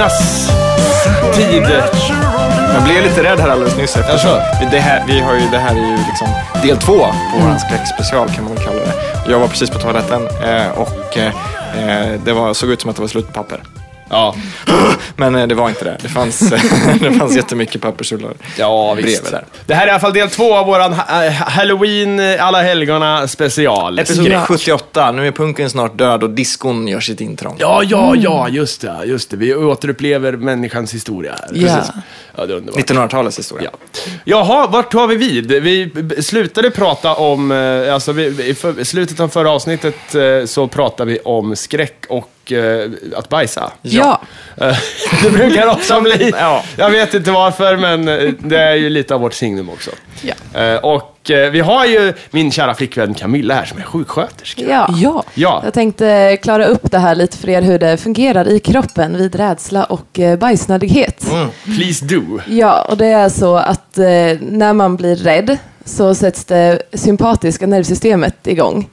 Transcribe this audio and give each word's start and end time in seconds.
spökenas 0.00 0.50
tid. 1.34 1.62
Jag 2.74 2.84
blev 2.84 3.02
lite 3.04 3.22
rädd 3.22 3.40
här 3.40 3.48
alldeles 3.48 3.76
nyss 3.76 3.96
eftersom 3.96 4.38
det 4.70 4.78
här, 4.78 5.04
vi 5.06 5.20
har 5.20 5.34
ju, 5.34 5.40
det 5.50 5.58
här 5.58 5.70
är 5.70 5.90
ju 5.90 5.96
liksom 5.96 6.28
del 6.62 6.76
två 6.76 6.98
på 6.98 7.38
vår 7.40 7.58
skräckspecial 7.58 8.28
kan 8.28 8.44
man 8.44 8.54
väl 8.54 8.64
kalla 8.64 8.78
det. 8.78 8.92
Jag 9.30 9.38
var 9.38 9.48
precis 9.48 9.70
på 9.70 9.78
toaletten 9.78 10.28
eh, 10.44 10.70
och 10.70 11.18
eh, 11.18 12.20
det 12.24 12.32
var, 12.32 12.54
såg 12.54 12.70
ut 12.70 12.80
som 12.80 12.90
att 12.90 12.96
det 12.96 13.02
var 13.02 13.08
slut 13.08 13.26
på 13.26 13.32
papper. 13.32 13.62
Ja, 14.10 14.34
Men 15.16 15.34
eh, 15.34 15.46
det 15.46 15.54
var 15.54 15.68
inte 15.68 15.84
det. 15.84 15.96
Det 16.02 16.08
fanns, 16.08 16.38
det 17.00 17.12
fanns 17.12 17.36
jättemycket 17.36 17.80
pappersrullar 17.82 18.32
ja 18.58 18.94
bredvid 18.94 19.18
där. 19.30 19.44
Det 19.66 19.74
här 19.74 19.82
är 19.82 19.86
i 19.86 19.90
alla 19.90 20.00
fall 20.00 20.12
del 20.12 20.30
två 20.30 20.56
av 20.56 20.66
våran 20.66 20.92
äh, 20.92 21.32
Halloween 21.32 22.20
eh, 22.20 22.46
alla 22.46 22.62
helgona 22.62 23.28
special. 23.28 23.98
Episod 23.98 24.26
Ja. 24.26 24.44
78, 24.46 25.12
nu 25.12 25.26
är 25.26 25.32
punken 25.32 25.70
snart 25.70 25.98
död 25.98 26.22
och 26.22 26.30
diskon 26.30 26.88
gör 26.88 27.00
sitt 27.00 27.20
intrång. 27.20 27.56
Ja, 27.58 27.82
ja, 27.84 28.14
ja, 28.16 28.48
just 28.48 28.80
det. 28.80 28.96
Just 29.04 29.30
det. 29.30 29.36
Vi 29.36 29.54
återupplever 29.54 30.32
människans 30.32 30.94
historia 30.94 31.32
här. 31.32 31.48
Ja. 31.52 31.76
Precis. 31.76 31.92
Ja, 32.36 32.46
det 32.46 32.52
är 32.52 32.56
underbart. 32.56 32.90
1900-talets 32.90 33.38
historia. 33.38 33.70
Ja. 33.72 34.00
Jaha, 34.24 34.66
vart 34.66 34.92
tar 34.92 35.06
vi 35.06 35.16
vid? 35.16 35.52
Vi 35.52 35.90
slutade 36.22 36.70
prata 36.70 37.14
om, 37.14 37.50
eh, 37.52 37.94
alltså 37.94 38.12
vi, 38.12 38.48
i 38.48 38.54
för, 38.54 38.84
slutet 38.84 39.20
av 39.20 39.28
förra 39.28 39.50
avsnittet 39.50 40.14
eh, 40.14 40.44
så 40.46 40.66
pratade 40.66 41.12
vi 41.12 41.18
om 41.18 41.56
skräck 41.56 42.04
och 42.08 42.16
eh, 42.16 42.39
att 43.16 43.28
bajsa. 43.28 43.72
Ja. 43.82 44.20
Eh, 44.56 44.76
Det 45.22 45.30
brukar 45.30 45.66
också 45.66 46.00
bli, 46.00 46.32
Ja. 46.38 46.64
jag 46.76 46.90
vet 46.90 47.14
inte 47.14 47.30
varför, 47.30 47.76
men 47.76 48.08
eh, 48.08 48.32
det 48.38 48.58
är 48.58 48.74
ju 48.74 48.90
lite 48.90 49.14
av 49.14 49.20
vårt 49.20 49.34
signum 49.34 49.68
också. 49.70 49.90
Ja. 50.22 50.60
Eh, 50.60 50.76
Och 50.76 51.30
eh, 51.30 51.50
vi 51.50 51.60
har 51.60 51.86
ju 51.86 52.12
min 52.30 52.52
kära 52.52 52.74
flickvän 52.74 53.14
Camilla 53.14 53.54
här 53.54 53.64
som 53.64 53.78
är 53.78 53.82
sjuksköterska. 53.82 54.62
Ja. 54.68 54.88
Ja. 54.96 55.24
Ja, 55.34 55.60
Jag 55.64 55.74
tänkte 55.74 56.38
klara 56.42 56.64
upp 56.66 56.90
det 56.90 56.98
här 56.98 57.14
lite 57.14 57.36
för 57.36 57.48
er, 57.48 57.62
hur 57.62 57.78
det 57.78 57.96
fungerar 57.96 58.48
i 58.48 58.58
kroppen 58.60 59.16
vid 59.16 59.34
rädsla 59.34 59.84
och 59.84 60.18
eh, 60.18 60.38
bajsnödighet. 60.38 61.26
please 61.64 62.04
do. 62.04 62.22
Ja, 62.48 62.82
och 62.82 62.96
det 62.96 63.06
är 63.06 63.28
så 63.28 63.56
att 63.56 63.98
eh, 63.98 64.04
när 64.40 64.72
man 64.72 64.96
blir 64.96 65.16
rädd 65.16 65.58
så 65.84 66.14
sätts 66.14 66.44
det 66.44 66.82
sympatiska 66.92 67.66
nervsystemet 67.66 68.46
igång. 68.46 68.88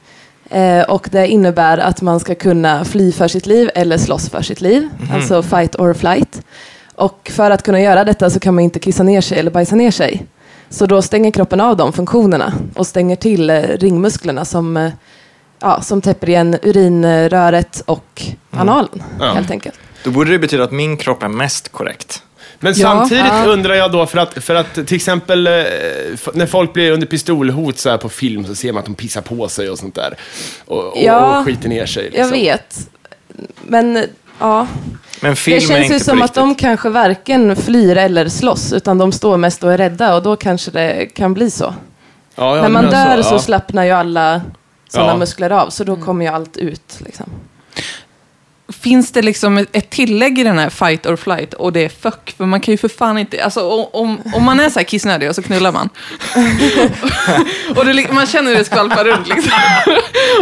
Eh, 0.50 0.82
och 0.82 1.08
det 1.12 1.28
innebär 1.28 1.78
att 1.78 2.02
man 2.02 2.20
ska 2.20 2.36
kunna 2.36 2.86
fly 2.86 3.12
för 3.12 3.28
sitt 3.28 3.46
liv 3.46 3.70
eller 3.76 3.98
slåss 3.98 4.30
för 4.30 4.42
sitt 4.42 4.62
liv, 4.62 4.90
alltså 5.14 5.44
fight 5.44 5.76
or 5.76 5.94
flight. 5.94 6.42
Och 6.96 7.32
för 7.36 7.52
att 7.52 7.64
kunna 7.64 7.82
göra 7.82 8.04
detta 8.04 8.30
så 8.30 8.40
kan 8.40 8.56
man 8.56 8.64
inte 8.64 8.80
kissa 8.80 9.04
ner 9.04 9.22
sig 9.22 9.40
eller 9.40 9.52
bajsa 9.52 9.76
ner 9.76 9.92
sig. 9.92 10.26
Så 10.70 10.86
då 10.86 11.02
stänger 11.02 11.32
kroppen 11.32 11.62
av 11.62 11.78
de 11.78 11.94
funktionerna 11.94 12.54
och 12.76 12.88
stänger 12.88 13.16
till 13.16 13.50
eh, 13.50 13.62
ringmusklerna 13.62 14.46
som, 14.46 14.78
eh, 14.78 14.92
ja, 15.60 15.82
som 15.82 16.02
täpper 16.02 16.30
igen 16.30 16.58
urinröret 16.64 17.84
och 17.86 18.22
analen, 18.52 19.04
Ja. 19.20 19.26
helt 19.34 19.52
enkelt. 19.52 19.76
Då 20.04 20.12
borde 20.12 20.32
det 20.32 20.40
betyda 20.40 20.64
att 20.64 20.72
min 20.72 20.98
kropp 20.98 21.24
är 21.24 21.28
mest 21.28 21.70
korrekt. 21.72 22.24
Men 22.60 22.74
Ja. 22.78 22.88
samtidigt 22.92 23.26
Ja. 23.28 23.46
undrar 23.46 23.76
jag 23.76 23.92
då, 23.92 24.06
för 24.06 24.18
att, 24.18 24.44
för 24.44 24.56
att 24.56 24.74
till 24.74 24.96
exempel 24.96 25.48
eh, 25.48 25.54
när 26.34 26.46
folk 26.46 26.74
blir 26.74 26.92
under 26.92 27.08
pistolhot 27.08 27.78
så 27.78 27.90
här 27.90 27.98
på 27.98 28.10
film 28.10 28.46
så 28.46 28.56
ser 28.56 28.72
man 28.72 28.80
att 28.80 28.86
de 28.86 28.96
pissar 28.96 29.22
på 29.22 29.50
sig 29.50 29.70
och 29.70 29.80
sånt 29.80 29.96
där. 29.96 30.14
Och, 30.66 30.84
och, 30.86 30.94
Ja, 31.04 31.40
och 31.40 31.46
skiter 31.46 31.70
ner 31.70 31.86
sig. 31.86 32.04
Liksom. 32.04 32.22
Jag 32.24 32.30
vet. 32.32 32.90
Men 33.64 34.04
ja, 34.40 34.68
Men 35.22 35.36
film 35.36 35.60
det 35.60 35.66
känns 35.68 35.92
ju 35.92 36.00
som 36.00 36.22
att 36.22 36.34
de 36.34 36.56
kanske 36.56 36.90
varken 36.90 37.56
flyr 37.56 37.98
eller 37.98 38.30
slåss, 38.30 38.74
utan 38.74 38.98
de 38.98 39.12
står 39.12 39.38
mest 39.38 39.64
och 39.64 39.74
är 39.74 39.78
rädda 39.78 40.16
och 40.16 40.24
då 40.24 40.36
kanske 40.36 40.72
det 40.72 41.06
kan 41.06 41.34
bli 41.34 41.52
så. 41.52 41.74
Ja, 42.36 42.56
ja, 42.56 42.62
När 42.62 42.70
man 42.70 42.84
men 42.84 42.92
dör 42.94 43.06
alltså, 43.08 43.30
så 43.30 43.36
ja. 43.36 43.40
slappnar 43.40 43.84
ju 43.84 43.92
alla 43.92 44.42
sådana 44.90 45.12
Ja. 45.12 45.18
muskler 45.18 45.50
av, 45.50 45.70
så 45.70 45.84
då 45.84 45.96
kommer 45.96 46.26
ju 46.26 46.32
allt 46.32 46.58
ut. 46.58 47.00
Liksom. 47.06 47.30
Finns 48.70 49.12
det 49.12 49.22
liksom 49.22 49.58
ett- 49.58 49.90
tillägg 49.90 50.40
i 50.40 50.44
den 50.44 50.60
här 50.60 50.70
fight 50.70 51.06
or 51.06 51.16
flight 51.16 51.54
och 51.54 51.74
det 51.74 51.86
är 51.86 51.90
fuck? 51.90 52.34
För 52.38 52.46
man 52.46 52.60
kan 52.62 52.72
ju 52.72 52.78
för 52.78 52.88
fan 52.90 53.18
inte, 53.18 53.44
alltså 53.44 53.62
om, 53.94 54.18
om 54.34 54.44
man 54.44 54.60
är 54.60 54.70
så 54.70 54.80
här 54.80 54.84
kissnödig 54.84 55.30
och 55.30 55.36
så 55.36 55.42
knullar 55.42 55.72
man. 55.72 55.90
och 57.76 57.86
det, 57.86 58.12
man 58.12 58.26
känner 58.28 58.52
hur 58.52 58.58
det 58.58 58.66
skvalpar 58.66 59.04
runt 59.06 59.28
liksom. 59.28 59.52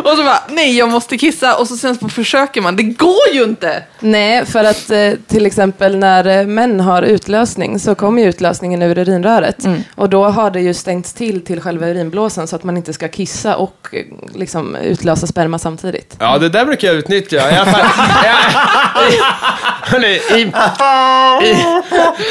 och 0.03 0.09
så 0.17 0.23
bara, 0.23 0.39
nej 0.49 0.77
jag 0.77 0.89
måste 0.89 1.17
kissa 1.17 1.55
och 1.55 1.67
så 1.67 1.77
sen 1.77 1.95
så 1.95 2.09
försöker 2.09 2.61
man, 2.61 2.75
det 2.75 2.83
går 2.83 3.33
ju 3.33 3.43
inte! 3.43 3.83
Nej, 3.99 4.45
för 4.45 4.63
att 4.63 4.89
eh, 4.91 5.11
till 5.27 5.45
exempel 5.45 5.97
när 5.97 6.39
eh, 6.39 6.47
män 6.47 6.79
har 6.79 7.01
utlösning 7.01 7.79
så 7.79 7.95
kommer 7.95 8.21
ju 8.21 8.29
utlösningen 8.29 8.81
ur 8.81 8.97
urinröret. 8.97 9.65
Mm. 9.65 9.83
Och 9.95 10.09
då 10.09 10.23
har 10.25 10.51
det 10.51 10.61
ju 10.61 10.73
stängts 10.73 11.13
till 11.13 11.45
till 11.45 11.61
själva 11.61 11.87
urinblåsan 11.87 12.47
så 12.47 12.55
att 12.55 12.63
man 12.63 12.77
inte 12.77 12.93
ska 12.93 13.07
kissa 13.07 13.55
och 13.55 13.87
eh, 13.91 14.05
liksom, 14.35 14.75
utlösa 14.75 15.27
sperma 15.27 15.59
samtidigt. 15.59 16.15
Ja, 16.19 16.37
det 16.37 16.49
där 16.49 16.65
brukar 16.65 16.87
jag 16.87 16.97
utnyttja. 16.97 17.51
I, 17.51 17.55
hörni, 19.81 20.07
i, 20.07 20.41
i, 20.41 20.51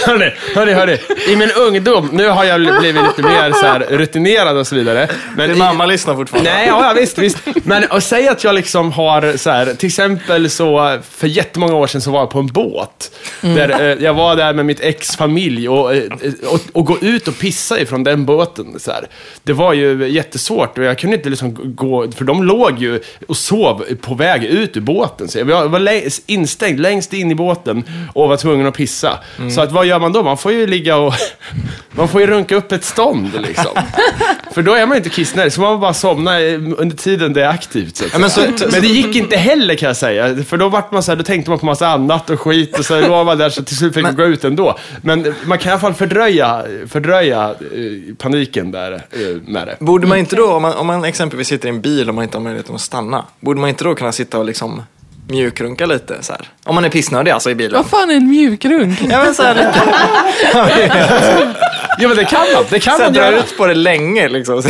hörni, 0.07 0.31
hörni, 0.55 0.73
hörni, 0.73 0.99
i 1.29 1.37
min 1.37 1.51
ungdom, 1.51 2.09
nu 2.13 2.29
har 2.29 2.45
jag 2.45 2.61
blivit 2.61 3.03
lite 3.03 3.23
mer 3.23 3.53
så 3.53 3.67
här 3.67 3.81
rutinerad 3.91 4.57
och 4.57 4.67
så 4.67 4.75
vidare. 4.75 5.09
Men 5.37 5.49
Din 5.49 5.57
i- 5.57 5.59
mamma 5.59 5.87
lyssnar 5.87 6.15
fortfarande. 6.15 6.51
Nej, 6.51 6.67
ja, 6.67 6.93
visst, 6.97 7.19
visst. 7.19 7.39
Men 7.65 7.85
och 7.85 8.03
säg 8.03 8.29
att 8.29 8.45
jag 8.45 8.55
liksom 8.55 8.93
har 8.93 9.37
så 9.37 9.51
här, 9.51 9.75
till 9.75 9.87
exempel 9.87 10.51
så, 10.51 10.99
för 11.11 11.27
jättemånga 11.27 11.75
år 11.75 11.87
sedan 11.87 12.01
så 12.01 12.11
var 12.11 12.21
jag 12.21 12.31
på 12.31 12.39
en 12.39 12.47
båt. 12.47 13.11
Där, 13.41 13.81
eh, 13.81 14.05
jag 14.05 14.15
var 14.15 14.37
där 14.37 14.53
med 14.55 14.67
mitt 14.67 14.81
ex 14.81 15.17
familj 15.17 15.69
och, 15.69 15.95
eh, 15.95 16.03
och, 16.51 16.61
och 16.73 16.85
gå 16.87 16.99
ut 17.01 17.29
och 17.29 17.39
pissa 17.39 17.81
ifrån 17.81 18.05
den 18.05 18.25
båten. 18.25 18.81
Så 18.81 18.91
här. 18.91 19.07
Det 19.43 19.53
var 19.53 19.73
ju 19.73 20.09
jättesvårt 20.09 20.79
och 20.79 20.85
jag 20.85 20.99
kunde 20.99 21.17
inte 21.17 21.29
liksom 21.29 21.75
gå, 21.77 22.13
för 22.17 22.25
de 22.25 22.45
låg 22.45 22.79
ju 22.79 23.01
och 23.29 23.37
sov 23.37 23.85
på 24.01 24.15
väg 24.15 24.45
ut 24.45 24.77
ur 24.77 24.81
båten. 24.81 25.29
Så 25.29 25.39
jag 25.39 25.69
var 25.75 25.81
lä- 25.81 26.11
instängd 26.27 26.81
längst 26.81 27.13
in 27.13 27.31
i 27.31 27.35
båten 27.35 27.85
och 28.15 28.29
var 28.29 28.37
tvungen 28.37 28.67
att 28.67 28.75
pissa. 28.75 29.19
Så 29.55 29.61
att, 29.61 29.73
vad 29.73 29.87
gör 29.87 29.99
man 30.01 30.13
då? 30.13 30.23
Man 30.23 30.37
får 30.39 30.53
ju 30.53 30.67
ligga 30.67 30.97
och, 30.97 31.15
man 31.91 32.09
får 32.09 32.21
ju 32.21 32.27
runka 32.27 32.57
upp 32.57 32.73
ett 32.73 32.85
stånd 32.85 33.31
liksom. 33.43 33.73
För 34.55 34.63
då 34.63 34.75
är 34.75 34.87
man 34.87 34.97
inte 34.97 35.09
kissnödig, 35.09 35.53
så 35.53 35.61
man 35.61 35.75
får 35.75 35.79
bara 35.81 35.95
somna 35.95 36.41
under 36.77 36.97
tiden 36.97 37.33
det 37.33 37.45
är 37.45 37.49
aktivt. 37.49 37.97
Så 37.97 38.05
att 38.05 38.13
Ja, 38.13 38.19
men, 38.19 38.31
så, 38.31 38.41
men 38.73 38.81
det 38.81 38.87
gick 38.87 39.17
inte 39.17 39.37
heller 39.37 39.75
kan 39.75 39.87
jag 39.87 39.97
säga. 39.97 40.37
För 40.45 40.57
då, 40.57 40.69
vart 40.69 40.93
man 40.93 41.03
så 41.03 41.11
här, 41.11 41.17
då 41.17 41.23
tänkte 41.25 41.51
man 41.51 41.59
på 41.59 41.67
massa 41.67 41.89
annat 41.89 42.31
och 42.31 42.41
skit 42.41 42.79
och 42.79 42.85
så 42.85 43.09
var 43.09 43.25
man 43.25 43.39
där 43.39 43.51
så 43.51 43.63
till 43.63 43.77
slut 43.77 43.95
fick 43.95 44.03
man 44.03 44.17
gå 44.17 44.25
ut 44.25 44.45
ändå. 44.45 44.79
Men 45.03 45.35
man 45.45 45.59
kan 45.59 45.69
i 45.69 45.73
alla 45.73 45.81
fall 45.81 45.95
fördröja, 45.95 46.65
fördröja 46.89 47.51
eh, 47.51 48.15
paniken 48.19 48.71
där 48.71 48.93
eh, 48.93 49.01
med 49.47 49.67
det. 49.67 49.77
borde 49.81 50.07
man 50.07 50.19
inte 50.19 50.37
då, 50.37 50.53
om 50.53 50.63
man, 50.63 50.73
om 50.75 50.87
man 50.87 51.05
exempelvis 51.05 51.49
sitter 51.49 51.67
i 51.69 51.71
en 51.71 51.81
bil 51.81 52.09
och 52.09 52.15
man 52.15 52.25
inte 52.25 52.37
har 52.37 52.43
möjligheten 52.43 52.75
att 52.75 52.81
stanna, 52.81 53.25
borde 53.41 53.61
man 53.61 53.69
inte 53.71 53.85
då 53.85 53.95
kunna 53.95 54.13
sitta 54.13 54.39
och 54.39 54.45
liksom 54.45 54.83
mjukrunka 55.29 55.87
lite 55.87 56.23
så 56.23 56.33
här? 56.33 56.43
Om 56.65 56.75
man 56.75 56.85
är 56.85 56.89
pissnödig 56.89 57.31
alltså 57.31 57.51
i 57.51 57.55
bilen. 57.55 57.73
Vad 57.77 57.87
fan 57.87 58.11
är 58.11 58.15
en 58.15 58.29
mjukrunk? 58.29 58.99
Ja 59.09 59.25
men 59.25 59.35
så 59.35 59.43
här, 59.43 59.57
Ja 61.99 62.09
men 62.09 62.17
det 62.17 62.25
kan 62.25 62.41
man, 62.55 62.65
det 62.71 62.81
kan 62.81 62.97
så 62.97 63.03
man 63.03 63.13
dra 63.13 63.21
göra. 63.25 63.37
ut 63.37 63.57
på 63.57 63.67
det 63.67 63.75
länge 63.75 64.29
liksom. 64.29 64.63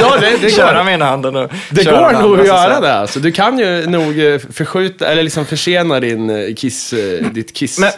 Ja, 0.00 0.16
det, 0.20 0.36
det 0.40 0.50
Köra 0.50 0.74
går. 0.78 0.84
med 0.84 0.94
ena 0.94 1.04
handen 1.04 1.36
och 1.36 1.50
Det 1.70 1.84
går 1.84 2.12
nog 2.22 2.40
att 2.40 2.46
göra 2.46 2.80
det. 2.80 2.94
Alltså, 2.94 3.20
du 3.20 3.32
kan 3.32 3.58
ju 3.58 3.86
nog 3.86 4.18
eh, 4.20 4.38
förskjuta, 4.52 5.06
eller 5.06 5.22
liksom 5.22 5.46
försena 5.46 6.00
din 6.00 6.30
eh, 6.30 6.54
kiss, 6.54 6.92
eh, 6.92 7.26
ditt 7.26 7.54
kiss. 7.56 7.78
Men, 7.78 7.90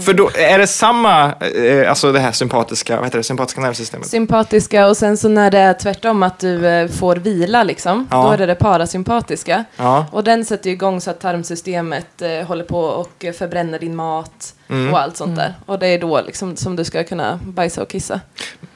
för 0.00 0.12
då, 0.14 0.30
är 0.34 0.58
det 0.58 0.66
samma, 0.66 1.32
eh, 1.32 1.88
alltså 1.90 2.12
det 2.12 2.20
här 2.20 2.32
sympatiska, 2.32 2.96
vad 2.96 3.04
heter 3.04 3.18
det, 3.18 3.24
sympatiska 3.24 3.60
nervsystemet? 3.60 4.06
Sympatiska 4.06 4.86
och 4.88 4.96
sen 4.96 5.16
så 5.16 5.28
när 5.28 5.50
det 5.50 5.58
är 5.58 5.72
tvärtom 5.74 6.22
att 6.22 6.38
du 6.38 6.66
eh, 6.66 6.88
får 6.88 7.16
vila 7.16 7.62
liksom, 7.62 8.08
Ja. 8.10 8.22
då 8.22 8.30
är 8.30 8.38
det 8.38 8.46
det 8.46 8.54
parasympatiska. 8.54 9.64
Ja. 9.76 10.06
Och 10.12 10.24
den 10.24 10.44
sätter 10.44 10.70
ju 10.70 10.74
igång 10.76 11.00
så 11.00 11.10
att 11.10 11.20
tarmsystemet 11.20 12.22
eh, 12.22 12.46
håller 12.46 12.64
på 12.64 12.80
och 12.80 13.24
förbränner 13.38 13.78
din 13.78 13.96
mat 13.96 14.52
Mm. 14.68 14.92
och 14.92 15.00
allt 15.00 15.16
sånt 15.16 15.36
där. 15.36 15.54
Och 15.66 15.78
det 15.78 15.86
är 15.86 15.98
då 15.98 16.20
liksom 16.20 16.56
som 16.56 16.76
du 16.76 16.84
ska 16.84 17.04
kunna 17.04 17.40
bajsa 17.44 17.82
och 17.82 17.88
kissa 17.88 18.20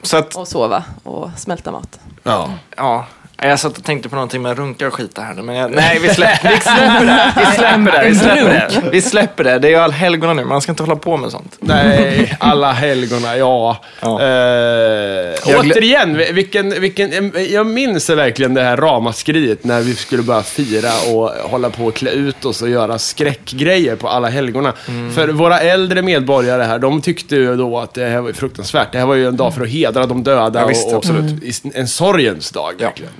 Så 0.01 0.17
att, 0.17 0.35
och 0.35 0.47
sova 0.47 0.83
och 1.03 1.29
smälta 1.37 1.71
mat. 1.71 1.99
ja. 2.23 2.49
ja. 2.77 3.05
Jag 3.43 3.59
satt 3.59 3.77
och 3.77 3.83
tänkte 3.83 4.09
på 4.09 4.15
någonting 4.15 4.41
med 4.41 4.57
runka 4.57 4.87
och 4.87 4.93
skita 4.93 5.21
här 5.21 5.33
nu, 5.33 5.41
men 5.41 5.55
jag, 5.55 5.71
nej, 5.71 5.99
vi, 6.01 6.09
slä, 6.09 6.39
vi 6.43 6.49
släpper 6.59 7.05
det. 7.05 7.33
Vi 7.37 7.45
släpper 7.55 7.91
det. 7.91 8.09
Vi 8.09 8.15
släpper 8.15 8.49
det. 8.81 8.89
Vi 8.91 9.01
släpper 9.01 9.43
det. 9.43 9.59
Det 9.59 9.67
är 9.67 9.71
ju 9.71 9.77
allhelgona 9.77 10.33
nu, 10.33 10.45
man 10.45 10.61
ska 10.61 10.71
inte 10.71 10.83
hålla 10.83 10.95
på 10.95 11.17
med 11.17 11.31
sånt. 11.31 11.55
Nej, 11.59 12.35
alla 12.39 12.71
helgona, 12.71 13.37
ja. 13.37 13.77
Ja. 14.01 14.23
Jag 14.23 15.65
glö- 15.65 15.71
återigen, 15.71 16.17
vilken, 16.33 16.81
vilken, 16.81 17.31
jag 17.49 17.67
minns 17.67 18.09
verkligen 18.09 18.53
det 18.53 18.63
här 18.63 18.77
ramaskriet 18.77 19.63
när 19.63 19.81
vi 19.81 19.95
skulle 19.95 20.23
börja 20.23 20.43
fira 20.43 20.89
och 21.13 21.29
hålla 21.49 21.69
på 21.69 21.85
och 21.85 21.93
klä 21.95 22.11
ut 22.11 22.45
oss 22.45 22.61
och 22.61 22.69
göra 22.69 22.97
skräckgrejer 22.99 23.95
på 23.95 24.07
alla 24.07 24.29
helgona. 24.29 24.73
Mm. 24.87 25.13
För 25.13 25.27
våra 25.27 25.59
äldre 25.59 26.01
medborgare 26.01 26.63
här, 26.63 26.79
de 26.79 27.01
tyckte 27.01 27.35
ju 27.35 27.55
då 27.55 27.79
att 27.79 27.93
det 27.93 28.05
här 28.05 28.21
var 28.21 28.31
fruktansvärt. 28.31 28.91
Det 28.91 28.99
här 28.99 29.05
var 29.05 29.15
ju 29.15 29.27
en 29.27 29.37
dag 29.37 29.53
för 29.55 29.61
att 29.61 29.69
hedra 29.69 30.05
de 30.05 30.23
döda 30.23 30.59
Ja, 30.59 30.67
visst, 30.67 30.85
och, 30.87 30.91
och 30.91 30.97
absolut. 30.97 31.43
i- 31.43 31.71
en 31.73 31.87
sorgens 31.87 32.51
dag. 32.51 32.73
Ja. 32.77 32.85
Verkligen. 32.87 33.11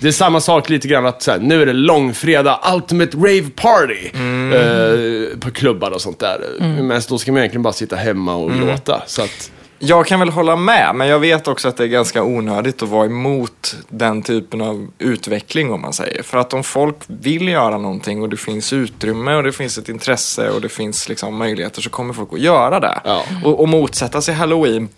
Det 0.00 0.08
är 0.08 0.12
samma 0.12 0.40
sak 0.40 0.68
lite 0.70 0.88
grann 0.88 1.06
att 1.06 1.22
så 1.22 1.30
här, 1.30 1.38
nu 1.38 1.62
är 1.62 1.66
det 1.66 1.72
långfredag, 1.72 2.60
ultimate 2.74 3.16
rave 3.16 3.50
party 3.56 4.10
Mm. 4.14 4.52
eh, 4.52 5.38
på 5.38 5.50
klubbar 5.50 5.90
och 5.90 6.00
sånt 6.00 6.18
där. 6.18 6.40
Men 6.82 7.00
då 7.08 7.18
ska 7.18 7.32
man 7.32 7.38
egentligen 7.38 7.62
bara 7.62 7.72
sitta 7.72 7.96
hemma 7.96 8.34
och 8.34 8.50
Mm. 8.50 8.66
gråta. 8.66 9.02
Så 9.06 9.22
att, 9.22 9.50
Jag 9.78 10.06
kan 10.06 10.20
väl 10.20 10.28
hålla 10.28 10.56
med, 10.56 10.94
men 10.94 11.08
jag 11.08 11.18
vet 11.18 11.48
också 11.48 11.68
att 11.68 11.76
det 11.76 11.84
är 11.84 11.88
ganska 11.88 12.22
onödigt 12.22 12.82
att 12.82 12.88
vara 12.88 13.06
emot 13.06 13.76
den 13.88 14.22
typen 14.22 14.60
av 14.60 14.88
utveckling 14.98 15.72
om 15.72 15.80
man 15.80 15.92
säger. 15.92 16.22
För 16.22 16.38
att 16.38 16.54
om 16.54 16.64
folk 16.64 16.96
vill 17.06 17.48
göra 17.48 17.78
någonting 17.78 18.22
och 18.22 18.28
det 18.28 18.36
finns 18.36 18.72
utrymme 18.72 19.34
och 19.34 19.42
det 19.42 19.52
finns 19.52 19.78
ett 19.78 19.88
intresse 19.88 20.50
och 20.50 20.60
det 20.60 20.68
finns 20.68 21.08
liksom 21.08 21.36
möjligheter 21.36 21.82
så 21.82 21.90
kommer 21.90 22.14
folk 22.14 22.32
att 22.32 22.40
göra 22.40 22.80
det. 22.80 23.00
Ja. 23.04 23.22
Och, 23.44 23.60
och 23.60 23.68
motsätta 23.68 24.20
sig 24.22 24.34
halloween 24.34 24.88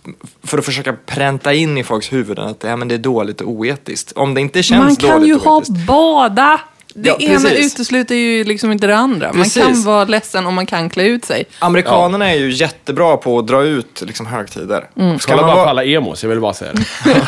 för 0.42 0.58
att 0.58 0.64
försöka 0.64 0.92
pränta 1.06 1.54
in 1.54 1.78
i 1.78 1.84
folks 1.84 2.12
huvuden 2.12 2.48
att 2.48 2.64
ja, 2.64 2.76
men 2.76 2.88
det 2.88 2.94
är 2.94 2.98
dåligt 2.98 3.40
och 3.40 3.48
oetiskt. 3.50 4.12
Om 4.12 4.34
det 4.34 4.40
inte 4.40 4.62
känns 4.62 4.84
Man 4.84 4.96
kan 4.96 5.10
dåligt 5.10 5.28
ju 5.28 5.34
och 5.34 5.42
ha 5.42 5.56
oetiskt. 5.56 5.86
båda. 5.86 6.60
Det 6.94 7.08
Ja, 7.08 7.16
ena 7.20 7.40
precis. 7.40 7.74
utesluter 7.74 8.14
ju 8.14 8.44
liksom 8.44 8.72
inte 8.72 8.86
det 8.86 8.96
andra. 8.96 9.32
Precis. 9.32 9.56
Man 9.56 9.66
kan 9.74 9.82
vara 9.82 10.04
ledsen 10.04 10.46
och 10.46 10.52
man 10.52 10.66
kan 10.66 10.90
klä 10.90 11.04
ut 11.04 11.24
sig. 11.24 11.44
Amerikanerna 11.58 12.30
är 12.30 12.36
ju 12.38 12.50
jättebra 12.50 13.16
på 13.16 13.38
att 13.38 13.46
dra 13.46 13.62
ut 13.62 14.02
liksom, 14.06 14.26
högtider. 14.26 14.88
Mm. 14.96 15.18
Ska, 15.18 15.32
Kolla 15.32 15.46
man 15.46 15.56
bara 15.56 15.64
på 15.64 15.70
alla 15.70 15.84
emos, 15.84 16.22
jag 16.22 16.30
vill 16.30 16.40
bara 16.40 16.54
säga 16.54 16.72
det. 16.72 16.84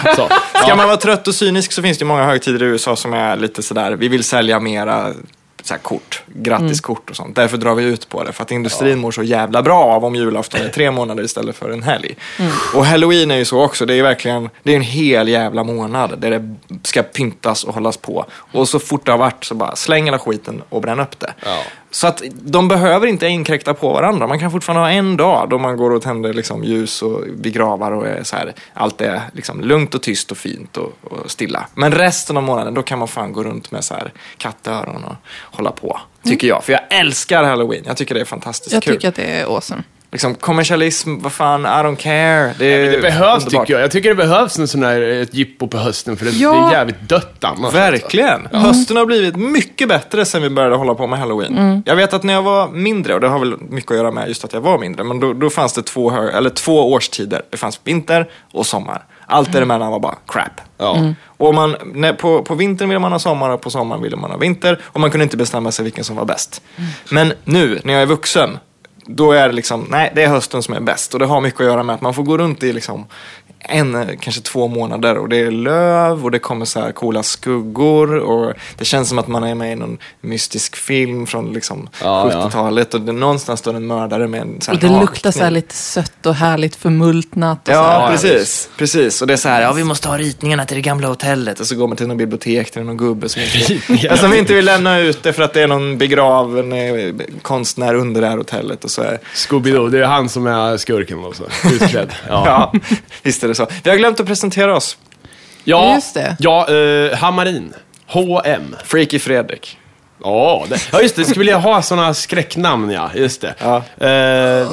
Så. 0.17 0.29
ska 0.65 0.77
man 0.77 0.87
vara 0.87 0.97
trött 0.97 1.29
och 1.29 1.35
cynisk 1.35 1.73
så 1.73 1.83
finns 1.83 1.99
det 1.99 2.03
ju 2.03 2.07
många 2.07 2.25
högtider 2.25 2.63
i 2.63 2.67
USA 2.67 2.97
som 2.97 3.13
är 3.13 3.37
lite 3.37 3.63
sådär, 3.63 3.93
vi 3.93 4.09
vill 4.09 4.25
sälja 4.25 4.61
mera 4.61 5.13
så 5.67 5.75
kort, 5.83 6.23
grattiskort 6.27 7.11
och 7.11 7.17
sånt. 7.17 7.37
Därför 7.37 7.57
drar 7.57 7.75
vi 7.75 7.85
ut 7.85 8.09
på 8.09 8.25
det, 8.25 8.33
för 8.33 8.43
att 8.43 8.51
industrin 8.51 8.99
mår 8.99 9.11
så 9.11 9.23
jävla 9.23 9.63
bra 9.63 9.85
av 9.85 10.05
om 10.05 10.15
julafton 10.15 10.61
är 10.61 10.69
tre 10.69 10.91
månader 10.91 11.25
istället 11.25 11.57
för 11.57 11.71
en 11.71 11.83
helg. 11.83 12.17
Och 12.75 12.87
halloween 12.87 13.31
är 13.31 13.37
ju 13.37 13.45
så 13.45 13.63
också, 13.63 13.87
det 13.87 13.95
är 13.95 14.03
verkligen, 14.03 14.51
det 14.63 14.73
är 14.73 14.77
en 14.77 14.83
hel 14.83 15.29
jävla 15.29 15.65
månad 15.65 16.19
där 16.19 16.31
det 16.31 16.55
ska 16.83 17.03
pyntas 17.03 17.65
och 17.65 17.75
hållas 17.75 17.97
på. 17.97 18.27
Och 18.33 18.69
så 18.69 18.79
fort 18.79 19.07
det 19.07 19.13
har 19.13 19.19
varit 19.19 19.45
så 19.45 19.55
bara 19.55 19.77
släng 19.77 20.05
hela 20.05 20.19
skiten 20.19 20.63
och 20.69 20.83
bränn 20.83 21.01
upp 21.01 21.21
det. 21.21 21.35
Ja. 21.45 21.63
Så 21.95 22.07
att 22.07 22.23
de 22.43 22.69
behöver 22.69 23.07
inte 23.07 23.27
inkräkta 23.27 23.75
på 23.75 23.93
varandra. 23.93 24.27
Man 24.27 24.39
kan 24.39 24.51
fortfarande 24.51 24.83
ha 24.83 24.91
en 24.91 25.17
dag 25.17 25.49
då 25.49 25.59
man 25.59 25.77
går 25.77 25.91
och 25.91 26.03
tänder 26.03 26.33
liksom 26.33 26.65
ljus 26.65 27.03
och 27.03 27.25
vid 27.27 27.53
gravar 27.53 27.93
och 27.93 28.07
är 28.07 28.23
så 28.23 28.37
här, 28.37 28.53
allt 28.75 29.01
är 29.01 29.21
liksom 29.33 29.61
lugnt 29.61 29.95
och 29.95 30.03
tyst 30.03 30.31
och 30.31 30.37
fint 30.39 30.77
och, 30.77 30.93
och 31.03 31.31
stilla. 31.31 31.67
Men 31.75 31.93
resten 31.93 32.37
av 32.37 32.43
månaden 32.43 32.75
då 32.75 32.83
kan 32.83 32.99
man 32.99 33.09
fan 33.09 33.33
gå 33.33 33.45
runt 33.45 33.71
med 33.71 33.85
så 33.85 33.95
här 33.95 34.13
kattöron 34.37 35.05
och 35.05 35.15
hålla 35.57 35.71
på. 35.71 36.01
Tycker 36.25 36.49
jag. 36.49 36.65
För 36.65 36.73
jag 36.73 36.83
älskar 36.91 37.45
halloween. 37.45 37.83
Jag 37.87 37.97
tycker 37.97 38.15
det 38.15 38.21
är 38.21 38.25
fantastiskt 38.25 38.73
Jag 38.73 38.83
kul. 38.83 38.95
tycker 38.95 39.09
att 39.09 39.15
det 39.15 39.25
är 39.41 39.45
awesome. 39.57 39.83
Liksom 40.13 40.35
kommersialism, 40.35 41.19
vad 41.19 41.33
fan, 41.33 41.63
I 41.65 41.69
don't 41.69 41.97
care. 41.97 42.55
Det, 42.59 42.67
är 42.67 42.91
Det 42.93 42.99
behövs 43.03 43.45
underbart. 43.45 43.67
tycker 43.67 43.75
jag. 43.75 43.83
Jag 43.83 43.91
tycker 43.91 44.09
det 44.09 44.15
behövs 44.15 44.59
en 44.59 44.69
sån 44.69 44.83
här 44.83 45.01
ett 45.01 45.35
jippo 45.35 45.69
på 45.69 45.79
hösten 45.79 46.17
för 46.17 46.25
det, 46.25 46.31
Ja. 46.31 46.53
det 46.53 46.59
är 46.59 46.79
jävligt 46.79 47.01
dött 47.09 47.45
annars. 47.45 47.75
Verkligen. 47.75 48.49
Hösten 48.53 48.97
har 48.97 49.07
blivit 49.07 49.37
mycket 49.37 49.89
bättre 49.89 50.25
sen 50.25 50.43
vi 50.43 50.51
började 50.51 50.77
hålla 50.77 50.95
på 50.95 51.07
med 51.07 51.19
halloween. 51.19 51.59
Mm. 51.59 51.83
Jag 51.87 51.97
vet 51.97 52.13
att 52.15 52.23
när 52.23 52.33
jag 52.35 52.43
var 52.43 52.69
mindre, 52.69 53.15
och 53.15 53.21
det 53.21 53.29
har 53.29 53.39
väl 53.39 53.55
mycket 53.71 53.91
att 53.91 53.97
göra 53.97 54.11
med 54.11 54.29
just 54.29 54.45
att 54.45 54.53
jag 54.53 54.61
var 54.61 54.79
mindre, 54.79 55.05
men 55.05 55.21
då, 55.21 55.33
då 55.33 55.51
fanns 55.51 55.73
det 55.73 55.83
två, 55.83 56.11
eller 56.11 56.51
två 56.51 56.93
årstider. 56.93 57.43
Det 57.51 57.57
fanns 57.57 57.81
vinter 57.85 58.31
och 58.53 58.67
sommar. 58.67 59.05
Allt 59.27 59.49
Mm. 59.49 59.55
däremellan 59.55 59.91
var 59.93 60.01
bara 60.01 60.17
crap. 60.29 60.61
Ja. 60.79 60.97
Och 61.27 61.49
om 61.49 61.55
man, 61.55 61.77
när, 61.95 62.13
på, 62.13 62.43
på 62.43 62.55
vintern 62.55 62.89
ville 62.89 62.99
man 62.99 63.13
ha 63.13 63.19
sommar 63.19 63.51
och 63.51 63.61
på 63.61 63.71
sommaren 63.71 64.03
ville 64.03 64.17
man 64.17 64.31
ha 64.31 64.39
vinter. 64.39 64.79
Och 64.85 65.01
man 65.01 65.11
kunde 65.11 65.25
inte 65.25 65.37
bestämma 65.37 65.73
sig 65.73 65.83
vilken 65.85 66.05
som 66.05 66.17
var 66.17 66.25
bäst. 66.25 66.63
Mm. 66.77 66.91
Men 67.11 67.33
nu, 67.45 67.81
när 67.85 67.93
jag 67.93 68.03
är 68.03 68.07
vuxen, 68.07 68.59
då 69.05 69.33
är 69.33 69.49
det 69.49 69.55
liksom, 69.55 69.87
nej, 69.91 70.13
det 70.15 70.23
är 70.23 70.29
hösten 70.29 70.63
som 70.63 70.75
är 70.75 70.81
bäst. 70.81 71.15
Och 71.15 71.21
det 71.21 71.27
har 71.27 71.41
mycket 71.41 71.61
att 71.61 71.67
göra 71.67 71.83
med 71.83 71.95
att 71.95 72.01
man 72.01 72.15
får 72.15 72.23
gå 72.23 72.39
runt 72.39 72.63
i 72.63 72.73
liksom 72.73 73.07
en, 73.65 74.17
kanske 74.21 74.41
två 74.43 74.69
månader 74.69 75.19
och 75.19 75.29
det 75.29 75.37
är 75.37 75.51
löv 75.51 76.25
och 76.25 76.31
det 76.31 76.39
kommer 76.39 76.65
så 76.65 76.81
här 76.81 76.93
coola 76.93 77.23
skuggor 77.23 78.17
och 78.17 78.53
det 78.79 78.85
känns 78.85 79.09
som 79.09 79.19
att 79.19 79.29
man 79.29 79.45
är 79.45 79.55
med 79.55 79.73
i 79.73 79.75
någon 79.77 79.99
mystisk 80.21 80.77
film 80.77 81.27
från 81.27 81.53
liksom 81.53 81.89
Ja, 82.03 82.31
ja. 82.33 82.47
70-talet 82.49 82.95
och 82.95 83.01
det, 83.01 83.13
någonstans 83.13 83.61
står 83.61 83.75
en 83.75 83.87
mördare 83.87 84.29
med 84.29 84.41
en 84.41 84.61
så 84.61 84.71
här 84.71 84.77
Och 84.77 84.81
det 84.81 84.87
rakkniv. 84.87 85.01
luktar 85.01 85.31
så 85.31 85.43
här 85.45 85.51
lite 85.51 85.75
sött 85.75 86.27
och 86.27 86.35
härligt 86.35 86.77
förmultnat. 86.77 87.59
Och 87.69 87.75
så 87.75 87.81
Ja, 87.81 87.83
här. 88.01 88.11
precis. 88.13 88.69
precis. 88.77 89.21
Och 89.21 89.27
det 89.27 89.33
är 89.33 89.37
så 89.37 89.49
här, 89.49 89.63
ja 89.63 89.73
vi 89.73 89.85
måste 89.85 90.09
ha 90.09 90.19
ritningarna 90.19 90.65
till 90.67 90.77
det 90.77 90.81
gamla 90.83 91.09
hotellet. 91.09 91.61
Och 91.61 91.67
så 91.67 91.75
går 91.77 91.89
man 91.89 91.97
till 91.97 92.07
någon 92.07 92.17
bibliotek 92.17 92.77
är 92.77 92.85
någon 92.85 92.97
gubbe 92.97 93.29
som 93.29 93.43
inte, 93.43 93.93
ja, 94.07 94.17
som 94.17 94.35
inte 94.35 94.55
vill 94.55 94.65
lämna 94.65 94.99
ut 94.99 95.23
det 95.23 95.33
för 95.33 95.43
att 95.43 95.53
det 95.55 95.63
är 95.63 95.69
någon 95.69 95.99
begraven 95.99 96.73
eh, 96.73 97.15
konstnär 97.43 97.95
under 97.95 98.21
det 98.21 98.27
här 98.27 98.37
hotellet. 98.37 98.85
Och 98.85 98.91
så 98.91 99.03
är, 99.03 99.19
Scooby-Doo, 99.35 99.91
det 99.91 99.99
är 99.99 100.05
han 100.05 100.29
som 100.29 100.47
är 100.47 100.77
skurken 100.77 101.25
också. 101.25 101.43
Utklädd. 101.73 102.13
Ja. 102.29 102.71
ja, 102.73 102.81
visst 103.23 103.45
är 103.45 103.49
det 103.49 103.52
så. 103.55 103.67
Vi 103.85 103.91
har 103.91 103.97
glömt 103.97 104.21
att 104.21 104.27
presentera 104.27 104.77
oss. 104.77 104.97
Ja, 105.65 105.95
Just 105.95 106.15
det. 106.15 106.37
ja 106.39 106.69
eh, 106.75 107.17
Hammarin. 107.19 107.75
H&M. 108.07 108.77
Freaky 108.85 109.19
Fredrik. 109.19 109.79
Ja, 110.25 110.65
det, 110.69 110.89
ja, 110.93 111.01
just 111.03 111.17
det. 111.17 111.25
Skulle 111.25 111.39
vilja 111.39 111.59
ha 111.59 111.83
sådana 111.83 112.15
skräcknamn, 112.15 112.91
ja. 112.91 113.11
Just 113.15 113.41
det. 113.41 113.55
Ja. 113.59 114.07
Eh, 114.07 114.69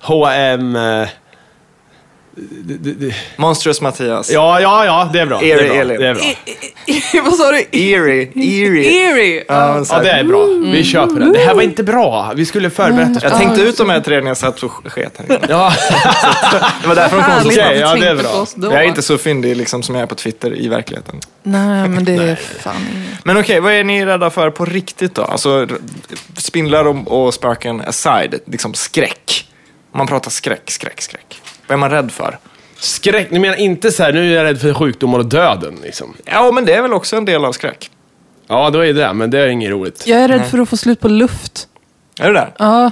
H&M... 0.00 0.76
Eh, 0.76 1.08
det, 2.34 2.92
det. 2.92 3.14
Monstrous 3.36 3.80
Mattias. 3.80 4.30
Ja, 4.30 4.60
ja, 4.60 4.84
ja, 4.84 5.10
det 5.12 5.20
är 5.20 5.26
bra. 5.26 5.38
Det 5.40 5.52
är 5.52 5.84
bra. 5.84 5.96
Det 5.98 6.06
är 6.06 6.14
bra. 6.14 6.24
Vad 7.24 7.34
sa 7.34 7.50
du? 7.50 7.58
Eerie. 7.72 8.32
Eerie. 8.34 8.90
Eerie. 8.90 9.44
Ja, 9.48 9.84
Ja, 9.90 9.98
det 9.98 10.10
är 10.10 10.24
bra. 10.24 10.46
Vi 10.72 10.84
köper 10.84 11.20
det. 11.20 11.32
Det 11.32 11.38
här 11.38 11.54
var 11.54 11.62
inte 11.62 11.82
bra. 11.82 12.32
Vi 12.36 12.46
skulle 12.46 12.70
förberett 12.70 13.16
oss. 13.16 13.22
Jag 13.22 13.38
tänkte 13.38 13.62
ut 13.62 13.76
de 13.78 13.90
här 13.90 14.00
tre 14.00 14.20
när 14.20 14.26
jag 14.28 14.36
satt 14.36 14.62
och 14.62 14.70
sket 14.92 15.20
här. 15.28 15.38
Ja, 15.48 15.72
Det 16.82 16.88
var 16.88 16.94
därför 16.94 17.16
de 17.16 17.22
kom 17.22 17.42
så 17.42 17.48
Okej, 17.48 17.78
ja, 17.78 17.94
det 17.94 18.08
är 18.08 18.14
bra. 18.14 18.46
Jag 18.56 18.84
är 18.84 18.88
inte 18.88 19.02
så 19.02 19.18
fyndig 19.18 19.56
liksom, 19.56 19.82
som 19.82 19.94
jag 19.94 20.02
är 20.02 20.06
på 20.06 20.14
Twitter 20.14 20.58
i 20.58 20.68
verkligheten. 20.68 21.20
Nej, 21.42 21.88
men 21.88 22.04
det 22.04 22.12
är 22.12 22.36
fan. 22.36 22.86
Men 23.24 23.36
okej, 23.36 23.60
vad 23.60 23.72
är 23.72 23.84
ni 23.84 24.06
rädda 24.06 24.30
för 24.30 24.50
på 24.50 24.64
riktigt 24.64 25.14
då? 25.14 25.22
Alltså, 25.22 25.66
spindlar 26.36 26.84
och, 26.84 27.24
och 27.26 27.34
spöken 27.34 27.80
aside, 27.80 28.34
liksom 28.46 28.74
skräck. 28.74 29.48
Man 29.94 30.06
pratar 30.06 30.30
skräck, 30.30 30.70
skräck, 30.70 31.00
skräck. 31.00 31.41
Vad 31.72 31.76
är 31.76 31.80
man 31.80 31.90
rädd 31.90 32.12
för? 32.12 32.38
skräck. 32.78 33.30
Ni 33.30 33.38
menar 33.38 33.56
inte 33.56 33.90
så 33.92 34.02
här, 34.02 34.12
nu 34.12 34.32
är 34.32 34.36
jag 34.36 34.44
rädd 34.44 34.60
för 34.60 34.74
sjukdomar 34.74 35.18
och 35.18 35.26
döden 35.26 35.78
liksom? 35.82 36.14
Ja, 36.24 36.50
men 36.52 36.64
det 36.64 36.74
är 36.74 36.82
väl 36.82 36.92
också 36.92 37.16
en 37.16 37.24
del 37.24 37.44
av 37.44 37.52
skräck? 37.52 37.90
Ja, 38.48 38.70
då 38.70 38.78
är 38.84 38.92
det, 38.92 39.12
men 39.12 39.30
det 39.30 39.38
är 39.38 39.46
inget 39.48 39.70
roligt. 39.70 40.06
Jag 40.06 40.20
är 40.20 40.28
rädd 40.28 40.46
för 40.50 40.58
att 40.58 40.68
få 40.68 40.76
slut 40.76 41.00
på 41.00 41.08
luft. 41.08 41.68
Är 42.20 42.26
det 42.26 42.32
där? 42.32 42.52
Ja. 42.58 42.90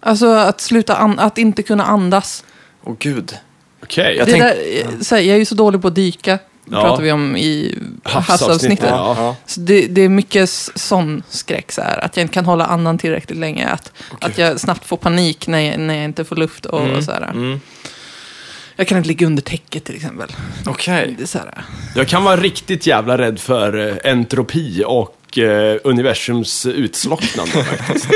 Alltså 0.00 0.26
att 0.26 0.60
sluta 0.60 0.96
an- 0.96 1.18
att 1.18 1.38
inte 1.38 1.62
kunna 1.62 1.84
andas. 1.84 2.44
Åh 2.84 2.94
gud. 2.98 3.36
Okej. 3.82 4.16
Jag 4.16 4.26
det 4.26 4.32
tänk- 4.32 4.42
där, 4.42 5.04
så 5.04 5.14
här, 5.14 5.22
jag 5.22 5.34
är 5.34 5.38
ju 5.38 5.44
så 5.44 5.54
dålig 5.54 5.82
på 5.82 5.88
att 5.88 5.94
dyka. 5.94 6.32
Det 6.64 6.76
Ja. 6.76 6.82
pratar 6.82 7.02
vi 7.02 7.12
om 7.12 7.36
i 7.36 7.78
Havsavsnittet, 8.02 8.40
havsavsnittet. 8.40 8.88
ja. 8.90 9.14
Ja. 9.18 9.36
Så 9.46 9.60
det, 9.60 9.86
det 9.86 10.00
är 10.02 10.08
mycket 10.08 10.42
s- 10.42 10.70
sån 10.74 11.22
skräck, 11.28 11.72
så 11.72 11.82
här, 11.82 12.04
att 12.04 12.16
jag 12.16 12.24
inte 12.24 12.34
kan 12.34 12.44
hålla 12.44 12.64
andan 12.66 12.98
tillräckligt 12.98 13.38
länge. 13.38 13.68
Att, 13.68 13.92
att 14.20 14.38
jag 14.38 14.60
snabbt 14.60 14.84
får 14.86 14.96
panik 14.96 15.46
när 15.46 15.58
jag, 15.60 15.78
när 15.80 15.94
jag 15.94 16.04
inte 16.04 16.24
får 16.24 16.36
luft. 16.36 16.66
Och, 16.66 16.80
och 16.90 17.04
så 17.04 17.12
här. 17.12 17.22
Mm. 17.34 17.60
Jag 18.80 18.88
kan 18.88 18.98
inte 18.98 19.08
ligga 19.08 19.26
under 19.26 19.42
täcket 19.42 19.84
till 19.84 19.96
exempel. 19.96 20.28
Okej. 20.66 21.14
Det 21.18 21.24
är 21.24 21.26
så 21.26 21.38
här, 21.38 21.64
Jag 21.94 22.08
kan 22.08 22.24
vara 22.24 22.36
riktigt 22.36 22.86
jävla 22.86 23.18
rädd 23.18 23.38
för 23.38 23.88
eh, 23.88 24.12
entropi 24.12 24.84
och 24.86 25.38
eh, 25.38 25.76
universums 25.84 26.66
utslocknande 26.66 27.52
faktiskt. 27.64 28.08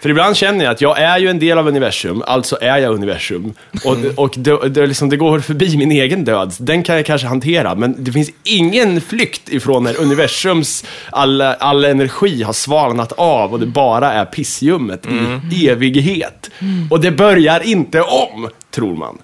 För 0.00 0.08
ibland 0.10 0.36
känner 0.36 0.64
jag 0.64 0.72
att 0.72 0.80
jag 0.80 0.98
är 1.00 1.18
ju 1.18 1.28
en 1.28 1.38
del 1.38 1.58
av 1.58 1.68
universum, 1.68 2.22
alltså 2.26 2.58
är 2.60 2.78
jag 2.78 2.94
universum. 2.94 3.54
Och, 3.84 3.96
och 4.16 4.34
det, 4.36 4.68
det, 4.68 4.86
liksom, 4.86 5.08
det 5.08 5.16
går 5.16 5.40
förbi 5.40 5.76
min 5.76 5.92
egen 5.92 6.24
död. 6.24 6.54
Den 6.58 6.82
kan 6.82 6.96
jag 6.96 7.06
kanske 7.06 7.26
hantera, 7.26 7.74
men 7.74 8.04
det 8.04 8.12
finns 8.12 8.30
ingen 8.44 9.00
flykt 9.00 9.48
ifrån 9.48 9.84
när 9.84 10.00
universums 10.00 10.84
all, 11.10 11.40
all 11.40 11.84
energi 11.84 12.42
har 12.42 12.52
svalnat 12.52 13.12
av 13.12 13.52
och 13.52 13.60
det 13.60 13.66
bara 13.66 14.12
är 14.12 14.24
pissljummet 14.24 15.06
i 15.52 15.68
evighet. 15.68 16.50
Och 16.90 17.00
det 17.00 17.10
börjar 17.10 17.60
inte 17.60 18.00
om, 18.02 18.48
tror 18.70 18.96
man. 18.96 19.18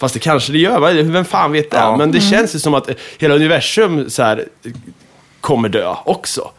Fast 0.00 0.14
det 0.14 0.20
kanske 0.20 0.52
det 0.52 0.58
gör, 0.58 0.80
va? 0.80 0.90
vem 0.92 1.24
fan 1.24 1.52
vet 1.52 1.70
det? 1.70 1.76
Ja. 1.76 1.96
Men 1.96 2.12
det 2.12 2.20
känns 2.20 2.54
ju 2.54 2.58
som 2.58 2.74
att 2.74 2.90
hela 3.18 3.34
universum 3.34 4.10
så 4.10 4.22
här, 4.22 4.44
kommer 5.40 5.68
dö 5.68 5.94
också. 6.04 6.50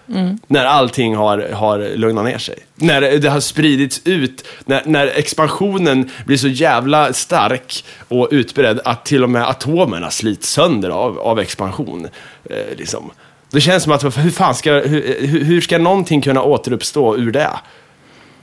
När 0.48 0.66
allting 0.66 1.16
har, 1.16 1.50
har 1.54 1.98
lugnat 1.98 2.26
ner 2.26 2.38
sig. 2.38 2.56
När 2.76 3.02
det 3.02 3.30
har 3.30 3.40
spridits 3.40 4.02
ut, 4.04 4.46
när, 4.66 4.82
när 4.86 5.08
expansionen 5.08 6.10
blir 6.26 6.38
så 6.38 6.48
jävla 6.48 7.14
stark 7.14 7.86
och 8.08 8.28
utbredd 8.32 8.80
att 8.86 9.06
till 9.06 9.24
och 9.24 9.30
med 9.30 9.48
atomerna 9.48 10.12
slits 10.12 10.50
sönder 10.50 10.90
av, 10.90 11.20
av 11.20 11.40
expansion. 11.40 12.08
Eh, 12.50 12.78
liksom. 12.78 13.12
Det 13.52 13.62
känns 13.62 13.84
som 13.84 13.92
att, 13.92 14.04
hur 14.04 14.32
fan 14.32 14.56
ska, 14.56 14.72
hur 14.74 15.44
hur 15.44 15.62
ska 15.62 15.78
någonting 15.78 16.22
kunna 16.22 16.44
återuppstå 16.44 17.18
ur 17.18 17.32
det? 17.32 17.50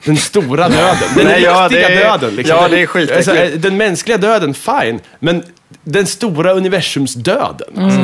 Den 0.05 0.17
stora 0.17 0.69
döden, 0.69 0.97
den 1.17 1.27
Nej, 1.27 1.43
ja, 1.43 1.69
riktiga 1.71 1.89
det 1.89 1.95
är- 1.95 2.11
döden. 2.19 2.35
Liksom. 2.37 2.57
ja, 2.57 2.69
det 2.69 2.83
är 2.83 2.87
skitäckligt. 2.87 3.29
Alltså, 3.29 3.59
den 3.59 3.77
mänskliga 3.77 4.17
döden, 4.19 4.55
fine. 4.55 5.01
Men 5.19 5.43
den 5.85 6.07
stora 6.07 6.53
universumsdöden, 6.53 7.85
alltså, 7.85 8.01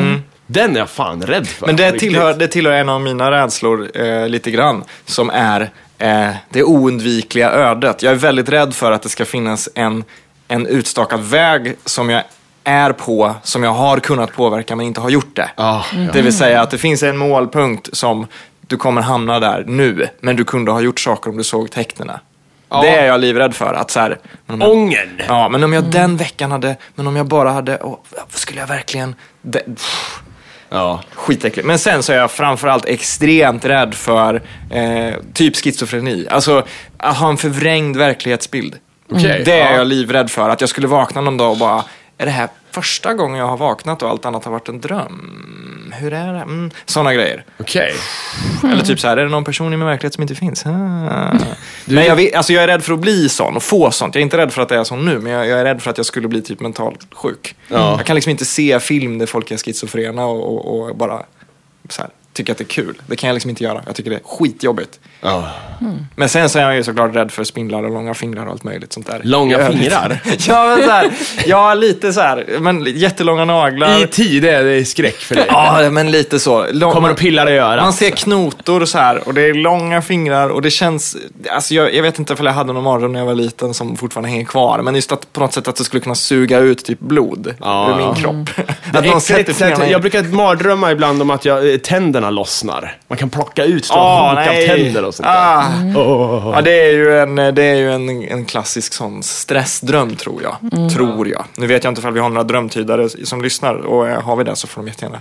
den 0.47 0.77
är 0.77 0.79
jag 0.81 0.91
fan 0.91 1.23
rädd 1.23 1.47
för. 1.47 1.67
Men 1.67 1.77
det 1.77 1.93
tillhör, 1.99 2.35
det 2.35 2.49
tillhör 2.49 2.73
en 2.73 2.89
av 2.89 3.01
mina 3.01 3.31
rädslor 3.31 3.91
eh, 3.95 4.29
lite 4.29 4.51
grann. 4.51 4.85
Som 5.07 5.31
är 5.31 5.71
eh, 5.99 6.29
det 6.51 6.63
oundvikliga 6.65 7.51
ödet. 7.51 8.03
Jag 8.03 8.11
är 8.13 8.17
väldigt 8.17 8.49
rädd 8.49 8.75
för 8.75 8.93
att 8.93 9.03
det 9.03 9.09
ska 9.09 9.25
finnas 9.25 9.69
en, 9.75 10.05
en 10.49 10.67
utstakad 10.67 11.21
väg 11.25 11.75
som 11.85 12.11
jag 12.11 12.23
är 12.65 12.93
på, 12.93 13.35
som 13.43 13.63
jag 13.63 13.71
har 13.73 13.99
kunnat 14.01 14.33
påverka 14.33 14.77
men 14.77 14.87
inte 14.87 15.01
har 15.01 15.11
gjort 15.11 15.37
det. 15.37 15.49
Ja, 15.57 15.85
Det 16.13 16.23
vill 16.23 16.37
säga 16.37 16.61
att 16.61 16.71
det 16.71 16.79
finns 16.79 17.03
en 17.03 17.17
målpunkt 17.17 17.89
som 17.97 18.27
du 18.71 18.77
kommer 18.77 19.03
hamna 19.03 19.41
där 19.41 19.65
nu, 19.67 20.09
men 20.21 20.37
du 20.37 20.45
kunde 20.45 20.71
ha 20.71 20.81
gjort 20.81 21.01
saker 21.01 21.31
om 21.31 21.37
du 21.37 21.45
såg 21.45 21.71
tecknena. 21.71 22.21
Ja. 22.69 22.83
Det 22.83 22.89
är 22.89 23.07
jag 23.07 23.21
livrädd 23.21 23.55
för. 23.55 23.75
Att 23.75 23.91
så 23.91 24.01
här, 24.01 24.19
men 24.47 24.55
om 24.55 24.69
jag, 24.69 24.71
Ångern. 24.71 25.23
ja, 25.29 25.49
men 25.49 25.65
om 25.65 25.73
jag 25.73 25.85
den 25.85 26.17
veckan 26.17 26.51
hade, 26.53 26.77
men 26.95 27.07
om 27.07 27.17
jag 27.17 27.27
bara 27.27 27.51
hade, 27.51 27.79
åh, 27.83 27.99
skulle 28.29 28.61
jag 28.61 28.67
verkligen, 28.67 29.15
det, 29.43 29.59
pff, 29.59 30.21
Ja. 30.69 31.01
skitäckligt. 31.15 31.67
Men 31.67 31.79
sen 31.79 32.03
så 32.03 32.13
är 32.13 32.17
jag 32.17 32.31
framförallt 32.31 32.85
extremt 32.85 33.65
rädd 33.65 33.95
för 33.95 34.43
eh, 34.71 35.15
typ 35.35 35.57
schizofreni. 35.57 36.27
Alltså 36.31 36.67
att 36.97 37.17
ha 37.17 37.29
en 37.31 37.37
förvrängd 37.37 37.97
verklighetsbild. 37.97 38.77
Okej, 39.13 39.43
det 39.45 39.61
är 39.61 39.73
ja. 39.73 39.77
jag 39.79 39.87
livrädd 39.87 40.31
för. 40.31 40.49
Att 40.51 40.61
jag 40.61 40.71
skulle 40.71 40.87
vakna 40.87 41.21
någon 41.21 41.37
dag 41.37 41.51
och 41.51 41.59
bara, 41.59 41.85
är 42.19 42.25
det 42.27 42.31
här 42.33 42.49
första 42.73 43.15
gången 43.15 43.39
jag 43.39 43.47
har 43.47 43.57
vaknat 43.57 44.03
och 44.03 44.11
allt 44.11 44.25
annat 44.25 44.45
har 44.45 44.53
varit 44.53 44.69
en 44.69 44.81
dröm? 44.81 45.93
Hur 45.99 46.13
är 46.13 46.33
det? 46.33 46.41
Mm, 46.41 46.71
Sådana 46.85 47.15
grejer. 47.15 47.45
Okej. 47.61 47.95
Eller 48.73 48.85
typ 48.85 49.01
så 49.01 49.09
här, 49.09 49.17
är 49.17 49.25
det 49.25 49.31
någon 49.31 49.45
person 49.45 49.75
i 49.75 49.77
min 49.77 49.87
verklighet 49.87 50.15
som 50.15 50.23
inte 50.23 50.35
finns? 50.35 50.67
Ah. 50.67 50.71
Men 51.85 52.05
jag, 52.05 52.17
vet, 52.17 52.35
alltså 52.35 52.53
jag 52.53 52.63
är 52.63 52.67
rädd 52.67 52.85
för 52.85 52.93
att 52.93 52.99
bli 52.99 53.29
sån 53.29 53.57
och 53.57 53.63
få 53.63 53.91
sånt. 53.91 54.15
Jag 54.15 54.21
är 54.21 54.25
inte 54.25 54.37
rädd 54.37 54.53
för 54.53 54.63
att 54.63 54.69
det 54.69 54.77
är 54.77 54.85
sån 54.85 55.05
nu, 55.05 55.19
men 55.19 55.33
jag, 55.33 55.47
jag 55.47 55.61
är 55.61 55.65
rädd 55.65 55.83
för 55.83 55.91
att 55.91 55.97
jag 55.97 56.07
skulle 56.07 56.29
bli 56.29 56.43
typ 56.43 56.61
mentalt 56.61 57.15
sjuk. 57.15 57.55
Ja. 57.69 57.97
Jag 57.97 58.07
kan 58.07 58.15
liksom 58.15 58.31
inte 58.31 58.45
se 58.45 58.81
film 58.81 59.19
där 59.19 59.27
folk 59.27 59.51
är 59.51 59.57
schizofrena 59.57 60.27
och, 60.27 60.67
och, 60.67 60.89
och 60.89 60.97
bara 60.97 61.23
så 61.89 62.03
här, 62.03 62.11
tycker 62.33 62.53
att 62.53 62.59
det 62.59 62.65
är 62.65 62.67
kul. 62.67 63.03
Det 63.07 63.17
kan 63.17 63.29
jag 63.29 63.35
liksom 63.35 63.51
inte 63.51 63.65
göra. 63.65 63.83
Jag 63.87 63.95
tycker 63.95 64.11
det 64.11 64.17
är 64.17 64.23
skitjobbigt. 64.25 65.01
Ja. 65.21 65.49
Men 66.17 66.29
sen 66.29 66.49
så 66.49 66.59
är 66.59 66.63
jag 66.63 66.77
ju 66.77 66.83
såklart 66.83 67.15
rädd 67.17 67.31
för 67.31 67.45
spindlar 67.45 67.83
och 67.83 67.91
långa 67.91 68.15
fingrar 68.15 68.47
och 68.47 68.53
allt 68.53 68.65
möjligt 68.65 68.93
sånt 68.93 69.07
där. 69.07 69.21
Långa 69.25 69.71
fingrar? 69.71 70.21
ja, 70.49 70.77
men 70.77 70.85
så 70.85 70.91
här, 70.91 71.11
ja, 71.47 71.75
lite 71.75 72.13
så 72.13 72.21
här, 72.21 72.47
men 72.61 72.85
jättelånga 72.85 73.45
naglar. 73.45 74.03
I 74.03 74.07
tid 74.07 74.45
är 74.45 74.65
det 74.65 74.85
skräck 74.85 75.17
för 75.17 75.35
dig. 75.35 75.45
Ja, 75.49 75.91
men 75.91 76.11
lite 76.11 76.39
så. 76.39 76.67
Lång, 76.73 76.93
Kommer 76.93 77.11
och 77.11 77.19
pillar 77.19 77.51
i 77.51 77.59
örat. 77.59 77.85
Man 77.85 77.93
ser 77.93 78.11
knotor 78.11 78.85
så 78.85 78.99
här 78.99 79.29
och 79.29 79.35
det 79.35 79.43
är 79.43 79.55
långa 79.55 80.03
fingrar 80.03 80.49
och 80.49 80.63
det 80.63 80.71
känns, 80.71 81.17
alltså 81.51 81.75
jag, 81.75 81.95
jag 81.95 82.03
vet 82.03 82.19
inte 82.19 82.35
om 82.35 82.47
jag 82.47 82.53
hade 82.53 82.73
någon 82.73 82.85
mardröm 82.85 83.13
när 83.13 83.21
jag 83.21 83.27
var 83.27 83.35
liten 83.35 83.75
som 83.75 83.97
fortfarande 83.97 84.29
hänger 84.29 84.45
kvar. 84.45 84.83
Men 84.83 84.95
just 84.95 85.13
att 85.13 85.33
på 85.33 85.41
något 85.41 85.53
sätt 85.53 85.69
att 85.69 85.77
det 85.77 85.85
skulle 85.85 86.01
kunna 86.01 86.15
suga 86.15 86.59
ut 86.59 86.85
typ 86.85 87.01
blod 87.01 87.55
Ja, 87.61 87.91
ur 87.91 88.07
min 88.07 88.15
kropp. 88.15 88.67
Det 88.93 88.99
att 88.99 89.07
någon 89.07 89.21
sätter 89.21 89.53
fingrarna 89.53 89.91
jag 89.91 90.01
brukar 90.01 90.23
mardrömma 90.23 90.93
ibland 90.93 91.23
om 91.23 91.31
att 91.31 91.45
jag, 91.45 91.73
eh, 91.73 91.79
tänderna 92.21 92.31
lossnar. 92.31 92.97
Man 93.09 93.19
kan 93.19 93.31
plocka 93.31 93.65
ut 93.65 93.85
stora 93.85 94.01
hunk 94.01 94.39
av 94.39 94.55
nej. 94.55 94.69
tänder 94.69 95.05
och 95.05 95.15
sånt 95.15 95.27
där. 95.27 95.57
Ah. 95.57 95.65
Åh. 95.97 96.53
Ja, 96.55 96.63
det 96.63 96.89
är 96.89 96.93
ju 96.93 97.19
en, 97.19 97.55
det 97.55 97.63
är 97.63 97.75
ju 97.75 97.93
en, 97.93 98.09
en 98.09 98.45
klassisk 98.45 98.93
sån 98.93 99.23
stressdröm 99.23 100.17
tror 100.17 100.43
jag. 100.43 100.91
Tror 100.93 101.29
jag. 101.29 101.45
Nu 101.57 101.67
vet 101.67 101.85
jag 101.85 101.91
inte 101.91 102.01
ifall 102.01 102.13
vi 102.13 102.21
har 102.21 102.29
några 102.29 102.45
drömtydare 102.45 103.09
som 103.09 103.43
lyssnar 103.43 103.75
och 103.75 104.09
eh, 104.09 104.23
har 104.23 104.37
vi 104.37 104.45
det 104.45 104.57
så 104.57 104.67
får 104.67 104.83
de 104.83 104.89
jättegärna 104.89 105.21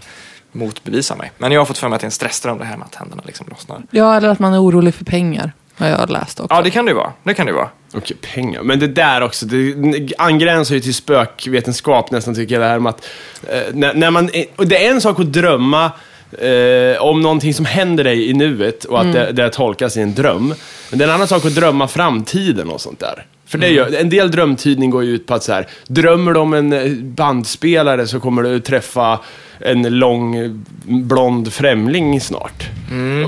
motbevisa 0.51 1.15
mig. 1.15 1.31
Men 1.37 1.51
jag 1.51 1.61
har 1.61 1.65
fått 1.65 1.77
för 1.77 1.89
mig 1.89 1.95
att 1.95 2.01
det 2.01 2.05
är 2.05 2.07
en 2.07 2.11
stressdröm 2.11 2.57
det 2.57 2.65
här 2.65 2.77
med 2.77 2.85
att 2.85 2.91
tänderna 2.91 3.23
liksom 3.25 3.47
lossnar. 3.49 3.81
Ja, 3.91 4.15
eller 4.15 4.29
att 4.29 4.39
man 4.39 4.53
är 4.53 4.63
orolig 4.63 4.95
för 4.95 5.05
pengar. 5.05 5.51
Har 5.79 5.87
jag 5.87 6.09
läst 6.09 6.39
också. 6.39 6.55
Ja, 6.55 6.61
det 6.61 6.69
kan 6.69 6.85
det 6.85 6.91
ju 6.91 6.95
vara. 6.95 7.13
Det 7.23 7.33
kan 7.33 7.45
det 7.45 7.51
vara. 7.51 7.69
Okej, 7.93 8.17
pengar. 8.33 8.61
Men 8.63 8.79
det 8.79 8.87
där 8.87 9.21
också, 9.21 9.45
det 9.45 10.13
angränsar 10.17 10.75
ju 10.75 10.81
till 10.81 10.93
spökvetenskap 10.93 12.11
nästan 12.11 12.35
tycker 12.35 12.55
jag. 12.55 12.61
Det 12.61 12.67
här 12.67 12.79
med 12.79 12.89
att, 12.89 13.07
eh, 13.49 13.73
när, 13.73 13.93
när 13.93 14.11
man, 14.11 14.29
och 14.55 14.67
det 14.67 14.85
är 14.85 14.91
en 14.91 15.01
sak 15.01 15.19
att 15.19 15.33
drömma 15.33 15.91
eh, 16.31 17.01
om 17.01 17.21
någonting 17.21 17.53
som 17.53 17.65
händer 17.65 18.03
dig 18.03 18.29
i 18.29 18.33
nuet 18.33 18.85
och 18.85 19.01
att 19.01 19.13
det, 19.13 19.31
det 19.31 19.49
tolkas 19.49 19.97
i 19.97 20.01
en 20.01 20.15
dröm. 20.15 20.53
Men 20.89 20.99
det 20.99 21.05
är 21.05 21.09
en 21.09 21.15
annan 21.15 21.27
sak 21.27 21.45
att 21.45 21.55
drömma 21.55 21.87
framtiden 21.87 22.69
och 22.69 22.81
sånt 22.81 22.99
där. 22.99 23.25
För 23.45 23.57
det 23.57 23.69
gör, 23.69 23.95
en 23.95 24.09
del 24.09 24.31
drömtydning 24.31 24.89
går 24.89 25.03
ju 25.03 25.11
ut 25.11 25.27
på 25.27 25.33
att 25.33 25.43
så 25.43 25.53
här, 25.53 25.67
drömmer 25.87 26.33
du 26.33 26.39
om 26.39 26.53
en 26.53 26.73
eh, 26.73 26.91
bandspelare 26.91 28.07
så 28.07 28.19
kommer 28.19 28.43
du 28.43 28.59
träffa 28.59 29.19
en 29.59 29.81
lång 29.81 30.63
blond 30.83 31.53
främling 31.53 32.21
snart. 32.21 32.69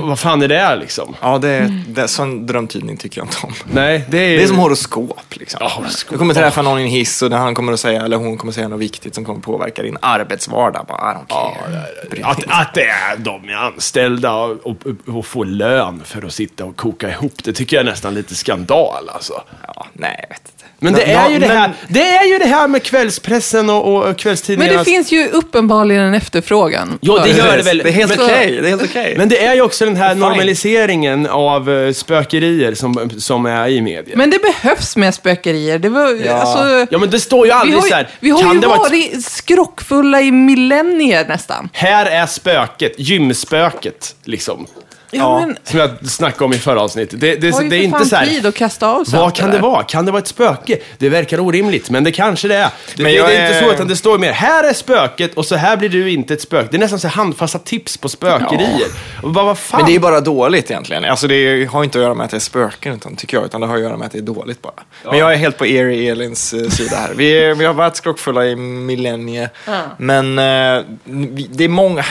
Vad 0.00 0.18
fan 0.18 0.42
är 0.42 0.48
det 0.48 0.76
liksom? 0.76 1.14
Ja, 1.20 1.38
det, 1.38 1.82
det, 1.88 2.08
sån 2.08 2.46
drömtidning 2.46 2.96
tycker 2.96 3.20
jag 3.20 3.26
inte 3.26 3.36
om. 3.42 3.52
Nej, 3.72 4.04
det 4.10 4.18
är... 4.18 4.36
Det 4.36 4.42
är 4.42 4.46
som 4.46 4.58
horoskop. 4.58 5.36
Liksom. 5.36 5.58
Ja, 5.62 5.68
horoskop. 5.68 6.12
Du 6.12 6.18
kommer 6.18 6.34
träffa 6.34 6.62
någon 6.62 6.78
i 6.78 6.82
en 6.82 6.88
hiss 6.88 7.22
och 7.22 7.30
han 7.30 7.54
kommer 7.54 7.72
att 7.72 7.80
säga, 7.80 8.04
eller 8.04 8.16
hon 8.16 8.38
kommer 8.38 8.50
att 8.50 8.54
säga 8.54 8.68
något 8.68 8.80
viktigt 8.80 9.14
som 9.14 9.24
kommer 9.24 9.40
påverka 9.40 9.82
din 9.82 9.96
arbetsvardag. 10.00 10.84
Bara, 10.88 11.18
care. 11.28 11.82
Bry 12.10 12.20
dig 12.20 12.30
Att, 12.30 12.44
att 12.48 12.74
det 12.74 12.86
är 12.86 13.16
de 13.16 13.48
är 13.48 13.54
anställda 13.54 14.34
och, 14.34 14.66
och, 14.66 14.76
och 15.06 15.26
får 15.26 15.44
lön 15.44 16.02
för 16.04 16.26
att 16.26 16.32
sitta 16.32 16.64
och 16.64 16.76
koka 16.76 17.10
ihop, 17.10 17.44
det 17.44 17.52
tycker 17.52 17.76
jag 17.76 17.86
är 17.86 17.90
nästan 17.90 18.14
lite 18.14 18.34
skandal 18.34 19.08
alltså. 19.08 19.42
Ja, 19.66 19.86
nej, 19.92 20.16
jag 20.22 20.28
vet 20.28 20.52
inte. 20.54 20.61
Men 20.82 20.92
det 20.92 21.02
är 21.12 21.28
ju 21.30 21.38
det 21.38 21.48
men- 21.48 21.56
här, 21.56 21.72
det 21.88 22.08
är 22.08 22.24
ju 22.24 22.38
det 22.38 22.46
här 22.46 22.68
med 22.68 22.82
kvällspressen 22.82 23.70
och, 23.70 23.94
och 23.96 24.04
Men 24.04 24.14
kvällstidningarna. 24.14 24.78
det 24.78 24.84
finns 24.84 25.12
ju 25.12 25.28
uppenbarligen 25.28 26.02
en 26.02 26.14
efterfrågan. 26.14 26.98
Jo, 27.02 27.18
det 27.24 27.30
gör 27.30 27.56
det 27.56 27.62
väl. 27.62 27.78
Det 27.78 27.88
är 27.88 27.92
helt 27.92 28.16
Men- 28.16 28.24
okej. 28.26 28.58
Det 28.62 28.66
är 28.66 28.70
helt 28.70 28.82
okej. 28.82 29.14
Men 29.18 29.28
det 29.28 29.44
är 29.44 29.54
ju 29.54 29.62
också 29.62 29.84
den 29.84 29.96
här 29.96 30.14
normaliseringen 30.14 31.26
av 31.26 31.70
eh, 31.70 31.92
spökerier 31.92 32.74
som, 32.74 33.10
som 33.18 33.46
är 33.46 33.68
i 33.68 33.80
media. 33.80 34.16
Men 34.16 34.30
det 34.30 34.38
behövs 34.42 34.96
med 34.96 35.14
spökerier. 35.14 35.78
Det 35.78 35.88
var, 35.88 36.20
Ja. 36.26 36.32
alltså, 36.32 36.86
ja, 36.90 36.98
men 36.98 37.10
det 37.10 37.20
står 37.20 37.46
ju 37.46 37.52
vi 37.52 37.58
aldrig 37.58 37.78
har, 37.80 37.88
så 37.88 37.94
här. 37.94 38.08
vi 38.20 38.30
har 38.30 38.40
kan 38.42 38.52
ju 38.54 38.58
det 38.60 38.66
vara 38.66 38.76
ett 38.76 38.82
varit 38.92 39.24
skrockfulla 39.24 40.20
i 40.20 40.32
millennier 40.32 41.24
nästan. 41.28 41.68
Här 41.72 42.06
är 42.06 42.26
spöket, 42.26 42.92
gymspöket, 42.98 44.14
liksom. 44.24 44.66
Ja, 45.14 45.40
men 45.40 45.56
Som 45.64 45.78
jag 45.80 45.90
snackade 46.10 46.44
om 46.44 46.52
i 46.52 46.58
förra 46.58 46.80
avsnittet. 46.80 47.20
Det, 47.20 47.36
det, 47.36 47.46
ju 47.62 47.68
det 47.68 47.76
är 47.76 47.82
inte 47.82 48.04
så 48.06 48.16
här. 48.16 48.26
tid 48.26 48.46
att 48.46 48.54
kasta 48.54 48.88
av 48.88 49.04
sig 49.04 49.18
Vad 49.18 49.34
kan 49.34 49.50
det 49.50 49.56
det 49.56 49.62
vara? 49.62 49.82
Kan 49.82 50.04
det 50.06 50.12
vara 50.12 50.22
ett 50.22 50.28
spöke? 50.28 50.78
Det 50.98 51.08
verkar 51.08 51.40
orimligt, 51.40 51.90
men 51.90 52.04
det 52.04 52.12
kanske 52.12 52.48
det 52.48 52.54
är. 52.56 52.70
Det, 52.96 53.02
Men 53.02 53.12
det, 53.12 53.18
det 53.26 53.34
är 53.36 53.48
inte 53.50 53.60
så, 53.66 53.72
utan 53.74 53.88
det 53.88 53.96
står 53.96 54.18
mer, 54.18 54.32
här 54.32 54.64
är 54.64 54.72
spöket 54.74 55.34
och 55.34 55.46
så 55.46 55.56
här 55.56 55.76
blir 55.76 55.88
du 55.88 56.10
inte 56.10 56.34
ett 56.34 56.40
spöke. 56.40 56.68
Det 56.70 56.76
är 56.76 56.78
nästan 56.78 56.98
så 57.00 57.08
här 57.08 57.14
handfasta 57.14 57.58
tips 57.58 57.96
på 57.96 58.08
spökerier. 58.08 58.88
Och 59.22 59.30
bara, 59.30 59.44
vad 59.44 59.58
fan? 59.58 59.80
Men 59.80 59.90
det 59.90 59.94
är 59.96 60.00
bara 60.00 60.20
dåligt 60.20 60.70
egentligen. 60.70 61.04
Alltså 61.04 61.26
det 61.26 61.64
har 61.70 61.84
inte 61.84 61.98
att 61.98 62.02
göra 62.04 62.14
med 62.14 62.24
att 62.24 62.30
det 62.30 62.36
är 62.36 62.40
spöken, 62.40 62.94
utan, 62.94 63.16
tycker 63.16 63.36
jag, 63.36 63.46
utan 63.46 63.60
det 63.60 63.66
har 63.66 63.74
att 63.76 63.82
göra 63.82 63.96
med 63.96 64.06
att 64.06 64.12
det 64.12 64.18
är 64.18 64.22
dåligt 64.22 64.62
bara. 64.62 64.72
Men 65.04 65.18
jag 65.18 65.32
är 65.32 65.36
helt 65.36 65.58
på 65.58 65.66
Erie 65.66 66.12
Elins 66.12 66.52
eh, 66.54 66.68
sida 66.68 66.96
här. 66.96 67.12
Vi, 67.16 67.30
är, 67.44 67.54
vi 67.54 67.64
har 67.64 67.74
varit 67.74 67.96
skrockfulla 67.96 68.46
i 68.46 68.56
millennier, 68.56 69.50
men 69.98 70.38
eh, 70.38 70.84
vi- 71.04 71.48
det 71.52 71.64
är 71.64 71.68
många, 71.68 72.04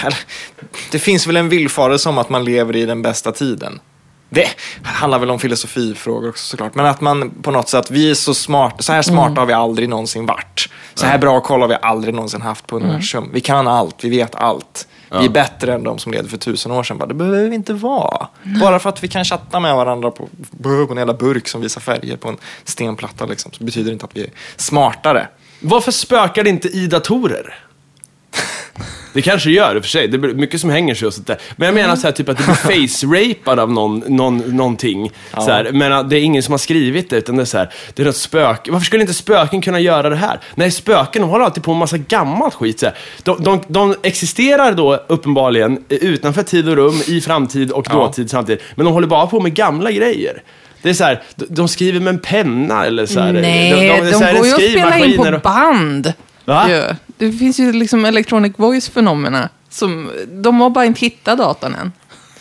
det 0.92 1.00
finns 1.00 1.28
väl 1.28 1.38
en 1.38 1.50
villfarelse 1.50 2.10
om 2.10 2.18
att 2.18 2.30
man 2.30 2.46
lever 2.46 2.76
i 2.76 2.86
den 2.92 3.02
bästa 3.02 3.32
tiden. 3.32 3.80
Det 4.30 4.48
handlar 4.84 5.20
väl 5.20 5.30
om 5.30 5.40
filosofifrågor 5.40 6.30
också 6.30 6.46
såklart, 6.46 6.76
men 6.76 6.86
att 6.86 7.02
man 7.02 7.30
på 7.42 7.52
något 7.52 7.70
sätt, 7.70 7.92
vi 7.92 8.10
är 8.12 8.14
så 8.14 8.34
smarta, 8.34 8.84
så 8.84 8.94
här 8.94 9.02
smarta 9.02 9.42
har 9.42 9.46
vi 9.46 9.54
aldrig 9.54 9.90
någonsin 9.90 10.26
varit. 10.26 10.70
Så 10.94 11.06
här 11.06 11.18
bra 11.18 11.42
koll 11.42 11.62
har 11.62 11.68
vi 11.68 11.78
aldrig 11.82 12.14
någonsin 12.14 12.42
haft 12.42 12.68
på 12.68 12.76
universum. 12.76 13.30
Vi 13.34 13.42
kan 13.42 13.68
allt, 13.68 14.04
vi 14.04 14.10
vet 14.10 14.36
allt. 14.36 14.88
Vi 15.20 15.26
är 15.26 15.30
bättre 15.30 15.74
än 15.74 15.84
de 15.84 16.00
som 16.00 16.12
levde 16.12 16.30
för 16.30 16.38
tusen 16.38 16.72
år 16.72 16.84
sedan. 16.84 16.98
Bara, 16.98 17.06
det 17.06 17.14
behöver 17.14 17.50
vi 17.50 17.56
inte 17.56 17.74
vara. 17.74 18.28
Bara 18.62 18.80
för 18.80 18.90
att 18.90 19.04
vi 19.04 19.08
kan 19.08 19.26
chatta 19.26 19.60
med 19.60 19.76
varandra 19.76 20.12
på, 20.12 20.30
på 20.64 20.70
en 20.70 20.98
jävla 20.98 21.14
burk 21.14 21.48
som 21.48 21.62
visar 21.62 21.82
färger 21.82 22.18
på 22.18 22.30
en 22.30 22.38
stenplatta 22.64 23.26
liksom, 23.26 23.52
så 23.52 23.64
betyder 23.64 23.86
det 23.86 23.94
inte 23.94 24.06
att 24.06 24.16
vi 24.16 24.22
är 24.22 24.30
smartare. 24.56 25.28
Varför 25.62 25.92
spökar 25.92 26.44
det 26.44 26.50
inte 26.50 26.68
i 26.68 26.88
datorer? 26.88 27.56
Det 29.14 29.22
kanske 29.22 29.52
gör 29.52 29.76
i 29.76 29.80
och 29.80 29.84
för 29.84 29.90
sig. 29.90 30.08
Det 30.08 30.18
är 30.18 30.34
mycket 30.34 30.62
som 30.62 30.70
hänger 30.70 30.96
sig 30.96 31.06
och 31.08 31.14
sånt 31.14 31.28
där. 31.28 31.38
Men 31.56 31.66
jag 31.66 31.76
menar 31.76 31.96
så 31.96 32.08
här, 32.08 32.12
typ 32.12 32.30
att 32.30 32.38
du 32.38 32.44
blir 32.44 32.54
face-rapad 32.88 33.60
av 33.60 33.72
någon, 33.72 34.04
någon, 34.08 34.38
någonting. 34.38 35.12
Så 35.34 35.52
här, 35.52 35.70
men 35.74 36.10
det 36.10 36.16
är 36.20 36.22
ingen 36.22 36.44
som 36.44 36.52
har 36.54 36.58
skrivit 36.60 37.10
det, 37.10 37.18
utan 37.18 37.36
det 37.36 37.42
är 37.44 37.46
så 37.46 37.58
här, 37.58 37.70
det 37.94 38.02
är 38.02 38.06
något 38.06 38.16
spöke. 38.16 38.72
Varför 38.72 38.86
skulle 38.86 39.02
inte 39.02 39.14
spöken 39.14 39.62
kunna 39.62 39.80
göra 39.80 40.10
det 40.10 40.16
här? 40.16 40.40
Nej, 40.56 40.72
spöken 40.72 41.22
de 41.22 41.30
håller 41.30 41.46
alltid 41.46 41.64
på 41.64 41.72
med 41.72 41.80
massa 41.80 41.98
gammalt 41.98 42.54
skit. 42.54 42.80
Så. 42.80 42.88
De, 43.24 43.44
de, 43.44 43.62
de 43.68 43.96
existerar 44.04 44.72
då 44.74 45.06
uppenbarligen 45.08 45.84
utanför 45.90 46.44
tid 46.44 46.70
och 46.70 46.76
rum, 46.76 47.02
i 47.08 47.22
framtid 47.22 47.72
och 47.72 47.86
Ja. 47.90 47.94
dåtid 47.96 48.30
samtidigt. 48.30 48.64
Men 48.76 48.86
de 48.86 48.94
håller 48.94 49.08
bara 49.08 49.28
på 49.28 49.40
med 49.40 49.54
gamla 49.54 49.92
grejer. 49.92 50.44
Det 50.82 50.90
är 50.90 50.94
så 50.94 51.04
här, 51.04 51.22
de, 51.36 51.46
de 51.50 51.68
skriver 51.68 52.00
med 52.00 52.14
en 52.14 52.20
penna 52.20 52.86
eller 52.86 53.06
så 53.06 53.20
här. 53.20 53.34
Nej, 53.34 53.42
det 53.72 53.90
är 53.90 54.06
de, 54.06 54.12
så 54.12 54.24
här, 54.24 54.38
går 54.38 54.46
ju 54.46 54.52
att 54.54 54.62
spela 54.62 55.00
in 55.06 55.18
på 55.18 55.24
och- 55.24 55.42
band. 55.42 56.14
Va? 56.46 56.66
Ja. 56.70 56.84
Det 57.22 57.32
finns 57.32 57.60
ju 57.60 57.72
liksom 57.72 58.06
electronic 58.06 58.54
voice-fenomena. 58.58 59.50
Som, 59.70 60.12
de 60.28 60.62
har 60.62 60.70
bara 60.70 60.86
inte 60.86 61.00
hittat 61.00 61.38
datorn 61.38 61.76
än. 61.76 61.92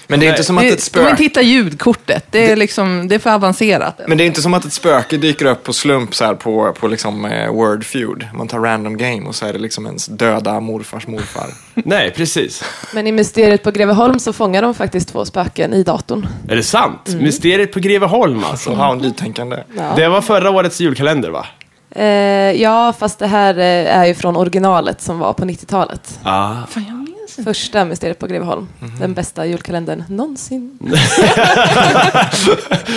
Men 0.06 0.20
det 0.20 0.26
är 0.26 0.28
Nej. 0.28 0.34
inte 0.36 0.44
som 0.44 0.58
att 0.58 0.64
Det, 0.64 0.68
ett 0.68 0.92
de 0.92 0.98
har 0.98 1.06
spöke... 1.06 1.10
inte 1.10 1.22
hittat 1.22 1.44
ljudkortet. 1.44 2.24
Det 2.30 2.50
är, 2.50 2.56
liksom, 2.56 3.08
det 3.08 3.14
är 3.14 3.18
för 3.18 3.30
avancerat. 3.30 4.00
Men 4.08 4.18
det 4.18 4.24
är 4.24 4.26
inte 4.26 4.42
som 4.42 4.54
att 4.54 4.64
ett 4.64 4.72
spöke 4.72 5.16
dyker 5.16 5.46
upp 5.46 5.62
på 5.64 5.72
slump 5.72 6.14
så 6.14 6.24
här 6.24 6.34
på, 6.34 6.72
på 6.80 6.88
liksom, 6.88 7.24
eh, 7.24 7.50
Word 7.52 7.84
Feud. 7.84 8.28
Man 8.34 8.48
tar 8.48 8.58
random 8.58 8.96
game 8.96 9.22
och 9.26 9.34
så 9.34 9.46
är 9.46 9.52
det 9.52 9.58
liksom 9.58 9.86
ens 9.86 10.06
döda 10.06 10.60
morfars 10.60 11.06
morfar. 11.06 11.46
Nej, 11.74 12.10
precis. 12.10 12.64
Men 12.94 13.06
i 13.06 13.12
Mysteriet 13.12 13.62
på 13.62 13.70
Greveholm 13.70 14.18
så 14.18 14.32
fångar 14.32 14.62
de 14.62 14.74
faktiskt 14.74 15.08
två 15.08 15.24
spöken 15.24 15.72
i 15.74 15.82
datorn. 15.82 16.26
Är 16.48 16.56
det 16.56 16.62
sant? 16.62 17.08
Mysteriet 17.08 17.72
på 17.72 17.80
Greveholm 17.80 18.44
alltså. 18.44 18.70
Så 18.70 18.76
ha 18.76 18.92
en 18.92 18.98
nytänkande. 18.98 19.56
Ja. 19.76 19.92
Det 19.96 20.08
var 20.08 20.20
förra 20.22 20.50
årets 20.50 20.80
julkalender 20.80 21.30
va? 21.30 21.46
Eh, 21.90 22.04
ja, 22.62 22.92
fast 22.98 23.18
det 23.18 23.26
här 23.26 23.58
eh, 23.58 23.98
är 23.98 24.06
ju 24.06 24.14
från 24.14 24.36
originalet 24.36 25.00
som 25.00 25.18
var 25.18 25.32
på 25.32 25.44
90-talet. 25.44 26.18
Ah. 26.22 26.54
Fan, 26.68 26.84
jag 26.88 26.96
minns 26.96 27.38
inte. 27.38 27.42
Första 27.54 27.84
Mysteriet 27.84 28.18
på 28.18 28.26
Greveholm. 28.26 28.68
Den 29.00 29.14
bästa 29.14 29.46
julkalendern 29.46 30.04
någonsin. 30.08 30.78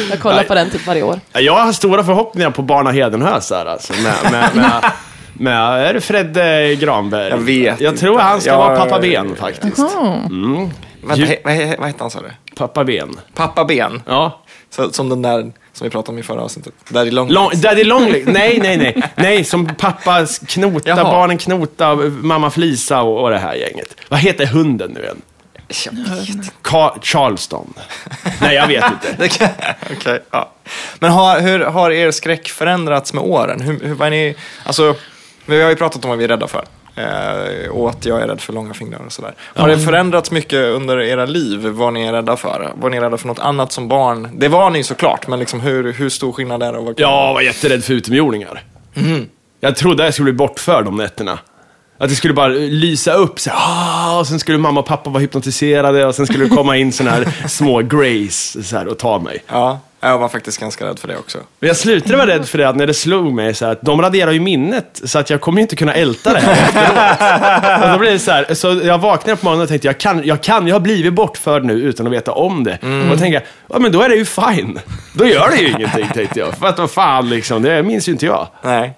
jag 0.09 0.19
kollar 0.19 0.43
på 0.43 0.53
den 0.55 0.69
typ 0.69 0.87
varje 0.87 1.03
år. 1.03 1.19
Jag 1.33 1.53
har 1.65 1.71
stora 1.73 2.03
förhoppningar 2.03 2.51
på 2.51 2.61
Barna 2.61 2.91
Hedenhös 2.91 3.51
här 3.51 3.65
alltså. 3.65 3.93
Med, 3.93 4.31
med, 4.31 4.55
med, 4.55 4.91
med, 5.33 5.87
är 5.89 5.93
det 5.93 6.01
Fred 6.01 6.37
eh, 6.37 6.77
Granberg? 6.79 7.29
Jag 7.29 7.37
vet 7.37 7.81
Jag 7.81 7.97
tror 7.97 8.11
inte. 8.13 8.23
han 8.23 8.41
ska 8.41 8.49
Jag- 8.49 8.57
vara 8.57 8.75
pappa 8.77 8.99
Ben 8.99 9.35
faktiskt. 9.35 9.79
Mm. 10.29 10.69
Vänta, 11.07 11.25
he, 11.25 11.37
vad, 11.43 11.77
vad 11.79 11.87
hette 11.87 12.03
han 12.03 12.11
sa 12.11 12.21
du? 12.21 12.31
Pappa 12.55 12.83
Ben. 12.83 13.15
Pappa 13.33 13.65
Ben. 13.65 14.01
Ja. 14.07 14.42
Så, 14.75 14.91
som 14.91 15.09
den 15.09 15.21
där 15.21 15.51
som 15.73 15.85
vi 15.85 15.89
pratade 15.89 16.11
om 16.11 16.19
i 16.19 16.23
förra 16.23 16.41
avsnittet. 16.41 16.73
Daddy 16.89 17.11
Long. 17.11 17.29
Long, 17.29 17.49
Daddy 17.55 17.83
Longlegs. 17.83 18.27
Nej, 18.27 18.59
nej, 18.63 18.77
nej. 18.77 19.03
Nej, 19.15 19.43
som 19.43 19.65
pappa 19.75 20.25
knota, 20.47 20.89
Jaha. 20.89 21.03
barnen 21.03 21.37
knota, 21.37 21.95
mamma 22.09 22.51
flisa 22.51 23.01
och, 23.01 23.23
och 23.23 23.29
det 23.29 23.37
här 23.37 23.53
gänget. 23.53 23.95
Vad 24.09 24.19
heter 24.19 24.45
hunden 24.45 24.91
nu 24.91 25.01
igen? 25.01 25.21
Jag. 25.85 25.93
Ka- 26.63 26.97
Charleston. 27.01 27.73
Nej, 28.41 28.55
jag 28.55 28.67
vet 28.67 28.83
inte. 28.91 29.29
Okej, 29.97 30.19
ja. 30.31 30.51
Men 30.99 31.11
har, 31.11 31.39
hur 31.39 31.59
har 31.59 31.91
er 31.91 32.11
skräck 32.11 32.47
förändrats 32.49 33.13
med 33.13 33.23
åren? 33.23 33.61
Hur, 33.61 33.79
hur, 33.79 33.93
vad 33.93 34.07
är 34.07 34.11
ni, 34.11 34.35
alltså, 34.65 34.95
vi 35.45 35.61
har 35.61 35.69
ju 35.69 35.75
pratat 35.75 36.03
om 36.05 36.09
vad 36.09 36.17
vi 36.17 36.23
är 36.23 36.27
rädda 36.27 36.47
för. 36.47 36.65
Eh, 36.95 37.69
och 37.71 37.89
att 37.89 38.05
jag 38.05 38.21
är 38.21 38.27
rädd 38.27 38.41
för 38.41 38.53
långa 38.53 38.73
fingrar 38.73 39.01
och 39.05 39.11
sådär. 39.11 39.33
Har 39.55 39.67
det 39.67 39.79
förändrats 39.79 40.31
mycket 40.31 40.59
under 40.59 41.01
era 41.01 41.25
liv 41.25 41.65
vad 41.67 41.93
ni 41.93 42.03
är 42.03 42.11
rädda 42.13 42.37
för? 42.37 42.71
Var 42.75 42.89
ni 42.89 42.99
rädda 42.99 43.17
för 43.17 43.27
något 43.27 43.39
annat 43.39 43.71
som 43.71 43.87
barn? 43.87 44.29
Det 44.33 44.47
var 44.47 44.69
ni 44.69 44.83
såklart, 44.83 45.27
men 45.27 45.39
liksom 45.39 45.61
hur, 45.61 45.93
hur 45.93 46.09
stor 46.09 46.31
skillnad 46.31 46.63
är 46.63 46.73
det? 46.73 46.77
Kan- 46.85 46.93
Jag 46.97 47.33
var 47.33 47.41
jätterädd 47.41 47.83
för 47.83 47.93
utomjordingar. 47.93 48.63
Jag 49.59 49.75
trodde 49.75 50.03
jag 50.03 50.13
skulle 50.13 50.23
bli 50.23 50.33
bortförd 50.33 50.87
om 50.87 50.95
nätterna. 50.95 51.39
Att 51.97 52.09
det 52.09 52.15
skulle 52.15 52.33
bara 52.33 52.47
lysa 52.47 53.13
upp, 53.13 53.39
så 53.39 53.49
här, 53.49 53.57
ah, 53.59 54.19
och 54.19 54.27
sen 54.27 54.39
skulle 54.39 54.57
mamma 54.57 54.79
och 54.79 54.85
pappa 54.85 55.09
vara 55.09 55.21
hypnotiserade 55.21 56.05
och 56.05 56.15
sen 56.15 56.25
skulle 56.27 56.43
det 56.43 56.49
komma 56.55 56.77
in 56.77 56.91
såna 56.91 57.11
här 57.11 57.47
små 57.47 57.81
greys 57.81 58.67
så 58.69 58.77
här, 58.77 58.87
och 58.87 58.97
ta 58.99 59.19
mig. 59.19 59.43
Ja, 59.47 59.79
jag 60.09 60.17
var 60.17 60.29
faktiskt 60.29 60.59
ganska 60.59 60.85
rädd 60.85 60.99
för 60.99 61.07
det 61.07 61.17
också. 61.17 61.37
Men 61.59 61.67
jag 61.67 61.77
slutade 61.77 62.17
vara 62.17 62.27
rädd 62.27 62.47
för 62.47 62.57
det 62.57 62.73
när 62.73 62.87
det 62.87 62.93
slog 62.93 63.33
mig 63.33 63.53
så 63.53 63.65
här, 63.65 63.71
att 63.71 63.81
de 63.81 64.01
raderar 64.01 64.31
ju 64.31 64.39
minnet 64.39 65.01
så 65.03 65.19
att 65.19 65.29
jag 65.29 65.41
kommer 65.41 65.61
inte 65.61 65.75
kunna 65.75 65.93
älta 65.93 66.33
det 66.33 66.39
här 66.39 66.51
efteråt. 66.51 67.83
och 67.83 67.89
då 67.91 67.97
blev 67.97 68.13
det 68.13 68.19
så 68.19 68.31
här, 68.31 68.53
så 68.53 68.81
jag 68.83 68.97
vaknade 68.97 69.37
på 69.37 69.45
morgonen 69.45 69.63
och 69.63 69.69
tänkte 69.69 69.87
jag 69.87 69.97
kan, 69.97 70.23
jag 70.23 70.41
kan, 70.41 70.67
jag 70.67 70.75
har 70.75 70.79
blivit 70.79 71.13
bortförd 71.13 71.65
nu 71.65 71.73
utan 71.73 72.07
att 72.07 72.13
veta 72.13 72.31
om 72.31 72.63
det. 72.63 72.77
Och 72.81 73.09
då 73.09 73.17
tänkte 73.17 73.27
jag, 73.27 73.43
ja 73.69 73.79
men 73.79 73.91
då 73.91 74.01
är 74.01 74.09
det 74.09 74.15
ju 74.15 74.25
fine. 74.25 74.79
Då 75.13 75.25
gör 75.25 75.49
det 75.49 75.57
ju 75.57 75.67
ingenting 75.69 76.07
tänkte 76.13 76.39
jag. 76.39 76.53
För 76.57 76.67
att 76.67 76.79
vad 76.79 76.91
fan 76.91 77.29
liksom, 77.29 77.61
det 77.61 77.83
minns 77.83 78.07
ju 78.07 78.11
inte 78.11 78.25
jag. 78.25 78.47
Nej. 78.61 78.93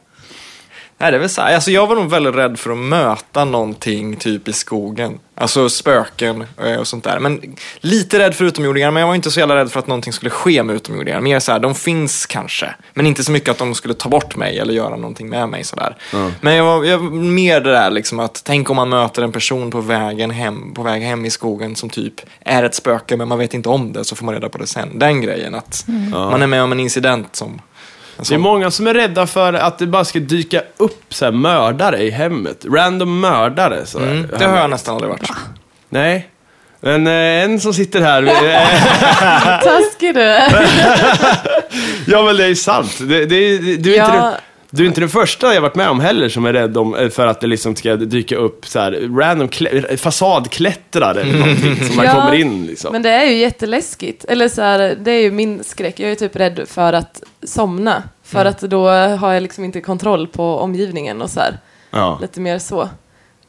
Nej, 1.05 1.12
det 1.12 1.17
är 1.17 1.19
väl 1.19 1.29
så 1.29 1.41
här. 1.41 1.55
Alltså, 1.55 1.71
jag 1.71 1.88
var 1.88 1.95
nog 1.95 2.09
väldigt 2.09 2.35
rädd 2.35 2.59
för 2.59 2.71
att 2.71 2.77
möta 2.77 3.45
någonting 3.45 4.15
typ 4.15 4.47
i 4.47 4.53
skogen. 4.53 5.19
Alltså 5.35 5.69
spöken 5.69 6.45
eh, 6.63 6.75
och 6.75 6.88
sånt 6.88 7.03
där. 7.03 7.19
Men 7.19 7.55
lite 7.79 8.19
rädd 8.19 8.35
för 8.35 8.45
utomjordingar, 8.45 8.91
men 8.91 9.00
jag 9.00 9.07
var 9.07 9.15
inte 9.15 9.31
så 9.31 9.39
jävla 9.39 9.55
rädd 9.55 9.71
för 9.71 9.79
att 9.79 9.88
någonting 9.88 10.13
skulle 10.13 10.29
ske 10.29 10.63
med 10.63 10.75
utomjordingar. 10.75 11.21
Mer 11.21 11.39
så 11.39 11.51
här, 11.51 11.59
de 11.59 11.75
finns 11.75 12.25
kanske. 12.25 12.75
Men 12.93 13.05
inte 13.05 13.24
så 13.24 13.31
mycket 13.31 13.50
att 13.50 13.57
de 13.57 13.75
skulle 13.75 13.93
ta 13.93 14.09
bort 14.09 14.35
mig 14.35 14.59
eller 14.59 14.74
göra 14.74 14.95
någonting 14.95 15.29
med 15.29 15.50
mig 15.50 15.63
sådär. 15.63 15.97
Men 16.41 16.55
jag 16.55 16.65
var, 16.65 16.83
jag 16.83 16.97
var 16.97 17.09
mer 17.12 17.62
det 17.62 17.71
där 17.71 17.89
liksom 17.89 18.19
att, 18.19 18.41
tänk 18.45 18.69
om 18.69 18.75
man 18.75 18.89
möter 18.89 19.21
en 19.21 19.31
person 19.31 19.71
på 19.71 19.81
vägen 19.81 20.31
hem, 20.31 20.74
på 20.74 20.83
väg 20.83 21.03
hem 21.03 21.25
i 21.25 21.29
skogen 21.29 21.75
som 21.75 21.89
typ 21.89 22.13
är 22.39 22.63
ett 22.63 22.75
spöke, 22.75 23.17
men 23.17 23.27
man 23.27 23.39
vet 23.39 23.53
inte 23.53 23.69
om 23.69 23.93
det, 23.93 24.05
så 24.05 24.15
får 24.15 24.25
man 24.25 24.33
reda 24.33 24.50
på 24.50 24.57
det 24.57 24.67
sen. 24.67 25.00
Den 25.00 25.21
grejen, 25.21 25.55
att 25.55 25.85
man 26.12 26.41
är 26.41 26.47
med 26.47 26.63
om 26.63 26.71
en 26.71 26.79
incident 26.79 27.35
som... 27.35 27.62
Det 28.17 28.34
är 28.34 28.38
många 28.38 28.72
som 28.72 28.88
är 28.88 28.93
rädda 28.93 29.27
för 29.27 29.53
att 29.53 29.77
det 29.79 29.88
bara 29.88 30.05
ska 30.05 30.19
dyka 30.19 30.62
upp 30.77 31.13
så 31.13 31.25
här, 31.25 31.31
mördare 31.31 32.03
i 32.03 32.10
hemmet. 32.10 32.65
Random 32.65 33.19
mördare. 33.19 33.86
Så 33.86 34.00
här, 34.00 34.07
Mm, 34.12 34.27
det 34.39 34.45
har 34.45 34.57
jag 34.57 34.69
nästan 34.69 34.95
aldrig 34.95 35.10
varit. 35.12 35.29
Nej. 35.89 36.29
Men 36.79 37.07
eh, 37.07 37.13
en 37.43 37.60
som 37.60 37.74
sitter 37.74 38.01
här. 38.01 38.24
eh, 38.24 39.63
Taskig 39.63 40.15
du 40.15 40.22
är. 40.22 40.51
ja 42.07 42.22
men 42.24 42.38
det 42.38 42.43
är 42.43 42.48
ju 42.48 42.55
sant. 42.55 42.98
Det, 43.00 43.25
det, 43.25 43.36
är- 43.36 43.77
du, 43.77 43.93
är 43.93 43.98
Ja. 43.98 44.05
inte 44.05 44.38
du 44.75 44.84
är 44.84 44.88
inte 44.88 45.00
den 45.00 45.10
första 45.10 45.53
jag 45.53 45.62
varit 45.62 45.75
med 45.75 45.89
om 45.89 46.00
heller 46.00 46.29
som 46.29 46.46
är 46.46 46.53
rädd 46.53 46.77
om, 46.77 46.96
eh, 46.96 47.10
för 47.10 47.27
att 47.27 47.41
det 47.41 47.48
liksom 47.48 47.75
ska 47.75 47.96
dyka 47.96 48.36
upp 48.36 48.67
så 48.67 48.79
här, 48.79 48.91
random 49.20 49.48
klä, 49.48 49.98
fasadklättrare 49.98 51.22
eller 51.22 51.39
någonting 51.39 51.75
som 51.88 51.96
bara 51.98 52.05
Ja, 52.05 52.13
kommer 52.13 52.34
in. 52.34 52.65
Liksom. 52.65 52.91
Men 52.91 53.01
det 53.01 53.10
är 53.10 53.25
ju 53.25 53.38
jätteläskigt. 53.38 54.25
Eller 54.25 54.48
så 54.48 54.62
här, 54.62 54.98
det 55.00 55.12
är 55.12 55.22
ju 55.22 55.32
min 55.32 55.63
skräck. 55.63 56.00
Jag 56.00 56.12
är 56.12 56.15
typ 56.15 56.36
rädd 56.36 56.62
för 56.67 56.94
att 56.94 57.24
somna. 57.44 58.03
För 58.24 58.39
Mm. 58.41 58.51
att 58.51 58.60
då 58.62 58.88
har 58.89 59.33
jag 59.33 59.44
liksom 59.44 59.64
inte 59.64 59.81
kontroll 59.81 60.27
på 60.27 60.57
omgivningen 60.59 61.22
och 61.22 61.29
så 61.29 61.40
här. 61.40 61.57
ja. 61.92 62.18
Lite 62.22 62.40
mer 62.40 62.59
så. 62.59 62.90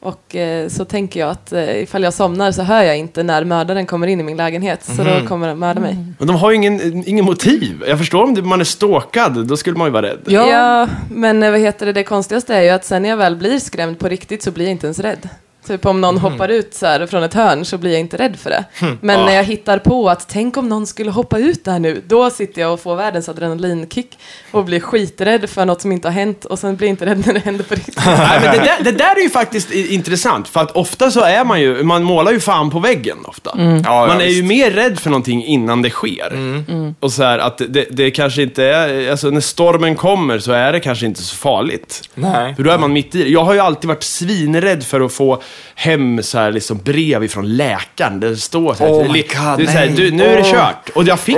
Och 0.07 0.37
eh, 0.37 0.69
så 0.69 0.85
tänker 0.85 1.21
jag 1.21 1.31
att 1.31 1.53
eh, 1.53 1.83
ifall 1.83 2.03
jag 2.03 2.15
somnar 2.15 2.53
så 2.53 2.63
hör 2.63 2.83
jag 2.83 2.99
inte 2.99 3.23
när 3.23 3.45
mördaren 3.45 3.87
kommer 3.87 4.07
in 4.07 4.21
i 4.21 4.23
min 4.23 4.37
lägenhet. 4.37 4.85
Så 4.85 4.93
Mhm. 5.03 5.05
då 5.23 5.29
kommer 5.29 5.49
den 5.49 5.59
mörda 5.59 5.81
mig. 5.81 5.97
Men 6.19 6.27
de 6.27 6.37
har 6.37 6.51
ju 6.51 6.57
ingen, 6.57 7.09
ingen 7.09 7.25
motiv. 7.25 7.85
Jag 7.89 7.99
förstår 7.99 8.23
om 8.23 8.35
det- 8.35 8.43
man 8.43 8.61
är 8.61 8.65
stalkad, 8.65 9.47
då 9.47 9.57
skulle 9.57 9.77
man 9.77 9.87
ju 9.87 9.93
vara 9.93 10.07
rädd. 10.07 10.19
Ja. 10.27 10.89
men 11.11 11.43
eh, 11.43 11.51
vad 11.51 11.61
heter 11.61 11.87
det, 11.87 11.93
det 11.93 12.05
konstigaste 12.05 12.55
är 12.55 12.63
ju 12.63 12.69
att 12.69 12.85
sen 12.85 13.03
när 13.03 13.09
jag 13.09 13.17
väl 13.17 13.37
blir 13.37 13.59
skrämd 13.59 13.99
på 13.99 14.09
riktigt 14.09 14.43
så 14.43 14.51
blir 14.51 14.65
jag 14.65 14.73
inte 14.73 14.87
ens 14.87 14.99
rädd. 14.99 15.29
Typ 15.67 15.87
om 15.87 16.01
någon 16.01 16.19
hoppar 16.19 16.49
ut 16.49 16.75
så 16.75 16.87
här 16.87 17.07
från 17.07 17.23
ett 17.23 17.35
hörn 17.35 17.65
så 17.65 17.79
blir 17.79 17.91
jag 17.91 18.01
inte 18.01 18.17
rädd 18.17 18.37
för 18.37 18.51
det. 18.51 18.65
Men 19.01 19.27
när 19.27 19.35
jag 19.35 19.45
hittar 19.45 19.79
på 19.79 20.11
att 20.11 20.29
tänk 20.29 20.57
om 20.57 20.69
någon 20.69 20.87
skulle 20.87 21.11
hoppa 21.11 21.39
ut 21.39 21.65
där 21.65 21.79
nu, 21.79 22.03
då 22.07 22.31
sitter 22.31 22.61
jag 22.61 22.73
och 22.73 22.81
får 22.81 22.97
världens 22.97 23.29
adrenalinkick 23.29 24.19
och 24.51 24.65
blir 24.65 24.81
skiträdd 24.81 25.51
för 25.51 25.65
något 25.65 25.81
som 25.81 25.93
inte 25.93 26.09
har 26.09 26.13
hänt 26.13 26.45
och 26.45 26.59
sen 26.59 26.77
blir 26.77 26.89
jag 26.89 26.93
inte 26.93 27.07
rädd 27.07 27.27
när 27.27 27.35
det 27.35 27.41
händer 27.41 27.65
på 27.65 27.75
riktigt. 27.75 28.01
Nej, 28.07 28.41
men 28.41 28.53
det, 28.53 28.65
där, 28.65 28.85
det 28.85 28.93
där 28.93 29.17
är 29.17 29.23
ju 29.23 29.31
faktiskt 29.31 29.73
intressant, 29.73 30.49
för 30.49 30.61
att 30.61 30.71
ofta 30.71 31.11
så 31.11 31.21
är 31.21 31.45
man 31.45 31.61
ju, 31.61 31.83
man 31.83 32.03
målar 32.03 32.33
ju 32.33 32.41
fan 32.41 32.71
på 32.71 32.79
väggen 32.79 33.19
ofta. 33.25 33.51
Ja, 33.57 33.81
ja, 33.85 34.07
man 34.07 34.21
är 34.21 34.27
ju 34.27 34.43
mer 34.43 34.71
rädd 34.71 34.99
för 34.99 35.11
någonting 35.11 35.45
innan 35.45 35.83
det 35.83 35.91
sker. 35.91 36.33
Mm. 36.33 36.95
Och 37.01 37.13
så 37.13 37.23
här 37.23 37.39
att 37.39 37.59
det, 37.69 37.87
det 37.91 38.11
kanske 38.11 38.43
inte 38.43 38.65
är, 38.65 39.11
alltså 39.11 39.31
när 39.31 39.41
stormen 39.41 39.97
kommer 39.97 40.39
så 40.39 40.53
är 40.53 40.73
det 40.73 40.81
kanske 40.81 41.07
inte 41.07 41.23
så 41.23 41.37
farligt. 41.37 42.09
Nej. 42.15 42.55
För 42.55 42.63
då 42.63 42.71
är 42.71 42.79
man 42.79 42.93
mitt 42.93 43.15
i 43.15 43.23
det. 43.23 43.29
Jag 43.29 43.45
har 43.45 43.55
ju 43.55 43.61
alltid 43.61 43.89
varit 43.89 44.03
svinrädd 44.03 44.85
för 44.85 45.01
att 45.01 45.13
få 45.13 45.43
hem 45.75 46.23
så 46.23 46.39
här 46.39 46.53
liksom 46.53 46.79
brev 46.85 47.25
ifrån 47.25 47.57
läkaren. 47.57 48.21
Där 48.21 48.29
det 48.29 48.37
står 48.37 48.75
så 48.75 48.85
här, 48.85 48.93
Oh 48.93 49.13
my 49.13 49.23
God, 49.23 49.59
det 49.59 49.63
är 49.63 49.67
så 49.67 49.73
här, 49.73 49.93
du, 49.97 50.11
nu 50.11 50.25
är 50.25 50.37
det 50.37 50.43
Oh. 50.43 50.53
kört. 50.53 50.89
Och 50.95 51.05
jag 51.05 51.21
fick, 51.21 51.37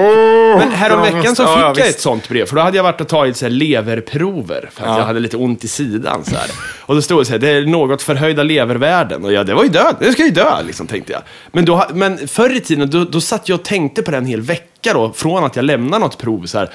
men 0.58 0.72
häromveckan 0.72 1.36
så 1.36 1.42
fick 1.46 1.56
ja, 1.56 1.74
jag 1.76 1.88
ett 1.88 2.00
sånt 2.00 2.28
brev. 2.28 2.46
För 2.46 2.56
då 2.56 2.62
hade 2.62 2.76
jag 2.76 2.84
varit 2.84 3.00
och 3.00 3.08
tagit 3.08 3.36
så 3.36 3.44
här 3.44 3.50
leverprover. 3.50 4.70
För 4.72 4.82
att 4.82 4.88
Ja. 4.88 4.98
jag 4.98 5.04
hade 5.06 5.20
lite 5.20 5.36
ont 5.36 5.64
i 5.64 5.68
sidan. 5.68 6.24
Så 6.24 6.36
här. 6.36 6.50
Och 6.80 6.94
då 6.94 7.02
stod 7.02 7.20
det 7.20 7.24
så 7.24 7.32
här, 7.32 7.38
det 7.38 7.48
är 7.48 7.66
något 7.66 8.02
förhöjda 8.02 8.42
levervärden. 8.42 9.24
Och 9.24 9.32
jag, 9.32 9.46
det 9.46 9.54
var 9.54 9.62
ju 9.62 9.68
död, 9.70 9.96
det 10.00 10.12
ska 10.12 10.24
ju 10.24 10.30
dö, 10.30 10.62
liksom, 10.66 10.86
tänkte 10.86 11.12
jag. 11.12 11.22
Men, 11.52 11.64
då, 11.64 11.84
men 11.94 12.28
förr 12.28 12.56
i 12.56 12.60
tiden, 12.60 12.90
då, 12.90 13.04
då 13.04 13.20
satt 13.20 13.48
jag 13.48 13.58
och 13.58 13.64
tänkte 13.64 14.02
på 14.02 14.10
det 14.10 14.16
en 14.16 14.26
hel 14.26 14.40
vecka 14.40 14.92
då, 14.92 15.12
från 15.12 15.44
att 15.44 15.56
jag 15.56 15.64
lämnade 15.64 16.04
något 16.04 16.18
prov. 16.18 16.46
så 16.46 16.58
här. 16.58 16.70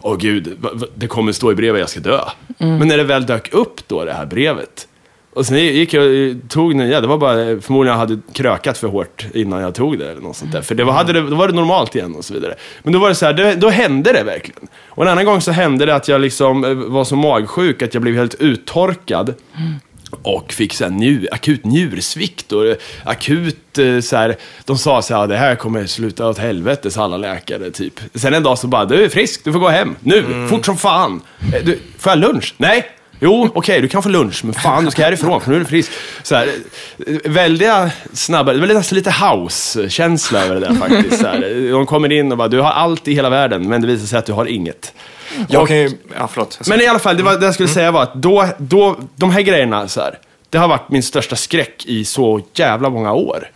Åh 0.00 0.16
gud, 0.16 0.58
det 0.94 1.06
kommer 1.06 1.32
stå 1.32 1.52
i 1.52 1.54
brevet 1.54 1.80
jag 1.80 1.88
ska 1.88 2.00
dö. 2.00 2.20
Men 2.58 2.88
när 2.88 2.96
det 2.96 3.04
väl 3.04 3.26
dök 3.26 3.54
upp 3.54 3.88
då, 3.88 4.04
det 4.04 4.12
här 4.12 4.26
brevet. 4.26 4.88
Och 5.36 5.46
sen 5.46 5.58
gick 5.58 5.94
jag 5.94 6.04
och 6.04 6.48
tog 6.48 6.74
nya, 6.74 7.00
det 7.00 7.06
var 7.06 7.18
bara 7.18 7.60
förmodligen 7.60 7.98
jag 7.98 8.08
hade 8.08 8.18
krökat 8.32 8.78
för 8.78 8.88
hårt 8.88 9.26
innan 9.34 9.60
jag 9.60 9.74
tog 9.74 9.98
det 9.98 10.10
eller 10.10 10.20
något 10.20 10.36
sånt 10.36 10.52
där. 10.52 10.62
För 10.62 10.74
det 10.74 10.84
var, 10.84 10.92
hade 10.92 11.12
det, 11.12 11.20
då 11.20 11.36
var 11.36 11.48
det 11.48 11.54
normalt 11.54 11.94
igen 11.94 12.14
och 12.14 12.24
så 12.24 12.34
vidare. 12.34 12.54
Men 12.82 12.92
då 12.92 12.98
var 12.98 13.08
det 13.08 13.14
så 13.14 13.26
här, 13.26 13.32
det, 13.32 13.54
då 13.54 13.68
hände 13.68 14.12
det 14.12 14.22
verkligen. 14.22 14.68
Och 14.88 15.04
en 15.04 15.08
annan 15.08 15.24
gång 15.24 15.40
så 15.40 15.50
hände 15.52 15.86
det 15.86 15.94
att 15.94 16.08
jag 16.08 16.20
liksom 16.20 16.64
eh, 16.64 16.74
var 16.74 17.04
så 17.04 17.16
magsjuk 17.16 17.82
att 17.82 17.94
jag 17.94 18.02
blev 18.02 18.14
helt 18.14 18.34
uttorkad. 18.34 19.34
Och 20.22 20.52
fick 20.52 20.74
så 20.74 20.84
här 20.84 20.90
njur, 20.90 21.28
akut 21.32 21.64
njursvikt 21.64 22.52
och 22.52 22.64
akut 23.04 23.78
eh, 23.78 24.00
så 24.00 24.16
här, 24.16 24.36
de 24.64 24.78
sa 24.78 25.02
så 25.02 25.14
här, 25.14 25.26
det 25.26 25.36
här 25.36 25.54
kommer 25.54 25.86
sluta 25.86 26.28
åt 26.28 26.38
helvete, 26.38 26.90
sa 26.90 27.04
alla 27.04 27.16
läkare 27.16 27.70
typ. 27.70 28.00
Sen 28.14 28.34
en 28.34 28.42
dag 28.42 28.58
så 28.58 28.66
bara, 28.66 28.84
du 28.84 29.04
är 29.04 29.08
frisk, 29.08 29.44
du 29.44 29.52
får 29.52 29.60
gå 29.60 29.68
hem, 29.68 29.96
nu, 30.00 30.46
fort 30.50 30.66
som 30.66 30.76
fan. 30.76 31.20
Eh, 31.54 31.64
du, 31.64 31.78
får 31.98 32.12
jag 32.12 32.18
lunch? 32.18 32.54
Nej. 32.56 32.95
Jo, 33.20 33.50
okej, 33.54 33.80
du 33.80 33.88
kan 33.88 34.02
få 34.02 34.08
lunch, 34.08 34.44
men 34.44 34.54
fan, 34.54 34.84
du 34.84 34.90
ska 34.90 35.02
härifrån, 35.04 35.40
för 35.40 35.50
nu 35.50 35.56
är 35.56 35.60
du 35.60 35.66
frisk. 35.66 35.90
Så 36.22 36.34
här, 36.34 36.48
väldiga 37.24 37.90
snabba, 38.12 38.52
det 38.52 38.60
var 38.60 38.66
nästan 38.66 38.96
lite 38.96 39.10
house-känsla 39.10 40.44
över 40.44 40.54
det 40.54 40.60
där 40.60 40.74
faktiskt. 40.74 41.20
Så 41.20 41.26
här, 41.26 41.70
de 41.72 41.86
kommer 41.86 42.12
in 42.12 42.32
och 42.32 42.38
bara, 42.38 42.48
du 42.48 42.60
har 42.60 42.70
allt 42.70 43.08
i 43.08 43.14
hela 43.14 43.30
världen, 43.30 43.68
men 43.68 43.80
det 43.80 43.86
visar 43.86 44.06
sig 44.06 44.18
att 44.18 44.26
du 44.26 44.32
har 44.32 44.46
inget. 44.46 44.92
Jag 45.48 45.62
Och- 45.62 45.68
kan 45.68 45.76
ju... 45.76 45.90
Ja, 46.18 46.28
förlåt. 46.32 46.60
men 46.68 46.80
i 46.80 46.86
alla 46.86 46.98
fall, 46.98 47.16
det, 47.16 47.22
var, 47.22 47.36
det 47.36 47.44
jag 47.44 47.54
skulle 47.54 47.68
säga 47.68 47.90
var 47.90 48.02
att 48.02 48.14
då, 48.14 48.48
då, 48.58 48.96
de 49.16 49.30
här 49.30 49.40
grejerna, 49.40 49.88
så 49.88 50.00
här, 50.00 50.18
det 50.56 50.60
har 50.60 50.68
varit 50.68 50.90
min 50.90 51.02
största 51.02 51.36
skräck 51.36 51.86
i 51.86 52.04
så 52.04 52.40
jävla 52.54 52.90
många 52.90 53.12
år. 53.12 53.50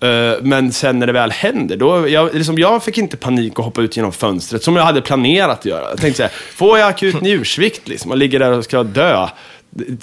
Eh, 0.00 0.08
men 0.42 0.72
sen 0.72 0.98
när 0.98 1.06
det 1.06 1.12
väl 1.12 1.30
händer, 1.30 1.76
då, 1.76 2.08
jag, 2.08 2.34
liksom, 2.34 2.58
jag 2.58 2.82
fick 2.84 2.98
inte 2.98 3.16
panik 3.16 3.58
och 3.58 3.64
hoppa 3.64 3.80
ut 3.82 3.96
genom 3.96 4.12
fönstret 4.12 4.62
som 4.62 4.76
jag 4.76 4.84
hade 4.84 5.00
planerat 5.00 5.58
att 5.58 5.64
göra. 5.64 5.88
Jag 5.90 6.00
tänkte 6.00 6.16
så 6.16 6.22
här, 6.22 6.32
får 6.56 6.78
jag 6.78 6.88
akut 6.88 7.20
njursvikt 7.20 7.88
liksom, 7.88 8.10
och 8.10 8.16
ligger 8.16 8.38
där 8.38 8.52
och 8.58 8.64
ska 8.64 8.82
dö 8.82 9.28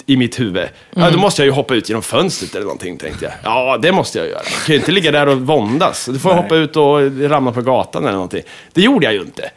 i 0.06 0.16
mitt 0.16 0.40
huvud, 0.40 0.68
ja, 0.94 1.10
då 1.10 1.18
måste 1.18 1.42
jag 1.42 1.46
ju 1.46 1.52
hoppa 1.52 1.74
ut 1.74 1.88
genom 1.88 2.02
fönstret 2.02 2.54
eller 2.54 2.64
någonting, 2.64 2.96
tänkte 2.98 3.24
jag. 3.24 3.32
Ja, 3.44 3.78
det 3.82 3.92
måste 3.92 4.18
jag 4.18 4.28
göra. 4.28 4.40
Jag 4.44 4.66
kan 4.66 4.72
ju 4.74 4.78
inte 4.80 4.92
ligga 4.92 5.10
där 5.10 5.26
och 5.28 5.40
våndas. 5.40 6.06
Då 6.06 6.18
får 6.18 6.30
jag 6.32 6.42
hoppa 6.42 6.56
ut 6.56 6.76
och 6.76 7.20
ramla 7.30 7.52
på 7.52 7.62
gatan 7.62 8.02
eller 8.02 8.12
någonting. 8.12 8.42
Det 8.72 8.80
gjorde 8.82 9.04
jag 9.06 9.14
ju 9.14 9.20
inte. 9.20 9.50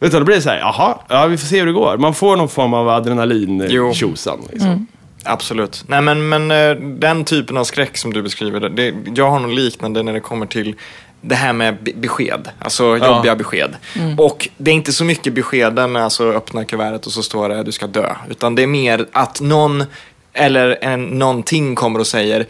Utan 0.00 0.20
då 0.20 0.24
blir 0.24 0.36
det 0.36 0.42
så 0.42 0.48
här, 0.50 0.58
jaha, 0.58 0.94
ja, 1.08 1.26
vi 1.26 1.38
får 1.38 1.46
se 1.46 1.58
hur 1.58 1.66
det 1.66 1.72
går. 1.72 1.96
Man 1.96 2.14
får 2.14 2.36
någon 2.36 2.48
form 2.48 2.74
av 2.74 2.86
Jo. 2.86 2.90
adrenalin-tjosan. 2.92 4.38
Liksom. 4.52 4.86
Absolut. 5.28 5.84
Nej, 5.86 6.00
men, 6.02 6.28
men 6.28 6.50
eh, 6.50 6.70
den 6.76 7.24
typen 7.24 7.56
av 7.56 7.64
skräck 7.64 7.96
som 7.98 8.12
du 8.12 8.22
beskriver, 8.22 8.60
det- 8.68 8.94
jag 9.14 9.30
har 9.30 9.40
något 9.40 9.54
liknande 9.54 10.02
när 10.02 10.12
det 10.12 10.20
kommer 10.20 10.46
till 10.46 10.74
det 11.20 11.34
här 11.34 11.52
med 11.52 11.76
be- 11.82 11.92
besked, 11.96 12.48
alltså 12.58 12.98
Ja. 12.98 13.16
jobbiga 13.16 13.36
besked. 13.36 13.76
Och 14.18 14.48
det 14.56 14.70
är 14.70 14.74
inte 14.74 14.92
så 14.92 15.04
mycket 15.04 15.32
beskeden, 15.32 15.96
alltså 15.96 16.32
öppna 16.32 16.64
kuvertet 16.64 17.06
och 17.06 17.12
så 17.12 17.22
står 17.22 17.48
det 17.48 17.62
du 17.62 17.72
ska 17.72 17.86
dö. 17.86 18.14
Utan 18.30 18.54
det 18.54 18.62
är 18.62 18.66
mer 18.66 19.06
att 19.12 19.40
någon 19.40 19.84
eller 20.32 20.78
en, 20.80 21.04
någonting 21.04 21.74
kommer 21.74 21.98
och 22.00 22.06
säger 22.06 22.46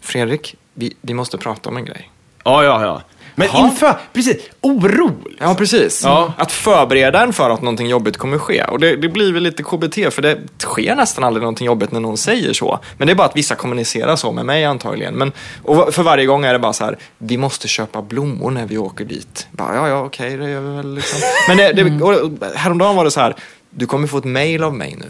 Fredrik, 0.00 0.56
vi, 0.74 0.94
vi 1.00 1.14
måste 1.14 1.38
prata 1.38 1.68
om 1.68 1.76
en 1.76 1.84
grej. 1.84 2.10
Ja, 2.44 2.64
ja, 2.64 2.82
ja. 2.84 3.02
Men 3.40 3.48
Jaha. 3.52 3.66
inför, 3.66 3.94
precis, 4.12 4.36
oro. 4.60 5.12
Ja, 5.38 5.54
precis. 5.54 6.02
Ja. 6.04 6.32
Att 6.36 6.52
förbereda 6.52 7.22
en 7.22 7.32
för 7.32 7.50
att 7.50 7.62
någonting 7.62 7.86
jobbigt 7.88 8.16
kommer 8.16 8.38
ske. 8.38 8.64
Och 8.64 8.80
det, 8.80 8.96
det 8.96 9.08
blir 9.08 9.32
väl 9.32 9.42
lite 9.42 9.62
KBT, 9.62 9.94
för 9.94 10.22
det 10.22 10.38
sker 10.58 10.94
nästan 10.94 11.24
aldrig 11.24 11.42
någonting 11.42 11.66
jobbigt 11.66 11.92
när 11.92 12.00
någon 12.00 12.16
säger 12.16 12.52
så. 12.52 12.78
Men 12.98 13.06
det 13.06 13.12
är 13.12 13.14
bara 13.14 13.26
att 13.26 13.36
vissa 13.36 13.54
kommunicerar 13.54 14.16
så 14.16 14.32
med 14.32 14.46
mig 14.46 14.64
antagligen. 14.64 15.14
Men, 15.14 15.32
och 15.62 15.94
för 15.94 16.02
varje 16.02 16.26
gång 16.26 16.44
är 16.44 16.52
det 16.52 16.58
bara 16.58 16.72
så 16.72 16.84
här, 16.84 16.98
vi 17.18 17.36
måste 17.36 17.68
köpa 17.68 18.02
blommor 18.02 18.50
när 18.50 18.66
vi 18.66 18.78
åker 18.78 19.04
dit. 19.04 19.46
Bara, 19.50 19.74
ja, 19.74 19.88
ja, 19.88 20.04
okej, 20.04 20.36
det 20.36 20.50
gör 20.50 20.60
vi 20.60 20.76
väl 20.76 20.94
liksom. 20.94 21.20
Men 21.48 21.56
det, 21.56 21.72
det, 21.72 22.02
och 22.04 22.30
häromdagen 22.56 22.96
var 22.96 23.04
det 23.04 23.10
så 23.10 23.20
här, 23.20 23.34
du 23.70 23.86
kommer 23.86 24.06
få 24.06 24.18
ett 24.18 24.24
mail 24.24 24.64
av 24.64 24.74
mig 24.74 24.96
nu. 24.98 25.06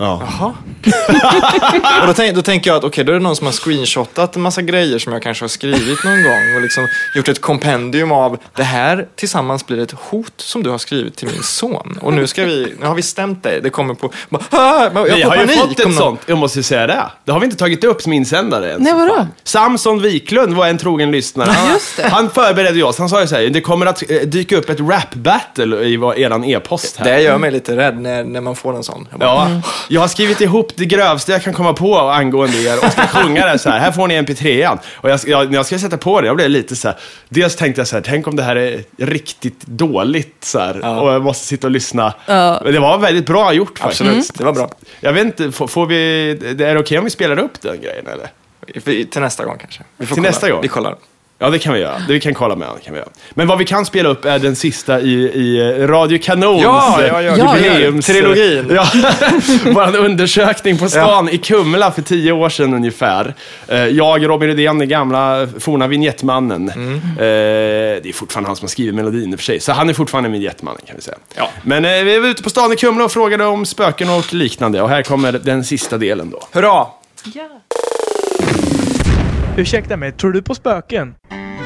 Ja. 0.00 0.22
Jaha. 0.38 0.54
och 2.00 2.06
då, 2.06 2.12
tänk, 2.14 2.34
då 2.34 2.42
tänker 2.42 2.70
jag 2.70 2.76
att 2.76 2.84
okej, 2.84 3.04
då 3.04 3.12
är 3.12 3.16
det 3.16 3.22
någon 3.22 3.36
som 3.36 3.46
har 3.46 3.52
screenshotat 3.52 4.36
en 4.36 4.42
massa 4.42 4.62
grejer 4.62 4.98
som 4.98 5.12
jag 5.12 5.22
kanske 5.22 5.42
har 5.44 5.48
skrivit 5.48 6.04
någon 6.04 6.22
gång 6.22 6.54
och 6.56 6.62
liksom 6.62 6.88
gjort 7.16 7.28
ett 7.28 7.40
kompendium 7.40 8.12
av 8.12 8.38
det 8.56 8.62
här 8.62 9.06
tillsammans 9.16 9.66
blir 9.66 9.78
ett 9.82 9.92
hot 9.92 10.32
som 10.36 10.62
du 10.62 10.70
har 10.70 10.78
skrivit 10.78 11.16
till 11.16 11.28
min 11.28 11.42
son. 11.42 11.98
Och 12.02 12.12
nu 12.12 12.26
ska 12.26 12.44
vi, 12.44 12.74
nu 12.80 12.86
har 12.86 12.94
vi 12.94 13.02
stämt 13.02 13.42
dig. 13.42 13.60
Det 13.62 13.70
kommer 13.70 13.94
på, 13.94 14.12
bara, 14.28 14.42
"Ah, 14.50 14.90
jag 14.94 15.04
Vi 15.16 15.22
får 15.22 15.30
har 15.30 15.36
ju 15.36 15.46
fått 15.46 15.78
ett 15.80 15.86
någon- 15.86 15.94
sånt, 15.94 16.20
jag 16.26 16.38
måste 16.38 16.58
ju 16.58 16.62
säga 16.62 16.86
det. 16.86 17.02
Det 17.24 17.32
har 17.32 17.40
vi 17.40 17.44
inte 17.44 17.56
tagit 17.58 17.84
upp 17.84 18.02
som 18.02 18.12
insändare 18.12 18.68
ens. 18.68 18.82
Nej, 18.84 18.94
vadå? 18.94 19.26
Samson 19.44 20.02
Wiklund 20.02 20.52
var 20.54 20.66
en 20.66 20.78
trogen 20.78 21.10
lyssnare. 21.10 21.50
Han, 21.50 21.72
Just 21.72 21.96
det. 21.96 22.08
han 22.08 22.30
förberedde 22.30 22.76
ju 22.76 22.82
oss. 22.82 22.98
Han 22.98 23.08
sa 23.08 23.20
ju 23.20 23.26
så 23.26 23.34
här, 23.34 23.42
det 23.42 23.60
kommer 23.60 23.86
att 23.86 24.10
eh, 24.10 24.16
dyka 24.20 24.56
upp 24.56 24.70
ett 24.70 24.80
rap-battle 24.80 25.76
i 25.84 26.22
eran 26.22 26.44
e-post 26.44 26.96
här. 26.96 27.04
Det 27.04 27.20
gör 27.22 27.38
mig 27.38 27.50
lite 27.50 27.76
rädd 27.76 28.00
när, 28.00 28.24
när 28.24 28.40
man 28.40 28.56
får 28.56 28.76
en 28.76 28.82
sån. 28.84 29.06
Jag 29.10 29.18
bara, 29.20 29.28
Ja, 29.50 29.62
jag 29.92 30.00
har 30.00 30.08
skrivit 30.08 30.40
ihop 30.40 30.72
det 30.76 30.86
grövsta 30.86 31.32
jag 31.32 31.42
kan 31.42 31.52
komma 31.54 31.72
på 31.72 31.98
angående 31.98 32.56
er 32.58 32.84
och 32.84 32.92
ska 32.92 33.02
sjunga 33.06 33.46
det 33.46 33.58
så 33.58 33.70
här. 33.70 33.78
Här 33.78 33.92
får 33.92 34.08
ni 34.08 34.20
mp3an. 34.20 34.78
Och 34.94 35.10
jag, 35.10 35.20
jag, 35.26 35.50
när 35.50 35.56
jag 35.56 35.66
ska 35.66 35.78
sätta 35.78 35.96
på 35.98 36.20
det, 36.20 36.26
jag 36.26 36.36
blev 36.36 36.50
lite 36.50 36.76
så 36.76 36.88
här. 36.88 36.96
Dels 37.28 37.56
tänkte 37.56 37.80
jag 37.80 37.88
så 37.88 37.96
här, 37.96 38.02
tänk 38.02 38.26
om 38.26 38.36
det 38.36 38.42
här 38.42 38.56
är 38.56 38.84
riktigt 38.96 39.66
dåligt 39.66 40.36
så 40.44 40.58
här. 40.58 40.80
Ja. 40.82 41.00
Och 41.00 41.12
jag 41.12 41.22
måste 41.22 41.46
sitta 41.46 41.66
och 41.66 41.70
lyssna. 41.70 42.14
Ja. 42.26 42.60
Men 42.64 42.72
det 42.72 42.80
var 42.80 42.98
väldigt 42.98 43.26
bra 43.26 43.52
gjort 43.52 43.78
faktiskt. 43.78 44.00
Absolut, 44.00 44.30
det 44.34 44.44
var 44.44 44.52
bra. 44.52 44.70
Jag 45.00 45.12
vet 45.12 45.24
inte, 45.24 45.52
får, 45.52 45.66
får 45.66 45.86
vi, 45.86 46.30
är 46.30 46.54
det 46.74 46.78
okej 46.78 46.98
om 46.98 47.04
vi 47.04 47.10
spelar 47.10 47.38
upp 47.38 47.60
den 47.60 47.80
grejen 47.80 48.06
eller? 48.06 48.30
Till 49.04 49.20
nästa 49.22 49.44
gång 49.44 49.58
kanske. 49.60 49.82
Vi 49.96 50.06
får 50.06 50.14
Till 50.14 50.22
kolla. 50.22 50.30
nästa 50.30 50.50
gång? 50.50 50.62
Vi 50.62 50.68
kollar. 50.68 50.96
Ja, 51.42 51.50
det 51.50 51.58
kan 51.58 51.74
vi 51.74 51.80
göra. 51.80 51.98
Det 52.08 52.12
vi 52.12 52.20
kan 52.20 52.34
kolla 52.34 52.56
med. 52.56 52.68
Det 52.76 52.84
kan 52.84 52.94
vi 52.94 52.98
göra. 53.00 53.08
Men 53.30 53.46
vad 53.46 53.58
vi 53.58 53.64
kan 53.64 53.86
spela 53.86 54.08
upp 54.08 54.24
är 54.24 54.38
den 54.38 54.56
sista 54.56 55.00
i, 55.00 55.12
i 55.12 55.74
Radio 55.86 56.18
Kanons 56.22 56.62
Ja, 56.62 56.98
ja, 57.06 57.22
ja, 57.22 57.36
ja, 57.36 57.56
jubileums... 57.56 58.06
trilogin. 58.06 58.70
Ja, 58.74 58.86
vår 59.64 59.96
undersökning 59.96 60.78
på 60.78 60.88
stan 60.88 61.28
i 61.28 61.38
Kumla 61.38 61.90
för 61.90 62.02
tio 62.02 62.32
år 62.32 62.48
sedan 62.48 62.74
ungefär. 62.74 63.34
Eh, 63.68 63.84
Jag, 63.84 64.28
Robin 64.28 64.48
Rydén, 64.48 64.78
den 64.78 64.88
gamla 64.88 65.48
forna 65.58 65.86
vignettmannen. 65.86 66.70
Mm. 66.70 66.94
Eh, 66.94 68.02
Det 68.02 68.08
är 68.08 68.12
fortfarande 68.12 68.48
han 68.48 68.56
som 68.56 68.64
har 68.64 68.68
skrivit 68.70 68.94
melodin 68.94 69.32
i 69.32 69.34
och 69.34 69.38
för 69.38 69.44
sig, 69.44 69.60
så 69.60 69.72
han 69.72 69.88
är 69.88 69.94
fortfarande 69.94 70.30
vignettmannen 70.30 70.80
kan 70.86 70.96
vi 70.96 71.02
säga. 71.02 71.16
Ja. 71.36 71.48
Men 71.62 71.84
eh, 71.84 71.90
vi 72.04 72.18
var 72.18 72.28
ute 72.28 72.42
på 72.42 72.50
stan 72.50 72.72
i 72.72 72.76
Kumla 72.76 73.04
och 73.04 73.12
frågade 73.12 73.44
om 73.44 73.66
spöken 73.66 74.10
och 74.10 74.34
liknande. 74.34 74.82
Och 74.82 74.88
här 74.88 75.02
kommer 75.02 75.32
den 75.32 75.64
sista 75.64 75.98
delen 75.98 76.30
då. 76.30 76.42
Hurra! 76.52 76.86
Ursäkta 79.56 79.96
mig, 79.96 80.12
tror 80.12 80.32
du 80.32 80.42
på 80.42 80.54
spöken? 80.54 81.14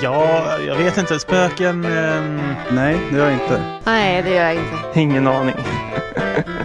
Ja, 0.04 0.58
jag 0.66 0.76
vet 0.76 0.98
inte. 0.98 1.18
Spöken... 1.18 1.84
ehm, 1.84 2.54
nej, 2.70 2.98
det 3.10 3.16
gör 3.16 3.24
jag 3.24 3.32
inte. 3.32 3.60
Nej, 3.84 4.22
det 4.22 4.30
gör 4.30 4.44
jag 4.44 4.54
inte. 4.54 5.00
Ingen 5.00 5.26
aning. 5.26 5.54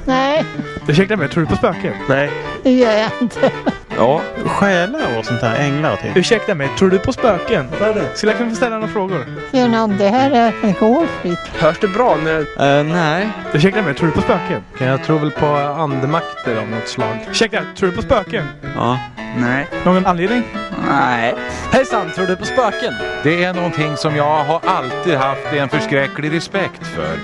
Nej, 0.06 0.46
Ursäkta 0.88 1.18
mig, 1.18 1.30
tror 1.30 1.44
du 1.44 1.50
på 1.50 1.56
spöken? 1.56 1.94
Nej. 2.10 2.32
det 2.64 2.72
gör 2.72 2.92
jag 2.92 3.12
inte. 3.22 3.52
Ja. 3.98 4.22
Själar 4.46 5.18
och 5.20 5.26
sånt 5.26 5.42
där. 5.42 5.56
Änglar 5.56 5.94
och 5.94 6.00
typ. 6.00 6.18
Ursäkta 6.18 6.56
mig, 6.56 6.70
tror 6.78 6.90
du 6.90 7.00
på 7.00 7.14
spöken? 7.14 7.68
Skulle 8.14 8.32
jag 8.32 8.38
kunna 8.38 8.50
få 8.50 8.56
ställa 8.56 8.76
några 8.76 8.94
frågor? 8.94 9.26
Genom 9.52 9.98
det 9.98 10.08
här 10.08 10.32
är 10.32 10.54
alkoholfritt. 10.64 11.40
Hörs 11.60 11.80
det 11.80 11.88
bra 11.88 12.18
när... 12.24 12.40
Uh, 12.40 12.94
nej. 12.94 13.30
Ursäkta 13.54 13.82
mig, 13.82 13.94
tror 13.94 14.08
du 14.08 14.14
på 14.14 14.22
spöken? 14.22 14.64
Jag 14.80 15.04
tror 15.04 15.20
väl 15.20 15.32
på 15.32 15.46
andemakter 15.56 16.58
av 16.58 16.70
något 16.70 16.88
slag. 16.88 17.28
Ursäkta, 17.30 17.62
tror 17.78 17.90
du 17.90 17.96
på 17.96 18.02
spöken? 18.02 18.46
Ja. 18.76 19.00
Nej. 19.38 19.68
Någon 19.86 20.06
anledning? 20.06 20.44
Nej. 20.90 21.36
Hejsan, 21.72 22.12
tror 22.12 22.28
du 22.28 22.36
på 22.36 22.46
spöken? 22.46 22.94
Det 23.24 23.44
är 23.44 23.54
någonting 23.54 23.98
som 23.98 24.16
jag 24.16 24.44
har 24.44 24.60
alltid 24.64 25.14
haft 25.14 25.54
en 25.54 25.70
förskräcklig 25.70 26.34
respekt 26.34 26.88
för. 26.88 27.18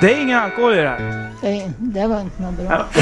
Det 0.00 0.14
är 0.14 0.20
ingen 0.20 0.38
alkohol 0.38 0.72
i 0.74 0.76
det 0.76 0.88
här. 0.88 1.17
Det, 1.40 1.70
det 1.78 2.06
var 2.06 2.20
inte 2.20 2.42
något 2.42 2.54
bra. 2.54 2.86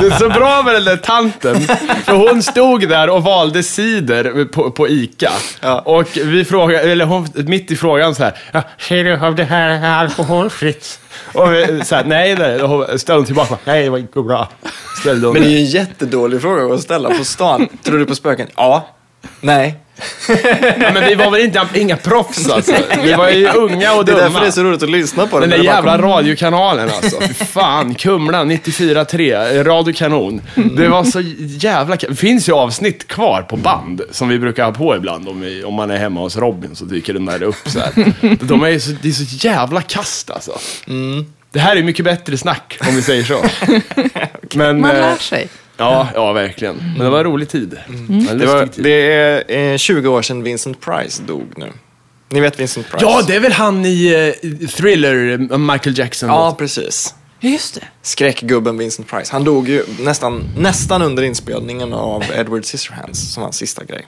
Det 0.00 0.06
är 0.06 0.18
så 0.18 0.28
bra 0.28 0.62
med 0.62 0.74
den 0.74 0.84
där 0.84 0.96
tanten. 0.96 1.60
För 2.04 2.12
hon 2.12 2.42
stod 2.42 2.88
där 2.88 3.10
och 3.10 3.22
valde 3.22 3.62
cider 3.62 4.44
på, 4.44 4.70
på 4.70 4.88
ICA. 4.88 5.32
Ja. 5.60 5.80
Och 5.80 6.16
vi 6.16 6.44
frågade, 6.44 6.92
eller 6.92 7.04
hon, 7.04 7.28
mitt 7.34 7.70
i 7.70 7.76
frågan 7.76 8.14
så 8.14 8.22
här. 8.24 8.38
Ja, 8.52 8.62
ser 8.78 9.04
du 9.04 9.20
om 9.26 9.36
det 9.36 9.44
här 9.44 9.68
är 9.68 9.90
alkoholfritt? 9.90 11.00
Och 11.34 11.52
vi, 11.52 11.80
så 11.84 11.94
här, 11.94 12.04
nej, 12.04 12.36
nej. 12.38 12.62
Och 12.62 12.68
hon 12.68 12.98
ställde 12.98 13.18
hon 13.18 13.26
tillbaka. 13.26 13.56
Nej, 13.64 13.84
det 13.84 13.90
var 13.90 13.98
inte 13.98 14.20
bra. 14.20 14.48
Ställde 15.00 15.26
hon. 15.26 15.34
Men 15.34 15.42
det 15.42 15.48
är 15.48 15.50
ju 15.50 15.58
en 15.58 15.64
jättedålig 15.64 16.40
fråga 16.42 16.74
att 16.74 16.80
ställa 16.80 17.10
på 17.10 17.24
stan. 17.24 17.68
Tror 17.82 17.98
du 17.98 18.06
på 18.06 18.14
spöken? 18.14 18.46
Ja. 18.56 18.88
Nej. 19.40 19.85
Ja, 20.80 20.90
men 20.94 21.04
vi 21.08 21.14
var 21.14 21.30
väl 21.30 21.40
inte, 21.40 21.66
inga 21.74 21.96
proffs 21.96 22.48
alltså. 22.50 22.72
Vi 23.02 23.12
var 23.12 23.28
ju 23.30 23.48
unga 23.48 23.92
och 23.94 24.04
Det 24.04 24.12
är 24.12 24.16
dumma. 24.16 24.28
därför 24.28 24.40
det 24.40 24.46
är 24.46 24.50
så 24.50 24.62
roligt 24.64 24.82
att 24.82 24.90
lyssna 24.90 25.26
på 25.26 25.40
Den 25.40 25.50
det. 25.50 25.56
där 25.56 25.64
jävla 25.64 25.98
radiokanalen 25.98 26.90
alltså. 26.90 27.20
Fy 27.20 27.34
fan, 27.44 27.94
Kumla 27.94 28.44
94.3, 28.44 29.64
Radio 29.64 29.94
Kanon. 29.94 30.40
Det 30.76 30.88
var 30.88 31.04
så 31.04 31.20
jävla. 31.38 31.96
Det 31.96 32.14
finns 32.16 32.48
ju 32.48 32.52
avsnitt 32.52 33.08
kvar 33.08 33.42
på 33.42 33.56
band 33.56 34.02
som 34.10 34.28
vi 34.28 34.38
brukar 34.38 34.64
ha 34.64 34.72
på 34.72 34.96
ibland 34.96 35.28
om, 35.28 35.40
vi, 35.40 35.64
om 35.64 35.74
man 35.74 35.90
är 35.90 35.96
hemma 35.96 36.20
hos 36.20 36.36
Robin 36.36 36.76
så 36.76 36.84
dyker 36.84 37.12
den 37.12 37.26
där 37.26 37.42
upp 37.42 37.56
så 37.66 37.78
här. 37.78 38.12
De 38.44 38.62
är 38.62 38.68
ju 38.68 38.80
så, 38.80 38.90
det 39.02 39.08
är 39.08 39.12
så 39.12 39.46
jävla 39.46 39.82
kast 39.82 40.30
alltså. 40.30 40.52
Det 41.52 41.58
här 41.60 41.76
är 41.76 41.82
mycket 41.82 42.04
bättre 42.04 42.38
snack 42.38 42.78
om 42.88 42.96
vi 42.96 43.02
säger 43.02 43.24
så. 43.24 43.44
Men, 44.58 44.80
Man 44.80 44.90
eh, 44.90 44.96
lär 44.96 45.16
sig. 45.16 45.48
Ja, 45.76 46.08
ja, 46.14 46.32
verkligen. 46.32 46.76
Men 46.76 47.04
det 47.04 47.10
var 47.10 47.18
en 47.18 47.24
rolig 47.24 47.48
tid. 47.48 47.78
En 47.88 48.38
Det, 48.38 48.46
var, 48.46 48.68
det 48.76 49.12
är 49.12 49.72
eh, 49.72 49.76
20 49.76 50.08
år 50.08 50.22
sedan 50.22 50.42
Vincent 50.42 50.80
Price 50.80 51.22
dog 51.22 51.52
nu. 51.56 51.72
Ni 52.28 52.40
vet 52.40 52.60
Vincent 52.60 52.90
Price? 52.90 53.04
Ja, 53.04 53.22
det 53.26 53.34
är 53.36 53.40
väl 53.40 53.52
han 53.52 53.84
i 53.86 54.34
eh, 54.42 54.68
Thriller, 54.68 55.46
eh, 55.52 55.58
Michael 55.58 55.98
Jackson. 55.98 56.28
Ja, 56.28 56.54
precis. 56.58 57.14
Just 57.40 57.74
det. 57.74 57.80
Skräckgubben 58.02 58.78
Vincent 58.78 59.08
Price. 59.08 59.32
Han 59.32 59.44
dog 59.44 59.68
ju 59.68 59.84
nästan, 60.00 60.44
nästan 60.56 61.02
under 61.02 61.22
inspelningen 61.22 61.92
av 61.92 62.24
Edward 62.34 62.64
Scissorhands 62.64 63.32
som 63.34 63.40
var 63.40 63.46
hans 63.46 63.56
sista 63.56 63.84
grej. 63.84 64.06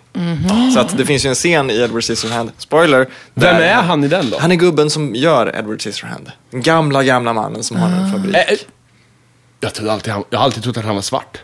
Så 0.74 0.80
att 0.80 0.98
det 0.98 1.06
finns 1.06 1.24
ju 1.24 1.28
en 1.28 1.34
scen 1.34 1.70
i 1.70 1.74
Edward 1.80 2.02
Scissorhand, 2.04 2.50
spoiler. 2.58 2.98
Vem 3.34 3.54
där- 3.56 3.60
är 3.62 3.74
han 3.82 4.04
i 4.04 4.08
den 4.08 4.30
då? 4.30 4.38
Han 4.40 4.52
är 4.52 4.56
gubben 4.56 4.90
som 4.90 5.14
gör 5.14 5.56
Edward 5.58 5.80
Scissorhand. 5.80 6.30
Den 6.50 6.62
gamla, 6.62 7.02
gamla 7.02 7.32
mannen 7.32 7.62
som 7.64 7.76
har 7.76 7.88
en 7.88 8.12
fabrik. 8.12 8.34
Eh, 8.36 8.40
eh, 8.52 8.58
Jag, 9.60 9.74
trodde 9.74 9.92
alltid 9.92 10.12
han, 10.12 10.24
jag 10.30 10.38
har 10.38 10.44
alltid 10.44 10.62
trott 10.62 10.76
att 10.76 10.84
han 10.84 10.94
var 10.94 11.02
svart. 11.02 11.38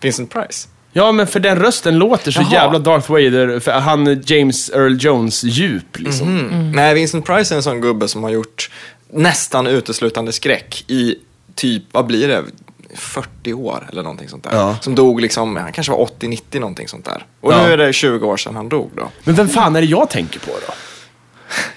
Vincent 0.00 0.30
Price. 0.32 0.68
Ja, 0.92 1.12
men 1.12 1.26
för 1.26 1.40
den 1.40 1.56
rösten 1.58 1.98
låter 1.98 2.30
så 2.30 2.40
Jaha. 2.42 2.52
jävla 2.52 2.78
Darth 2.78 3.10
Vader, 3.10 3.60
för 3.60 3.72
han 3.72 4.22
James 4.26 4.70
Earl 4.70 4.96
Jones 5.00 5.44
djup 5.44 5.98
liksom. 5.98 6.38
Mm. 6.38 6.72
Nej, 6.72 6.94
Vincent 6.94 7.26
Price 7.26 7.54
är 7.54 7.56
en 7.56 7.62
sån 7.62 7.80
gubbe 7.80 8.08
som 8.08 8.22
har 8.22 8.30
gjort 8.30 8.70
nästan 9.12 9.66
uteslutande 9.66 10.32
skräck 10.32 10.84
i 10.88 11.14
typ, 11.54 11.82
vad 11.92 12.06
blir 12.06 12.28
det? 12.28 12.44
40 12.94 13.52
år 13.52 13.88
eller 13.92 14.02
någonting 14.02 14.28
sånt 14.28 14.44
där. 14.44 14.56
Ja. 14.56 14.76
Som 14.80 14.94
dog 14.94 15.20
liksom, 15.20 15.56
han 15.56 15.72
kanske 15.72 15.92
var 15.92 15.98
80-90 16.20 16.60
någonting 16.60 16.88
sånt 16.88 17.04
där. 17.04 17.24
Och 17.40 17.52
Ja. 17.52 17.66
nu 17.66 17.72
är 17.72 17.76
det 17.76 17.92
20 17.92 18.26
år 18.26 18.36
sedan 18.36 18.56
han 18.56 18.68
dog 18.68 18.90
då. 18.96 19.08
Men 19.24 19.34
vem 19.34 19.48
fan 19.48 19.76
är 19.76 19.80
det 19.80 19.86
jag 19.86 20.10
tänker 20.10 20.40
på 20.40 20.50
då? 20.66 20.72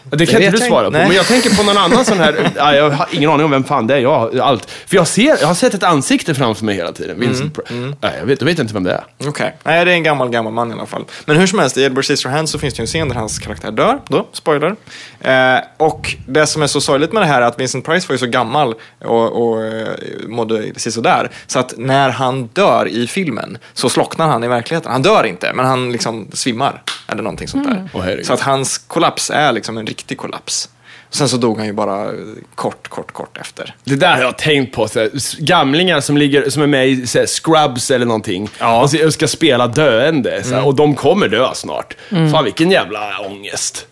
Det 0.04 0.26
kan 0.26 0.40
Det 0.42 0.46
inte 0.46 0.58
du 0.58 0.64
jag 0.64 0.68
svara 0.70 0.88
inte. 0.88 0.92
på, 0.92 0.98
Nej. 0.98 1.08
men 1.08 1.16
jag 1.18 1.26
tänker 1.26 1.50
på 1.56 1.64
någon 1.64 1.78
annan 1.78 2.06
sån 2.06 2.20
här, 2.20 2.52
ja, 2.56 2.76
jag 2.76 2.90
har 2.90 3.08
ingen 3.12 3.30
aning 3.30 3.46
om 3.46 3.52
vem 3.52 3.64
fan 3.64 3.88
det 3.88 3.94
är, 3.96 4.00
jag 4.00 4.40
allt. 4.40 4.72
För 4.72 4.96
jag, 4.96 5.08
ser, 5.08 5.38
jag 5.42 5.48
har 5.48 5.54
sett 5.54 5.74
ett 5.74 5.84
ansikte 5.84 6.36
framför 6.36 6.66
mig 6.66 6.76
hela 6.76 6.92
tiden, 6.92 7.20
Vincent 7.20 7.56
Pri- 7.58 7.96
Nej, 8.02 8.14
jag 8.20 8.26
vet, 8.26 8.42
jag 8.42 8.46
vet 8.46 8.60
inte 8.60 8.74
vem 8.74 8.84
det 8.84 8.92
är. 8.94 9.04
Okej, 9.28 9.56
nej 9.64 9.86
det 9.86 9.92
är 9.92 9.96
en 9.96 10.04
gammal, 10.04 10.30
gammal 10.30 10.54
man 10.54 10.70
i 10.70 10.74
alla 10.74 10.86
fall. 10.86 11.06
Men 11.26 11.38
hur 11.38 11.48
som 11.48 11.60
helst, 11.60 11.78
i 11.78 11.84
Edward 11.84 12.06
Scissorhands 12.06 12.52
så 12.52 12.60
finns 12.60 12.74
det 12.74 12.80
ju 12.80 12.84
en 12.84 12.88
scen 12.88 13.10
där 13.10 13.16
hans 13.16 13.40
karaktär 13.40 13.72
dör, 13.72 14.00
då, 14.08 14.28
spoiler. 14.34 14.76
Eh, 15.22 15.60
och 15.78 16.16
det 16.28 16.48
som 16.48 16.62
är 16.62 16.68
så 16.68 16.82
sorgligt 16.82 17.14
med 17.14 17.22
det 17.22 17.28
här 17.28 17.42
är 17.42 17.46
att 17.46 17.60
Vincent 17.60 17.86
Price 17.86 18.08
var 18.08 18.14
ju 18.14 18.18
så 18.18 18.26
gammal 18.28 18.74
och, 19.06 19.52
och 19.52 19.64
eh, 19.66 19.88
mådde 20.28 20.80
sådär. 20.80 21.30
Så 21.48 21.60
att 21.60 21.74
när 21.78 22.10
han 22.10 22.48
dör 22.48 22.88
i 22.88 23.08
filmen 23.08 23.58
så 23.74 23.90
slocknar 23.90 24.28
han 24.28 24.44
i 24.44 24.48
verkligheten. 24.48 24.92
Han 24.92 25.02
dör 25.02 25.24
inte, 25.24 25.54
men 25.54 25.66
han 25.66 25.92
liksom 25.92 26.28
svimmar. 26.34 26.82
Eller 27.08 27.24
någonting 27.24 27.48
sånt 27.48 27.68
där. 27.70 27.90
Herregud. 28.02 28.26
så 28.26 28.34
att 28.34 28.42
hans 28.42 28.78
kollaps 28.78 29.30
är 29.30 29.52
liksom 29.52 29.78
en 29.78 29.86
riktig 29.92 30.18
kollaps. 30.18 30.70
Sen 31.10 31.30
så 31.30 31.38
dog 31.38 31.58
han 31.58 31.68
ju 31.68 31.74
bara 31.74 32.12
kort, 32.56 32.88
kort, 32.88 33.12
kort 33.12 33.38
efter. 33.38 33.76
Det 33.84 33.96
där 33.96 34.16
har 34.16 34.22
jag 34.24 34.38
tänkt 34.38 34.76
på. 34.76 34.88
Så 34.88 35.00
här, 35.00 35.10
s- 35.16 35.36
gamlingar 35.40 36.00
som, 36.02 36.18
ligger, 36.18 36.50
som 36.50 36.64
är 36.64 36.68
med 36.68 36.88
i 36.90 37.08
så 37.08 37.20
här, 37.20 37.26
Scrubs 37.26 37.92
eller 37.92 38.06
någonting 38.06 38.50
och, 38.82 38.90
så, 38.90 39.06
och 39.06 39.14
ska 39.14 39.28
spela 39.28 39.68
döende. 39.68 40.44
Så 40.44 40.56
här, 40.56 40.66
Och 40.68 40.76
de 40.76 40.96
kommer 40.96 41.28
dö 41.28 41.50
snart. 41.54 41.96
Fan 42.32 42.44
vilken 42.44 42.72
jävla 42.72 43.20
ångest. 43.20 43.88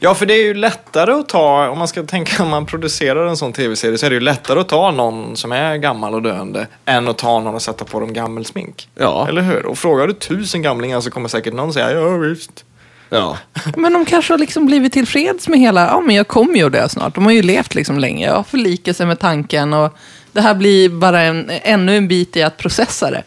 Ja, 0.00 0.14
för 0.14 0.26
det 0.26 0.34
är 0.34 0.42
ju 0.44 0.54
lättare 0.54 1.12
att 1.12 1.28
ta, 1.28 1.68
om 1.68 1.78
man 1.78 1.88
ska 1.88 2.02
tänka 2.02 2.42
om 2.42 2.48
man 2.48 2.66
producerar 2.66 3.26
en 3.26 3.36
sån 3.36 3.52
tv-serie, 3.52 3.98
så 3.98 4.06
är 4.06 4.10
det 4.10 4.14
ju 4.14 4.20
lättare 4.20 4.60
att 4.60 4.68
ta 4.68 4.90
någon 4.90 5.36
som 5.36 5.52
är 5.52 5.76
gammal 5.76 6.14
och 6.14 6.22
döende 6.22 6.66
än 6.84 7.08
att 7.08 7.18
ta 7.18 7.40
någon 7.40 7.54
och 7.54 7.62
sätta 7.62 7.84
på 7.84 8.00
dem 8.00 8.12
gammelsmink. 8.12 8.88
Ja. 8.94 9.28
Eller 9.28 9.42
hur? 9.42 9.66
Och 9.66 9.78
frågar 9.78 10.06
du 10.06 10.12
tusen 10.12 10.62
gamlingar 10.62 11.00
så 11.00 11.10
kommer 11.10 11.28
säkert 11.28 11.54
någon 11.54 11.72
säga 11.72 11.92
ja 11.92 12.08
visst. 12.16 12.64
Ja. 13.10 13.36
Men 13.76 13.92
de 13.92 14.04
kanske 14.04 14.32
har 14.32 14.38
liksom 14.38 14.66
blivit 14.66 14.92
tillfreds 14.92 15.48
med 15.48 15.58
hela, 15.60 15.86
ja 15.86 16.00
men 16.00 16.16
jag 16.16 16.28
kommer 16.28 16.54
ju 16.54 16.66
att 16.66 16.72
dö 16.72 16.88
snart. 16.88 17.14
De 17.14 17.24
har 17.24 17.32
ju 17.32 17.42
levt 17.42 17.74
liksom 17.74 17.98
länge, 17.98 18.26
jag 18.26 18.46
förlikar 18.46 18.92
sig 18.92 19.06
med 19.06 19.18
tanken 19.18 19.72
och 19.72 19.96
det 20.32 20.40
här 20.40 20.54
blir 20.54 20.88
bara 20.88 21.20
en, 21.22 21.50
ännu 21.62 21.96
en 21.96 22.08
bit 22.08 22.36
i 22.36 22.42
att 22.42 22.56
processa 22.56 23.10
det. 23.10 23.22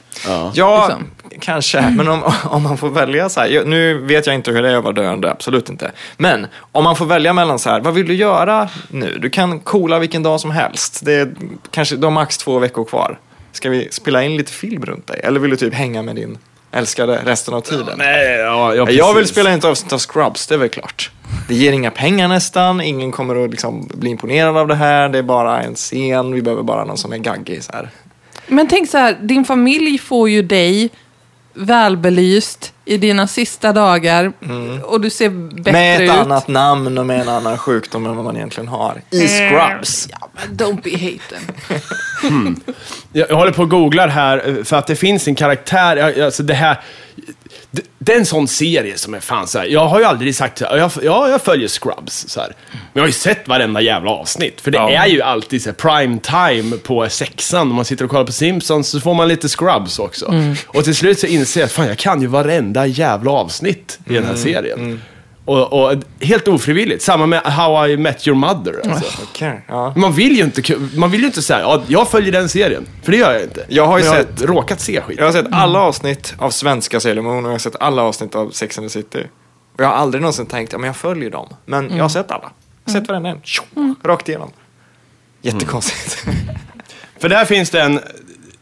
Ja, 0.54 0.88
Liksom. 0.88 1.06
kanske. 1.40 1.82
Men 1.82 2.08
om, 2.08 2.24
om 2.44 2.64
man 2.64 2.78
får 2.78 2.90
välja 2.90 3.30
så 3.30 3.40
här, 3.40 3.64
nu 3.66 3.98
vet 3.98 4.26
jag 4.26 4.36
inte 4.36 4.52
hur 4.52 4.62
det 4.64 4.70
är 4.72 4.76
att 4.76 4.84
vara 4.84 4.94
döende, 4.94 5.32
absolut 5.32 5.70
inte. 5.70 5.92
Men 6.18 6.48
om 6.72 6.84
man 6.84 6.96
får 6.96 7.06
välja 7.06 7.34
mellan 7.34 7.60
så 7.60 7.70
här, 7.70 7.80
vad 7.80 7.94
vill 7.94 8.08
du 8.08 8.14
göra 8.14 8.70
nu? 8.88 9.18
Du 9.22 9.30
kan 9.30 9.60
coola 9.60 10.00
vilken 10.00 10.24
dag 10.24 10.40
som 10.40 10.52
helst. 10.52 11.00
Det 11.06 11.14
är 11.14 11.32
kanske, 11.72 11.96
du 11.96 12.06
har 12.06 12.12
max 12.12 12.38
två 12.38 12.60
veckor 12.60 12.86
kvar. 12.86 13.20
Ska 13.52 13.70
vi 13.70 13.88
spela 13.92 14.24
in 14.24 14.38
lite 14.38 14.52
film 14.52 14.86
runt 14.86 15.08
dig? 15.08 15.20
Eller 15.24 15.40
vill 15.40 15.52
du 15.52 15.58
typ 15.58 15.74
hänga 15.74 16.02
med 16.02 16.16
din 16.16 16.38
älskade 16.74 17.22
resten 17.26 17.54
av 17.54 17.62
tiden? 17.62 17.98
Nej, 17.98 18.38
ja, 18.38 18.76
ja, 18.76 18.90
jag 18.90 19.14
vill 19.14 19.28
spela 19.28 19.52
ett 19.52 19.66
avsnitt 19.66 19.94
av 19.94 20.00
Scrubs, 20.00 20.48
det 20.48 20.56
är 20.56 20.60
väl 20.60 20.70
klart. 20.70 21.12
Det 21.48 21.56
ger 21.56 21.72
inga 21.72 21.92
pengar 21.92 22.28
nästan, 22.28 22.82
ingen 22.82 23.12
kommer 23.12 23.44
att 23.44 23.52
liksom 23.52 23.88
bli 23.94 24.10
imponerad 24.10 24.58
av 24.58 24.68
det 24.68 24.76
här. 24.76 25.10
Det 25.10 25.18
är 25.18 25.24
bara 25.24 25.62
en 25.62 25.76
scen, 25.76 26.34
vi 26.34 26.42
behöver 26.42 26.64
bara 26.64 26.86
någon 26.86 26.98
som 26.98 27.14
är 27.14 27.18
gaggig 27.18 27.64
så 27.64 27.72
här. 27.72 27.90
Men 28.48 28.68
tänk 28.68 28.90
så 28.90 28.98
här, 28.98 29.18
din 29.22 29.46
familj 29.46 29.98
får 29.98 30.30
ju 30.30 30.42
dig 30.42 30.90
välbelyst 31.54 32.74
i 32.86 32.98
dina 32.98 33.28
sista 33.28 33.74
dagar 33.74 34.32
och 34.84 35.02
du 35.02 35.10
ser 35.10 35.30
bättre 35.30 35.72
Med 35.72 35.96
ett 35.96 36.02
ut. 36.02 36.10
annat 36.10 36.48
namn 36.48 36.98
och 36.98 37.06
med 37.06 37.22
en 37.22 37.30
annan 37.30 37.58
sjukdom 37.58 38.06
än 38.06 38.16
vad 38.16 38.26
man 38.26 38.36
egentligen 38.36 38.68
har. 38.68 39.02
I 39.10 39.28
Scrubs. 39.28 40.08
Ja, 40.12 40.30
men 40.34 40.58
don't 40.58 40.82
be 40.84 40.92
hating. 40.92 42.56
Jag, 43.16 43.30
jag 43.30 43.36
håller 43.36 43.52
på 43.52 43.62
och 43.62 43.70
googlar 43.70 44.08
här, 44.08 44.50
eh, 44.58 44.64
för 44.64 44.76
att 44.78 44.88
det 44.88 44.96
finns 44.96 45.28
en 45.28 45.36
karaktär, 45.36 45.96
jag- 45.98 46.20
alltså 46.20 46.44
det 46.44 46.54
här... 46.54 46.80
Det, 48.00 48.14
är 48.14 48.18
en 48.18 48.26
sån 48.26 48.48
serie 48.48 48.98
som 48.98 49.14
är 49.14 49.20
fan 49.20 49.48
så 49.48 49.60
här. 49.60 49.66
jag 49.66 49.88
har 49.88 50.00
ju 50.00 50.06
aldrig 50.06 50.36
sagt 50.36 50.58
så 50.58 50.66
här, 50.66 50.78
jag, 50.78 50.92
ja, 51.04 51.30
jag 51.30 51.42
följer 51.42 51.68
Scrubs 51.68 52.26
så 52.30 52.40
här. 52.40 52.56
Men 52.72 52.80
jag 52.94 53.02
har 53.02 53.08
ju 53.08 53.14
sett 53.14 53.48
varenda 53.48 53.82
jävla 53.82 54.12
avsnitt. 54.12 54.62
För 54.62 54.72
det 54.72 54.78
Ja. 54.78 54.90
är 54.92 55.08
ju 55.08 55.22
alltid 55.22 55.62
så 55.64 55.70
här, 55.70 55.74
prime 55.76 56.20
time 56.20 56.78
på 56.78 57.10
sexan. 57.10 57.62
Om 57.70 57.76
man 57.76 57.86
sitter 57.86 58.06
och 58.06 58.12
kollar 58.12 58.26
på 58.26 58.32
Simpsons 58.32 58.88
så 58.90 59.00
får 59.00 59.14
man 59.14 59.28
lite 59.28 59.50
Scrubs 59.50 60.00
också. 60.00 60.34
Och 60.68 60.84
till 60.84 60.96
slut 60.96 61.20
så 61.20 61.28
inser 61.28 61.60
jag 61.62 61.66
att 61.66 61.72
fan, 61.72 61.88
jag 61.88 61.98
kan 61.98 62.22
ju 62.22 62.28
varenda 62.28 62.86
jävla 62.86 63.32
avsnitt 63.32 64.00
i 64.06 64.14
den 64.14 64.26
här 64.26 64.36
serien. 64.36 65.02
Och, 65.46 65.74
och 65.74 65.94
helt 66.20 66.48
ofrivilligt. 66.48 67.04
Samma 67.04 67.26
med 67.26 67.42
How 67.42 67.88
I 67.88 67.98
Met 67.98 68.28
Your 68.28 68.38
Mother. 68.38 68.82
Alltså. 68.92 69.22
Okej, 69.24 69.66
ja. 69.68 69.94
Man 69.98 70.14
vill 70.14 70.38
ju 70.38 70.44
inte, 70.44 70.76
man 70.96 71.12
vill 71.12 71.20
ju 71.22 71.26
inte 71.28 71.42
säga, 71.42 71.60
ja, 71.60 71.84
jag 71.88 72.10
följer 72.10 72.32
den 72.32 72.50
serien. 72.50 72.86
För 73.04 73.12
det 73.12 73.18
gör 73.18 73.34
jag 73.34 73.44
inte. 73.44 73.66
Jag 73.70 73.86
har 73.88 73.98
ju 74.00 74.04
Men 74.06 74.14
sett- 74.14 74.42
råkat 74.42 74.80
se 74.82 75.02
skit. 75.02 75.18
Jag 75.20 75.26
har 75.26 75.32
sett 75.32 75.46
alla 75.52 75.80
avsnitt 75.80 76.34
av 76.38 76.50
svenska 76.50 77.00
Sailor 77.00 77.22
Moon 77.22 77.38
och 77.46 77.50
jag 77.50 77.54
har 77.54 77.60
sett 77.60 77.76
alla 77.80 78.02
avsnitt 78.02 78.36
av 78.36 78.50
Sex 78.50 78.78
and 78.78 78.88
the 78.88 78.90
City. 78.94 79.28
Och 79.76 79.84
jag 79.84 79.88
har 79.88 79.94
aldrig 79.96 80.22
någonsin 80.22 80.46
tänkt, 80.46 80.72
ja 80.74 80.78
men 80.80 80.88
jag 80.88 80.96
följer 80.96 81.30
dem. 81.30 81.48
Men 81.66 81.92
jag 81.98 82.04
har 82.04 82.10
sett 82.10 82.32
alla. 82.32 82.52
Jag 82.86 82.94
har 82.94 83.00
sett 83.00 83.10
varenda 83.10 83.30
en. 83.30 83.42
Tjo, 83.44 83.64
Rakt 84.04 84.30
igenom. 84.30 84.52
Jättekonstigt. 85.42 86.26
För 87.20 87.30
där 87.30 87.46
finns 87.46 87.70
det 87.70 87.82
en, 87.82 88.00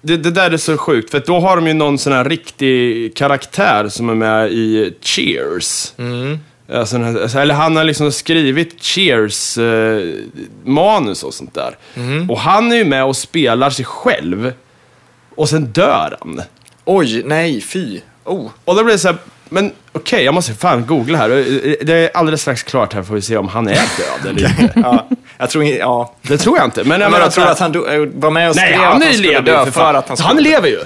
det, 0.01 0.17
det 0.17 0.31
där 0.31 0.51
är 0.51 0.57
så 0.57 0.77
sjukt, 0.77 1.11
för 1.11 1.23
då 1.25 1.39
har 1.39 1.55
de 1.55 1.67
ju 1.67 1.73
någon 1.73 1.97
sån 1.97 2.13
här 2.13 2.25
riktig 2.25 3.15
karaktär 3.15 3.89
som 3.89 4.09
är 4.09 4.15
med 4.15 4.51
i 4.51 4.93
Cheers. 5.01 5.93
Här- 5.97 6.39
alltså, 6.73 7.39
eller 7.39 7.53
han 7.53 7.75
har 7.75 7.83
liksom 7.83 8.11
skrivit 8.11 8.81
Cheers-manus 8.81 11.23
och 11.23 11.33
sånt 11.33 11.53
där. 11.53 11.77
Och 12.29 12.39
han 12.39 12.71
är 12.71 12.75
ju 12.75 12.85
med 12.85 13.05
och 13.05 13.15
spelar 13.15 13.69
sig 13.69 13.85
själv. 13.85 14.53
Och 15.35 15.49
sen 15.49 15.65
dör 15.65 16.17
han. 16.19 16.41
Oj, 16.85 17.23
nej, 17.25 17.61
fy. 17.61 17.99
Oh. 18.23 18.49
Och 18.65 18.75
då 18.75 18.83
blir 18.83 18.93
det 18.93 18.99
så 18.99 19.07
här, 19.07 19.17
men 19.49 19.71
okej, 19.91 20.23
jag 20.23 20.33
måste 20.33 20.53
fan 20.53 20.85
googla 20.85 21.17
här. 21.17 21.29
Det 21.85 21.93
är 21.93 22.09
alldeles 22.13 22.41
strax 22.41 22.63
klart 22.63 22.93
här, 22.93 23.03
får 23.03 23.15
vi 23.15 23.21
se 23.21 23.37
om 23.37 23.47
han 23.47 23.67
är 23.67 23.73
död 23.73 24.29
eller 24.29 24.49
inte. 24.49 24.73
Ja, 24.83 25.07
jag 25.37 25.49
tror 25.49 25.63
inte, 25.63 25.77
ja. 25.77 26.15
Det 26.21 26.37
tror 26.37 26.57
jag 26.57 26.67
inte. 26.67 26.83
Men 26.83 26.91
jag, 26.91 26.99
Men 26.99 27.11
menar 27.11 27.25
jag 27.25 27.33
tror 27.33 27.47
att 27.47 27.59
han 27.59 27.71
do, 27.71 27.87
eh, 27.87 28.07
var 28.13 28.31
med 28.31 28.49
och 28.49 28.55
skrev 28.55 28.69
Nej, 28.69 28.75
att 28.75 28.83
han 28.83 28.91
han 28.91 29.01
är 29.01 29.13
skulle 29.13 29.27
lever 29.27 29.41
dö 29.41 29.65
för, 29.65 29.71
för 29.71 29.93
att 29.93 30.07
han 30.07 30.17
skulle 30.17 30.27
Han 30.27 30.37
lever 30.43 30.67
ju. 30.67 30.79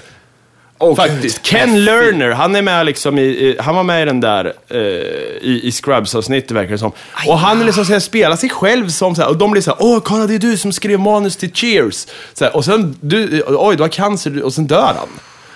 Åh, 0.79 0.95
Faktiskt. 0.95 1.41
Ken. 1.41 1.85
Lerner, 1.85 2.31
han 2.31 2.55
är 2.55 2.61
med 2.61 2.85
liksom 2.85 3.19
i, 3.19 3.21
i 3.21 3.57
han 3.59 3.75
var 3.75 3.83
med 3.83 4.01
i 4.01 4.05
den 4.05 4.21
där, 4.21 4.53
eh, 4.69 4.79
i, 4.79 5.59
i 5.63 5.71
Scrubs-avsnittet 5.71 6.51
verkar 6.51 6.71
det 6.71 6.77
som. 6.77 6.91
Och 7.27 7.39
han 7.39 7.65
liksom 7.65 7.85
så 7.85 7.93
här, 7.93 7.99
spelar 7.99 8.35
sig 8.35 8.49
själv 8.49 8.89
som 8.89 9.15
så 9.15 9.21
här, 9.21 9.29
och 9.29 9.37
de 9.37 9.51
blir 9.51 9.61
så 9.61 9.71
här, 9.71 9.77
åh 9.81 9.99
kolla 9.99 10.27
det 10.27 10.35
är 10.35 10.39
du 10.39 10.57
som 10.57 10.71
skrev 10.71 10.99
manus 10.99 11.35
till 11.37 11.53
Cheers. 11.53 12.07
Så 12.33 12.45
här, 12.45 12.55
och 12.55 12.65
sen, 12.65 12.97
du, 13.01 13.43
oj 13.47 13.75
du 13.75 13.83
har 13.83 13.89
cancer, 13.89 14.43
och 14.43 14.53
sen 14.53 14.67
dör 14.67 14.81
han. 14.81 15.09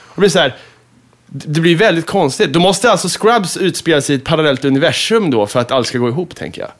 Och 0.08 0.15
det 0.15 0.19
blir 0.19 0.29
så 0.29 0.39
här, 0.39 0.55
det 1.32 1.62
blir 1.62 1.75
väldigt 1.75 2.05
konstigt. 2.05 2.53
Då 2.53 2.60
måste 2.60 2.91
alltså 2.91 3.08
Scrubs 3.08 3.58
utspela 3.58 4.01
sig 4.01 4.15
i 4.15 4.17
ett 4.17 4.25
parallellt 4.25 4.65
universum 4.65 5.32
då 5.32 5.47
för 5.47 5.60
att 5.60 5.71
allt 5.71 5.88
ska 5.88 5.97
gå 5.97 6.08
ihop, 6.10 6.36
tänker 6.36 6.62
jag. 6.62 6.71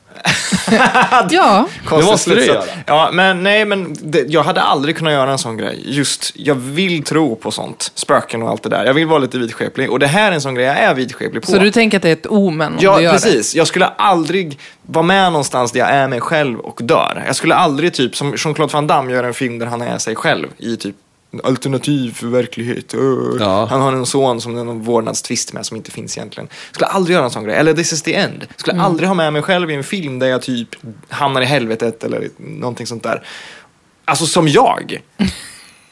Ja, 1.30 1.68
Det 1.90 2.02
måste 2.04 2.30
du 2.30 2.36
slutsats. 2.36 2.66
göra. 2.66 2.76
Ja, 2.86 3.10
men 3.12 3.42
nej, 3.42 3.64
men 3.64 3.96
det, 4.02 4.24
jag 4.28 4.42
hade 4.42 4.60
aldrig 4.62 4.96
kunnat 4.96 5.12
göra 5.12 5.30
en 5.32 5.38
sån 5.38 5.56
grej. 5.56 5.82
Just, 5.84 6.32
jag 6.34 6.54
vill 6.54 7.02
tro 7.04 7.36
på 7.36 7.50
sånt. 7.50 7.92
Spöken 7.94 8.42
och 8.42 8.48
allt 8.50 8.62
det 8.62 8.68
där. 8.68 8.84
Jag 8.84 8.94
vill 8.94 9.06
vara 9.06 9.18
lite 9.18 9.38
vidskeplig. 9.38 9.90
Och 9.90 9.98
det 9.98 10.06
här 10.06 10.30
är 10.30 10.34
en 10.34 10.40
sån 10.40 10.54
grej 10.54 10.64
jag 10.66 10.78
är 10.78 10.94
vidskeplig 10.94 11.42
på. 11.42 11.50
så 11.50 11.58
du 11.58 11.70
tänker 11.70 11.96
att 11.96 12.02
det 12.02 12.08
är 12.08 12.12
ett 12.12 12.26
omen 12.26 12.72
om 12.72 12.78
Ja, 12.80 12.96
du 12.96 13.02
gör 13.02 13.12
precis. 13.12 13.54
Jag 13.54 13.66
skulle 13.66 13.86
aldrig 13.86 14.58
vara 14.82 15.02
med 15.06 15.32
någonstans 15.32 15.72
där 15.72 15.80
jag 15.80 15.88
är 15.90 16.08
mig 16.08 16.20
själv 16.20 16.58
och 16.60 16.80
dör. 16.82 17.22
Jag 17.26 17.36
skulle 17.36 17.54
aldrig, 17.54 17.92
typ 17.94 18.16
som 18.16 18.34
Jean-Claude 18.36 18.72
Van 18.72 18.86
Damme 18.86 19.12
gör 19.12 19.24
en 19.24 19.34
film 19.34 19.58
där 19.58 19.66
han 19.66 19.82
är 19.82 19.98
sig 19.98 20.16
själv 20.16 20.48
i 20.58 20.76
typ 20.76 20.96
alternativ 21.44 22.12
för 22.14 22.26
verklighet. 22.26 22.94
Öh. 22.94 23.36
Ja. 23.40 23.66
Han 23.70 23.80
har 23.80 23.92
en 23.92 24.06
son 24.06 24.40
som 24.40 24.54
det 24.54 24.60
är 24.60 24.64
någon 24.64 24.82
vårdnadstvist 24.82 25.52
med 25.52 25.66
som 25.66 25.76
inte 25.76 25.90
finns 25.90 26.18
egentligen. 26.18 26.48
Skulle 26.72 26.86
aldrig 26.86 27.14
göra 27.14 27.24
en 27.24 27.30
sån 27.30 27.44
grej. 27.44 27.56
Eller 27.56 27.74
This 27.74 27.92
is 27.92 28.02
the 28.02 28.14
end. 28.14 28.46
Skulle 28.56 28.74
Mm. 28.74 28.86
aldrig 28.86 29.08
ha 29.08 29.14
med 29.14 29.32
mig 29.32 29.42
själv 29.42 29.70
i 29.70 29.74
en 29.74 29.84
film 29.84 30.18
där 30.18 30.26
jag 30.26 30.42
typ 30.42 30.68
hamnar 31.08 31.42
i 31.42 31.44
helvetet 31.44 32.04
eller 32.04 32.28
någonting 32.36 32.86
sånt 32.86 33.02
där. 33.02 33.22
Alltså 34.04 34.26
som 34.26 34.48
jag. 34.48 35.02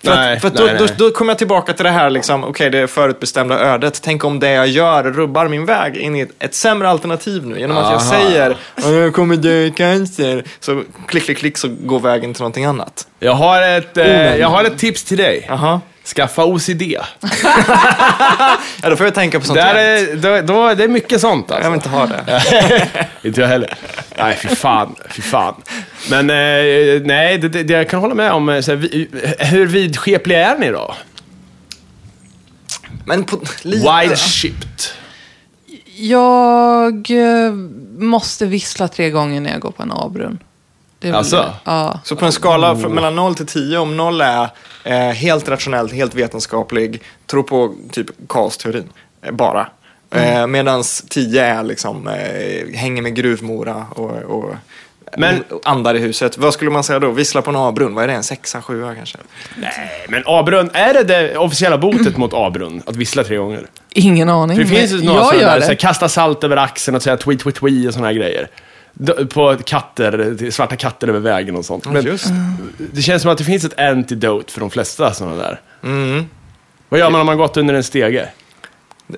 För, 0.05 0.15
Nej, 0.17 0.35
att, 0.35 0.41
för 0.41 0.49
att 0.49 0.55
nej, 0.55 0.63
då, 0.67 0.73
nej. 0.85 0.89
Då, 0.99 1.05
då 1.05 1.11
kommer 1.15 1.31
jag 1.31 1.39
tillbaka 1.39 1.73
till 1.73 1.85
det 1.85 1.91
här, 1.91 2.11
liksom, 2.11 2.45
okej 2.45 2.71
det 2.71 2.79
är 2.79 2.87
förutbestämda 2.87 3.59
ödet. 3.61 4.01
Tänk 4.03 4.25
om 4.25 4.41
det 4.41 4.51
jag 4.51 4.69
gör 4.69 5.03
rubbar 5.05 5.49
min 5.49 5.67
väg 5.67 5.97
in 5.97 6.17
i 6.17 6.21
ett, 6.21 6.31
ett 6.39 6.55
sämre 6.55 6.89
alternativ 6.89 7.47
nu. 7.47 7.59
Genom 7.59 7.77
att 7.77 7.85
jag 7.85 8.01
Aha. 8.01 8.11
säger, 8.11 8.57
"Ja, 8.83 8.91
jag 8.91 9.15
kommer 9.15 9.37
dö 9.37 9.51
i 9.65 9.71
cancer. 9.71 10.45
Så 10.61 10.83
klick, 11.07 11.25
klick, 11.25 11.39
klick 11.39 11.59
så 11.59 11.69
går 11.81 12.01
vägen 12.01 12.35
till 12.35 12.41
någonting 12.43 12.65
annat. 12.65 13.07
Jag 13.19 13.33
har 13.33 13.63
ett, 13.63 13.97
eh, 13.97 14.37
jag 14.37 14.49
har 14.49 14.65
ett 14.65 14.79
tips 14.79 15.05
till 15.05 15.19
dig. 15.19 15.45
Jaha. 15.49 15.81
Skaffa 16.15 16.45
OCD. 16.45 16.83
Ja, 18.83 18.91
då 18.91 18.97
får 18.97 19.07
jag 19.07 19.15
tänka 19.15 19.41
på 19.41 19.47
sånt 19.47 19.57
Där 19.59 19.75
är, 19.75 20.17
då, 20.17 20.41
då, 20.55 20.75
det 20.75 20.85
är 20.85 20.89
mycket 20.89 21.21
sånt 21.21 21.51
alltså. 21.51 21.65
Jag 21.65 21.71
vill 21.71 21.77
inte 21.79 21.89
ha 21.89 22.07
det. 22.07 23.09
Inte 23.29 23.41
jag 23.41 23.49
heller. 23.49 23.75
Nej, 24.19 24.37
fy 24.43 24.49
fan. 24.49 24.95
Fy 25.11 25.23
fan. 25.23 25.55
Men 26.11 26.31
eh, 26.31 27.03
nej, 27.03 27.39
det, 27.39 27.49
det, 27.49 27.71
jag 27.75 27.89
kan 27.91 28.01
hålla 28.01 28.15
med 28.15 28.33
om. 28.33 28.49
eh, 28.49 28.61
Så 28.61 28.71
här, 28.71 28.77
vi, 28.77 29.09
hur 29.39 29.67
vidskepliga 29.67 30.47
är 30.55 30.59
ni 30.59 30.69
då? 30.71 30.95
Men 33.05 33.25
på 33.25 33.41
lite... 33.63 33.87
Wide-shipped. 33.89 34.91
Jag 35.97 37.11
eh, 37.11 37.53
måste 37.99 38.47
vissla 38.47 38.89
tre 38.89 39.11
gånger 39.11 39.41
när 39.41 39.51
jag 39.51 39.61
går 39.61 39.71
på 39.71 39.83
en 39.83 39.93
avbrunn. 39.93 40.39
Alltså? 41.15 41.37
det. 41.37 41.53
Ja. 41.65 42.01
Så 42.05 42.17
på 42.17 42.27
en 42.27 42.33
skala 42.33 42.77
från 42.77 42.93
mellan 42.95 43.17
0 43.17 43.35
till 43.35 43.47
10, 43.47 43.79
om 43.79 43.97
0 43.97 44.21
är 44.21 44.49
eh, 44.85 44.99
helt 44.99 45.49
rationellt, 45.49 45.93
helt 45.93 46.15
vetenskaplig, 46.15 47.03
tror 47.27 47.43
på 47.43 47.75
typ 47.93 48.07
kaosteorin, 48.29 48.89
eh, 49.23 49.33
bara. 49.33 49.69
Eh, 50.11 50.47
Medan 50.47 50.83
10 51.09 51.45
är 51.45 51.63
liksom, 51.63 52.09
eh, 52.09 52.77
hänger 52.79 53.03
med 53.03 53.15
gruvmora 53.15 53.87
och, 53.91 54.11
och 54.11 54.55
Men- 55.17 55.45
andar 55.65 55.95
i 55.95 55.99
huset. 55.99 56.39
Vad 56.39 56.53
skulle 56.55 56.71
man 56.71 56.85
säga 56.85 56.99
då? 56.99 57.11
Vissla 57.11 57.43
på 57.43 57.51
en 57.51 57.57
A-brunn, 57.57 57.95
vad 57.95 58.05
är 58.05 58.09
det? 58.09 58.15
En 58.15 58.23
sexa, 58.23 58.63
sjua 58.63 58.95
kanske? 58.95 59.19
Nej, 59.57 60.07
men 60.09 60.23
A-brunn, 60.27 60.71
är 60.73 60.95
det 60.95 61.03
det 61.05 61.37
officiella 61.37 61.79
botet 61.79 62.17
mot 62.17 62.35
A-brunn? 62.35 62.83
Att 62.87 62.97
vissla 62.97 63.25
tre 63.25 63.37
gånger? 63.37 63.67
Ingen 63.91 64.29
aning. 64.29 64.57
För 64.57 64.65
det 64.65 64.71
finns 64.71 64.93
ju 64.93 65.03
några 65.05 65.19
jag 65.19 65.27
sådana 65.35 65.55
där, 65.55 65.61
så 65.61 65.67
här, 65.67 65.75
kasta 65.75 66.09
salt 66.09 66.45
över 66.45 66.57
axeln 66.57 66.95
och 66.97 67.03
säga 67.03 67.17
tweet, 67.17 67.41
tweet, 67.41 67.57
tweet 67.57 67.87
och 67.87 67.93
sådana 67.93 68.07
här 68.09 68.15
grejer. 68.15 68.49
På 69.33 69.57
katter, 69.65 70.51
svarta 70.51 70.77
katter 70.77 71.09
över 71.09 71.21
vägen 71.21 71.57
och 71.57 71.65
sånt. 71.65 71.87
Men 71.87 72.05
Just 72.05 72.27
det 72.93 73.03
känns 73.03 73.23
som 73.23 73.31
att 73.31 73.39
det 73.39 73.45
finns 73.45 73.65
ett 73.65 73.79
antidote 73.81 74.53
för 74.53 74.61
de 74.61 74.71
flesta 74.71 75.15
sådana 75.15 75.37
där. 75.37 75.61
mm. 75.83 76.27
Vad 76.89 77.01
gör 77.01 77.11
man 77.11 77.21
om 77.21 77.27
man 77.27 77.37
gått 77.39 77.57
under 77.57 77.75
en 77.75 77.85
stege? 77.85 78.29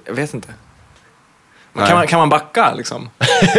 Jag 0.06 0.14
vet 0.14 0.34
inte. 0.34 0.48
Men 1.72 1.86
kan, 1.86 1.96
man, 1.96 2.06
kan 2.06 2.18
man 2.18 2.28
backa 2.28 2.74
liksom? 2.74 3.10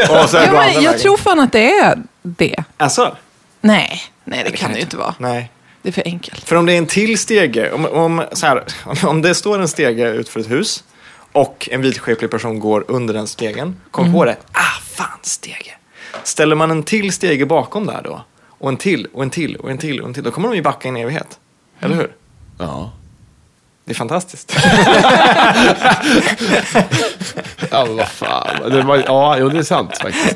Och 0.09 0.29
så 0.29 0.37
gå 0.37 0.43
men 0.45 0.49
andra 0.49 0.63
jag 0.71 0.81
vägen? 0.81 0.99
tror 0.99 1.17
fan 1.17 1.39
att 1.39 1.51
det 1.51 1.71
är 1.71 1.97
det. 2.21 2.63
Alltså? 2.77 3.17
Nej, 3.61 4.01
nej 4.23 4.43
det 4.45 4.51
kan 4.57 4.71
det 4.71 4.75
ju 4.77 4.81
inte 4.83 4.97
vara. 4.97 5.15
Nej. 5.17 5.51
Det 5.81 5.89
är 5.89 5.93
för 5.93 6.03
enkelt. 6.05 6.43
För 6.49 6.55
om 6.55 6.65
det 6.65 6.73
är 6.73 6.77
en 6.77 6.85
till 6.85 7.17
stege, 7.17 7.71
om, 7.71 7.85
om, 7.85 8.23
så 8.31 8.45
här, 8.45 8.63
om- 8.85 8.95
om 9.09 9.21
det 9.21 9.35
står 9.35 9.59
en 9.59 9.67
stege 9.67 10.09
utför 10.09 10.39
ett 10.39 10.51
hus 10.51 10.83
och 11.31 11.69
en 11.71 11.81
vidskeplig 11.81 12.31
person 12.31 12.59
går 12.59 12.85
under 12.87 13.13
den 13.13 13.27
stegen, 13.27 13.81
kom 13.91 14.13
på 14.13 14.25
det, 14.25 14.35
ah 14.51 14.81
fan 14.83 15.19
stege 15.21 15.71
ställer 16.23 16.55
man 16.55 16.71
en 16.71 16.83
till 16.83 17.11
stege 17.11 17.45
bakom 17.45 17.85
där 17.85 18.01
då, 18.03 18.21
och 18.47 18.69
en 18.69 18.77
till, 18.77 19.07
och 19.13 19.23
en 19.23 19.29
till, 19.29 19.55
och 19.55 19.71
en 19.71 19.77
till, 19.77 20.01
och 20.01 20.07
en 20.07 20.13
till, 20.13 20.23
då 20.23 20.31
kommer 20.31 20.47
de 20.49 20.55
ju 20.55 20.61
backa 20.61 20.87
i 20.87 20.89
en 20.89 20.97
evighet. 20.97 21.39
Eller 21.79 21.95
hur? 21.95 22.15
Ja. 22.59 22.91
Det 23.91 23.93
är 23.93 23.97
fantastiskt. 23.97 24.55
Ja, 27.71 27.85
men 27.85 27.95
vad 27.97 28.07
fan. 28.07 28.71
Det 28.71 28.81
var, 28.81 29.03
ja, 29.07 29.37
jo, 29.39 29.49
det 29.49 29.57
är 29.59 29.63
sant 29.63 29.97
faktiskt. 30.01 30.35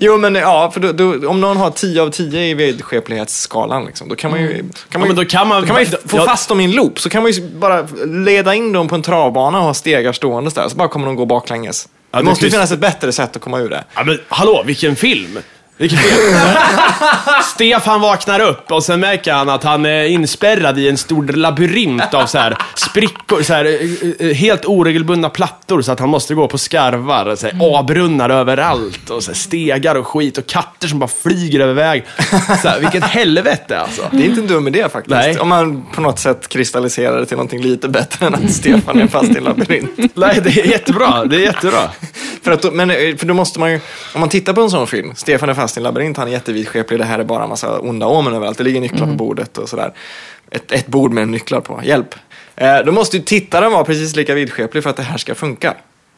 jo, 0.00 0.16
men 0.18 0.34
ja, 0.34 0.70
för 0.74 0.80
då, 0.80 0.92
då, 0.92 1.28
om 1.28 1.40
någon 1.40 1.56
har 1.56 1.70
10 1.70 2.02
av 2.02 2.10
10 2.10 2.40
i 2.40 2.54
vidskeplighetsskalan, 2.54 3.84
liksom, 3.84 4.08
då 4.08 4.16
kan 4.16 4.30
man 4.30 4.40
ju, 4.40 4.64
kan 4.90 5.00
man 5.00 5.10
ju, 5.10 5.14
då 5.16 5.24
kan 5.24 5.48
man- 5.48 5.66
kan 5.66 5.72
man 5.74 5.82
ju 5.84 5.88
få 6.06 6.16
Ja. 6.16 6.24
fast 6.24 6.48
dem 6.48 6.60
i 6.60 6.64
en 6.64 6.72
loop. 6.72 7.00
Så 7.00 7.10
kan 7.10 7.22
man 7.22 7.32
ju 7.32 7.48
bara 7.48 7.86
leda 8.06 8.54
in 8.54 8.72
dem 8.72 8.88
på 8.88 8.94
en 8.94 9.02
travbana 9.02 9.58
och 9.58 9.64
ha 9.64 9.74
stegar 9.74 10.12
stående 10.12 10.50
där, 10.54 10.68
så 10.68 10.76
bara 10.76 10.88
kommer 10.88 11.06
de 11.06 11.16
gå 11.16 11.26
baklänges. 11.26 11.88
Ja, 12.10 12.18
det 12.18 12.22
det 12.24 12.28
måste 12.30 12.44
ju 12.44 12.50
finnas 12.50 12.72
ett 12.72 12.78
bättre 12.78 13.12
sätt 13.12 13.36
att 13.36 13.42
komma 13.42 13.58
ur 13.58 13.68
det. 13.70 13.84
Ja, 13.94 14.04
men 14.04 14.18
hallå, 14.28 14.62
vilken 14.66 14.96
film! 14.96 15.38
Stefan 17.54 18.00
vaknar 18.00 18.40
upp 18.40 18.72
och 18.72 18.82
sen 18.82 19.00
märker 19.00 19.32
han 19.32 19.48
att 19.48 19.64
han 19.64 19.86
är 19.86 20.04
inspärrad 20.04 20.78
i 20.78 20.88
en 20.88 20.96
stor 20.96 21.26
labyrint 21.26 22.14
av 22.14 22.26
så 22.26 22.38
här 22.38 22.56
sprickor, 22.74 23.42
så 23.42 23.54
här, 23.54 23.64
eh, 23.64 24.28
eh, 24.28 24.34
helt 24.34 24.64
oregelbundna 24.64 25.28
plattor 25.28 25.82
så 25.82 25.92
att 25.92 26.00
han 26.00 26.08
måste 26.08 26.34
gå 26.34 26.48
på 26.48 26.58
skarvar, 26.58 27.36
så 27.36 27.46
här, 27.46 27.56
A-brunnar 27.60 28.30
överallt 28.30 29.10
och 29.10 29.22
så 29.22 29.30
här, 29.30 29.36
stegar 29.36 29.94
och 29.94 30.06
skit 30.06 30.38
och 30.38 30.46
katter 30.46 30.88
som 30.88 30.98
bara 30.98 31.10
flyger 31.22 31.60
över 31.60 31.74
väg. 31.74 32.04
Så 32.62 32.68
här, 32.68 32.80
vilket 32.80 33.04
helvete 33.04 33.80
alltså. 33.80 34.02
Det 34.10 34.22
är 34.22 34.24
inte 34.24 34.40
en 34.40 34.46
dum 34.46 34.68
idé 34.68 34.88
faktiskt. 34.88 35.16
Nej. 35.16 35.38
Om 35.38 35.48
man 35.48 35.86
på 35.94 36.00
något 36.00 36.18
sätt 36.18 36.48
kristalliserar 36.48 37.20
det 37.20 37.26
till 37.26 37.36
någonting 37.36 37.62
lite 37.62 37.88
bättre 37.88 38.26
än 38.26 38.34
att 38.34 38.50
Stefan 38.52 39.00
är 39.00 39.06
fast 39.06 39.30
i 39.30 39.36
en 39.36 39.44
labyrint. 39.44 39.90
Nej, 40.14 40.40
det 40.44 40.60
är 40.60 40.66
jättebra. 40.66 41.24
Det 41.24 41.36
är 41.36 41.40
jättebra. 41.40 41.90
För, 42.42 42.52
att, 42.52 42.74
men, 42.74 42.90
eh, 42.90 43.16
för 43.16 43.26
då 43.26 43.34
måste 43.34 43.60
man 43.60 43.72
ju, 43.72 43.80
om 44.14 44.20
man 44.20 44.28
tittar 44.28 44.52
på 44.52 44.60
en 44.60 44.70
sån 44.70 44.86
film, 44.86 45.12
Stefan 45.16 45.48
är 45.48 45.54
fast 45.54 45.69
i 45.76 45.80
en 45.80 45.84
labyrint, 45.84 46.16
han 46.16 46.28
är 46.28 46.32
jättevidskeplig, 46.32 47.00
det 47.00 47.04
här 47.04 47.18
är 47.18 47.24
bara 47.24 47.42
en 47.42 47.48
massa 47.48 47.78
onda 47.78 48.06
omen 48.06 48.34
överallt, 48.34 48.58
det 48.58 48.64
ligger 48.64 48.80
nycklar 48.80 49.06
på 49.06 49.12
bordet 49.12 49.58
och 49.58 49.68
sådär. 49.68 49.92
Ett, 50.50 50.72
ett 50.72 50.86
bord 50.86 51.12
med 51.12 51.28
nycklar 51.28 51.60
på, 51.60 51.80
hjälp. 51.84 52.14
Eh, 52.56 52.78
då 52.78 52.92
måste 52.92 53.16
ju 53.16 53.22
tittaren 53.22 53.72
vara 53.72 53.84
precis 53.84 54.16
lika 54.16 54.34
vidskeplig 54.34 54.82
för 54.82 54.90
att 54.90 54.96
det 54.96 55.02
här 55.02 55.18
ska 55.18 55.34
funka. 55.34 55.74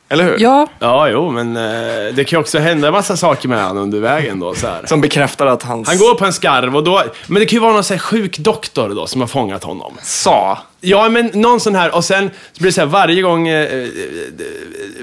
Eller 0.09 0.25
hur? 0.25 0.37
Ja, 0.39 0.67
Ja, 0.79 1.09
jo, 1.09 1.31
men 1.31 1.57
eh, 1.57 2.15
det 2.15 2.25
kan 2.25 2.37
ju 2.37 2.41
också 2.41 2.59
hända 2.59 2.87
en 2.89 2.93
massa 2.93 3.17
saker 3.17 3.49
med 3.49 3.65
honom 3.65 3.83
under 3.83 4.01
vägen 4.01 4.41
då. 4.41 4.55
Så 4.55 4.67
här. 4.67 4.87
Som 4.87 5.01
bekräftar 5.01 5.47
att 5.47 5.63
hans 5.63 5.89
Han 5.89 5.99
går 5.99 6.15
på 6.15 6.25
en 6.25 6.33
skarv 6.33 6.77
och 6.77 6.85
då, 6.85 7.03
men 7.27 7.41
det 7.41 7.47
kan 7.47 7.57
ju 7.57 7.61
vara 7.61 7.73
någon 7.73 7.85
så 7.85 7.95
här 7.95 7.99
sjuk 7.99 8.39
doktor 8.39 8.89
då 8.89 9.07
som 9.07 9.21
har 9.21 9.29
fångat 9.29 9.65
honom. 9.65 9.93
sa. 10.03 10.59
Ja, 10.85 11.09
men 11.09 11.31
någon 11.35 11.61
sån 11.61 11.75
här, 11.75 11.95
och 11.95 12.05
sen 12.05 12.31
så 12.53 12.59
blir 12.61 12.69
det 12.71 12.73
så 12.75 12.81
här 12.81 12.89
varje 12.89 13.23
gång, 13.23 13.49
eh, 13.49 13.63
eh, 13.83 13.89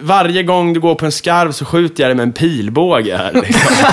varje 0.01 0.43
gång 0.43 0.73
du 0.73 0.79
går 0.79 0.95
på 0.95 1.05
en 1.05 1.11
skarv 1.11 1.51
så 1.51 1.65
skjuter 1.65 2.03
jag 2.03 2.09
dig 2.09 2.15
med 2.15 2.23
en 2.23 2.33
pilbåge 2.33 3.17
här 3.17 3.31
liksom. 3.33 3.75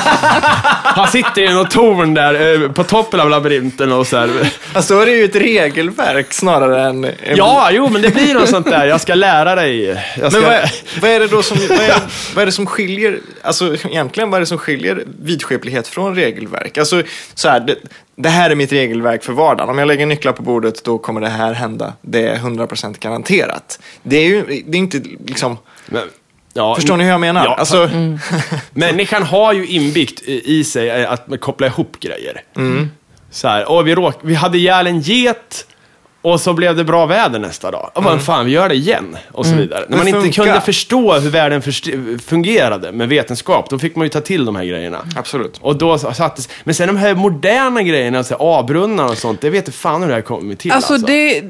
Han 0.82 1.08
sitter 1.08 1.42
i 1.42 1.54
något 1.54 1.70
torn 1.70 2.14
där 2.14 2.62
eh, 2.64 2.72
på 2.72 2.84
toppen 2.84 3.20
av 3.20 3.30
labyrinten 3.30 3.92
och 3.92 4.06
så 4.06 4.16
här. 4.16 4.30
Alltså 4.72 4.94
då 4.94 5.00
är 5.00 5.06
det 5.06 5.12
ju 5.12 5.24
ett 5.24 5.36
regelverk 5.36 6.32
snarare 6.32 6.82
än... 6.88 7.04
en- 7.04 7.12
Ja, 7.36 7.68
jo, 7.72 7.88
men 7.88 8.02
det 8.02 8.10
blir 8.14 8.34
något 8.34 8.48
sånt 8.48 8.66
där. 8.70 8.86
Jag 8.86 9.00
ska 9.00 9.14
lära 9.14 9.54
dig. 9.54 10.02
Jag 10.20 10.32
ska... 10.32 10.40
Men 10.40 10.50
vad, 10.50 10.58
är- 10.58 10.72
vad 11.00 11.10
är 11.10 11.20
det 11.20 11.26
då 11.26 11.42
som, 11.42 11.56
vad 11.68 11.78
är, 11.78 11.86
det- 11.88 12.00
vad 12.34 12.42
är 12.42 12.46
det 12.46 12.52
som 12.52 12.66
skiljer, 12.66 13.18
alltså 13.42 13.74
egentligen 13.74 14.30
vad 14.30 14.38
är 14.38 14.40
det 14.40 14.46
som 14.46 14.58
skiljer 14.58 15.04
vidskeplighet 15.22 15.88
från 15.88 16.14
regelverk? 16.14 16.78
Alltså 16.78 17.02
så 17.34 17.48
här, 17.48 17.60
det, 17.60 17.76
det 18.16 18.28
här 18.28 18.50
är 18.50 18.54
mitt 18.54 18.72
regelverk 18.72 19.24
för 19.24 19.32
vardagen. 19.32 19.70
Om 19.70 19.78
jag 19.78 19.88
lägger 19.88 20.06
nycklar 20.06 20.32
på 20.32 20.42
bordet 20.42 20.84
då 20.84 20.98
kommer 20.98 21.20
det 21.20 21.28
här 21.28 21.52
hända. 21.52 21.92
Det 22.00 22.28
är 22.28 22.36
100% 22.36 22.98
garanterat. 23.00 23.80
Det 24.02 24.16
är 24.16 24.24
ju 24.24 24.62
det 24.66 24.76
är 24.76 24.80
inte 24.80 24.98
liksom, 25.26 25.58
Men, 25.86 26.02
ja, 26.52 26.74
förstår 26.74 26.96
ni 26.96 27.04
hur 27.04 27.10
jag 27.10 27.20
menar? 27.20 27.44
Ja, 27.44 27.54
alltså, 27.54 27.90
Människan 28.70 29.22
har 29.22 29.52
ju 29.52 29.66
inbyggt 29.66 30.22
i 30.28 30.64
sig 30.64 30.90
eh, 30.90 31.12
att 31.12 31.40
koppla 31.40 31.66
ihop 31.66 32.00
grejer. 32.00 32.42
Mm. 32.56 32.90
Så 33.30 33.48
här, 33.48 33.70
och 33.70 33.86
vi, 33.86 33.94
råk, 33.94 34.14
vi 34.22 34.34
hade 34.34 34.58
ihjäl 34.58 34.86
en 34.86 35.00
get 35.00 35.66
och 36.26 36.40
så 36.40 36.52
blev 36.52 36.76
det 36.76 36.84
bra 36.84 37.06
väder 37.06 37.38
nästa 37.38 37.70
dag. 37.70 37.90
Och 37.94 38.02
bara, 38.02 38.18
fan, 38.18 38.46
vi 38.46 38.52
gör 38.52 38.68
det 38.68 38.74
igen. 38.74 39.16
Och 39.32 39.46
så 39.46 39.54
vidare. 39.54 39.84
När 39.88 39.96
man 39.96 40.06
Mm. 40.06 40.24
Inte 40.24 40.36
kunde 40.36 40.60
förstå 40.60 41.14
hur 41.14 41.30
världen 41.30 41.62
fungerade 42.18 42.92
med 42.92 43.08
vetenskap, 43.08 43.70
då 43.70 43.78
fick 43.78 43.96
man 43.96 44.04
ju 44.04 44.08
ta 44.08 44.20
till 44.20 44.44
de 44.44 44.56
här 44.56 44.64
grejerna. 44.64 45.04
Absolut. 45.16 45.58
Och 45.60 45.76
då 45.76 45.98
sattes... 45.98 46.48
Men 46.64 46.74
sen 46.74 46.86
de 46.86 46.96
här 46.96 47.14
moderna 47.14 47.82
grejerna, 47.82 48.24
så 48.24 48.34
här, 48.34 48.60
A-brunnar 48.60 49.04
och 49.04 49.18
sånt, 49.18 49.40
det 49.40 49.50
vet 49.50 49.66
inte 49.66 49.78
fan 49.78 50.02
hur 50.02 50.08
det 50.08 50.14
här 50.14 50.22
kommit 50.22 50.58
till. 50.58 50.72
alltså 50.72 50.98
det... 50.98 51.42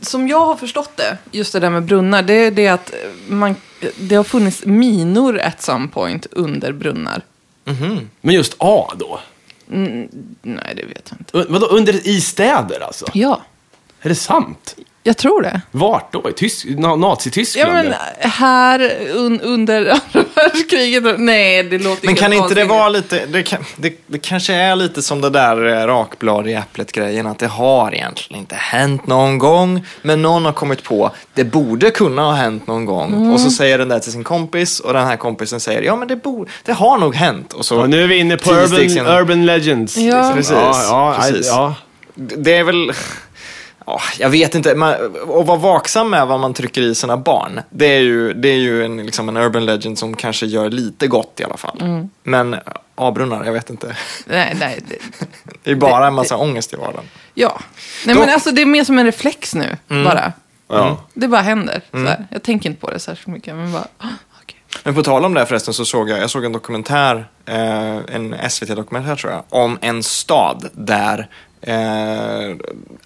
Som 0.00 0.28
jag 0.28 0.46
har 0.46 0.56
förstått 0.56 0.90
det, 0.96 1.18
just 1.30 1.52
det 1.52 1.60
där 1.60 1.70
med 1.70 1.82
brunnar, 1.82 2.22
det 2.22 2.34
är 2.34 2.50
det 2.50 2.68
att 2.68 2.94
man, 3.28 3.56
det 3.96 4.14
har 4.14 4.24
funnits 4.24 4.64
minor 4.64 5.38
at 5.38 5.62
some 5.62 5.88
point 5.88 6.26
under 6.30 6.72
brunnar. 6.72 7.22
Men 8.20 8.34
just 8.34 8.54
A 8.58 8.92
då? 8.96 9.20
Nej, 9.70 10.72
det 10.76 10.86
vet 10.86 11.10
jag 11.10 11.20
inte. 11.20 11.52
Vadå, 11.52 11.66
under 11.66 12.08
i 12.08 12.20
städer 12.20 12.80
alltså? 12.80 13.06
Ja, 13.14 13.42
Är 14.00 14.08
det 14.08 14.14
sant? 14.14 14.76
Jag 15.02 15.16
tror 15.16 15.42
det. 15.42 15.60
Vart 15.70 16.12
då? 16.12 16.30
I 16.30 16.32
Tysk... 16.32 16.64
Na- 16.66 16.88
Ja, 16.88 16.96
Nazityskland? 16.96 17.72
men 17.72 17.94
här 18.20 18.92
un, 19.14 19.40
under 19.40 19.80
andra 20.14 20.28
världskriget. 20.34 21.04
Nej, 21.18 21.62
det 21.62 21.78
låter 21.78 22.06
Men 22.06 22.14
kan 22.14 22.32
inte 22.32 22.54
det 22.54 22.64
vara 22.64 22.88
lite, 22.88 23.26
det, 23.26 23.42
kan, 23.42 23.58
det, 23.76 24.00
det 24.06 24.18
kanske 24.18 24.54
är 24.54 24.76
lite 24.76 25.02
som 25.02 25.20
det 25.20 25.30
där 25.30 25.66
eh, 25.66 25.86
rakblad 25.86 26.48
i 26.48 26.54
äpplet-grejen, 26.54 27.26
att 27.26 27.38
det 27.38 27.46
har 27.46 27.94
egentligen 27.94 28.40
inte 28.40 28.54
hänt 28.54 29.06
någon 29.06 29.38
gång, 29.38 29.86
men 30.02 30.22
någon 30.22 30.44
har 30.44 30.52
kommit 30.52 30.82
på, 30.84 31.10
det 31.34 31.44
borde 31.44 31.90
kunna 31.90 32.22
ha 32.22 32.32
hänt 32.32 32.66
någon 32.66 32.84
gång. 32.84 33.12
Mm. 33.14 33.32
Och 33.32 33.40
så 33.40 33.50
säger 33.50 33.78
den 33.78 33.88
där 33.88 33.98
till 33.98 34.12
sin 34.12 34.24
kompis, 34.24 34.80
och 34.80 34.92
den 34.92 35.06
här 35.06 35.16
kompisen 35.16 35.60
säger, 35.60 35.82
ja 35.82 35.96
men 35.96 36.08
det, 36.08 36.20
det 36.64 36.72
har 36.72 36.98
nog 36.98 37.14
hänt. 37.14 37.52
Och 37.52 37.64
så, 37.64 37.74
Ja, 37.74 37.86
nu 37.86 38.02
är 38.02 38.08
vi 38.08 38.16
inne 38.18 38.36
på 38.36 38.50
urban, 38.50 39.06
urban 39.18 39.46
legends. 39.46 39.96
Ja. 39.96 40.32
Precis, 40.34 40.52
Ja, 40.52 40.82
ja, 40.84 41.16
precis. 41.20 41.46
ja. 41.46 41.74
Det 42.14 42.54
är 42.56 42.64
väl... 42.64 42.92
Ja, 43.88 44.00
jag 44.18 44.30
vet 44.30 44.54
inte. 44.54 44.74
Man, 44.74 44.94
att 44.94 45.46
vara 45.46 45.56
vaksam 45.58 46.10
med 46.10 46.26
vad 46.26 46.40
man 46.40 46.54
trycker 46.54 46.80
i 46.82 46.94
sina 46.94 47.16
barn. 47.16 47.60
Det 47.70 47.86
är 47.86 48.00
ju, 48.00 48.32
det 48.32 48.48
är 48.48 48.56
ju 48.58 48.84
en, 48.84 48.96
liksom 49.06 49.28
en 49.28 49.36
urban 49.36 49.66
legend 49.66 49.98
som 49.98 50.16
kanske 50.16 50.46
gör 50.46 50.70
lite 50.70 51.06
gott 51.06 51.40
i 51.40 51.44
alla 51.44 51.56
fall. 51.56 51.78
Mm. 51.80 52.10
Men 52.22 52.56
A-brunnar, 52.94 53.44
jag 53.44 53.52
vet 53.52 53.70
inte. 53.70 53.96
Nej, 54.26 54.56
nej. 54.60 54.80
Det, 54.88 54.96
Det 55.62 55.70
är 55.70 55.74
bara 55.74 56.06
en 56.06 56.14
massa 56.14 56.36
ångest 56.36 56.72
i 56.72 56.76
vardagen. 56.76 57.04
ja. 57.34 57.60
Nej, 58.06 58.14
Då- 58.14 58.20
men 58.20 58.30
alltså 58.30 58.50
det 58.50 58.62
är 58.62 58.66
mer 58.66 58.84
som 58.84 58.98
en 58.98 59.06
reflex 59.06 59.54
nu, 59.54 59.76
bara. 59.88 60.32
Ja. 60.68 61.00
Det 61.14 61.28
bara 61.28 61.40
händer. 61.40 61.80
Så 61.90 61.98
här. 61.98 62.26
Jag 62.30 62.42
tänker 62.42 62.68
inte 62.70 62.80
på 62.80 62.90
det 62.90 62.98
särskilt 62.98 63.26
mycket, 63.26 63.54
men 63.54 63.72
bara... 63.72 63.86
ah, 63.98 64.06
okej. 64.42 64.56
Men 64.84 64.94
på 64.94 65.02
tal 65.02 65.24
om 65.24 65.34
det 65.34 65.40
här 65.40 65.46
förresten 65.46 65.74
så 65.74 65.84
såg 65.84 66.10
jag, 66.10 66.18
jag 66.18 66.30
såg 66.30 66.44
en 66.44 66.52
dokumentär, 66.52 67.28
eh, 67.46 67.96
en 67.96 68.36
SVT-dokumentär 68.50 69.16
tror 69.16 69.32
jag, 69.32 69.42
om 69.48 69.78
en 69.80 70.02
stad 70.02 70.68
där 70.72 71.28
eh, 71.60 72.56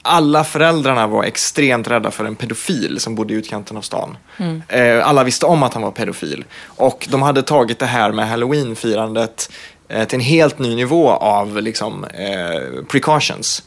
alla 0.02 0.44
föräldrarna 0.44 1.06
var 1.06 1.24
extremt 1.24 1.88
rädda 1.88 2.10
för 2.10 2.24
en 2.24 2.36
pedofil 2.36 3.00
som 3.00 3.14
bodde 3.14 3.34
i 3.34 3.36
utkanten 3.36 3.76
av 3.76 3.82
stan. 3.82 4.16
Eh, 4.68 5.08
alla 5.08 5.24
visste 5.24 5.46
om 5.46 5.62
att 5.62 5.74
han 5.74 5.82
var 5.82 5.90
pedofil. 5.90 6.44
Och 6.64 7.08
de 7.10 7.22
hade 7.22 7.42
tagit 7.42 7.78
det 7.78 7.86
här 7.86 8.12
med 8.12 8.28
halloween-firandet 8.28 9.52
till 10.06 10.14
en 10.18 10.24
helt 10.24 10.58
ny 10.58 10.76
nivå 10.76 11.10
av 11.10 11.60
liksom, 11.62 12.04
eh, 12.04 12.84
precautions. 12.90 13.62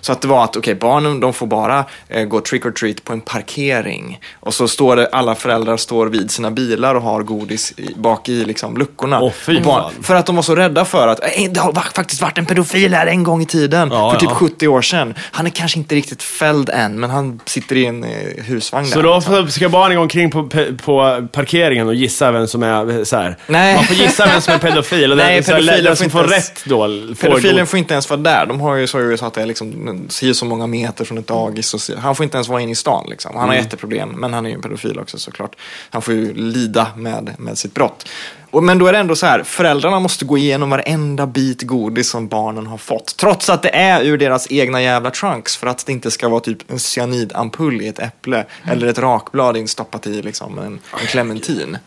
Så 0.00 0.12
att 0.12 0.20
det 0.20 0.28
var 0.28 0.44
att 0.44 0.56
okej, 0.56 0.74
barnen 0.74 1.20
de 1.20 1.32
får 1.32 1.46
bara 1.46 1.84
eh, 2.08 2.24
gå 2.24 2.40
trick 2.40 2.66
or 2.66 2.70
treat 2.70 3.04
på 3.04 3.12
en 3.12 3.20
parkering. 3.20 4.20
Och 4.40 4.54
så 4.54 4.68
står 4.68 4.96
det, 4.96 5.08
alla 5.12 5.34
föräldrar 5.34 5.76
står 5.76 6.06
vid 6.06 6.30
sina 6.30 6.50
bilar 6.50 6.94
och 6.94 7.02
har 7.02 7.22
godis 7.22 7.72
i, 7.76 7.94
bak 7.96 8.28
i 8.28 8.44
liksom, 8.44 8.76
luckorna. 8.76 9.20
Och 9.20 9.32
barn, 9.64 9.92
för 10.02 10.14
att 10.14 10.26
de 10.26 10.36
var 10.36 10.42
så 10.42 10.54
rädda 10.54 10.84
för 10.84 11.08
att 11.08 11.20
eh, 11.22 11.50
det 11.50 11.60
har 11.60 11.72
faktiskt 11.72 12.22
varit 12.22 12.38
en 12.38 12.46
pedofil 12.46 12.94
här 12.94 13.06
en 13.06 13.22
gång 13.24 13.42
i 13.42 13.46
tiden. 13.46 13.88
Ja, 13.92 14.10
för 14.12 14.20
typ 14.20 14.28
ja. 14.30 14.34
70 14.36 14.68
år 14.68 14.82
sedan. 14.82 15.14
Han 15.20 15.46
är 15.46 15.50
kanske 15.50 15.78
inte 15.78 15.94
riktigt 15.94 16.22
fälld 16.22 16.70
än, 16.70 17.00
men 17.00 17.10
han 17.10 17.40
sitter 17.44 17.76
i 17.76 17.86
en 17.86 18.04
eh, 18.04 18.44
husvagn 18.44 18.86
Så 18.86 18.96
där. 18.96 19.02
då 19.02 19.20
får- 19.20 19.46
ska 19.46 19.68
barnen 19.68 19.96
gå 19.96 20.02
omkring 20.02 20.30
på, 20.30 20.48
på 20.84 21.28
parkeringen 21.32 21.88
och 21.88 21.94
gissa 21.94 22.32
vem 22.32 22.46
som 22.46 22.62
är 22.62 23.04
så 23.04 23.16
här. 23.16 23.36
Nej. 23.46 23.74
Man 23.74 23.84
får 23.84 23.96
gissa 23.96 24.26
vem 24.26 24.40
som 24.40 24.54
är 24.54 24.58
pedofil. 24.58 25.10
Och 25.10 25.16
Nej, 25.18 25.42
så 25.42 25.52
här, 25.52 25.60
pedofilen 25.68 25.96
som 25.96 26.10
får 26.10 26.20
inte 26.22 26.34
ens- 26.34 26.48
rätt 26.48 26.62
då 26.64 26.78
får 26.78 27.14
Pedofilen 27.14 27.66
får 27.66 27.78
inte 27.78 27.94
ens 27.94 28.10
vara 28.10 28.20
där. 28.20 28.46
De 28.46 28.60
har 28.60 28.74
ju 28.74 28.86
så 28.86 29.00
i 29.00 29.02
USA 29.02 29.26
att 29.26 29.34
det 29.34 29.42
är 29.42 29.46
liksom 29.46 30.06
si 30.08 30.34
så 30.34 30.44
många 30.44 30.66
meter 30.66 31.04
från 31.04 31.18
ett 31.18 31.26
dagis. 31.26 31.74
Och 31.74 31.96
han 31.98 32.14
får 32.16 32.24
inte 32.24 32.36
ens 32.36 32.48
vara 32.48 32.60
inne 32.60 32.72
i 32.72 32.74
stan. 32.74 33.06
Liksom. 33.10 33.30
Han 33.36 33.48
har 33.48 33.54
Mm. 33.54 33.64
jätteproblem, 33.64 34.08
men 34.08 34.32
han 34.34 34.46
är 34.46 34.50
ju 34.50 34.54
en 34.54 34.62
pedofil 34.62 34.98
också 34.98 35.18
såklart. 35.18 35.56
Han 35.90 36.02
får 36.02 36.14
ju 36.14 36.34
lida 36.34 36.86
med, 36.96 37.34
med 37.38 37.58
sitt 37.58 37.74
brott. 37.74 38.08
Och, 38.50 38.62
men 38.64 38.78
då 38.78 38.86
är 38.86 38.92
det 38.92 38.98
ändå 38.98 39.16
så 39.16 39.26
här, 39.26 39.42
föräldrarna 39.42 40.00
måste 40.00 40.24
gå 40.24 40.38
igenom 40.38 40.70
varenda 40.70 41.26
bit 41.26 41.62
godis 41.62 42.08
som 42.10 42.28
barnen 42.28 42.66
har 42.66 42.78
fått. 42.78 43.16
Trots 43.16 43.50
att 43.50 43.62
det 43.62 43.68
är 43.76 44.04
ur 44.04 44.18
deras 44.18 44.46
egna 44.50 44.82
jävla 44.82 45.10
trunks. 45.10 45.56
För 45.56 45.66
att 45.66 45.86
det 45.86 45.92
inte 45.92 46.10
ska 46.10 46.28
vara 46.28 46.40
typ 46.40 46.70
en 46.70 46.78
cyanidampull 46.78 47.80
i 47.82 47.88
ett 47.88 47.98
äpple. 47.98 48.36
Mm. 48.36 48.76
Eller 48.76 48.86
ett 48.86 48.98
rakblad 48.98 49.56
instoppat 49.56 50.06
i 50.06 50.22
liksom 50.22 50.58
en, 50.58 50.78
en 51.00 51.06
clementin. 51.06 51.78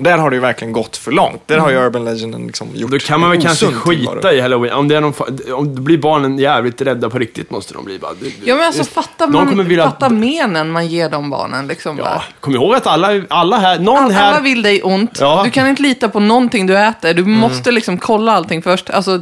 Där 0.00 0.18
har 0.18 0.30
det 0.30 0.36
ju 0.36 0.40
verkligen 0.40 0.72
gått 0.72 0.96
för 0.96 1.12
långt. 1.12 1.42
Där 1.46 1.58
har 1.58 1.70
ju 1.70 1.76
Urban 1.76 2.04
Legenden 2.04 2.46
liksom 2.46 2.68
gjort 2.74 2.90
Då 2.90 2.98
kan 2.98 3.20
man 3.20 3.30
väl 3.30 3.42
kanske 3.42 3.66
skita 3.66 4.32
i 4.34 4.40
halloween. 4.40 4.72
Om, 4.72 4.88
det 4.88 4.96
är 4.96 5.00
någon, 5.00 5.12
om 5.54 5.74
det 5.74 5.80
blir 5.80 5.98
barnen 5.98 6.38
jävligt 6.38 6.80
rädda 6.82 7.10
på 7.10 7.18
riktigt 7.18 7.50
måste 7.50 7.74
de 7.74 7.84
bli 7.84 7.98
bara. 7.98 8.12
Ja, 8.44 8.54
men 8.56 8.66
alltså 8.66 8.84
fatta, 8.84 9.26
man, 9.26 9.66
vilja- 9.68 9.84
fatta 9.84 10.08
menen 10.08 10.70
man 10.70 10.86
ger 10.86 11.10
de 11.10 11.30
barnen. 11.30 11.66
Liksom, 11.66 11.98
Ja, 11.98 12.04
bara. 12.04 12.22
kom 12.40 12.54
ihåg 12.54 12.74
att 12.74 12.86
alla, 12.86 13.22
alla 13.30 13.56
här, 13.58 13.78
någon 13.78 13.98
All, 14.04 14.10
här... 14.10 14.28
alla 14.32 14.40
vill 14.40 14.62
dig 14.62 14.82
ont. 14.82 15.18
Ja. 15.20 15.42
Du 15.44 15.50
kan 15.50 15.68
inte 15.68 15.82
lita 15.82 16.08
på 16.08 16.20
någonting 16.20 16.66
du 16.66 16.78
äter. 16.78 17.14
Du 17.14 17.24
måste 17.24 17.70
liksom 17.70 17.98
kolla 17.98 18.32
allting 18.32 18.62
först. 18.62 18.90
Alltså, 18.90 19.20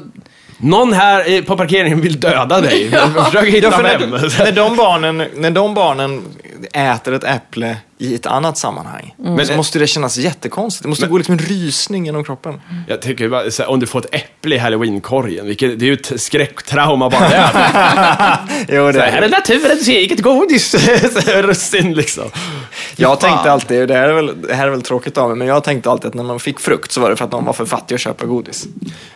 Någon 0.59 0.92
här 0.92 1.42
på 1.42 1.57
parkeringen 1.57 2.00
vill 2.00 2.20
döda 2.20 2.61
dig. 2.61 2.90
Försök 3.24 3.48
hitta 3.48 3.66
Ja, 3.70 3.80
vem. 3.98 4.11
när, 4.11 4.44
när, 4.44 4.52
de 4.52 4.76
barnen, 4.76 5.24
när 5.36 5.50
de 5.50 5.74
barnen 5.74 6.22
äter 6.72 7.14
ett 7.14 7.24
äpple 7.24 7.76
i 7.98 8.14
ett 8.14 8.26
annat 8.26 8.59
sammanhang, 8.59 9.14
Men- 9.18 9.46
så 9.46 9.52
måste 9.57 9.78
det 9.78 9.86
kännas 9.86 10.16
jättekonstigt. 10.18 10.82
Det 10.82 10.88
måste 10.88 11.07
gå 11.07 11.16
liksom 11.18 11.32
en 11.32 11.38
rysning 11.38 12.07
genom 12.07 12.24
kroppen. 12.24 12.61
Jag 12.88 13.02
tycker 13.02 13.28
bara, 13.28 13.42
här, 13.42 13.66
om 13.70 13.80
du 13.80 13.86
får 13.86 13.98
ett 13.98 14.14
äpple 14.14 14.54
i 14.54 14.59
halloweenkorgen, 14.59 15.46
vilket, 15.46 15.78
det 15.78 15.84
är 15.84 15.86
ju 15.86 15.92
ett 15.92 16.20
skräcktrauma 16.20 17.11
bara 17.11 17.28
det. 17.28 18.76
Jo, 18.76 18.92
Så 18.92 18.98
här, 18.98 19.22
är 19.22 19.28
naturens 19.28 19.88
eget 19.88 20.20
godis. 20.22 20.74
Russin 21.26 21.94
liksom. 21.94 22.24
Jag 22.99 23.20
Fan. 23.20 23.30
tänkte 23.30 23.53
alltid, 23.53 23.88
det 23.88 23.94
här, 23.94 24.09
är 24.09 24.12
väl, 24.12 24.42
det 24.49 24.55
här 24.55 24.66
är 24.66 24.70
väl 24.70 24.82
tråkigt 24.82 25.18
av 25.18 25.28
mig, 25.28 25.36
men 25.38 25.47
jag 25.49 25.64
tänkte 25.64 25.90
alltid 25.90 26.09
att 26.09 26.14
när 26.14 26.22
man 26.24 26.40
fick 26.40 26.61
frukt 26.61 26.92
så 26.92 27.01
var 27.01 27.11
det 27.11 27.16
för 27.16 27.24
att 27.24 27.32
någon 27.32 27.44
var 27.44 27.53
för 27.53 27.64
fattig 27.66 27.94
att 27.94 28.01
köpa 28.01 28.26
godis. 28.26 28.66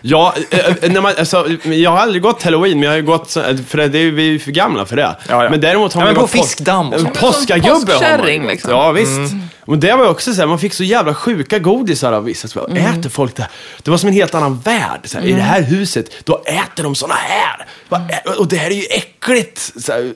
Ja, 0.01 0.35
eh, 0.51 0.59
eh, 0.69 0.93
när 0.93 1.01
man, 1.01 1.13
alltså, 1.19 1.47
jag 1.65 1.91
har 1.91 1.99
aldrig 1.99 2.23
gått 2.23 2.43
halloween, 2.43 2.81
men 2.81 2.89
jag 2.89 2.97
har 2.97 3.01
gått, 3.01 3.31
så- 3.31 3.43
för 3.69 3.79
det, 3.79 3.99
är 3.99 4.11
vi 4.11 4.29
är 4.29 4.33
ju 4.33 4.39
för 4.39 4.51
gamla 4.51 4.87
för 4.87 4.97
det. 4.97 5.17
Ja, 5.29 5.45
ja. 5.45 5.51
Men 5.51 5.61
däremot 5.61 5.93
har 5.93 6.01
Ja, 6.01 6.05
man 6.05 6.15
men 6.15 6.23
ju 6.23 6.29
på 6.29 6.37
gått 6.39 6.47
fiskdamm 6.47 6.89
och 6.89 6.95
En 6.95 7.01
sånt. 7.01 7.21
påskagubbe 7.21 7.93
har 7.95 8.19
man 8.19 8.41
gått. 8.41 8.51
liksom. 8.51 8.71
Ja, 8.71 8.93
visst. 8.93 9.33
Men 9.71 9.81
det 9.81 9.97
var 9.97 10.09
också 10.09 10.35
så 10.35 10.41
här, 10.41 10.47
man 10.49 10.59
fick 10.59 10.75
så 10.75 10.85
jävla 10.85 11.15
sjuka 11.15 11.59
godisar 11.59 12.13
av 12.13 12.25
vissa. 12.25 12.49
Så 12.49 12.59
bara, 12.59 12.79
Äter 12.81 13.11
folk 13.11 13.37
det 13.37 13.43
här? 13.43 13.51
Det 13.83 13.91
var 13.91 13.99
som 13.99 14.09
en 14.09 14.15
helt 14.15 14.35
annan 14.35 14.61
värld. 14.65 15.01
Så 15.05 15.19
här, 15.19 15.27
I 15.27 15.33
det 15.33 15.41
här 15.43 15.63
huset, 15.63 16.11
då 16.25 16.43
äter 16.47 16.83
de 16.83 16.95
såna 16.95 17.15
här. 17.15 17.67
Ä- 17.91 18.31
Och 18.39 18.49
det 18.49 18.57
här 18.57 18.71
är 18.71 18.75
ju 18.75 18.85
äckligt. 18.91 19.73
Så 19.77 19.93
här, 19.93 20.13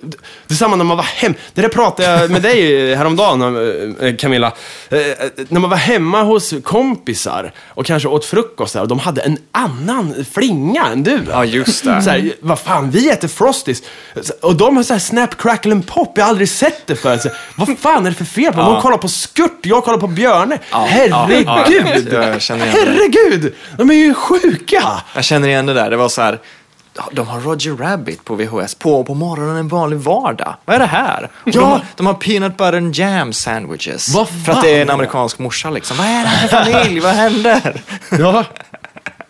det 0.47 0.55
är 0.55 0.55
samma 0.55 0.77
när 0.77 0.85
man 0.85 0.97
var 0.97 1.05
hem. 1.05 1.35
Det 1.55 1.63
där 1.63 1.69
pratade 1.69 2.09
jag 2.21 2.31
med 2.31 2.43
dig 2.43 2.95
häromdagen, 2.97 3.97
eh, 4.01 4.17
Camilla. 4.17 4.47
Eh, 4.91 4.99
När 5.49 5.61
man 5.61 5.71
var 5.71 5.77
hemma 5.77 6.23
hos 6.23 6.55
kompisar 6.65 7.53
och 7.69 7.87
kanske 7.87 8.09
åt 8.09 8.25
frukost 8.25 8.73
där, 8.75 8.81
och 8.81 8.89
de 8.89 8.99
hade 8.99 9.21
en 9.23 9.39
annan 9.53 10.25
flinga 10.33 10.87
än 10.87 11.03
du. 11.03 11.21
Ja, 11.31 11.45
just 11.45 11.85
det. 11.85 12.03
Så 12.03 12.11
här, 12.11 12.33
vad 12.41 12.59
fan, 12.59 12.91
vi 12.91 13.11
äter 13.11 13.29
Frosties. 13.29 13.83
Och 14.43 14.55
de 14.57 14.77
har 14.77 14.83
så 14.83 14.93
här 14.95 15.01
Snap, 15.01 15.37
Crackle 15.43 15.73
and 15.73 15.87
Pop. 15.87 16.13
Jag 16.17 16.25
har 16.25 16.29
aldrig 16.31 16.49
sett 16.49 16.87
det 16.87 16.97
förut. 16.97 17.27
Vad 17.57 17.79
fan 17.79 18.07
är 18.07 18.11
det 18.11 18.17
för 18.17 18.25
fel 18.25 18.53
på 18.53 18.61
dem? 18.61 18.73
De 18.73 18.83
kollar 18.83 18.99
på 18.99 19.09
Skurt, 19.45 19.67
jag 19.67 19.85
kollar 19.85 19.99
på 19.99 20.07
Björne. 20.07 20.59
Herregud! 20.71 22.13
Jag 22.13 22.43
känner 22.43 22.67
igen 22.67 22.77
det. 22.85 22.91
Herregud! 22.91 23.55
De 23.79 23.91
är 23.91 23.95
ju 23.95 24.15
sjuka! 24.15 24.83
Jag 25.15 25.25
känner 25.25 25.49
igen 25.49 25.67
det 25.67 25.75
där. 25.75 25.91
Det 25.91 25.97
var 25.97 26.09
så 26.09 26.23
här, 26.23 26.39
de 27.13 27.27
har 27.29 27.41
Roger 27.41 27.77
Rabbit 27.77 28.25
på 28.25 28.35
VHS 28.35 28.75
på 28.75 29.05
på 29.05 29.15
morgonen 29.15 29.57
en 29.57 29.69
vanlig 29.69 29.99
vardag. 29.99 30.55
Vad 30.65 30.77
är 30.77 30.81
det 30.81 30.87
här? 30.87 31.31
Och 31.45 31.51
De, 31.53 31.59
har, 31.59 31.81
de 31.97 32.07
har 32.07 32.15
peanut 32.15 32.57
butter 32.57 32.73
and 32.77 32.95
jam 32.97 33.33
sandwiches. 33.33 34.15
Vad 34.15 34.29
för 34.29 34.53
att 34.53 34.63
det 34.63 34.71
är 34.77 34.81
en 34.81 34.87
fan? 34.87 34.95
amerikansk 34.95 35.39
morsa 35.39 35.71
liksom. 35.71 35.97
Vad 35.97 36.07
är 36.07 36.23
det 36.23 36.29
här 36.29 36.49
för 36.49 36.73
familj? 36.73 37.01
Vad 37.01 37.13
händer? 37.15 37.81
Ja. 38.19 38.45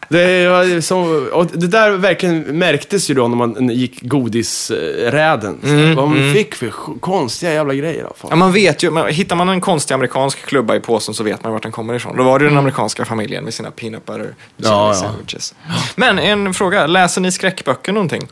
Det, 0.09 0.49
var 0.49 0.81
så, 0.81 0.99
och 1.33 1.47
det 1.47 1.67
där 1.67 1.91
verkligen 1.91 2.41
märktes 2.59 3.11
ju 3.11 3.15
då 3.15 3.29
när 3.29 3.37
man 3.37 3.69
gick 3.71 4.03
godisräden. 4.03 5.59
Så 5.63 6.01
vad 6.01 6.09
man 6.09 6.33
fick 6.33 6.55
för 6.55 6.71
konstiga 7.01 7.53
jävla 7.53 7.75
grejer. 7.75 8.03
Då, 8.03 8.09
Ja, 8.21 8.29
fan. 8.29 8.39
man 8.39 8.53
vet 8.53 8.83
ju, 8.83 8.91
men 8.91 9.09
hittar 9.15 9.37
man 9.37 9.49
en 9.49 9.61
konstig 9.61 9.95
amerikansk 9.95 10.47
klubba 10.47 10.77
i 10.77 10.81
påsen 10.81 11.15
så 11.15 11.23
vet 11.25 11.45
man 11.45 11.53
vart 11.53 11.63
den 11.63 11.73
kommer 11.73 11.95
ifrån. 11.95 12.17
Då 12.17 12.23
var 12.25 12.39
det 12.39 12.45
den 12.45 12.59
amerikanska 12.59 13.05
familjen 13.05 13.45
med 13.45 13.55
sina 13.55 13.71
peanut 13.71 14.05
butter 14.07 14.21
Mm. 14.21 14.35
Ja, 14.57 14.89
ja. 14.89 14.95
sandwiches. 14.95 15.55
Men 15.97 16.19
en 16.19 16.55
fråga, 16.55 16.87
läser 16.87 17.21
ni 17.21 17.33
skräckböcker 17.33 17.93
någonting? 17.93 18.23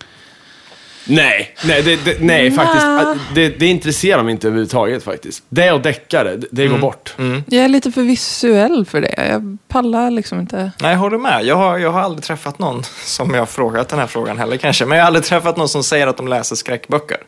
Nej, 1.05 1.55
nej, 1.65 1.83
det, 1.83 2.05
det, 2.05 2.17
nej 2.21 2.51
faktiskt. 2.51 2.87
Det, 3.35 3.49
det 3.49 3.67
intresserar 3.67 4.23
mig 4.23 4.33
inte 4.33 4.47
överhuvudtaget 4.47 5.05
faktiskt. 5.05 5.45
Det 5.49 5.73
och 5.73 5.81
deckare, 5.81 6.37
det, 6.37 6.47
det 6.51 6.67
går 6.67 6.79
bort. 6.79 7.15
jag 7.47 7.65
är 7.65 7.69
lite 7.69 7.93
för 7.93 8.03
visuell 8.03 8.87
för 8.87 9.01
det. 9.01 9.15
Jag 9.31 9.59
pallar 9.69 10.11
liksom 10.11 10.41
inte. 10.41 10.71
Nej, 10.81 10.91
jag 10.93 10.99
håller 10.99 11.19
med. 11.19 11.45
Jag 11.45 11.57
har, 11.57 11.79
jag 11.79 11.93
har 11.93 12.01
aldrig 12.01 12.25
träffat 12.25 12.59
någon 12.59 12.83
som 13.05 13.31
jag 13.35 13.41
har 13.41 13.47
frågat 13.47 13.89
den 13.89 13.99
här 13.99 14.07
frågan 14.07 14.39
heller 14.39 14.57
kanske. 14.57 14.87
Men 14.87 14.99
jag 14.99 15.05
har 15.05 15.07
aldrig 15.07 15.25
träffat 15.25 15.57
någon 15.57 15.69
som 15.69 15.85
säger 15.85 16.07
att 16.07 16.17
de 16.17 16.29
läser 16.29 16.57
skräckböcker. 16.57 17.19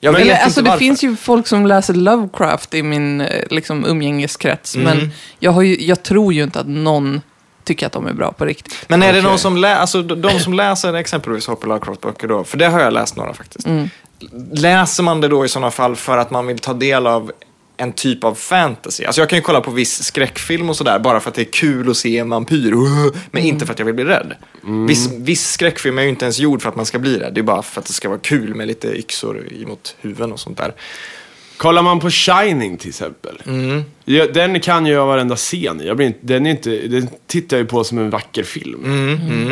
Jag 0.00 0.12
vet 0.12 0.20
Eller, 0.20 0.32
inte 0.32 0.44
alltså, 0.44 0.62
det 0.62 0.68
varför. 0.68 0.78
finns 0.78 1.04
ju 1.04 1.16
folk 1.16 1.46
som 1.46 1.66
läser 1.66 1.94
Lovecraft 1.94 2.74
i 2.74 2.82
min 2.82 3.20
eh, 3.20 3.44
liksom, 3.50 3.84
umgängeskrets. 3.84 4.76
Mm. 4.76 4.98
Men 4.98 5.10
jag, 5.38 5.52
har 5.52 5.62
ju, 5.62 5.84
jag 5.84 6.02
tror 6.02 6.32
ju 6.32 6.42
inte 6.42 6.60
att 6.60 6.68
någon 6.68 7.20
tycker 7.64 7.86
att 7.86 7.92
de 7.92 8.06
är 8.06 8.12
bra 8.12 8.32
på 8.32 8.44
riktigt. 8.44 8.84
Men 8.88 9.02
är 9.02 9.06
det 9.12 9.18
Okej. 9.18 9.30
någon 9.30 9.38
som, 9.38 9.56
lä- 9.56 9.76
alltså, 9.76 10.02
de, 10.02 10.40
som 10.40 10.54
läser 10.54 10.94
exempelvis 10.94 11.46
H.P. 11.46 11.66
Lovecraft-böcker 11.66 12.28
då, 12.28 12.44
för 12.44 12.58
det 12.58 12.66
har 12.68 12.80
jag 12.80 12.92
läst 12.92 13.16
några 13.16 13.34
faktiskt. 13.34 13.66
Mm. 13.66 13.88
Läser 14.52 15.02
man 15.02 15.20
det 15.20 15.28
då 15.28 15.44
i 15.44 15.48
sådana 15.48 15.70
fall 15.70 15.96
för 15.96 16.18
att 16.18 16.30
man 16.30 16.46
vill 16.46 16.58
ta 16.58 16.72
del 16.74 17.06
av 17.06 17.32
en 17.76 17.92
typ 17.92 18.24
av 18.24 18.34
fantasy? 18.34 19.04
Alltså 19.04 19.20
jag 19.20 19.28
kan 19.28 19.38
ju 19.38 19.42
kolla 19.42 19.60
på 19.60 19.70
viss 19.70 20.02
skräckfilm 20.04 20.70
och 20.70 20.76
sådär 20.76 20.98
bara 20.98 21.20
för 21.20 21.28
att 21.30 21.34
det 21.34 21.42
är 21.42 21.52
kul 21.52 21.90
att 21.90 21.96
se 21.96 22.18
en 22.18 22.30
vampyr, 22.30 22.72
men 23.30 23.42
Mm. 23.42 23.46
inte 23.54 23.66
för 23.66 23.72
att 23.72 23.78
jag 23.78 23.86
vill 23.86 23.94
bli 23.94 24.04
rädd. 24.04 24.34
Viss, 24.88 25.12
viss 25.12 25.50
skräckfilm 25.52 25.98
är 25.98 26.02
ju 26.02 26.08
inte 26.08 26.24
ens 26.24 26.38
gjord 26.38 26.62
för 26.62 26.68
att 26.68 26.76
man 26.76 26.86
ska 26.86 26.98
bli 26.98 27.18
rädd, 27.18 27.34
det 27.34 27.40
är 27.40 27.42
bara 27.42 27.62
för 27.62 27.80
att 27.80 27.86
det 27.86 27.92
ska 27.92 28.08
vara 28.08 28.18
kul 28.18 28.54
med 28.54 28.66
lite 28.66 28.88
yxor 28.88 29.52
emot 29.62 29.96
huvuden 30.00 30.32
och 30.32 30.40
sånt 30.40 30.58
där. 30.58 30.72
Kollar 31.56 31.82
man 31.82 32.00
på 32.00 32.10
Shining 32.10 32.76
till 32.76 32.88
exempel. 32.88 33.38
Ja, 34.04 34.26
den 34.34 34.60
kan 34.60 34.86
ju 34.86 34.92
jag 34.92 35.06
varenda 35.06 35.36
scen 35.36 35.80
i. 35.80 35.86
jag 35.86 35.96
blir 35.96 36.06
inte, 36.06 36.18
den, 36.22 36.46
är 36.46 36.50
inte, 36.50 36.70
den 36.70 37.08
tittar 37.26 37.56
jag 37.56 37.62
ju 37.64 37.68
på 37.68 37.84
som 37.84 37.98
en 37.98 38.10
vacker 38.10 38.42
film. 38.42 38.84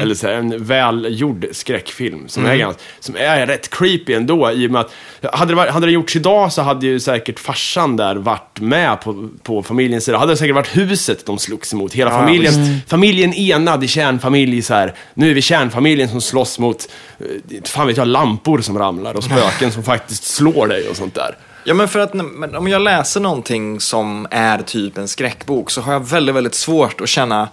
Eller 0.03 0.15
så 0.15 0.27
här, 0.27 0.35
en 0.35 0.65
välgjord 0.65 1.47
skräckfilm. 1.53 2.29
Som, 2.29 2.47
är 2.47 2.57
ganska, 2.57 2.83
som 3.01 3.17
är 3.17 3.47
rätt 3.47 3.71
creepy 3.71 4.13
ändå. 4.13 4.51
I 4.51 4.67
och 4.67 4.71
med 4.71 4.81
att, 4.81 5.35
hade, 5.35 5.51
det, 5.53 5.57
varit- 5.57 5.71
hade 5.73 5.87
det 5.87 5.93
gjorts 5.93 6.17
idag 6.17 6.53
så 6.53 6.63
hade 6.63 6.87
ju 6.87 7.01
säkert 7.01 7.39
farsan 7.39 7.97
där 7.97 8.15
varit 8.17 8.61
med 8.61 9.01
på, 9.01 9.29
på 9.43 9.63
familjens 9.63 10.05
sida. 10.05 10.19
Hade 10.19 10.33
det 10.33 10.37
säkert 10.37 10.55
varit 10.55 10.77
huset 10.77 11.27
de 11.27 11.39
slogs 11.39 11.73
emot. 11.73 11.93
Hela 11.95 12.11
familjen, 12.11 12.53
familjen 12.87 13.35
enad 13.35 13.85
i 13.85 13.89
kärnfamilj. 13.89 14.63
Så 14.63 14.75
här. 14.75 14.95
Nu 15.15 15.31
är 15.31 15.35
vi 15.35 15.43
kärnfamiljen 15.43 16.09
som 16.09 16.21
slåss 16.21 16.59
mot, 16.59 16.89
eh, 17.19 17.27
fan 17.65 17.87
vet 17.87 17.97
jag, 17.97 18.09
lampor 18.09 18.61
som 18.61 18.79
ramlar 18.79 19.15
och 19.15 19.25
spöken 19.25 19.73
som 19.73 19.83
faktiskt 19.83 20.25
slår 20.25 20.67
dig 20.69 20.89
och 20.89 20.97
sånt 20.97 21.15
där. 21.15 21.37
Ja, 21.65 21.75
men 21.75 21.89
för 21.89 21.99
att 22.01 22.15
men 22.15 22.57
om 22.57 22.69
jag 22.69 22.83
läser 22.83 23.21
någonting 23.21 23.81
som 23.81 24.27
är 24.31 24.59
typ 24.59 24.99
en 24.99 25.09
skräckbok 25.09 25.71
så 25.71 25.81
har 25.81 25.93
jag 25.93 26.01
väldigt, 26.09 26.35
väldigt 26.35 26.55
svårt 26.55 27.01
att 27.01 27.09
känna 27.09 27.49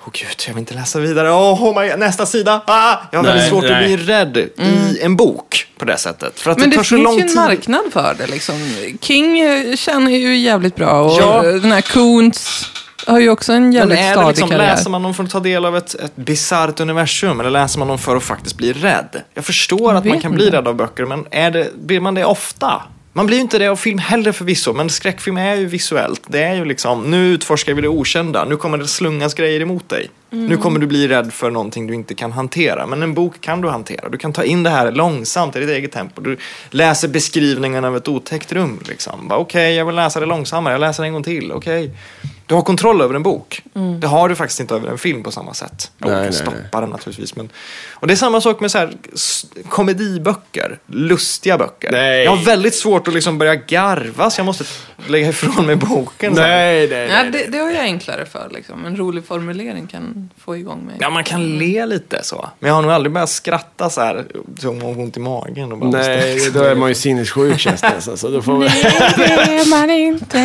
Åh 0.00 0.12
gud, 0.12 0.28
jag 0.46 0.54
vill 0.54 0.58
inte 0.60 0.74
läsa 0.74 0.98
vidare. 1.00 1.30
Åh, 1.32 1.64
oh 1.64 1.80
my 1.82 1.88
God, 1.90 1.98
nästa 1.98 2.26
sida! 2.26 2.62
Ah! 2.66 2.96
Jag 3.12 3.18
har 3.18 3.22
Nej, 3.24 3.32
väldigt 3.32 3.50
svårt 3.50 3.64
nej. 3.64 3.72
att 3.72 3.84
bli 3.84 3.96
rädd 3.96 4.36
i 4.58 5.00
en 5.02 5.16
bok 5.16 5.66
på 5.78 5.84
det 5.84 5.96
sättet. 5.96 6.40
För 6.40 6.50
att 6.50 6.58
Men 6.58 6.70
det 6.70 6.74
det, 6.74 6.76
tar 6.76 6.84
så 6.84 6.96
finns 6.96 7.04
lång 7.04 7.14
ju 7.16 7.20
en 7.22 7.28
tid. 7.28 7.36
marknad 7.36 7.82
för 7.92 8.14
det. 8.18 8.26
Liksom. 8.26 8.54
King 9.00 9.40
eh, 9.40 9.76
känner 9.76 10.10
ju 10.10 10.36
jävligt 10.36 10.76
bra 10.76 11.00
och 11.02 11.20
Ja. 11.20 11.42
den 11.42 11.72
här 11.72 11.80
Koons 11.80 12.70
har 13.06 13.18
ju 13.18 13.30
också 13.30 13.52
en 13.52 13.62
Men 13.62 13.72
jävligt 13.72 13.98
är 13.98 14.16
det 14.16 14.28
liksom, 14.28 14.48
karriär. 14.50 14.66
läser 14.66 14.90
man 14.90 15.02
dem 15.02 15.14
för 15.14 15.24
att 15.24 15.30
ta 15.30 15.40
del 15.40 15.64
av 15.64 15.76
ett, 15.76 15.94
ett 15.94 16.16
bisarrt 16.16 16.80
universum 16.80 17.40
eller 17.40 17.50
läser 17.50 17.78
man 17.78 17.88
dem 17.88 17.98
för 17.98 18.16
att 18.16 18.22
faktiskt 18.22 18.56
bli 18.56 18.72
rädd? 18.72 19.22
Jag 19.34 19.44
förstår 19.44 19.80
Jag 19.92 19.96
att 19.96 20.04
man 20.04 20.20
kan 20.20 20.32
bli 20.32 20.50
rädd 20.50 20.68
av 20.68 20.74
böcker, 20.74 21.04
men 21.04 21.26
är 21.30 21.50
det, 21.50 21.68
blir 21.76 22.00
man 22.00 22.14
det 22.14 22.24
ofta? 22.24 22.82
Man 23.16 23.26
blir 23.26 23.36
ju 23.36 23.42
inte 23.42 23.58
det 23.58 23.68
av 23.68 23.76
film 23.76 23.98
heller 23.98 24.32
förvisso, 24.32 24.72
men 24.72 24.90
skräckfilm 24.90 25.36
är 25.36 25.54
ju 25.54 25.66
visuellt. 25.66 26.22
Det 26.26 26.42
är 26.42 26.54
ju 26.54 26.64
liksom, 26.64 27.10
nu 27.10 27.26
utforskar 27.26 27.74
vi 27.74 27.82
det 27.82 27.88
okända, 27.88 28.44
nu 28.44 28.56
kommer 28.56 28.78
det 28.78 28.86
slungas 28.86 29.34
grejer 29.34 29.60
emot 29.60 29.88
dig. 29.88 30.10
Nu 30.30 30.56
kommer 30.56 30.80
du 30.80 30.86
bli 30.86 31.08
rädd 31.08 31.32
för 31.32 31.50
någonting 31.50 31.86
du 31.86 31.94
inte 31.94 32.14
kan 32.14 32.32
hantera, 32.32 32.86
men 32.86 33.02
en 33.02 33.14
bok 33.14 33.40
kan 33.40 33.60
du 33.60 33.68
hantera. 33.68 34.08
Du 34.08 34.18
kan 34.18 34.32
ta 34.32 34.44
in 34.44 34.62
det 34.62 34.70
här 34.70 34.92
långsamt 34.92 35.56
i 35.56 35.60
ditt 35.60 35.70
eget 35.70 35.92
tempo. 35.92 36.20
Du 36.20 36.36
läser 36.70 37.08
beskrivningen 37.08 37.84
av 37.84 37.96
ett 37.96 38.08
otäckt 38.08 38.52
rum. 38.52 38.80
Liksom. 38.88 39.32
Okej, 39.32 39.74
jag 39.74 39.86
vill 39.86 39.94
läsa 39.94 40.20
det 40.20 40.26
långsammare, 40.26 40.74
jag 40.74 40.80
läser 40.80 41.04
en 41.04 41.12
gång 41.12 41.22
till. 41.22 41.52
Okej. 41.52 41.90
Du 42.46 42.54
har 42.54 42.62
kontroll 42.62 43.00
över 43.00 43.14
en 43.14 43.22
bok. 43.22 43.62
Det 44.00 44.06
har 44.06 44.28
du 44.28 44.34
faktiskt 44.34 44.60
inte 44.60 44.74
över 44.74 44.88
en 44.88 44.98
film 44.98 45.22
på 45.22 45.30
samma 45.30 45.54
sätt. 45.54 45.90
Och 46.00 46.10
Nej, 46.10 46.10
kan 46.10 46.22
nej, 46.22 46.32
stoppa 46.32 46.80
den 46.80 46.90
naturligtvis. 46.90 47.36
Men... 47.36 47.48
Och 47.92 48.06
det 48.06 48.14
är 48.14 48.16
samma 48.16 48.40
sak 48.40 48.60
med 48.60 48.70
så 48.70 48.78
här, 48.78 48.92
komediböcker, 49.68 50.78
lustiga 50.86 51.58
böcker. 51.58 51.92
Nej. 51.92 52.24
Jag 52.24 52.30
har 52.36 52.44
väldigt 52.44 52.74
svårt 52.74 53.08
att 53.08 53.14
liksom 53.14 53.38
börja 53.38 53.54
garva 53.54 54.30
så 54.30 54.40
jag 54.40 54.46
måste 54.46 54.64
lägga 55.06 55.28
ifrån 55.28 55.66
mig 55.66 55.76
boken. 55.76 56.32
Nej, 56.32 56.88
nej, 56.88 57.08
Ja, 57.08 57.22
nej. 57.22 57.30
det, 57.30 57.46
det 57.52 57.58
har 57.58 57.70
jag 57.70 57.82
enklare 57.82 58.26
för. 58.26 58.48
Liksom. 58.50 58.84
En 58.84 58.96
rolig 58.96 59.24
formulering 59.24 59.86
kan 59.86 60.30
få 60.44 60.56
igång 60.56 60.84
mig. 60.86 60.94
Ja, 61.00 61.10
man 61.10 61.24
kan 61.24 61.58
le 61.58 61.86
lite 61.86 62.22
så. 62.22 62.48
Men 62.58 62.68
jag 62.68 62.74
har 62.74 62.82
nog 62.82 62.90
aldrig 62.90 63.12
börjat 63.12 63.30
skratta 63.30 63.90
så 63.90 64.00
här, 64.00 64.24
man 64.62 64.82
har 64.82 64.98
ont 64.98 65.16
i 65.16 65.20
magen. 65.20 65.72
Och 65.72 65.78
bara 65.78 65.90
Nej, 65.90 66.50
då 66.50 66.62
är 66.62 66.74
man 66.74 66.88
ju 66.88 66.94
sinnessjuk 66.94 67.58
känns 67.60 67.80
det. 67.80 68.16
Så 68.16 68.28
då 68.28 68.42
får 68.42 68.58
vi... 68.58 68.68
det 69.16 69.54
är 69.54 69.70
man 69.70 69.90
inte. 69.90 70.36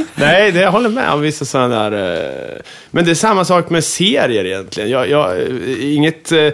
Nej, 0.15 0.51
det 0.51 0.59
jag 0.61 0.71
håller 0.71 0.89
med 0.89 1.09
om 1.11 1.21
vissa 1.21 1.45
sådana 1.45 1.89
där... 1.89 2.15
eh, 2.55 2.61
Men 2.91 3.05
det 3.05 3.11
är 3.11 3.15
samma 3.15 3.45
sak 3.45 3.69
med 3.69 3.83
serier 3.83 4.45
egentligen. 4.45 4.89
Jag, 4.89 5.09
jag, 5.09 5.39
eh, 5.41 5.95
inget... 5.95 6.31
eh, 6.31 6.49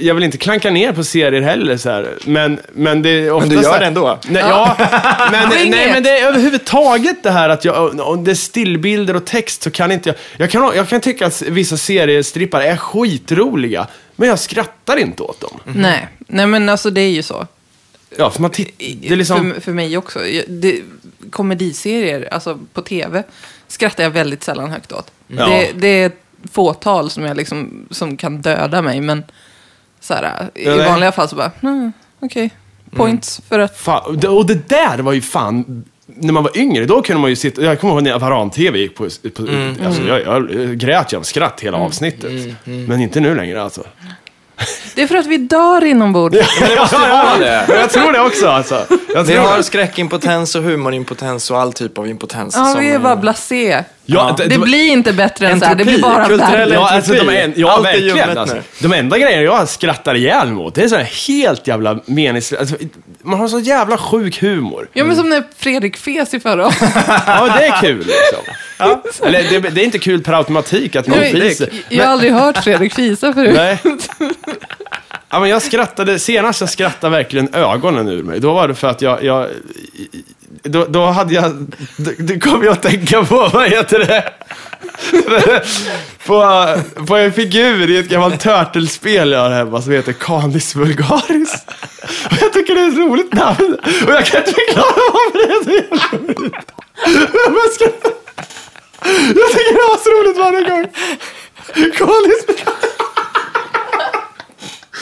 jag- 0.00 0.14
vill 0.14 0.24
inte 0.24 0.38
klanka 0.38 0.70
ner 0.70 0.92
på 0.92 1.04
serier 1.04 1.40
heller 1.42 1.76
så 1.76 1.90
här. 1.90 2.08
Men, 2.24 2.60
men 2.72 3.02
det 3.02 3.08
är 3.10 3.30
ofta 3.32 3.48
du 3.48 3.54
gör 3.62 3.80
det 3.80 3.86
ändå? 3.86 4.18
Nej, 4.28 4.42
ja, 4.48 4.76
men, 5.32 5.48
nej, 5.70 5.90
men 5.92 6.02
det 6.02 6.18
är 6.18 6.26
överhuvudtaget 6.28 7.22
det 7.22 7.30
här 7.30 7.48
att 7.48 7.64
jag, 7.64 8.00
om 8.00 8.24
det 8.24 8.30
är 8.30 8.34
stillbilder 8.34 9.16
och 9.16 9.24
text 9.24 9.62
så 9.62 9.70
kan 9.70 9.92
inte 9.92 10.08
jag, 10.08 10.16
jag 10.36 10.50
kan, 10.50 10.72
jag 10.76 10.88
kan 10.88 11.00
tycka 11.00 11.26
att 11.26 11.42
vissa 11.42 11.76
seriestrippar 11.76 12.60
är 12.60 12.76
skitroliga, 12.76 13.86
men 14.16 14.28
jag 14.28 14.38
skrattar 14.38 14.96
inte 14.96 15.22
åt 15.22 15.40
dem. 15.40 15.60
Nej. 15.64 16.08
Nej, 16.18 16.46
men 16.46 16.68
alltså 16.68 16.90
det 16.90 17.00
är 17.00 17.10
ju 17.10 17.22
så. 17.22 17.46
Ja, 18.16 18.30
för 18.30 18.42
man 18.42 18.50
det 18.78 19.12
är 19.12 19.16
liksom... 19.16 19.52
för, 19.52 19.60
för 19.60 19.72
mig 19.72 19.98
också. 19.98 20.18
Det, 20.48 20.82
komediserier, 21.30 22.28
alltså 22.34 22.58
på 22.72 22.82
tv, 22.82 23.22
skrattar 23.68 24.02
jag 24.02 24.10
väldigt 24.10 24.44
sällan 24.44 24.70
högt 24.70 24.92
åt. 24.92 25.12
Ja. 25.26 25.46
Det, 25.46 25.72
det 25.80 25.88
är 25.88 26.06
ett 26.06 26.22
fåtal 26.52 27.10
som, 27.10 27.24
jag 27.24 27.36
liksom, 27.36 27.86
som 27.90 28.16
kan 28.16 28.42
döda 28.42 28.82
mig, 28.82 29.00
men 29.00 29.24
så 30.00 30.14
här, 30.14 30.50
i 30.54 30.66
nej. 30.66 30.88
vanliga 30.88 31.12
fall 31.12 31.28
så 31.28 31.36
bara, 31.36 31.52
mm, 31.62 31.92
okej, 32.20 32.50
points 32.90 33.40
för 33.48 33.58
att... 33.58 33.78
Fan, 33.78 34.26
och 34.26 34.46
det 34.46 34.68
där 34.68 34.98
var 34.98 35.12
ju 35.12 35.20
fan, 35.22 35.84
när 36.06 36.32
man 36.32 36.42
var 36.42 36.58
yngre, 36.58 36.84
då 36.84 37.02
kunde 37.02 37.20
man 37.20 37.30
ju 37.30 37.36
sitta, 37.36 37.62
jag 37.62 37.80
kommer 37.80 37.94
ihåg 37.94 38.02
när 38.02 38.18
Varan-TV 38.18 38.78
gick 38.78 38.94
på, 38.94 39.08
på 39.34 39.42
alltså 39.84 40.02
jag, 40.02 40.20
jag 40.22 40.48
grät 40.78 41.12
ju 41.12 41.16
av 41.16 41.22
skratt 41.22 41.60
hela 41.60 41.78
avsnittet. 41.78 42.56
Men 42.64 43.00
inte 43.00 43.20
nu 43.20 43.34
längre 43.34 43.62
alltså. 43.62 43.84
Det 44.94 45.02
är 45.02 45.06
för 45.06 45.16
att 45.16 45.26
vi 45.26 45.36
dör 45.38 45.84
inombords. 45.84 46.36
Men 46.60 46.68
det 46.70 46.76
måste 46.80 46.96
ju 46.96 47.02
vara 47.02 47.38
det. 47.38 47.64
Men 47.68 47.78
jag 47.80 47.90
tror 47.90 48.12
det 48.12 48.20
också 48.20 48.48
alltså. 48.48 48.86
Jag 49.14 49.22
Vi 49.24 49.34
tror 49.34 49.42
har 49.44 49.56
det. 49.56 49.62
skräckimpotens 49.62 50.54
och 50.54 50.62
humorimpotens 50.62 51.50
och 51.50 51.60
all 51.60 51.72
typ 51.72 51.98
av 51.98 52.08
impotens. 52.08 52.54
Ja, 52.56 52.64
som, 52.64 52.80
vi 52.80 52.90
är 52.90 52.98
bara 52.98 53.16
blasé. 53.16 53.84
Ja, 54.08 54.34
Det, 54.36 54.42
det- 54.42 54.48
det- 54.48 54.58
blir 54.58 54.86
inte 54.92 55.12
bättre 55.12 55.48
än 55.48 55.60
så 55.60 55.66
här, 55.66 55.74
det 55.74 55.84
blir 55.84 56.02
bara 56.02 56.26
kulturell 56.26 56.68
värre. 56.68 56.74
Ja, 56.74 56.88
alltså, 56.90 57.12
de, 57.12 57.28
en, 57.28 57.52
ja 57.56 57.70
Allt 57.72 57.86
är 57.86 57.92
verkligen. 57.92 58.38
Alltså. 58.38 58.56
De 58.80 58.92
enda 58.92 59.18
grejerna 59.18 59.42
jag 59.42 59.68
skrattar 59.68 60.14
ihjäl 60.14 60.48
mot, 60.52 60.74
det 60.74 60.82
är 60.82 60.88
så 60.88 60.96
här 60.96 61.04
helt 61.28 61.66
jävla 61.66 62.00
meningslöst. 62.06 62.60
Alltså, 62.60 62.76
man 63.22 63.40
har 63.40 63.48
så 63.48 63.60
jävla 63.60 63.98
sjuk 63.98 64.42
humor. 64.42 64.88
Ja, 64.92 65.04
men 65.04 65.16
som 65.16 65.28
när 65.28 65.42
Fredrik 65.58 65.96
fes 65.96 66.34
i 66.34 66.40
förra 66.40 66.62
Ja, 67.26 67.56
det 67.58 67.66
är 67.66 67.80
kul 67.80 67.98
liksom. 67.98 68.54
Eller 69.26 69.42
det, 69.50 69.70
det 69.70 69.80
är 69.80 69.84
inte 69.84 69.98
kul 69.98 70.22
per 70.22 70.32
automatik 70.32 70.96
att 70.96 71.06
någon 71.06 71.18
Jag, 71.18 71.30
fiser. 71.30 71.68
jag 71.88 72.04
har 72.04 72.12
aldrig 72.12 72.32
hört 72.32 72.64
Fredrik 72.64 72.94
fisa 72.94 73.32
förut. 73.32 73.54
Nej. 73.54 73.78
Ja, 75.28 75.40
men 75.40 75.50
jag 75.50 75.62
skrattade, 75.62 76.18
senast 76.18 76.60
jag 76.60 76.70
skrattade 76.70 77.10
verkligen 77.16 77.54
ögonen 77.54 78.08
ur 78.08 78.22
mig. 78.22 78.40
Då 78.40 78.52
var 78.54 78.68
det 78.68 78.74
för 78.74 78.88
att 78.88 79.02
jag, 79.02 79.24
jag 79.24 79.48
då, 80.62 80.84
då 80.84 81.06
hade 81.06 81.34
jag, 81.34 81.66
då, 81.96 82.10
då 82.18 82.40
kom 82.40 82.64
jag 82.64 82.72
att 82.72 82.82
tänka 82.82 83.24
på, 83.24 83.50
vad 83.52 83.68
heter 83.68 83.98
det? 83.98 84.32
på, 86.26 86.66
på 87.06 87.16
en 87.16 87.32
figur 87.32 87.90
i 87.90 87.98
ett 87.98 88.08
gammalt 88.08 88.40
turtlespel 88.40 89.30
jag 89.30 89.40
har 89.40 89.50
hemma 89.50 89.82
som 89.82 89.92
heter 89.92 90.12
Canis 90.12 90.76
vulgaris. 90.76 91.64
Och 92.24 92.36
jag 92.40 92.52
tycker 92.52 92.74
det 92.74 92.80
är 92.80 92.88
ett 92.88 92.98
roligt 92.98 93.32
namn. 93.32 93.78
Och 94.06 94.12
jag 94.12 94.26
kan 94.26 94.40
inte 94.40 94.52
förklara 94.52 95.10
varför 95.12 95.38
det 95.38 95.54
är 95.54 95.64
så 95.64 95.70
jävla 95.70 96.18
roligt. 96.18 96.54
Jag 97.44 97.52
bara 97.52 97.68
skrattar. 97.74 98.12
Jag 99.40 99.50
tycker 99.50 99.72
det 99.72 99.88
var 99.88 99.96
så 99.96 100.10
roligt 100.10 100.38
varje 100.38 100.70
gång. 100.70 100.86
Canis 101.74 102.46
vulgaris. 102.46 102.96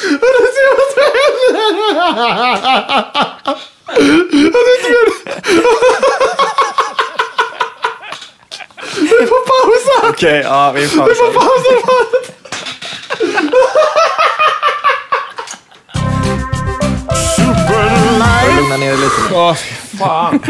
Och 0.05 0.21
det 0.21 0.51
ser 0.55 0.65
vi 9.01 9.26
får 9.26 9.41
pausa! 9.47 10.09
Okej, 10.09 10.41
ja, 10.45 10.72
vi 10.72 10.80
Vi 10.80 10.89
får 10.89 10.99
pausar. 11.07 11.32
pausa! 11.32 12.35
Du 18.47 18.57
lugna 18.61 18.76
ner 18.76 18.87
dig 18.91 18.97
lite? 18.99 19.35
Ja, 19.35 19.55
fy 19.55 19.97
fan. 19.99 20.41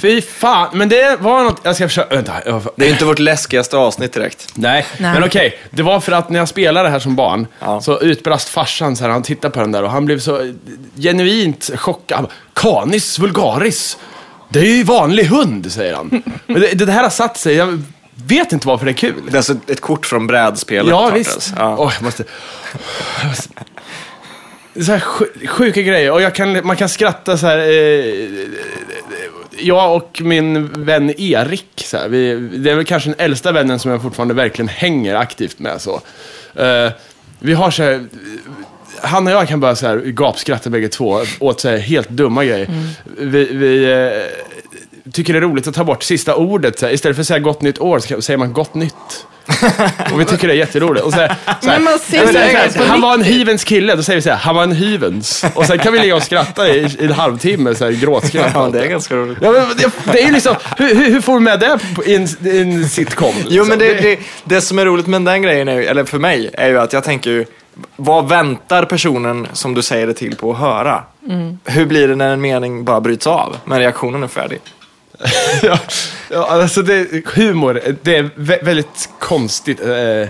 Fy 0.00 0.20
fan. 0.22 0.68
Men 0.78 0.88
det 0.88 1.16
var 1.20 1.44
något... 1.44 1.60
Jag 1.62 1.74
ska 1.76 1.88
försöka... 1.88 2.14
Vänta. 2.14 2.32
jag- 2.46 2.62
Det 2.76 2.86
är 2.86 2.90
inte 2.90 3.04
vårt 3.04 3.18
läskigaste 3.18 3.76
avsnitt 3.76 4.12
direkt. 4.12 4.48
Nej, 4.54 4.86
Nej. 4.98 5.12
men 5.14 5.24
okej. 5.24 5.58
Det 5.70 5.82
var 5.82 6.00
för 6.00 6.12
att 6.12 6.30
när 6.30 6.38
jag 6.38 6.48
spelade 6.48 6.88
här 6.88 6.98
som 6.98 7.16
barn 7.16 7.46
Ja. 7.60 7.80
så 7.80 8.00
utbrast 8.00 8.48
farsan 8.48 8.96
så 8.96 9.04
här, 9.04 9.10
han 9.10 9.22
tittade 9.22 9.54
på 9.54 9.60
den 9.60 9.72
där 9.72 9.82
och 9.82 9.90
han 9.90 10.04
blev 10.06 10.18
så 10.18 10.52
genuint 10.98 11.70
chockad. 11.76 12.16
Han 12.16 12.24
bara, 12.24 12.32
Canis 12.54 13.18
vulgaris. 13.18 13.96
Det 14.48 14.58
är 14.60 14.64
ju 14.76 14.82
vanlig 14.82 15.24
hund, 15.24 15.72
säger 15.72 15.94
han. 15.94 16.22
Men 16.46 16.60
det, 16.60 16.74
det 16.86 16.92
här 16.92 17.02
har 17.02 17.10
satt 17.10 17.36
sig. 17.38 17.54
Jag 17.54 17.82
vet 18.26 18.52
inte 18.52 18.68
varför 18.68 18.84
det 18.84 18.90
är 18.90 18.94
kul. 18.94 19.14
Det 19.26 19.32
är 19.32 19.36
alltså 19.36 19.54
ett 19.66 19.80
kort 19.80 20.06
från 20.06 20.26
brädspelet. 20.26 20.90
Ja, 20.90 21.10
visst. 21.14 21.52
Ja. 21.56 21.76
Åh, 21.78 21.92
jag 21.96 22.02
måste... 22.04 22.24
jag 23.20 23.28
måste- 23.28 23.48
Det 24.74 24.80
är 24.80 24.84
Så 24.84 24.92
här 24.92 24.98
sj- 24.98 25.46
sjuka 25.46 25.82
grejer. 25.82 26.10
Och 26.12 26.22
jag 26.22 26.34
kan, 26.34 26.66
man 26.66 26.76
kan 26.76 26.88
skratta 26.88 27.38
så 27.38 27.46
här... 27.46 27.58
Eh, 27.58 27.64
jag 29.58 29.96
och 29.96 30.20
min 30.24 30.84
vän 30.84 31.20
Erik, 31.20 31.84
så 31.84 31.96
här, 31.96 32.08
vi, 32.08 32.34
det 32.34 32.70
är 32.70 32.74
väl 32.74 32.84
kanske 32.84 33.10
den 33.10 33.20
äldsta 33.20 33.52
vännen 33.52 33.78
som 33.78 33.90
jag 33.90 34.02
fortfarande 34.02 34.34
verkligen 34.34 34.68
hänger 34.68 35.14
aktivt 35.14 35.58
med. 35.58 35.80
Så. 35.80 36.00
Eh, 36.54 36.92
vi 37.38 37.54
har 37.54 37.70
så 37.70 37.82
här... 37.82 38.06
Han 39.02 39.26
och 39.26 39.32
jag 39.32 39.48
kan 39.48 39.60
bara 39.60 39.76
så 39.76 39.86
här 39.86 39.96
gapskratta 39.96 40.70
bägge 40.70 40.88
två 40.88 41.20
åt 41.40 41.60
så 41.60 41.68
här 41.68 41.78
helt 41.78 42.08
dumma 42.08 42.44
grejer. 42.44 42.68
Vi, 43.18 43.44
vi 43.44 43.84
eh, 43.92 45.12
tycker 45.12 45.32
det 45.32 45.38
är 45.38 45.40
roligt 45.40 45.66
att 45.66 45.74
ta 45.74 45.84
bort 45.84 46.02
sista 46.02 46.34
ordet. 46.34 46.78
Så 46.78 46.86
här, 46.86 46.92
istället 46.92 47.16
för 47.16 47.20
att 47.20 47.26
säga 47.26 47.38
gott 47.38 47.62
nytt 47.62 47.78
år 47.78 47.98
så 47.98 48.22
säger 48.22 48.38
man 48.38 48.52
gott 48.52 48.74
nytt. 48.74 49.26
Och 50.12 50.20
vi 50.20 50.24
tycker 50.24 50.48
det 50.48 50.54
är 50.54 50.58
jätteroligt. 50.58 51.04
Och 51.06 51.12
så 51.12 51.18
här, 51.20 51.28
så 51.60 51.68
här, 51.70 51.76
Men 51.76 51.84
man 51.84 51.98
ser 51.98 52.26
så 52.32 52.38
här, 52.38 52.86
han 52.86 53.00
var 53.00 53.14
en 53.14 53.22
hyvens 53.22 53.64
kille, 53.64 53.94
då 53.94 54.02
säger 54.02 54.16
vi 54.16 54.22
så 54.22 54.30
här, 54.30 54.36
han 54.36 54.54
var 54.54 54.62
en 54.62 54.72
hyvens. 54.72 55.44
Och 55.54 55.66
sen 55.66 55.78
kan 55.78 55.92
vi 55.92 55.98
ligga 55.98 56.16
och 56.16 56.22
skratta 56.22 56.68
i, 56.68 56.78
i 57.00 57.04
en 57.04 57.12
halvtimme, 57.12 57.74
så 57.74 57.84
här, 57.84 57.92
gråtskratt. 57.92 58.50
ja, 58.54 58.68
det 58.72 58.80
är 58.80 58.86
ganska 58.86 59.14
roligt. 59.16 59.38
Ja, 59.40 59.50
men 59.52 59.62
det, 59.76 60.12
det 60.12 60.22
är 60.22 60.26
ju 60.26 60.32
liksom, 60.32 60.54
hur, 60.76 60.94
hur, 60.94 61.10
hur 61.10 61.20
får 61.20 61.34
vi 61.34 61.40
med 61.40 61.60
det 61.60 61.78
på- 61.94 62.04
i 62.04 62.14
en, 62.16 62.28
i 62.46 62.60
en 62.60 62.88
sitcom? 62.88 63.34
Jo, 63.36 63.42
liksom? 63.48 63.68
men 63.68 63.78
det, 63.78 63.94
det, 63.94 64.18
det 64.44 64.60
som 64.60 64.78
är 64.78 64.84
roligt 64.84 65.06
med 65.06 65.22
den 65.22 65.42
grejen, 65.42 65.68
är, 65.68 65.80
eller 65.80 66.04
för 66.04 66.18
mig, 66.18 66.50
är 66.52 66.68
ju 66.68 66.78
att 66.78 66.92
jag 66.92 67.04
tänker 67.04 67.30
ju, 67.30 67.44
vad 67.96 68.28
väntar 68.28 68.84
personen 68.84 69.46
som 69.52 69.74
du 69.74 69.82
säger 69.82 70.06
det 70.06 70.14
till 70.14 70.36
på 70.36 70.52
att 70.52 70.58
höra? 70.58 71.02
Hur 71.64 71.86
blir 71.86 72.08
det 72.08 72.16
när 72.16 72.32
en 72.32 72.40
mening 72.40 72.84
bara 72.84 73.00
bryts 73.00 73.26
av, 73.26 73.56
men 73.64 73.78
reaktionen 73.78 74.22
är 74.22 74.28
färdig? 74.28 74.60
ja, 75.62 75.78
ja, 76.30 76.46
alltså 76.46 76.82
det, 76.82 77.26
humor, 77.26 77.80
det 78.02 78.16
är 78.16 78.30
väldigt 78.64 79.08
konstigt 79.18 79.80
eh, 79.80 80.28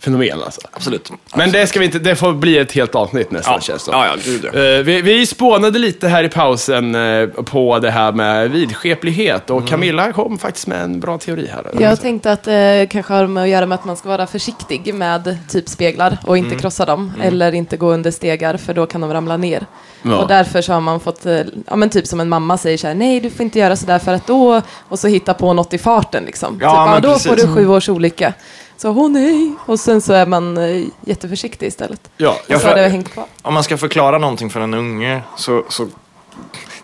fenomen 0.00 0.42
alltså. 0.44 0.60
Absolut. 0.72 1.12
Men 1.34 1.52
det, 1.52 1.66
ska 1.66 1.78
vi 1.78 1.84
inte, 1.84 1.98
det 1.98 2.16
får 2.16 2.32
bli 2.32 2.58
ett 2.58 2.72
helt 2.72 2.94
avsnitt 2.94 3.30
nästan 3.30 3.54
Ja, 3.54 3.60
känns 3.60 3.84
det 3.84 3.92
ja, 3.92 4.06
ja, 4.06 4.12
gud 4.24 4.50
ja. 4.52 4.60
Eh, 4.60 4.82
vi, 4.82 5.02
vi 5.02 5.26
spånade 5.26 5.78
lite 5.78 6.08
här 6.08 6.24
i 6.24 6.28
pausen 6.28 6.94
eh, 6.94 7.26
på 7.28 7.78
det 7.78 7.90
här 7.90 8.12
med 8.12 8.50
vidskeplighet 8.50 9.50
och 9.50 9.68
Camilla 9.68 10.12
kom 10.12 10.38
faktiskt 10.38 10.66
med 10.66 10.82
en 10.82 11.00
bra 11.00 11.18
teori 11.18 11.50
här. 11.52 11.82
Jag 11.82 12.00
tänkte 12.00 12.32
att 12.32 12.42
det 12.42 12.86
kanske 12.90 13.12
har 13.12 13.26
med 13.26 13.42
att 13.42 13.48
göra 13.48 13.66
med 13.66 13.74
att 13.74 13.84
man 13.84 13.96
ska 13.96 14.08
vara 14.08 14.26
försiktig 14.26 14.94
med 14.94 15.38
typ 15.48 15.68
speglar 15.68 16.18
och 16.26 16.38
inte 16.38 16.54
krossa 16.56 16.84
dem 16.84 17.12
eller 17.22 17.54
inte 17.54 17.76
gå 17.76 17.92
under 17.92 18.10
stegar 18.10 18.56
för 18.56 18.74
då 18.74 18.86
kan 18.86 19.00
de 19.00 19.12
ramla 19.12 19.36
ner. 19.36 19.66
Ja. 20.02 20.18
Och 20.18 20.28
därför 20.28 20.62
så 20.62 20.72
har 20.72 20.80
man 20.80 21.00
fått, 21.00 21.26
eh, 21.26 21.40
ja 21.66 21.76
men 21.76 21.90
typ 21.90 22.06
som 22.06 22.20
en 22.20 22.28
mamma 22.28 22.58
säger 22.58 22.78
så 22.78 22.86
här, 22.86 22.94
nej 22.94 23.20
du 23.20 23.30
får 23.30 23.44
inte 23.44 23.58
göra 23.58 23.76
sådär 23.76 23.98
för 23.98 24.12
att 24.12 24.26
då, 24.26 24.62
och 24.88 24.98
så 24.98 25.08
hitta 25.08 25.34
på 25.34 25.52
något 25.52 25.74
i 25.74 25.78
farten 25.78 26.24
liksom. 26.24 26.58
Ja, 26.62 26.70
typ, 26.70 26.76
men 26.76 26.94
ja, 26.94 27.00
då 27.00 27.12
precis. 27.12 27.26
får 27.26 27.36
du 27.36 27.54
sju 27.54 27.68
års 27.68 27.88
olycka. 27.88 28.32
Så 28.78 28.90
åh 28.90 29.10
nej, 29.10 29.52
och 29.66 29.80
sen 29.80 30.00
så 30.00 30.12
är 30.12 30.26
man 30.26 30.56
eh, 30.58 30.84
jätteförsiktig 31.04 31.66
istället. 31.66 32.10
Ja, 32.16 32.30
Och 32.30 32.36
Ja, 32.46 32.58
så 32.58 32.66
har 32.66 32.74
för- 32.74 32.88
hängt 32.88 33.08
kvar. 33.12 33.24
Om 33.42 33.54
man 33.54 33.62
ska 33.64 33.76
förklara 33.78 34.18
någonting 34.18 34.50
för 34.50 34.60
en 34.60 34.74
unge 34.74 35.22
så, 35.36 35.64
så 35.68 35.86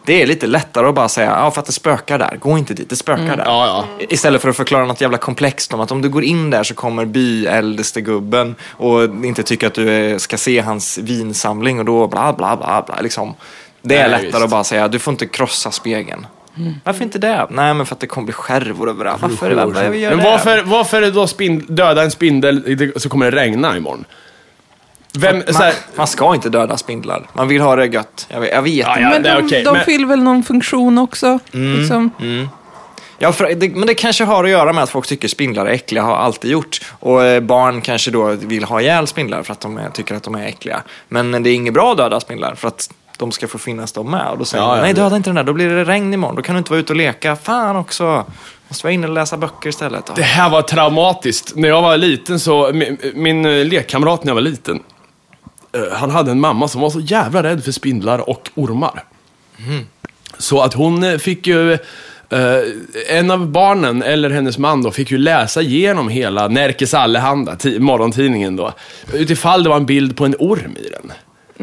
det 0.07 0.23
är 0.23 0.27
lite 0.27 0.47
lättare 0.47 0.87
att 0.89 0.95
bara 0.95 1.09
säga, 1.09 1.31
ja 1.31 1.51
för 1.51 1.61
att 1.61 1.67
det 1.67 1.73
spökar 1.73 2.19
där, 2.19 2.37
gå 2.41 2.59
inte 2.59 2.75
dit, 2.75 2.91
det 2.91 2.97
spökar 2.97 3.37
där. 3.37 3.45
ja, 3.45 3.67
ja. 3.99 4.05
Istället 4.09 4.43
för 4.43 4.49
att 4.49 4.57
förklara 4.57 4.85
något 4.85 5.01
jävla 5.01 5.19
komplext 5.19 5.75
om 5.75 5.81
att 5.81 5.93
om 5.93 6.03
du 6.03 6.09
går 6.09 6.25
in 6.25 6.51
där 6.51 6.63
så 6.63 6.75
kommer 6.75 7.05
byäldestegubben 7.05 8.55
och 8.71 9.05
inte 9.05 9.43
tycker 9.43 9.67
att 9.67 9.75
du 9.75 10.19
ska 10.19 10.37
se 10.37 10.61
hans 10.61 10.99
vinsamling 10.99 11.79
och 11.79 11.85
då 11.85 12.07
bla 12.07 12.33
bla 12.33 12.57
bla 12.57 12.83
bla 12.87 13.01
liksom. 13.01 13.35
Det 13.83 13.97
är 13.97 14.01
Nej, 14.01 14.11
lättare 14.11 14.27
visst. 14.27 14.43
att 14.45 14.51
bara 14.51 14.65
säga, 14.65 14.89
du 14.89 14.99
får 14.99 15.13
inte 15.13 15.27
krossa 15.27 15.71
spegeln. 15.71 16.27
Varför 16.85 17.05
inte 17.05 17.19
det? 17.19 17.47
Nej, 17.51 17.75
men 17.75 17.87
för 17.87 17.95
att 17.95 18.01
det 18.01 18.07
kommer 18.07 18.25
bli 18.25 18.33
skärvor 18.35 18.89
överallt. 18.91 19.23
Varför, 19.23 19.51
varför 19.55 19.85
jag 19.85 19.97
gör 19.97 20.11
Men 20.11 20.19
det? 20.19 20.25
varför, 20.25 20.63
varför 20.63 20.97
är 20.97 21.01
det 21.01 21.11
då 21.11 21.27
spind, 21.27 21.65
döda 21.73 22.03
en 22.03 22.11
spindel 22.11 22.93
så 22.97 23.09
kommer 23.09 23.31
det 23.31 23.37
regna 23.37 23.77
imorgon? 23.77 24.05
Vem, 25.19 25.43
så 25.47 25.53
Man, 25.53 25.63
här, 25.63 25.75
man 25.97 26.07
ska 26.07 26.35
inte 26.35 26.49
döda 26.49 26.77
spindlar. 26.77 27.27
Man 27.33 27.49
vill 27.49 27.61
ha 27.61 27.77
det 27.77 27.87
gött. 27.87 28.27
Jag 28.31 28.41
vet, 28.41 28.53
jag 28.53 28.63
vet 28.63 28.75
Ja, 28.87 28.91
inte. 28.91 29.01
ja, 29.03 29.11
men 29.11 29.23
de, 29.23 29.47
okej, 29.47 29.65
de 29.65 29.73
men- 29.73 29.85
fyller 29.85 30.07
väl 30.07 30.23
någon 30.23 30.43
funktion 30.43 30.99
också. 30.99 31.39
Liksom. 31.51 32.11
Ja, 33.19 33.33
för 33.33 33.55
det, 33.55 33.69
men 33.77 33.87
det 33.87 33.95
kanske 33.95 34.25
har 34.25 34.45
att 34.45 34.51
göra 34.51 34.73
med 34.73 34.83
att 34.85 34.91
folk 34.91 35.07
tycker 35.07 35.29
spindlar 35.29 35.67
är 35.67 35.71
äckliga, 35.71 36.03
har 36.03 36.17
alltid 36.17 36.51
gjort. 36.51 36.81
Och 37.01 37.25
eh, 37.25 37.41
barn 37.41 37.81
kanske 37.81 38.11
då 38.11 38.27
vill 38.31 38.65
ha 38.65 38.81
ihjäl 38.81 39.07
spindlar 39.07 39.43
för 39.43 39.53
att 39.53 39.61
de 39.61 39.77
är, 39.79 39.91
tycker 39.91 40.15
att 40.15 40.23
de 40.23 40.35
är 40.35 40.47
äckliga. 40.47 40.83
Men 41.09 41.43
det 41.43 41.51
är 41.51 41.55
inget 41.55 41.75
bra 41.75 41.91
att 41.93 41.99
döda 41.99 42.21
spindlar 42.21 42.55
för 42.55 42.69
att 42.69 42.91
de 43.19 43.33
ska 43.33 43.49
få 43.49 43.59
finnas 43.59 43.93
de 43.93 44.11
med. 44.11 44.27
Och 44.31 44.39
då 44.39 44.45
säger 44.45 44.65
Ja, 44.65 44.69
man, 44.69 44.79
nej 44.81 44.95
det- 44.95 45.01
döda 45.01 45.17
inte 45.17 45.29
den 45.31 45.35
där, 45.35 45.45
då 45.45 45.53
blir 45.53 45.69
det 45.71 45.85
regn 45.85 46.15
imorgon. 46.15 46.37
Då 46.37 46.43
kan 46.43 46.55
du 46.55 46.59
inte 46.59 46.71
vara 46.71 46.81
ute 46.81 46.93
och 46.93 46.97
leka. 46.97 47.37
Fan 47.37 47.77
också. 47.77 48.25
Måste 48.69 48.87
vara 48.87 48.93
inne 48.95 49.07
och 49.07 49.13
läsa 49.15 49.37
böcker 49.37 49.69
istället. 49.69 50.11
Det 50.17 50.23
här 50.23 50.51
var 50.51 50.63
traumatiskt. 50.63 51.53
När 51.57 51.69
jag 51.69 51.83
var 51.83 51.97
liten 51.97 52.41
så, 52.41 52.71
min, 52.75 52.99
min 53.15 53.45
eh, 53.47 53.65
lekkamrat 53.67 54.25
när 54.25 54.31
jag 54.31 54.35
var 54.35 54.43
liten, 54.43 54.81
eh, 55.73 55.81
han 55.97 56.11
hade 56.11 56.31
en 56.31 56.41
mamma 56.41 56.69
som 56.69 56.81
var 56.81 56.91
så 56.91 57.01
jävla 57.01 57.43
rädd 57.43 57.65
för 57.65 57.73
spindlar 57.73 58.31
och 58.31 58.51
ormar. 58.55 59.05
Så 60.39 60.61
att 60.63 60.75
hon 60.75 61.05
eh, 61.05 61.19
fick 61.19 61.47
ju, 61.47 61.79
en 63.09 63.31
av 63.31 63.47
barnen, 63.51 64.03
eller 64.03 64.31
hennes 64.31 64.59
man 64.59 64.83
då, 64.83 64.91
fick 64.91 65.11
ju 65.11 65.19
läsa 65.19 65.63
igenom 65.63 66.09
hela 66.09 66.49
Nerikes 66.49 66.95
Allehanda, 66.95 67.55
ti- 67.55 67.79
morgontidningen 67.79 68.57
då. 68.57 68.73
Utifall 69.13 69.63
det 69.63 69.69
var 69.69 69.77
en 69.77 69.87
bild 69.87 70.17
på 70.17 70.25
en 70.25 70.35
orm 70.39 70.77
i 70.77 70.89
den. 70.89 71.13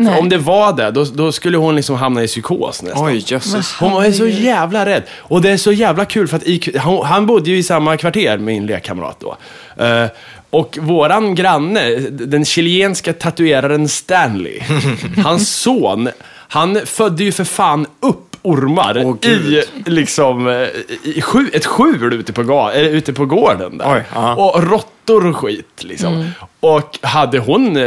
För 0.05 0.19
om 0.19 0.29
det 0.29 0.37
var 0.37 0.73
det, 0.73 0.91
då, 0.91 1.03
då 1.03 1.31
skulle 1.31 1.57
hon 1.57 1.75
liksom 1.75 1.95
hamna 1.95 2.23
i 2.23 2.27
psykos 2.27 2.81
nästan. 2.81 3.05
Oj, 3.05 3.23
jösses. 3.25 3.73
Hon 3.79 3.91
var 3.91 4.11
så 4.11 4.27
jävla 4.27 4.85
rädd. 4.85 5.03
Och 5.17 5.41
det 5.41 5.49
är 5.49 5.57
så 5.57 5.71
jävla 5.71 6.05
kul 6.05 6.27
för 6.27 6.37
att 6.37 6.43
i, 6.43 6.77
han, 6.77 7.05
han 7.05 7.25
bodde 7.25 7.49
ju 7.49 7.57
i 7.57 7.63
samma 7.63 7.97
kvarter 7.97 8.37
med 8.37 8.45
min 8.45 8.65
lekkamrat 8.65 9.19
då. 9.19 9.37
Eh, 9.83 10.05
och 10.49 10.77
våran 10.81 11.35
granne, 11.35 11.95
den 12.09 12.45
chilenska 12.45 13.13
tatueraren 13.13 13.89
Stanley, 13.89 14.59
hans 15.23 15.49
son, 15.49 16.09
han 16.47 16.79
födde 16.85 17.23
ju 17.23 17.31
för 17.31 17.43
fan 17.43 17.85
upp 17.99 18.30
ormar 18.41 19.01
Åh, 19.05 19.15
i 19.31 19.63
liksom, 19.85 20.47
eh, 20.47 20.67
i 21.03 21.21
skju, 21.21 21.49
ett 21.53 21.65
skjul 21.65 22.13
ute 22.13 22.33
på, 22.33 22.43
ga, 22.43 22.71
eller 22.71 22.89
ute 22.89 23.13
på 23.13 23.25
gården 23.25 23.77
där. 23.77 23.93
Oj, 23.95 24.03
och 24.37 24.63
råttor 24.63 25.27
och 25.27 25.37
skit 25.37 25.83
liksom. 25.83 26.31
Och 26.59 26.99
hade 27.01 27.39
hon, 27.39 27.77
eh, 27.77 27.83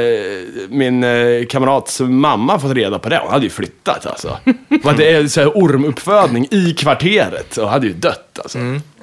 min 0.68 1.04
eh, 1.04 1.46
kamrats 1.48 2.00
mamma, 2.00 2.58
fått 2.58 2.72
reda 2.72 2.98
på 2.98 3.08
det, 3.08 3.20
hon 3.22 3.32
hade 3.32 3.44
ju 3.44 3.50
flyttat 3.50 4.06
alltså. 4.06 4.38
Det 4.96 5.12
är 5.12 5.26
så 5.26 5.40
här 5.40 5.48
ormuppfödning 5.54 6.48
i 6.50 6.74
kvarteret 6.78 7.56
och 7.56 7.68
hade 7.68 7.86
ju 7.86 7.92
dött 7.92 8.38
alltså. 8.42 8.58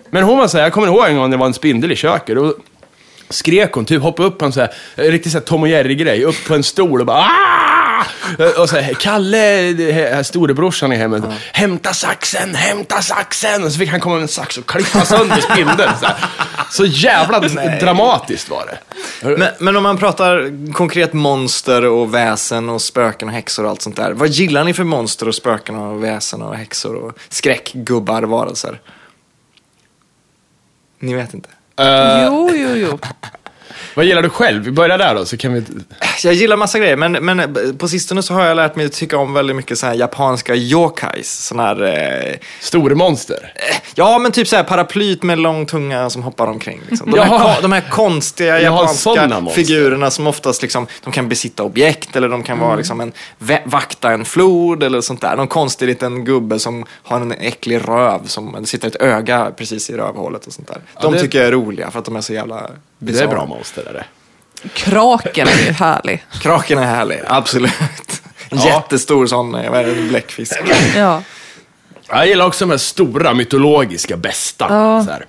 Men 0.10 0.24
hon 0.24 0.38
var 0.38 0.48
så 0.48 0.58
här, 0.58 0.64
jag 0.64 0.74
kommer 0.74 0.88
ihåg 0.88 1.06
en 1.08 1.16
gång 1.16 1.24
när 1.30 1.38
det 1.38 1.40
var 1.40 1.46
en 1.48 1.54
spindel 1.54 1.92
i 1.92 1.96
köket. 1.96 2.38
Och 2.38 2.54
skrek 3.30 3.74
hon, 3.74 3.86
typ 3.86 4.02
hoppade 4.02 4.28
upp 4.28 4.38
på 4.38 4.46
en 4.46 4.52
så 4.52 4.60
här, 4.60 4.70
riktigt 4.96 5.32
så 5.32 5.38
här 5.38 5.46
Tom 5.46 5.62
och 5.62 5.68
Jerry-grej, 5.68 6.24
upp 6.24 6.48
på 6.48 6.56
en 6.56 6.64
stol 6.64 7.00
och 7.00 7.06
bara 7.06 7.18
"Ah!" 7.18 7.71
Och 8.58 8.70
så 8.70 8.78
här, 8.78 8.94
Kalle, 8.94 10.24
storebrorsan 10.24 10.94
i 10.94 10.96
hemmet, 10.96 11.24
hämta 11.54 11.94
saxen, 11.94 12.56
hämta 12.56 13.02
saxen! 13.02 13.64
Och 13.64 13.72
så 13.72 13.80
fick 13.80 13.90
han 13.90 14.00
komma 14.00 14.16
med 14.16 14.22
en 14.22 14.28
sax 14.28 14.58
och 14.58 14.66
klippa 14.66 15.06
sönder 15.06 15.42
spindeln. 15.42 15.92
Så, 16.00 16.06
här. 16.06 16.16
så 16.72 16.86
jävla 16.86 17.40
dramatiskt 17.80 18.50
var 18.50 18.66
det. 18.66 18.78
Men, 19.38 19.50
men 19.60 19.76
om 19.76 19.84
man 19.84 19.98
pratar 19.98 20.52
konkret 20.74 21.14
monster 21.14 21.86
och 21.86 22.14
väsen 22.14 22.70
och 22.70 22.82
spöken 22.82 23.28
och 23.28 23.34
häxor 23.34 23.64
och 23.64 23.70
allt 23.70 23.82
sånt 23.82 23.96
där. 23.96 24.12
Vad 24.12 24.30
gillar 24.30 24.64
ni 24.64 24.74
för 24.74 24.84
monster 24.84 25.28
och 25.28 25.36
spöken 25.36 25.76
och 25.76 26.04
väsen 26.04 26.42
och 26.42 26.56
häxor 26.56 26.96
och 26.96 27.18
skräckgubbar, 27.30 28.24
varelser? 28.24 28.82
Ni 31.00 31.14
vet 31.14 31.34
inte. 31.34 31.50
Eh, 31.80 32.26
Jo, 32.26 32.50
jo, 32.54 32.76
jo. 32.76 33.00
Vad 33.96 34.06
gillar 34.06 34.22
du 34.22 34.30
själv? 34.30 34.64
Vi 34.64 34.72
börjar 34.72 34.98
där 34.98 35.16
då, 35.16 35.26
så 35.26 35.38
kan 35.38 35.54
vi... 35.54 35.64
Jag 36.24 36.34
gillar 36.34 36.58
massa 36.58 36.80
grejer, 36.80 36.96
men, 36.96 37.12
men 37.12 37.56
på 37.78 37.88
sistone 37.88 38.24
så 38.24 38.34
har 38.34 38.46
jag 38.46 38.56
lärt 38.56 38.76
mig 38.76 38.86
att 38.86 38.94
tycka 38.94 39.18
om 39.18 39.34
väldigt 39.34 39.56
mycket 39.56 39.78
så 39.78 39.86
här 39.86 39.94
japanska 39.94 40.56
yokais. 40.56 41.46
Sån 41.46 41.60
här, 41.60 41.84
eh, 41.84 42.38
Stormonster. 42.60 43.54
ja 43.96 44.20
men 44.20 44.32
typ 44.32 44.48
så 44.48 44.56
här 44.56 44.64
paraplyt 44.64 45.24
med 45.24 45.40
lång 45.40 45.66
tunga 45.66 46.10
som 46.10 46.24
hoppar 46.24 46.48
omkring. 46.48 46.82
Liksom. 46.90 47.12
De, 47.12 47.20
här, 47.20 47.62
de 47.62 47.72
här 47.72 47.90
konstiga 47.90 48.62
japanska 48.62 49.44
figurerna 49.56 50.12
som 50.12 50.28
oftast 50.28 50.62
liksom, 50.62 50.88
de 51.04 51.14
kan 51.14 51.30
besitta 51.30 51.64
objekt 51.64 52.16
eller 52.16 52.30
de 52.30 52.44
kan 52.44 52.60
vara 52.60 52.76
liksom 52.76 53.02
en, 53.02 53.12
vakta 53.66 54.12
en 54.12 54.26
flod 54.26 54.84
eller 54.84 55.02
sånt 55.02 55.22
där. 55.22 55.36
Någon 55.36 55.48
konstig 55.48 55.86
liten 55.88 56.26
gubbe 56.26 56.60
som 56.60 56.86
har 57.04 57.22
en 57.22 57.32
äcklig 57.32 57.88
röv 57.88 58.26
som 58.26 58.58
det 58.60 58.68
sitter 58.68 58.88
ett 58.88 59.02
öga 59.02 59.52
precis 59.58 59.90
i 59.90 59.94
rövhålet 59.94 60.48
och 60.48 60.54
sånt 60.54 60.68
där. 60.68 60.82
De 61.02 61.14
det- 61.14 61.20
tycker 61.20 61.40
jag 61.40 61.48
är 61.48 61.52
roliga 61.52 61.92
för 61.92 62.00
att 62.00 62.06
de 62.06 62.16
är 62.16 62.22
så 62.22 62.34
jävla 62.34 62.70
Det 63.04 63.10
är 63.10 63.14
bizarra. 63.14 63.28
bra 63.28 63.46
monster, 63.46 63.84
är 63.90 63.94
det. 63.94 64.04
Kraken 64.74 65.48
är 65.48 65.66
ju 65.66 65.72
härlig. 65.72 66.26
Kraken 66.42 66.78
är 66.80 66.86
härlig, 66.86 67.22
absolut. 67.28 67.72
En 68.50 68.58
Ja. 68.58 68.66
jättestor 68.68 69.28
sån, 69.28 69.56
eh, 69.56 69.72
vad 69.72 69.80
är 69.80 69.86
det, 69.86 69.92
en 69.92 70.08
bläckfisk. 70.08 70.54
Ja. 70.96 71.24
Jag 72.10 72.28
gillar 72.28 72.46
också 72.46 72.66
de 72.66 72.72
här 72.72 72.78
stora 72.78 73.34
mytologiska 73.34 74.18
bästa. 74.18 74.66
Ja. 74.70 75.04
Så 75.06 75.12
här. 75.12 75.26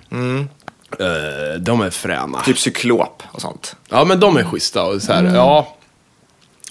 Eh, 0.99 1.59
de 1.61 1.81
är 1.81 1.91
fräna. 1.91 2.41
Typ 2.41 2.59
cyklop 2.59 3.23
och 3.33 3.41
sånt. 3.41 3.77
Ja, 3.89 4.05
men 4.05 4.21
de 4.21 4.37
är 4.37 4.45
schyssta. 4.45 4.83
Och 4.85 5.03
så 5.03 5.13
här, 5.13 5.25
ja. 5.35 5.77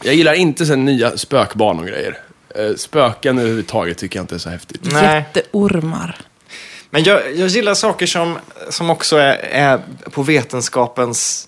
Jag 0.03 0.13
gillar 0.15 0.33
inte 0.33 0.65
så 0.65 0.75
nya 0.75 1.17
spökbarn 1.17 1.79
och 1.79 1.85
grejer. 1.87 2.17
Eh, 2.55 2.75
Spöken 2.77 3.37
överhuvudtaget 3.37 3.97
tycker 3.97 4.19
jag 4.19 4.23
inte 4.23 4.35
är 4.35 4.39
så 4.39 4.49
häftigt. 4.49 4.81
Nej. 4.93 5.15
Jätteormar. 5.33 6.15
Men 6.91 7.03
jag, 7.03 7.21
jag 7.35 7.47
gillar 7.47 7.73
saker 7.73 8.05
som, 8.05 8.37
som 8.69 8.89
också 8.89 9.17
är, 9.17 9.37
är 9.51 9.79
på 10.11 10.23
vetenskapens 10.23 11.47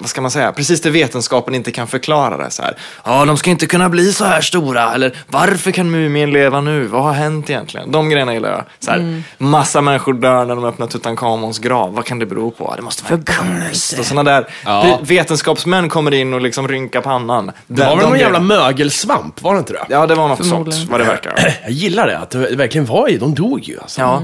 vad 0.00 0.08
ska 0.10 0.20
man 0.20 0.30
säga? 0.30 0.52
Precis 0.52 0.80
det 0.80 0.90
vetenskapen 0.90 1.54
inte 1.54 1.70
kan 1.70 1.86
förklara 1.86 2.36
det. 2.36 2.50
Så 2.50 2.62
här. 2.62 2.76
Ja, 3.04 3.24
de 3.24 3.36
ska 3.36 3.50
inte 3.50 3.66
kunna 3.66 3.88
bli 3.88 4.12
så 4.12 4.24
här 4.24 4.40
stora. 4.40 4.94
Eller 4.94 5.16
varför 5.26 5.70
kan 5.70 5.90
mumien 5.90 6.30
leva 6.32 6.60
nu? 6.60 6.84
Vad 6.86 7.02
har 7.02 7.12
hänt 7.12 7.50
egentligen? 7.50 7.90
De 7.90 8.08
grejerna 8.10 8.34
gillar 8.34 8.50
jag. 8.50 8.64
Så 8.78 8.90
här, 8.90 9.22
Massa 9.38 9.80
människor 9.80 10.12
dör 10.14 10.44
när 10.44 10.54
de 10.54 10.64
öppnar 10.64 10.86
Tutankhamons 10.86 11.58
grav. 11.58 11.94
Vad 11.94 12.04
kan 12.04 12.18
det 12.18 12.26
bero 12.26 12.50
på? 12.50 12.74
Det 12.76 12.82
måste 12.82 13.12
vara 13.12 13.22
cursed. 13.22 13.98
Och 13.98 14.06
sådana 14.06 14.30
där 14.30 14.46
Ja. 14.64 14.82
ve- 14.82 15.14
vetenskapsmän 15.14 15.88
kommer 15.88 16.14
in 16.14 16.34
och 16.34 16.40
liksom 16.40 16.68
rynkar 16.68 17.00
pannan. 17.00 17.50
Det 17.66 17.84
var 17.84 17.96
väl 17.96 18.08
någon 18.08 18.18
jävla 18.18 18.40
mögelsvamp, 18.40 19.42
var 19.42 19.52
det 19.54 19.58
inte 19.58 19.72
det? 19.72 19.84
Ja, 19.88 20.06
det 20.06 20.14
var 20.14 20.28
något 20.28 20.46
sånt, 20.46 20.74
vad 20.90 21.00
det 21.00 21.04
verkar. 21.04 21.54
Jag 21.62 21.70
gillar 21.70 22.06
det, 22.06 22.18
att 22.18 22.30
det 22.30 22.38
verkligen 22.56 22.86
var 22.86 23.08
i. 23.08 23.16
De 23.16 23.34
dog 23.34 23.60
ju 23.64 23.80
alltså. 23.80 24.00
Ja. 24.00 24.22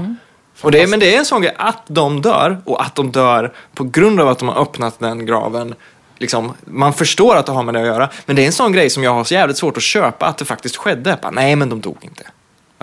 Och 0.61 0.71
det, 0.71 0.87
men 0.87 0.99
det 0.99 1.15
är 1.15 1.19
en 1.19 1.25
sån 1.25 1.41
grej, 1.41 1.55
att 1.57 1.81
de 1.87 2.21
dör 2.21 2.57
och 2.65 2.81
att 2.81 2.95
de 2.95 3.11
dör 3.11 3.53
på 3.73 3.83
grund 3.83 4.19
av 4.19 4.27
att 4.27 4.39
de 4.39 4.47
har 4.47 4.61
öppnat 4.61 4.99
den 4.99 5.25
graven. 5.25 5.75
Liksom, 6.17 6.53
man 6.65 6.93
förstår 6.93 7.35
att 7.35 7.45
det 7.45 7.51
har 7.51 7.63
med 7.63 7.73
det 7.73 7.81
att 7.81 7.87
göra, 7.87 8.09
men 8.25 8.35
det 8.35 8.41
är 8.41 8.45
en 8.45 8.51
sån 8.51 8.71
grej 8.71 8.89
som 8.89 9.03
jag 9.03 9.13
har 9.13 9.23
så 9.23 9.33
jävligt 9.33 9.57
svårt 9.57 9.77
att 9.77 9.83
köpa 9.83 10.25
att 10.25 10.37
det 10.37 10.45
faktiskt 10.45 10.75
skedde. 10.75 11.17
Bara, 11.21 11.31
nej, 11.31 11.55
men 11.55 11.69
de 11.69 11.81
dog 11.81 11.97
inte. 12.01 12.23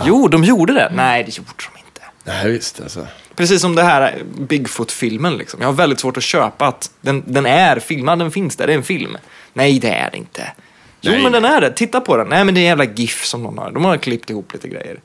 Jo, 0.03 0.29
de 0.29 0.45
gjorde 0.45 0.73
det. 0.73 0.93
Nej, 0.95 1.25
det 1.25 1.37
gjorde 1.37 1.51
de 1.57 1.79
inte. 1.79 2.03
Nej, 2.25 2.53
visst 2.53 2.81
alltså. 2.81 3.07
Precis 3.37 3.61
som 3.61 3.75
det 3.75 3.83
här 3.83 4.23
Bigfoot-filmen. 4.39 5.37
Liksom. 5.37 5.61
Jag 5.61 5.69
har 5.69 5.73
väldigt 5.73 6.01
svårt 6.01 6.17
att 6.17 6.23
köpa 6.23 6.67
att 6.67 6.91
den, 7.01 7.23
den 7.27 7.47
är 7.47 7.79
filmad, 7.79 8.19
den 8.19 8.31
finns 8.31 8.57
där, 8.57 8.67
det 8.67 8.73
är 8.73 8.77
en 8.77 8.83
film. 8.83 9.17
Nej, 9.53 9.79
det 9.79 9.91
är 9.91 10.11
det 10.11 10.17
inte. 10.19 10.53
Jo, 11.01 11.13
Nej. 11.13 11.23
men 11.23 11.33
den 11.33 11.45
är 11.45 11.61
det. 11.61 11.73
Titta 11.73 12.01
på 12.01 12.17
den. 12.17 12.29
Nej, 12.29 12.45
men 12.45 12.55
det 12.55 12.61
är 12.61 12.63
en 12.63 12.69
jävla 12.69 12.85
GIF 12.85 13.25
som 13.25 13.43
någon 13.43 13.59
har. 13.59 13.71
De 13.71 13.85
har 13.85 13.97
klippt 13.97 14.31
ihop 14.31 14.53
lite 14.53 14.69
grejer. 14.69 15.01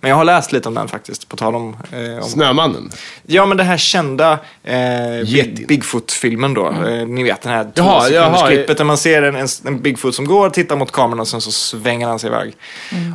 Men 0.00 0.10
jag 0.10 0.16
har 0.16 0.24
läst 0.24 0.52
lite 0.52 0.68
om 0.68 0.74
den 0.74 0.88
faktiskt, 0.88 1.28
på 1.28 1.36
tal 1.36 1.54
om... 1.54 1.76
Eh, 1.92 2.16
om 2.22 2.28
Snömannen. 2.28 2.90
Ja, 3.26 3.46
men 3.46 3.56
det 3.56 3.64
här 3.64 3.76
kända 3.76 4.32
eh. 4.64 4.76
Big- 5.24 5.66
Bigfoot-filmen 5.68 6.54
då. 6.54 6.66
Eh, 6.68 7.06
ni 7.06 7.22
vet 7.22 7.42
den 7.42 7.52
här 7.52 7.70
Jaha, 7.74 8.08
två 8.08 8.14
jaha, 8.14 8.48
klippet 8.48 8.78
där 8.78 8.84
man 8.84 8.98
ser 8.98 9.22
en, 9.22 9.36
en, 9.36 9.48
en 9.64 9.82
Bigfoot 9.82 10.14
som 10.14 10.24
går, 10.24 10.50
tittar 10.50 10.76
mot 10.76 10.92
kameran 10.92 11.20
och 11.20 11.28
sen 11.28 11.40
så 11.40 11.52
svänger 11.52 12.06
han 12.08 12.18
sig 12.18 12.28
iväg. 12.28 12.52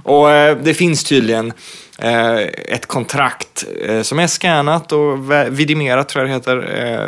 Och 0.04 0.32
eh, 0.32 0.58
det 0.58 0.74
finns 0.74 1.04
tydligen 1.04 1.54
eh, 2.00 2.36
ett 2.68 2.86
kontrakt 2.86 3.66
eh, 3.86 4.02
som 4.02 4.20
är 4.20 4.28
scannat 4.28 4.92
och 4.92 5.32
vidimerat 5.50 6.10
tror 6.10 6.28
jag 6.28 6.30
det 6.30 6.34
heter. 6.34 6.84
Eh, 6.84 7.08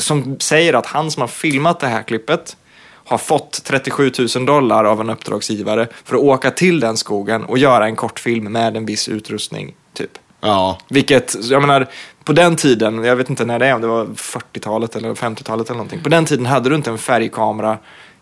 som 0.00 0.36
säger 0.40 0.74
att 0.74 0.86
han 0.86 1.10
som 1.10 1.20
har 1.20 1.28
filmat 1.28 1.80
det 1.80 1.86
här 1.86 2.02
klippet 2.02 2.56
har 3.04 3.18
fått 3.18 3.64
37 3.64 4.12
000 4.36 4.46
dollar 4.46 4.84
av 4.84 5.00
en 5.00 5.10
uppdragsgivare 5.10 5.88
för 6.04 6.16
att 6.16 6.22
åka 6.22 6.50
till 6.50 6.80
den 6.80 6.96
skogen 6.96 7.44
och 7.44 7.58
göra 7.58 7.86
en 7.86 7.96
kortfilm 7.96 8.52
med 8.52 8.76
en 8.76 8.86
viss 8.86 9.08
utrustning, 9.08 9.74
typ. 9.92 10.18
Ja. 10.40 10.78
Vilket, 10.88 11.36
jag 11.42 11.60
menar, 11.60 11.88
på 12.24 12.32
den 12.32 12.56
tiden, 12.56 13.04
jag 13.04 13.16
vet 13.16 13.30
inte 13.30 13.44
när 13.44 13.58
det 13.58 13.66
är, 13.66 13.74
om 13.74 13.80
det 13.80 13.86
var 13.86 14.04
40-talet 14.04 14.96
eller 14.96 15.14
50-talet 15.14 15.66
eller 15.66 15.76
någonting. 15.76 16.02
På 16.02 16.08
den 16.08 16.24
tiden 16.24 16.46
hade 16.46 16.68
du 16.68 16.74
inte 16.74 16.90
en 16.90 16.98
färgkamera 16.98 17.78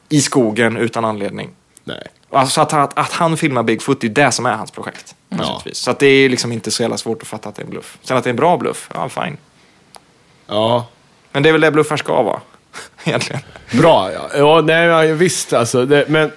i 0.08 0.20
skogen 0.20 0.76
utan 0.76 1.04
anledning. 1.04 1.50
Nej. 1.84 2.06
Alltså 2.30 2.60
att, 2.60 2.72
att, 2.72 2.98
att 2.98 3.12
han 3.12 3.36
filmar 3.36 3.62
Bigfoot, 3.62 4.00
det 4.00 4.06
är 4.06 4.10
det 4.10 4.32
som 4.32 4.46
är 4.46 4.52
hans 4.52 4.70
projekt. 4.70 5.14
naturligtvis. 5.28 5.78
Så 5.78 5.90
att 5.90 5.98
det 5.98 6.06
är 6.06 6.28
liksom 6.28 6.52
inte 6.52 6.70
så 6.70 6.82
jävla 6.82 6.96
svårt 6.96 7.22
att 7.22 7.28
fatta 7.28 7.48
att 7.48 7.54
det 7.54 7.62
är 7.62 7.64
en 7.64 7.70
bluff. 7.70 7.98
Sen 8.02 8.16
att 8.16 8.24
det 8.24 8.28
är 8.28 8.32
en 8.32 8.36
bra 8.36 8.56
bluff, 8.56 8.90
ja 8.94 9.08
fine. 9.08 9.36
Ja. 10.46 10.86
Men 11.32 11.42
det 11.42 11.48
är 11.48 11.52
väl 11.52 11.60
det 11.60 11.70
bluffar 11.70 11.96
ska 11.96 12.22
vara, 12.22 12.40
egentligen. 13.08 13.42
Bra, 13.72 14.12
ja. 14.12 14.30
Ja, 14.36 14.60
nej, 14.60 14.86
ja, 14.86 15.14
visst 15.14 15.52
alltså. 15.52 15.86
Det, 15.86 16.04
men 16.08 16.30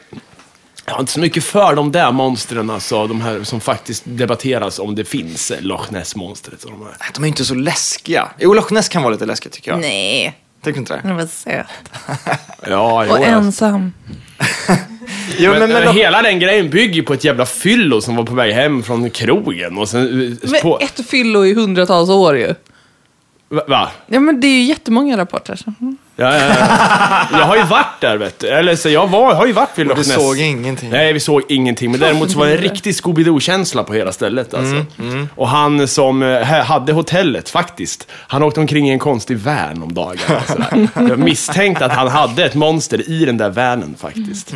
jag 0.86 0.94
har 0.94 1.00
inte 1.00 1.12
så 1.12 1.20
mycket 1.20 1.44
för 1.44 1.76
de 1.76 1.92
där 1.92 2.12
monstren, 2.12 2.70
alltså. 2.70 3.08
De 3.08 3.22
här 3.22 3.44
som 3.44 3.62
faktiskt 3.62 4.04
debatteras 4.06 4.80
om 4.80 4.96
det 4.96 5.06
finns 5.06 5.52
Loch 5.60 5.92
Ness-monstret. 5.92 6.64
och 6.64 6.72
De 6.72 6.82
här. 6.84 6.96
De 7.14 7.24
är 7.24 7.28
inte 7.28 7.46
så 7.46 7.56
läskiga. 7.56 8.30
Jo, 8.40 8.54
Loch 8.54 8.72
Ness 8.72 8.90
kan 8.90 9.02
vara 9.04 9.14
lite 9.14 9.26
läskigt 9.26 9.52
tycker 9.52 9.72
jag. 9.72 9.80
Nej, 9.80 10.36
Tycker 10.64 10.74
du 10.74 10.80
inte 10.80 10.94
det? 10.96 11.02
den 11.04 11.16
var 11.16 11.26
söt. 11.26 11.66
Ja, 12.68 13.06
jo, 13.06 13.12
Och 13.12 13.20
ensam. 13.26 13.94
Jo, 15.38 15.52
Men, 15.52 15.60
men, 15.60 15.70
men, 15.84 15.96
hela 15.96 16.22
den 16.22 16.40
grejen 16.40 16.70
bygger 16.70 17.02
på 17.02 17.14
ett 17.14 17.24
jävla 17.24 17.46
fyllo 17.46 18.02
som 18.02 18.16
var 18.16 18.24
på 18.24 18.34
väg 18.34 18.54
hem 18.54 18.84
från 18.84 19.10
krogen. 19.10 19.78
Och 19.78 19.90
sen, 19.90 20.22
eh, 20.44 20.50
Men 20.52 20.62
på, 20.62 20.80
ett 20.80 21.10
fyllo 21.10 21.46
i 21.46 21.54
hundratals 21.54 22.10
år 22.10 22.38
ju. 22.38 22.54
va? 23.50 23.64
va? 23.68 23.92
Ja, 24.08 24.20
men 24.20 24.42
det 24.42 24.48
är 24.48 24.52
ju 24.52 24.64
jättemånga 24.64 25.18
rapporter. 25.18 25.56
Så. 25.56 25.74
Ja, 26.18 26.34
ja, 26.38 26.42
ja. 27.30 27.40
Jag 27.40 27.46
har 27.46 27.56
ju 27.58 27.64
varit 27.64 28.02
där 28.02 28.18
vet 28.18 28.40
du. 28.40 28.48
Eller 28.48 28.76
så 28.76 28.90
jag 28.90 29.08
var, 29.08 29.34
har 29.36 29.46
ju 29.46 29.52
varit 29.54 29.70
vid 29.76 29.92
Och 29.92 29.98
Loch 29.98 30.06
du 30.08 30.14
Ness. 30.14 30.24
såg 30.24 30.40
ingenting. 30.40 30.90
Nej, 30.90 31.14
vi 31.14 31.20
såg 31.20 31.42
ingenting. 31.50 31.92
Men 31.92 32.00
däremot 32.00 32.32
så 32.32 32.40
var 32.40 32.46
det 32.46 32.52
en 32.52 32.58
riktig 32.62 32.94
Scooby-Doo-känsla 32.96 33.84
på 33.84 33.94
hela 33.94 34.12
stället. 34.12 34.54
Alltså. 34.54 34.86
Mm, 35.00 35.30
Och 35.36 35.48
han 35.48 35.88
som 35.88 36.24
eh, 36.24 36.42
hade 36.44 36.94
hotellet, 36.94 37.50
faktiskt, 37.50 38.08
han 38.12 38.44
åkte 38.44 38.60
omkring 38.60 38.88
i 38.90 38.92
en 38.92 39.00
konstig 39.00 39.38
van 39.38 39.84
om 39.84 39.94
dagarna. 39.94 40.42
sådär. 40.48 40.88
Jag 41.10 41.20
misstänkte 41.20 41.86
att 41.86 41.92
han 41.96 42.08
hade 42.08 42.46
ett 42.46 42.56
monster 42.56 43.10
i 43.10 43.26
den 43.26 43.38
där 43.38 43.50
vanen 43.50 43.96
faktiskt. 44.00 44.54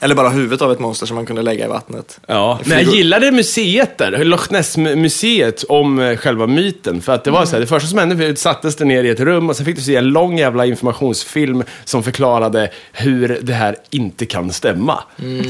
Eller 0.00 0.14
bara 0.14 0.28
huvudet 0.28 0.62
av 0.62 0.72
ett 0.72 0.80
monster 0.80 1.06
som 1.06 1.14
man 1.16 1.26
kunde 1.26 1.42
lägga 1.42 1.64
i 1.64 1.68
vattnet. 1.68 2.20
Ja, 2.26 2.58
men 2.64 2.78
jag 2.84 2.94
gillade 2.94 3.30
museet 3.32 3.98
där, 3.98 4.24
Loch 4.24 4.50
Ness-museet, 4.50 5.64
om 5.68 5.98
eh, 5.98 6.16
själva 6.16 6.46
myten. 6.46 7.02
För 7.02 7.12
att 7.14 7.24
det 7.24 7.30
var 7.30 7.44
så 7.44 7.52
här, 7.52 7.60
det 7.60 7.66
första 7.66 7.88
som 7.88 7.98
hände, 7.98 8.14
vi 8.14 8.36
sattes 8.36 8.76
det 8.76 8.84
ner 8.84 9.04
i 9.04 9.08
ett 9.10 9.20
rum 9.20 9.50
och 9.50 9.56
sen 9.56 9.66
fick 9.66 9.76
du 9.76 9.82
se 9.82 9.96
en 9.96 10.04
lång 10.04 10.38
jävla 10.38 10.66
informationsfilm 10.96 11.64
som 11.84 12.02
förklarade 12.02 12.70
hur 12.92 13.38
det 13.42 13.52
här 13.52 13.76
inte 13.90 14.26
kan 14.26 14.52
stämma. 14.52 15.02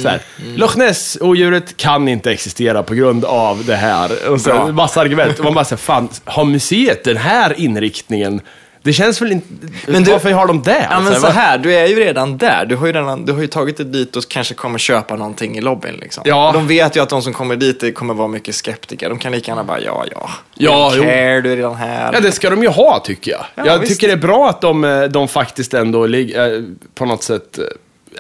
Så 0.02 0.08
här, 0.08 0.20
Loch 0.56 0.76
Ness-odjuret 0.76 1.76
kan 1.76 2.08
inte 2.08 2.30
existera 2.30 2.82
på 2.82 2.94
grund 2.94 3.24
av 3.24 3.64
det 3.64 3.76
här. 3.76 4.28
Och 4.30 4.40
så 4.40 4.50
Bra. 4.50 4.72
massa 4.72 5.00
argument. 5.00 5.38
Och 5.38 5.44
man 5.44 5.54
bara 5.54 5.64
så 5.64 5.74
här, 5.74 5.76
fan, 5.76 6.08
har 6.24 6.44
museet 6.44 7.04
den 7.04 7.16
här 7.16 7.60
inriktningen? 7.60 8.40
Det 8.86 8.92
känns 8.92 9.22
väl 9.22 9.32
inte... 9.32 9.48
Men 9.86 10.04
du- 10.04 10.10
varför 10.10 10.30
har 10.32 10.46
de 10.46 10.62
det? 10.62 10.86
Ja 10.90 11.00
men 11.00 11.14
Så 11.14 11.20
så 11.20 11.26
här, 11.26 11.58
du 11.58 11.74
är 11.74 11.86
ju 11.86 11.94
redan 11.94 12.38
där. 12.38 12.66
Du 12.66 12.76
har 12.76 12.86
ju, 12.86 12.92
redan, 12.92 13.24
du 13.24 13.32
har 13.32 13.40
ju 13.40 13.46
tagit 13.46 13.76
dig 13.76 13.86
dit 13.86 14.16
och 14.16 14.28
kanske 14.28 14.54
kommer 14.54 14.78
köpa 14.78 15.16
någonting 15.16 15.58
i 15.58 15.60
lobbyn. 15.60 15.94
Liksom. 15.94 16.22
Ja. 16.26 16.50
De 16.54 16.66
vet 16.66 16.96
ju 16.96 17.02
att 17.02 17.08
de 17.08 17.22
som 17.22 17.32
kommer 17.32 17.56
dit 17.56 17.94
kommer 17.94 18.14
vara 18.14 18.28
mycket 18.28 18.54
skeptiker. 18.54 19.08
De 19.08 19.18
kan 19.18 19.32
lika 19.32 19.50
gärna 19.50 19.64
bara, 19.64 19.80
ja, 19.80 20.04
ja. 20.10 20.30
Ja, 20.54 20.92
jo. 20.96 21.02
care, 21.02 21.40
du 21.40 21.52
är 21.52 21.56
redan 21.56 21.74
här. 21.74 22.10
Ja, 22.12 22.20
det 22.20 22.32
ska 22.32 22.50
de 22.50 22.62
ju 22.62 22.68
ha 22.68 23.02
tycker 23.04 23.30
jag. 23.30 23.44
Ja, 23.54 23.66
jag 23.66 23.78
visst. 23.78 23.92
tycker 23.92 24.06
det 24.06 24.12
är 24.12 24.16
bra 24.28 24.48
att 24.48 24.60
de, 24.60 24.84
eh, 24.84 25.02
de 25.02 25.28
faktiskt 25.28 25.74
ändå 25.74 26.06
ligger, 26.06 26.54
eh, 26.56 26.62
på 26.94 27.04
något 27.04 27.22
sätt, 27.22 27.58
eh, 27.58 27.64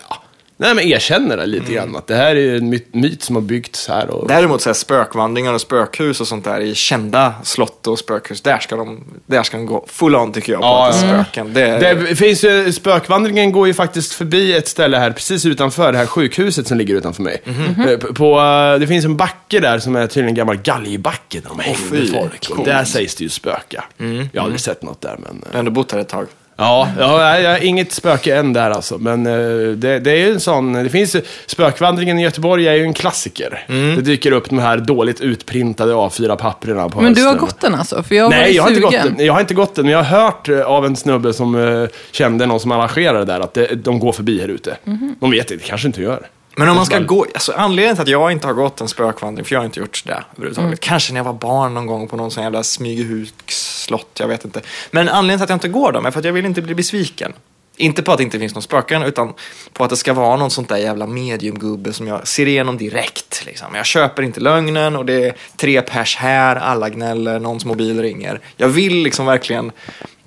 ja, 0.08 0.16
nej, 0.56 0.74
men 0.74 0.84
erkänner 0.84 1.36
det 1.36 1.46
lite 1.46 1.72
grann. 1.72 1.96
Att 1.96 2.06
det 2.06 2.14
här 2.14 2.36
är 2.36 2.56
en 2.56 2.68
myt, 2.70 2.94
myt 2.94 3.22
som 3.22 3.36
har 3.36 3.42
byggts 3.42 3.88
här. 3.88 4.10
Och, 4.10 4.28
Däremot 4.28 4.62
så 4.62 4.68
här, 4.68 4.74
spökvandringar 4.74 5.52
och 5.52 5.60
spökhus 5.60 6.20
och 6.20 6.28
sånt 6.28 6.44
där 6.44 6.60
i 6.60 6.74
kända 6.74 7.34
slott 7.42 7.86
och 7.86 7.98
spökhus, 7.98 8.40
där 8.40 8.58
ska 8.58 8.76
de, 8.76 9.04
där 9.26 9.42
ska 9.42 9.56
de 9.56 9.66
gå 9.66 9.84
full 9.88 10.16
on 10.16 10.32
tycker 10.32 10.52
jag 10.52 10.60
på 10.60 10.66
Ja, 10.66 10.88
är 10.92 11.06
ja. 11.16 11.24
spöken. 11.24 11.54
Det, 11.54 11.78
det 12.08 12.16
finns 12.16 12.44
ju, 12.44 12.72
spökvandringen 12.72 13.52
går 13.52 13.66
ju 13.66 13.74
faktiskt 13.74 14.12
förbi 14.12 14.52
ett 14.56 14.68
ställe 14.68 14.96
här 14.98 15.10
precis 15.10 15.46
utanför 15.46 15.92
det 15.92 15.98
här 15.98 16.06
sjukhuset 16.06 16.66
som 16.66 16.78
ligger 16.78 16.94
utanför 16.94 17.22
mig. 17.22 17.42
Mhm. 17.44 17.88
Eh, 17.88 17.96
på- 17.98 18.14
På, 18.14 18.40
eh, 18.40 18.80
det 18.80 18.86
finns 18.86 19.04
en 19.04 19.16
backe 19.16 19.60
där 19.60 19.78
som 19.78 19.96
är 19.96 20.06
tydligen 20.06 20.28
en 20.28 20.34
gammal 20.34 20.56
galgbacke 20.56 21.40
där 21.40 21.48
de 21.48 21.58
hängde 21.58 21.80
fy, 21.90 22.12
folk. 22.12 22.64
Där 22.64 22.84
sägs 22.84 23.14
det 23.14 23.24
ju 23.24 23.28
spöka. 23.30 23.84
Mm. 23.98 24.28
Jag 24.32 24.40
har 24.40 24.44
aldrig 24.44 24.60
sett 24.60 24.82
något 24.82 25.00
där 25.00 25.16
men... 25.18 25.30
eh, 25.36 25.42
Jag 25.46 25.52
har 25.52 25.58
ändå 25.58 25.70
bott 25.70 25.92
här 25.92 25.98
ett 25.98 26.08
tag. 26.08 26.26
Ja, 26.58 26.88
ja 26.98 27.20
jag, 27.34 27.42
jag 27.42 27.50
har 27.50 27.64
inget 27.64 27.92
spöke 27.92 28.36
än 28.36 28.52
där 28.52 28.70
alltså. 28.70 28.98
Men 28.98 29.26
eh, 29.26 29.68
det, 29.76 29.98
det 29.98 30.10
är 30.10 30.16
ju 30.16 30.32
en 30.32 30.40
sån, 30.40 30.72
det 30.72 30.88
finns 30.88 31.16
ju- 31.16 31.22
spökvandringen 31.46 32.18
i 32.18 32.22
Göteborg 32.22 32.68
är 32.68 32.74
ju 32.74 32.82
en 32.82 32.94
klassiker. 32.94 33.64
Mm. 33.68 33.96
Det 33.96 34.02
dyker 34.02 34.32
upp 34.32 34.48
de 34.50 34.58
här 34.58 34.76
dåligt 34.78 35.20
utprintade 35.20 35.92
A4-papperna 35.92 36.88
på 36.88 37.00
Men 37.00 37.14
du 37.14 37.24
har 37.24 37.34
gått 37.34 37.60
den 37.60 37.74
alltså? 37.74 38.02
För 38.02 38.14
jag 38.14 38.24
var 38.24 38.30
Nej, 38.30 38.50
ju 38.50 38.56
jag 38.56 38.62
har, 38.62 38.68
inte 38.70 38.80
gått 38.82 38.92
sugen. 38.92 39.14
den. 39.16 39.26
jag 39.26 39.32
har 39.32 39.40
inte 39.40 39.54
gått 39.54 39.74
den, 39.74 39.84
men 39.84 39.92
jag 39.92 40.02
har 40.02 40.20
hört 40.22 40.48
eh, 40.48 40.60
av 40.60 40.86
en 40.86 40.96
snubbe 40.96 41.32
som 41.32 41.54
eh, 41.82 41.88
kände 42.10 42.46
någon 42.46 42.60
som 42.60 42.72
arrangerade 42.72 43.18
det 43.18 43.24
där 43.24 43.40
att 43.40 43.54
det, 43.54 43.66
de 43.74 43.98
går 43.98 44.12
förbi 44.12 44.40
här 44.40 44.48
ute. 44.48 44.76
Mhm. 44.84 45.16
De 45.20 45.30
vet 45.30 45.50
inte, 45.50 45.64
kanske 45.64 45.86
inte 45.86 46.02
gör. 46.02 46.26
Men 46.58 46.68
om 46.68 46.76
man 46.76 46.86
ska 46.86 46.98
gå, 46.98 47.26
alltså 47.34 47.52
anledningen 47.52 47.96
till 47.96 48.02
att 48.02 48.08
jag 48.08 48.32
inte 48.32 48.46
har 48.46 48.54
gått 48.54 48.80
en 48.80 48.88
spökvandring, 48.88 49.44
för 49.44 49.54
jag 49.54 49.60
har 49.60 49.64
inte 49.64 49.80
gjort 49.80 50.02
det 50.06 50.24
överhuvudtaget. 50.32 50.66
Mm. 50.66 50.78
Kanske 50.80 51.12
när 51.12 51.20
jag 51.20 51.24
var 51.24 51.32
barn 51.32 51.74
någon 51.74 51.86
gång 51.86 52.08
på 52.08 52.16
någon 52.16 52.30
sån 52.30 52.42
jävla 52.42 52.62
Smygehuks-slott, 52.62 54.20
jag 54.20 54.28
vet 54.28 54.44
inte. 54.44 54.60
Men 54.90 55.08
anledningen 55.08 55.38
till 55.38 55.44
att 55.44 55.50
jag 55.50 55.56
inte 55.56 55.68
går 55.68 55.92
dem 55.92 56.06
är 56.06 56.10
för 56.10 56.18
att 56.18 56.24
jag 56.24 56.32
vill 56.32 56.46
inte 56.46 56.62
bli 56.62 56.74
besviken. 56.74 57.32
Inte 57.76 58.02
på 58.02 58.12
att 58.12 58.18
det 58.18 58.24
inte 58.24 58.38
finns 58.38 58.54
någon 58.54 58.62
spöken, 58.62 59.02
utan 59.02 59.34
på 59.72 59.84
att 59.84 59.90
det 59.90 59.96
ska 59.96 60.12
vara 60.12 60.36
någon 60.36 60.50
sånt 60.50 60.68
där 60.68 60.76
jävla 60.76 61.06
mediumgubbe 61.06 61.92
som 61.92 62.06
jag 62.06 62.28
ser 62.28 62.48
igenom 62.48 62.78
direkt. 62.78 63.42
Liksom. 63.46 63.74
Jag 63.74 63.86
köper 63.86 64.22
inte 64.22 64.40
lögnen 64.40 64.96
och 64.96 65.06
det 65.06 65.24
är 65.24 65.36
tre 65.56 65.82
pers 65.82 66.16
här, 66.16 66.56
alla 66.56 66.88
gnäller, 66.88 67.40
någons 67.40 67.64
mobil 67.64 68.02
ringer. 68.02 68.40
Jag 68.56 68.68
vill 68.68 69.02
liksom 69.02 69.26
verkligen, 69.26 69.72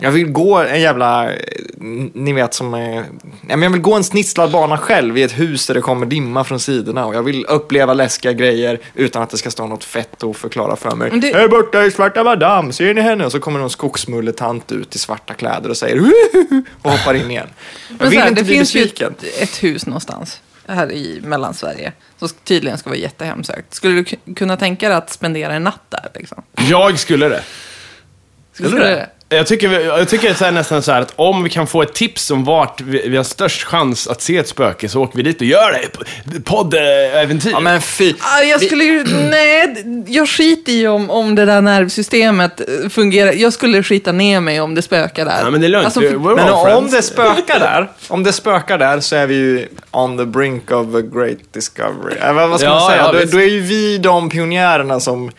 jag 0.01 0.11
vill 0.11 0.31
gå 0.31 0.57
en 0.57 0.81
jävla, 0.81 1.31
eh, 1.33 1.37
ni 2.13 2.33
vet 2.33 2.53
som, 2.53 2.73
eh, 2.73 2.79
nej, 2.79 3.05
men 3.41 3.61
jag 3.61 3.69
vill 3.69 3.81
gå 3.81 3.93
en 3.95 4.03
snitslad 4.03 4.51
bana 4.51 4.77
själv 4.77 5.17
i 5.17 5.23
ett 5.23 5.39
hus 5.39 5.67
där 5.67 5.73
det 5.73 5.81
kommer 5.81 6.05
dimma 6.05 6.43
från 6.43 6.59
sidorna 6.59 7.05
och 7.05 7.15
jag 7.15 7.23
vill 7.23 7.45
uppleva 7.45 7.93
läskiga 7.93 8.33
grejer 8.33 8.79
utan 8.95 9.21
att 9.23 9.29
det 9.29 9.37
ska 9.37 9.51
stå 9.51 9.67
något 9.67 9.83
fett 9.83 10.23
och 10.23 10.35
förklara 10.37 10.75
för 10.75 10.95
mig. 10.95 11.11
Det- 11.19 11.33
Här 11.35 11.47
borta 11.47 11.83
är 11.83 11.89
svarta 11.89 12.23
madam, 12.23 12.71
ser 12.71 12.93
ni 12.93 13.01
henne? 13.01 13.25
Och 13.25 13.31
så 13.31 13.39
kommer 13.39 13.59
någon 13.59 13.69
skogsmulletant 13.69 14.71
ut 14.71 14.95
i 14.95 14.99
svarta 14.99 15.33
kläder 15.33 15.69
och 15.69 15.77
säger 15.77 15.95
"Huhuhu", 15.95 16.63
och 16.81 16.91
hoppar 16.91 17.13
in 17.13 17.31
igen. 17.31 17.47
Jag 17.89 17.97
Men 17.99 18.09
vill 18.09 18.19
här, 18.19 18.27
inte 18.27 18.41
det 18.41 18.45
bli 18.45 18.55
finns 18.55 18.75
ju 18.75 18.79
besviken. 18.83 19.15
ett, 19.19 19.41
ett 19.41 19.63
hus 19.63 19.85
någonstans 19.85 20.41
här 20.67 20.91
i 20.91 21.21
Mellansverige 21.23 21.91
som 22.19 22.29
tydligen 22.43 22.77
ska 22.77 22.89
vara 22.89 22.99
jättehemsökt. 22.99 23.73
Skulle 23.73 24.03
du 24.25 24.33
kunna 24.35 24.57
tänka 24.57 24.87
dig 24.89 24.97
att 24.97 25.09
spendera 25.09 25.53
en 25.53 25.63
natt 25.63 25.81
där? 25.89 26.07
Liksom? 26.15 26.43
Jag 26.69 26.99
skulle 26.99 27.29
det. 27.29 27.43
Skulle 28.53 28.69
du 28.69 28.77
det? 28.79 29.09
Jag 29.31 29.47
tycker, 29.47 29.79
jag 29.79 30.09
tycker 30.09 30.33
så 30.33 30.45
här, 30.45 30.51
nästan 30.51 30.81
så 30.81 30.91
här 30.91 31.01
att 31.01 31.13
om 31.15 31.43
vi 31.43 31.49
kan 31.49 31.67
få 31.67 31.81
ett 31.81 31.93
tips 31.93 32.31
om 32.31 32.43
vart 32.43 32.81
vi, 32.81 33.09
vi 33.09 33.17
har 33.17 33.23
störst 33.23 33.63
chans 33.63 34.07
att 34.07 34.21
se 34.21 34.37
ett 34.37 34.47
spöke 34.47 34.89
så 34.89 35.01
åker 35.01 35.17
vi 35.17 35.23
dit 35.23 35.41
och 35.41 35.47
gör 35.47 35.71
det. 35.71 36.39
Poddäventyr. 36.43 37.51
Ja 37.51 37.59
men 37.59 37.81
fy. 37.81 38.13
Ah, 38.19 38.41
jag 38.41 38.61
skulle 38.61 38.83
ju, 38.83 39.03
nej, 39.29 39.85
jag 40.07 40.29
skiter 40.29 40.71
i 40.71 40.87
om, 40.87 41.09
om 41.09 41.35
det 41.35 41.45
där 41.45 41.61
nervsystemet 41.61 42.61
fungerar. 42.89 43.31
Jag 43.31 43.53
skulle 43.53 43.83
skita 43.83 44.11
ner 44.11 44.39
mig 44.39 44.61
om 44.61 44.75
det 44.75 44.81
spökar 44.81 45.25
där. 45.25 45.39
Ja, 45.43 45.49
men 45.49 45.61
det 45.61 45.67
är 45.67 45.69
lugnt. 45.69 45.85
Alltså, 45.85 46.01
för- 46.01 46.35
Men 46.35 46.49
om 46.77 46.91
det 46.91 47.01
spökar 47.01 47.59
där, 47.59 47.89
om 48.07 48.23
det 48.23 48.33
spökar 48.33 48.77
där 48.77 48.99
så 48.99 49.15
är 49.15 49.27
vi 49.27 49.35
ju 49.35 49.67
on 49.91 50.17
the 50.17 50.25
brink 50.25 50.71
of 50.71 50.95
a 50.95 51.01
great 51.13 51.53
discovery. 51.53 52.15
Äh, 52.21 52.33
vad 52.33 52.59
ska 52.59 52.69
Ja, 52.69 52.75
man 52.79 52.89
säga? 52.89 53.01
ja, 53.01 53.11
då, 53.11 53.25
då 53.31 53.41
är 53.41 53.49
ju 53.49 53.61
vi 53.61 53.97
de 53.97 54.29
pionjärerna 54.29 54.99
som... 54.99 55.31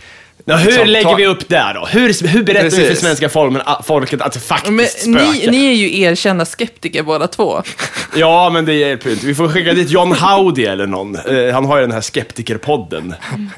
Ja, 0.45 0.57
hur 0.57 0.66
liksom 0.66 0.86
lägger 0.86 1.09
tar- 1.09 1.16
vi 1.16 1.26
upp 1.26 1.49
där 1.49 1.74
då? 1.74 1.86
Hur, 1.86 2.28
hur 2.28 2.43
berättar 2.43 2.64
vi 2.64 2.70
för 2.70 2.76
Precis. 2.76 3.01
svenska 3.01 3.28
folken, 3.28 3.62
folket 3.84 4.20
att 4.20 4.32
det 4.32 4.41
faktiskt 4.41 4.72
men 4.72 4.86
spökar? 4.86 5.51
ni, 5.51 5.59
ni 5.59 5.66
är 5.66 5.74
ju 5.74 6.01
erkända 6.01 6.45
skeptiker 6.45 7.03
båda 7.03 7.26
två. 7.26 7.62
Ja, 8.16 8.51
men 8.51 8.64
det 8.64 8.74
hjälper 8.74 9.07
ju 9.09 9.12
inte. 9.14 9.26
Vi 9.26 9.34
får 9.34 9.49
skicka 9.49 9.72
dit 9.72 9.91
John 9.91 10.12
Howdy 10.12 10.64
eller 10.64 10.86
någon. 10.86 11.16
Eh, 11.16 11.55
han 11.55 11.64
har 11.64 11.76
ju 11.76 11.82
den 11.82 11.93
här 11.93 12.01
skeptikerpodden. 12.01 13.14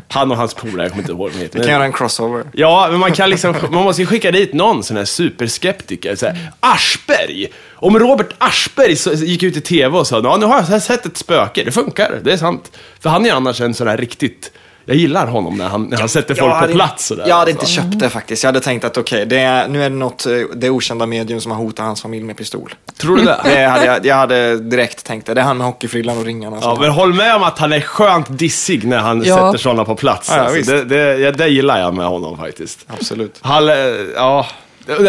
Han 0.08 0.30
och 0.30 0.36
hans 0.36 0.54
polare, 0.54 0.82
jag 0.82 0.90
kommer 0.90 1.02
inte 1.02 1.12
ihåg 1.12 1.18
vad 1.20 1.32
de 1.32 1.38
heter. 1.38 1.58
Vi 1.58 1.64
kan 1.64 1.72
göra 1.72 1.84
en 1.84 1.92
crossover. 1.92 2.44
Ja, 2.52 2.88
men 2.90 3.00
man 3.00 3.12
kan 3.12 3.30
liksom, 3.30 3.54
man 3.70 3.84
måste 3.84 4.02
ju 4.02 4.06
skicka 4.06 4.30
dit 4.30 4.52
någon 4.54 4.82
sån 4.82 4.96
här 4.96 5.04
superskeptiker. 5.04 6.16
Så 6.16 6.26
här, 6.26 6.50
Aschberg! 6.60 7.46
Om 7.74 7.98
Robert 7.98 8.28
Aschberg 8.38 8.96
så, 8.96 9.12
gick 9.12 9.42
ut 9.42 9.56
i 9.56 9.60
tv 9.60 9.98
och 9.98 10.06
sa 10.06 10.20
ja, 10.24 10.36
nu 10.36 10.46
har 10.46 10.64
jag 10.70 10.82
sett 10.82 11.06
ett 11.06 11.16
spöke, 11.16 11.64
det 11.64 11.72
funkar, 11.72 12.20
det 12.24 12.32
är 12.32 12.36
sant. 12.36 12.72
För 13.00 13.10
han 13.10 13.22
är 13.24 13.28
ju 13.28 13.34
annars 13.34 13.60
en 13.60 13.74
sån 13.74 13.88
här 13.88 13.96
riktigt, 13.96 14.52
jag 14.84 14.96
gillar 14.96 15.26
honom 15.26 15.56
när 15.56 15.68
han, 15.68 15.82
när 15.84 15.98
han 15.98 16.08
sätter 16.08 16.34
folk 16.34 16.52
hade- 16.54 16.66
på 16.66 16.72
plats 16.74 17.06
sådär. 17.06 17.24
Jag 17.28 17.36
hade 17.36 17.50
inte 17.50 17.66
köpt 17.66 17.98
det 17.98 18.10
faktiskt. 18.10 18.42
Jag 18.42 18.48
hade 18.48 18.60
tänkt 18.60 18.84
att 18.84 18.96
okej, 18.96 19.26
det 19.26 19.38
är, 19.38 19.68
nu 19.68 19.84
är 19.84 19.90
det 19.90 19.96
något, 19.96 20.26
eh, 20.26 20.32
det 20.56 20.70
okända 20.70 21.06
medium 21.06 21.40
som 21.40 21.52
har 21.52 21.58
hotat 21.58 21.84
hans 21.86 22.02
familj 22.02 22.24
med 22.24 22.36
pistol. 22.36 22.74
Tror 22.98 23.16
du 23.16 23.22
det? 23.24 23.40
Det 23.44 23.64
hade 23.66 23.84
jag, 23.86 24.06
jag 24.06 24.14
hade 24.16 24.56
direkt 24.58 25.04
tänkt 25.04 25.26
det. 25.26 25.34
Det 25.34 25.40
är 25.40 25.44
han 25.44 25.56
med 25.58 25.66
hockeyfrillan 25.66 26.18
och 26.18 26.24
ringarna. 26.24 26.58
Ja, 26.62 26.76
men 26.80 26.90
håll 26.90 27.14
med 27.14 27.36
om 27.36 27.42
att 27.42 27.58
han 27.58 27.72
är 27.72 27.80
skönt 27.80 28.38
dissig 28.38 28.84
när 28.86 28.98
han 28.98 29.22
Ja. 29.24 29.36
sätter 29.36 29.58
sådana 29.62 29.84
på 29.84 29.94
plats. 29.96 30.28
Ja, 30.30 30.40
alltså. 30.40 30.72
det, 30.72 30.84
det, 30.84 31.18
ja, 31.18 31.32
det 31.32 31.48
gillar 31.48 31.80
jag 31.80 31.94
med 31.94 32.06
honom 32.06 32.36
faktiskt. 32.38 32.78
Absolut. 32.86 33.38
Han, 33.40 33.68
eh, 33.68 33.74
ja, 34.16 34.46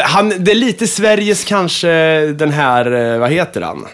han, 0.03 0.34
det 0.39 0.51
är 0.51 0.55
lite 0.55 0.88
Sveriges 0.88 1.43
kanske, 1.45 1.88
den 2.26 2.51
här, 2.51 3.13
eh, 3.13 3.19
vad 3.19 3.30
heter 3.32 3.61
han? 3.61 3.86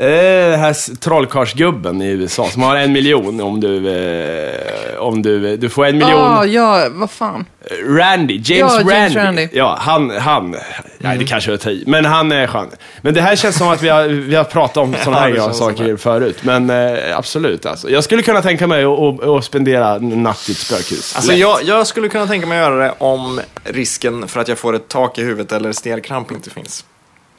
Eh, 0.00 0.06
Den 0.50 0.60
här 0.60 0.70
s- 0.70 0.90
trollkarlsgubben 1.00 2.02
i 2.02 2.06
USA 2.08 2.48
som 2.48 2.62
har 2.62 2.76
en 2.76 2.92
miljon 2.92 3.40
om 3.40 3.60
du, 3.60 3.88
eh, 3.88 4.98
om 4.98 5.22
du, 5.22 5.56
du 5.56 5.68
får 5.68 5.86
en 5.86 5.98
miljon. 5.98 6.10
Ja, 6.20 6.46
ja, 6.46 6.86
vad 6.90 7.10
fan. 7.10 7.46
Randy, 7.86 8.34
James, 8.44 8.72
Ja, 8.74 8.78
James 8.94 9.14
Randy. 9.14 9.18
Randy. 9.18 9.48
Ja, 9.52 9.76
han, 9.80 10.10
han, 10.10 10.56
nej 10.98 11.18
det 11.18 11.24
kanske 11.24 11.50
är 11.50 11.54
att 11.54 11.60
ta 11.60 11.70
i, 11.70 11.84
men 11.86 12.04
han 12.04 12.32
är 12.32 12.46
skön. 12.46 12.66
Men 13.00 13.14
det 13.14 13.20
här 13.20 13.36
känns 13.36 13.56
som 13.58 13.68
att 13.68 13.82
vi 13.82 13.88
har, 13.88 14.04
vi 14.08 14.34
har 14.34 14.44
pratat 14.44 14.76
om 14.76 14.94
sådana 15.04 15.20
här 15.20 15.28
Ja, 15.36 15.52
saker 15.52 15.84
det. 15.84 15.96
förut. 15.96 16.38
Men 16.42 16.70
eh, 16.70 17.18
absolut 17.18 17.66
alltså. 17.66 17.90
Jag 17.90 18.04
skulle 18.04 18.22
kunna 18.22 18.42
tänka 18.42 18.66
mig 18.66 18.84
att, 18.84 19.22
att, 19.24 19.44
spendera 19.44 19.94
en 19.94 20.22
natt 20.22 20.48
i 20.48 20.52
ett 20.52 20.58
spökhus. 20.58 21.16
Alltså 21.16 21.32
jag, 21.32 21.58
jag 21.64 21.86
skulle 21.86 22.08
kunna 22.08 22.26
tänka 22.26 22.46
mig 22.46 22.58
att 22.60 22.70
göra 22.70 22.84
det 22.84 22.94
om 22.98 23.40
risken 23.64 24.28
för 24.28 24.40
att 24.40 24.48
jag 24.48 24.58
får 24.58 24.74
ett 24.76 24.88
tak 24.88 25.18
i 25.18 25.22
huvudet 25.22 25.52
eller 25.52 25.72
stelkramp 25.72 26.30
inte 26.30 26.50
finns. 26.50 26.84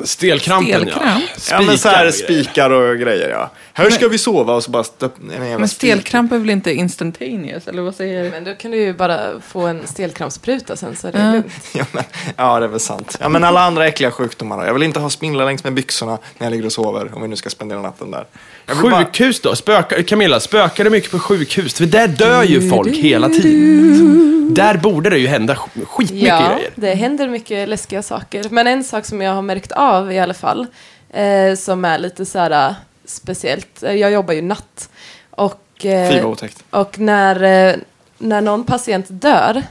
Stelkrampen 0.04 0.82
Stelkramp? 0.82 1.24
ja. 1.50 1.52
ja 1.52 1.62
men 1.62 1.78
så 1.78 1.89
här 1.89 2.06
och 2.08 2.12
grejer. 2.12 2.24
spikar 2.43 2.70
och 2.70 2.97
grejer 3.00 3.30
ja. 3.30 3.52
Här 3.74 3.89
ska 3.89 4.08
vi 4.08 4.18
sova 4.18 4.54
och 4.54 4.64
så 4.64 4.72
bara 4.72 4.84
stöp... 4.84 5.14
Men 5.20 5.68
stelkramp 5.70 6.32
är 6.32 6.38
väl 6.38 6.50
inte 6.50 6.74
instantaneous, 6.74 7.68
eller 7.68 7.82
vad 7.82 7.95
säger 7.95 8.24
du? 8.24 8.30
Men 8.30 8.43
då 8.43 8.54
kan 8.56 8.72
du 8.72 8.78
ju 8.78 8.93
bara 8.93 9.41
få 9.47 9.68
en 9.68 9.88
stelkrampsspruta 9.88 10.76
sen 10.76 10.95
så 10.95 11.08
är 11.08 11.12
det 11.12 11.20
Ja. 11.20 11.32
lugnt. 11.32 11.54
Ja, 11.74 11.86
men, 11.91 12.04
ja, 12.36 12.60
det 12.60 12.66
är 12.66 12.70
väl 12.70 12.80
sant. 12.80 13.18
Ja, 13.22 13.30
men 13.30 13.43
alla 13.43 13.62
andra 13.62 13.88
äckliga 13.88 14.12
sjukdomar 14.12 14.58
då? 14.58 14.66
Jag 14.66 14.74
vill 14.74 14.84
inte 14.84 15.00
ha 15.00 15.10
spindlar 15.10 15.45
längs 15.45 15.64
med 15.64 15.74
byxorna 15.74 16.18
när 16.38 16.47
jag 16.47 16.52
ligger 16.52 16.66
och 16.66 16.72
sover, 16.72 17.16
om 17.16 17.22
vi 17.22 17.28
nu 17.28 17.36
ska 17.36 17.50
spendera 17.50 17.82
natten 17.82 18.12
där. 18.12 18.26
Sjukhus 18.76 19.42
då? 19.42 19.56
Spökar, 19.56 20.02
Camilla, 20.02 20.40
spökar 20.40 20.84
det 20.84 20.90
mycket 20.90 21.12
på 21.12 21.20
sjukhus? 21.20 21.74
För 21.74 21.86
där 21.86 22.08
dör 22.08 22.44
ju 22.44 22.70
folk 22.70 22.96
hela 22.98 23.30
tiden. 23.30 24.54
där 24.54 24.78
borde 24.78 25.10
det 25.10 25.18
ju 25.18 25.28
hända 25.28 25.54
sk- 25.54 25.86
skitmycket 25.86 26.28
Ja, 26.28 26.54
grejer. 26.56 26.72
det 26.76 26.94
händer 26.94 27.28
mycket 27.30 27.70
läskiga 27.70 28.04
saker. 28.04 28.46
Men 28.50 28.68
en 28.68 28.84
sak 28.84 29.06
som 29.06 29.22
jag 29.22 29.34
har 29.34 29.42
märkt 29.42 29.72
av 29.72 30.12
i 30.12 30.20
alla 30.20 30.34
fall, 30.34 30.68
eh, 31.14 31.56
som 31.56 31.86
är 31.86 31.98
lite 32.00 32.26
så 32.26 32.40
här 32.40 32.68
eh, 32.70 32.74
speciellt. 33.06 33.84
eh, 33.84 33.94
Jag 33.94 34.12
jobbar 34.12 34.34
ju 34.34 34.42
natt. 34.42 34.90
Och, 35.32 35.86
eh, 35.86 36.12
Fy 36.12 36.22
vad 36.22 36.32
otäckt. 36.32 36.64
och 36.70 37.00
när, 37.00 37.44
eh, 37.70 37.76
när 38.18 38.42
någon 38.42 38.64
patient 38.64 39.06
dör 39.10 39.64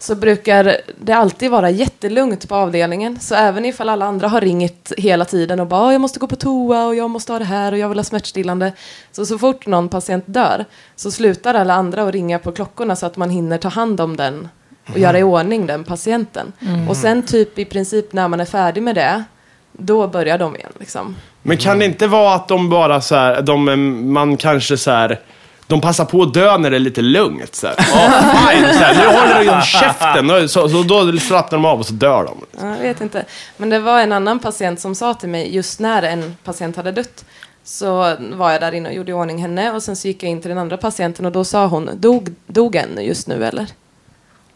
så 0.00 0.14
brukar 0.14 0.76
det 1.00 1.12
alltid 1.12 1.50
vara 1.50 1.70
jättelugnt 1.70 2.48
på 2.48 2.54
avdelningen. 2.54 3.20
Så 3.20 3.34
även 3.34 3.64
ifall 3.64 3.88
alla 3.88 4.04
andra 4.06 4.28
har 4.28 4.40
ringt 4.40 4.92
hela 4.98 5.24
tiden 5.24 5.60
och 5.60 5.66
bara 5.66 5.84
"Åh, 5.86 5.92
jag 5.92 6.00
måste 6.00 6.18
gå 6.18 6.26
på 6.26 6.36
toa 6.36 6.86
och 6.86 6.94
jag 6.94 7.10
måste 7.10 7.32
ha 7.32 7.38
det 7.38 7.44
här 7.44 7.72
och 7.72 7.78
jag 7.78 7.88
vill 7.88 7.98
ha 7.98 8.04
smärtstillande. 8.04 8.72
Så 9.12 9.26
så 9.26 9.38
fort 9.38 9.66
någon 9.66 9.88
patient 9.88 10.24
dör 10.26 10.64
så 10.96 11.10
slutar 11.10 11.54
alla 11.54 11.74
andra 11.74 12.02
att 12.02 12.12
ringa 12.14 12.38
på 12.38 12.52
klockorna 12.52 12.96
så 12.96 13.06
att 13.06 13.16
man 13.16 13.30
hinner 13.30 13.58
ta 13.58 13.68
hand 13.68 14.00
om 14.00 14.16
den 14.16 14.48
och 14.92 14.98
göra 14.98 15.18
i 15.18 15.22
ordning 15.22 15.66
den 15.66 15.84
patienten. 15.84 16.52
Och 16.88 16.96
sen 16.96 17.22
typ 17.26 17.58
i 17.58 17.64
princip 17.64 18.12
när 18.12 18.28
man 18.28 18.40
är 18.40 18.44
färdig 18.44 18.82
med 18.82 18.94
det, 18.94 19.24
då 19.72 20.06
börjar 20.06 20.38
de 20.38 20.56
igen. 20.56 20.72
Liksom. 20.78 21.16
Men 21.42 21.56
kan 21.56 21.78
det 21.78 21.84
inte 21.84 22.06
vara 22.06 22.34
att 22.34 22.48
de 22.48 22.70
bara 22.70 23.00
så 23.00 23.14
här, 23.14 23.42
de, 23.42 24.12
man 24.12 24.36
kanske 24.36 24.76
så 24.76 24.90
här, 24.90 25.20
de 25.68 25.80
passar 25.80 26.04
på 26.04 26.22
att 26.22 26.34
dö 26.34 26.58
när 26.58 26.70
det 26.70 26.76
är 26.76 26.80
lite 26.80 27.02
lugnt. 27.02 27.54
Så 27.54 27.66
här. 27.66 27.74
Oh, 27.76 28.48
fine, 28.48 28.74
så 28.74 28.78
här, 28.84 28.94
nu 28.94 29.18
håller 29.18 29.52
de 29.52 29.62
käften, 29.62 30.30
och 30.30 30.50
så, 30.50 30.68
så 30.68 30.82
då 30.82 31.18
slappnar 31.18 31.58
de 31.58 31.64
av 31.64 31.78
och 31.78 31.86
så 31.86 31.92
dör 31.92 32.24
de. 32.24 32.36
Ja, 32.60 32.76
Jag 32.76 32.82
vet 32.82 33.00
inte. 33.00 33.24
Men 33.56 33.70
det 33.70 33.78
var 33.78 34.00
en 34.00 34.12
annan 34.12 34.38
patient 34.38 34.80
som 34.80 34.94
sa 34.94 35.14
till 35.14 35.28
mig, 35.28 35.54
just 35.54 35.80
när 35.80 36.02
en 36.02 36.36
patient 36.44 36.76
hade 36.76 36.92
dött, 36.92 37.24
så 37.64 38.16
var 38.32 38.52
jag 38.52 38.60
där 38.60 38.72
inne 38.72 38.88
och 38.88 38.94
gjorde 38.94 39.10
i 39.10 39.14
ordning 39.14 39.38
henne 39.38 39.72
och 39.72 39.82
sen 39.82 39.96
så 39.96 40.08
gick 40.08 40.22
jag 40.22 40.30
in 40.30 40.40
till 40.40 40.48
den 40.48 40.58
andra 40.58 40.76
patienten 40.76 41.26
och 41.26 41.32
då 41.32 41.44
sa 41.44 41.66
hon, 41.66 41.90
dog, 41.94 42.34
dog 42.46 42.76
en 42.76 43.04
just 43.04 43.28
nu 43.28 43.44
eller? 43.44 43.66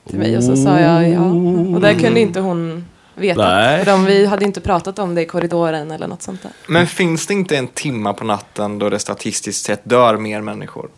Till 0.09 0.19
mig 0.19 0.37
och 0.37 0.45
så 0.45 0.57
sa 0.57 0.79
jag 0.81 1.09
ja. 1.09 1.21
Och 1.75 1.81
det 1.81 1.95
kunde 1.95 2.21
inte 2.21 2.41
hon 2.41 2.85
veta. 3.15 3.43
För 3.79 3.85
de, 3.85 4.05
vi 4.05 4.27
hade 4.27 4.45
inte 4.45 4.61
pratat 4.61 4.99
om 4.99 5.15
det 5.15 5.23
i 5.23 5.27
korridoren 5.27 5.91
eller 5.91 6.07
något 6.07 6.23
sånt 6.23 6.43
där. 6.43 6.53
Men 6.67 6.87
finns 6.87 7.27
det 7.27 7.35
inte 7.35 7.57
en 7.57 7.69
timma 7.69 8.13
på 8.13 8.25
natten 8.25 8.79
då 8.79 8.91
det 8.91 8.99
statistiskt 8.99 9.65
sett 9.65 9.81
dör 9.85 10.17
mer 10.17 10.41
människor? 10.41 10.89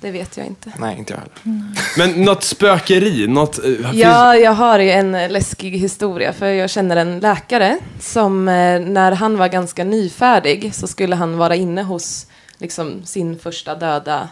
Det 0.00 0.10
vet 0.10 0.36
jag 0.36 0.46
inte. 0.46 0.72
Nej, 0.78 0.98
inte 0.98 1.12
jag 1.12 1.18
heller. 1.20 1.64
Men 1.98 2.24
något 2.24 2.44
spökeri, 2.44 3.26
något... 3.26 3.58
eh, 3.58 3.64
finns- 3.64 3.94
Ja, 3.94 4.36
jag 4.36 4.52
har 4.52 4.78
ju 4.78 4.90
en 4.90 5.12
läskig 5.12 5.70
historia 5.70 6.32
för 6.32 6.46
jag 6.46 6.70
känner 6.70 6.96
en 6.96 7.20
läkare 7.20 7.78
som 8.00 8.48
eh, 8.48 8.80
när 8.80 9.12
han 9.12 9.38
var 9.38 9.48
ganska 9.48 9.84
nyfärdig 9.84 10.74
så 10.74 10.86
skulle 10.86 11.16
han 11.16 11.36
vara 11.36 11.54
inne 11.56 11.82
hos 11.82 12.26
liksom, 12.58 13.02
sin 13.04 13.38
första 13.38 13.74
döda 13.74 14.28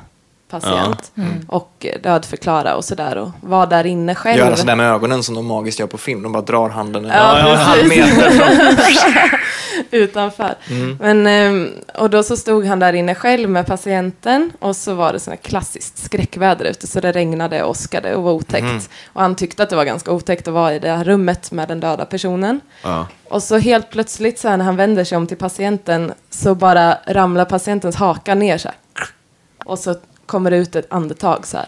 patient 0.48 1.12
och 1.48 1.70
eh, 1.80 2.00
dödförklara 2.02 2.76
och 2.76 2.84
sådär 2.84 3.16
och 3.16 3.30
var 3.40 3.66
där 3.66 3.86
inne 3.86 4.14
själv. 4.14 4.38
Göra 4.38 4.56
sådär 4.56 4.76
med 4.76 4.92
ögonen 4.92 5.22
som 5.22 5.34
de 5.34 5.46
magiskt 5.46 5.80
gör 5.80 5.86
på 5.86 5.98
film. 5.98 6.22
De 6.22 6.32
bara 6.32 6.42
drar 6.42 6.68
handen 6.68 7.04
en 7.04 7.10
Ja, 7.10 7.38
en 7.38 7.56
halv 7.56 7.88
meter 7.88 8.30
från... 8.30 8.76
utanför. 9.90 10.54
Men, 11.00 11.26
ehm, 11.26 11.70
och 11.94 12.10
då 12.10 12.22
så 12.22 12.36
stod 12.36 12.66
han 12.66 12.78
där 12.78 12.92
inne 12.92 13.14
själv 13.14 13.50
med 13.50 13.66
patienten 13.66 14.52
och 14.58 14.76
så 14.76 14.94
var 14.94 15.12
det 15.12 15.26
här 15.26 15.36
klassiskt 15.36 15.98
skräckväder 15.98 16.64
ute 16.64 16.86
så 16.86 17.00
det 17.00 17.12
regnade 17.12 17.62
och 17.62 17.70
åskade 17.70 18.16
och 18.16 18.22
var 18.22 18.32
otäckt. 18.32 18.90
Och 19.12 19.20
han 19.20 19.34
tyckte 19.34 19.62
att 19.62 19.70
det 19.70 19.76
var 19.76 19.84
ganska 19.84 20.12
otäckt 20.12 20.48
att 20.48 20.54
vara 20.54 20.74
i 20.74 20.78
det 20.78 20.90
här 20.90 21.04
rummet 21.04 21.52
med 21.52 21.68
den 21.68 21.80
döda 21.80 22.04
personen. 22.04 22.60
Ja. 22.82 23.06
Och 23.28 23.42
så 23.42 23.58
helt 23.58 23.90
plötsligt 23.90 24.38
så 24.38 24.48
här, 24.48 24.56
när 24.56 24.64
han 24.64 24.76
vänder 24.76 25.04
sig 25.04 25.18
om 25.18 25.26
till 25.26 25.36
patienten 25.36 26.12
så 26.30 26.54
bara 26.54 26.98
ramlar 27.06 27.44
patientens 27.44 27.96
haka 27.96 28.34
ner 28.34 28.58
så 28.58 28.68
här. 28.68 28.76
Och 29.64 29.78
så 29.78 29.94
kommer 30.26 30.50
det 30.50 30.56
ut 30.56 30.76
ett 30.76 30.92
andetag 30.92 31.46
så 31.46 31.56
här. 31.56 31.66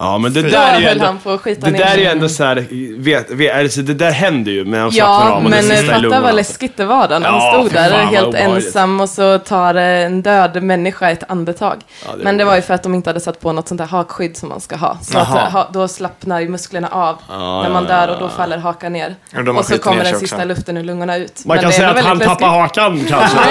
Ja, 0.00 0.18
men 0.18 0.32
det 0.32 0.42
där 0.42 0.74
är 0.74 0.80
ju 0.80 0.86
ändå... 0.86 1.04
han 1.04 1.18
på 1.18 1.30
att 1.30 1.40
skita 1.40 1.66
Det 1.66 1.72
ner 1.72 1.78
där 1.78 1.94
är 1.94 1.98
ju 1.98 2.04
ändå 2.04 2.28
så 2.28 2.44
här, 2.44 2.66
vet, 2.98 3.30
vet, 3.30 3.54
alltså 3.56 3.82
det 3.82 3.94
där 3.94 4.10
händer 4.10 4.52
ju 4.52 4.64
slappnar 4.64 4.90
Ja, 4.98 5.30
av 5.30 5.42
men 5.42 5.64
fatta 5.86 6.20
vad 6.20 6.34
läskigt 6.34 6.76
det 6.76 6.84
var 6.84 7.08
då 7.08 7.18
när 7.18 7.28
Ja, 7.28 7.40
han 7.40 7.52
stod 7.60 7.70
fy 7.70 7.76
där 7.76 7.90
fan, 7.90 8.06
helt 8.06 8.34
ensam 8.34 9.00
och 9.00 9.08
så 9.08 9.38
tar 9.38 9.74
en 9.74 10.22
död 10.22 10.62
människa 10.62 11.10
ett 11.10 11.30
andetag. 11.30 11.76
Ja, 12.06 12.16
det 12.16 12.24
men 12.24 12.36
det 12.36 12.44
var 12.44 12.56
ju 12.56 12.62
för 12.62 12.74
att 12.74 12.82
de 12.82 12.94
inte 12.94 13.10
hade 13.10 13.20
satt 13.20 13.40
på 13.40 13.52
något 13.52 13.68
sånt 13.68 13.78
där 13.78 13.86
hakskydd 13.86 14.36
som 14.36 14.48
man 14.48 14.60
ska 14.60 14.76
ha. 14.76 14.98
Så 15.02 15.18
att, 15.18 15.28
ha, 15.28 15.68
då 15.72 15.88
slappnar 15.88 16.40
ju 16.40 16.48
musklerna 16.48 16.88
av 16.88 17.16
Ja, 17.28 17.62
när 17.62 17.70
man 17.70 17.84
ja, 17.88 17.96
dör 17.96 18.08
ja, 18.08 18.14
och 18.14 18.20
då 18.20 18.28
faller 18.28 18.58
hakan 18.58 18.92
ner. 18.92 19.14
Ja, 19.30 19.52
och 19.52 19.64
så 19.64 19.78
kommer 19.78 20.04
den 20.04 20.18
sista 20.20 20.36
också. 20.36 20.48
luften 20.48 20.76
ur 20.76 20.84
lungorna 20.84 21.16
ut. 21.16 21.42
Man 21.44 21.54
Men 21.54 21.62
kan 21.62 21.72
säga 21.72 21.90
att 21.90 21.96
han 21.96 22.18
väldigt 22.18 22.28
tappar 22.28 22.60
läskigt. 22.60 22.82
hakan 22.82 23.04
kanske. 23.08 23.38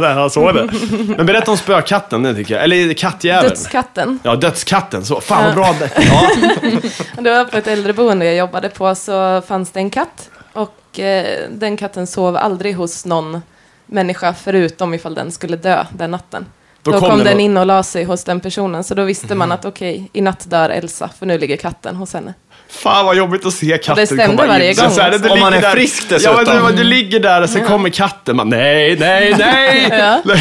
Ja, 0.16 0.28
så 0.30 0.48
är 0.48 0.52
det. 0.52 0.68
Men 1.16 1.26
berätta 1.26 1.50
om 1.50 1.56
spökatten, 1.56 2.22
det 2.22 2.34
tycker 2.34 2.54
jag. 2.54 2.64
Eller 2.64 2.94
kattjäveln. 2.94 3.48
Dödskatten. 3.48 4.18
Ja, 4.22 4.36
dödskatten. 4.36 5.04
Så. 5.04 5.15
Fan 5.20 5.44
vad 5.44 5.54
bra. 5.54 5.74
det- 5.78 5.90
Ja. 7.16 7.22
Det 7.22 7.30
var 7.30 7.44
på 7.44 7.56
ett 7.56 7.66
äldreboende 7.66 8.24
jag 8.26 8.36
jobbade 8.36 8.68
på 8.68 8.94
så 8.94 9.42
fanns 9.48 9.70
det 9.70 9.80
en 9.80 9.90
katt. 9.90 10.30
Och 10.52 11.00
eh, 11.00 11.48
den 11.50 11.76
katten 11.76 12.06
sov 12.06 12.36
aldrig 12.36 12.74
hos 12.76 13.04
någon 13.06 13.42
människa 13.86 14.34
förutom 14.44 14.94
ifall 14.94 15.14
den 15.14 15.32
skulle 15.32 15.56
dö 15.56 15.84
den 15.90 16.10
natten. 16.10 16.46
Då 16.82 16.90
Då, 16.92 17.00
kom 17.00 17.08
kom, 17.10 17.24
den 17.24 17.40
in 17.40 17.56
och 17.56 17.66
la 17.66 17.82
sig 17.82 18.04
hos 18.04 18.24
den 18.24 18.40
personen. 18.40 18.84
Så 18.84 18.94
då 18.94 19.02
visste 19.04 19.34
man 19.34 19.52
att 19.52 19.64
okej, 19.64 20.10
i 20.12 20.20
natt 20.20 20.50
dör 20.50 20.70
Elsa 20.70 21.10
för 21.18 21.26
nu 21.26 21.38
ligger 21.38 21.56
katten 21.56 21.96
hos 21.96 22.12
henne. 22.14 22.34
Fan 22.68 23.06
vad 23.06 23.16
jobbigt 23.16 23.46
att 23.46 23.52
se 23.54 23.78
katten 23.78 24.06
stämde 24.06 24.26
komma 24.26 24.42
in. 24.42 24.48
varje 24.48 24.74
Så 24.74 24.82
gång, 24.82 24.90
så 24.90 25.00
här, 25.00 25.10
alltså. 25.12 25.22
du 25.28 25.30
Om 25.34 25.40
man 25.40 25.52
ligger 25.52 25.64
är 25.66 25.68
där- 25.70 25.76
frisk 25.76 26.02
Ja, 26.10 26.32
men 26.36 26.44
dessutom. 26.44 26.66
du, 26.70 26.76
du 26.76 26.84
ligger 26.84 27.20
där 27.20 27.42
och 27.42 27.50
så 27.50 27.60
kommer 27.60 27.88
katten. 27.90 28.36
Man, 28.36 28.48
nej, 28.48 28.96
nej, 29.00 29.34
nej. 29.38 29.86
Ja. 29.90 30.20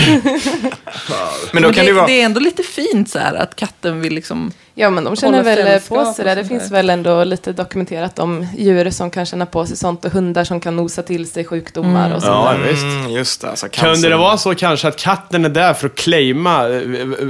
Men 1.52 1.62
då 1.64 1.68
Men 1.70 1.74
kan 1.74 1.86
det, 1.86 1.92
det 1.92 1.94
vara... 1.94 2.06
det 2.08 2.22
är 2.22 2.26
ändå 2.26 2.40
lite 2.40 2.64
fint 2.64 3.10
så 3.10 3.20
här 3.20 3.34
att 3.36 3.56
katten 3.56 4.02
vill 4.02 4.14
liksom... 4.14 4.52
Ja, 4.78 4.90
men 4.90 5.04
de 5.04 5.16
känner 5.16 5.44
väl 5.44 5.80
på 5.82 6.06
sig 6.06 6.26
det. 6.26 6.36
Det 6.36 6.46
finns 6.46 6.72
väl 6.72 6.90
ändå 6.90 7.24
lite 7.24 7.54
dokumenterat 7.54 8.20
om 8.20 8.48
djur 8.58 8.90
som 8.90 9.12
kan 9.12 9.26
känna 9.26 9.46
på 9.46 9.66
sig 9.66 9.78
sånt 9.78 10.06
och 10.06 10.12
hundar 10.12 10.44
som 10.44 10.60
kan 10.60 10.76
nosa 10.76 11.02
till 11.04 11.30
sig 11.32 11.46
sjukdomar 11.46 12.16
och 12.16 12.22
sånt 12.22 12.34
Ja, 12.34 12.52
där. 12.54 12.72
visst. 12.72 12.84
Mm, 12.84 13.10
just 13.12 13.42
det, 13.42 13.50
alltså 13.50 13.68
Kunde 13.72 14.10
det 14.10 14.18
vara 14.18 14.38
så 14.38 14.56
kanske 14.56 14.88
att 14.88 14.98
katten 14.98 15.46
är 15.46 15.50
där 15.50 15.74
för 15.74 15.88
att 15.88 15.96
claima 15.96 16.70
eh, 16.70 16.80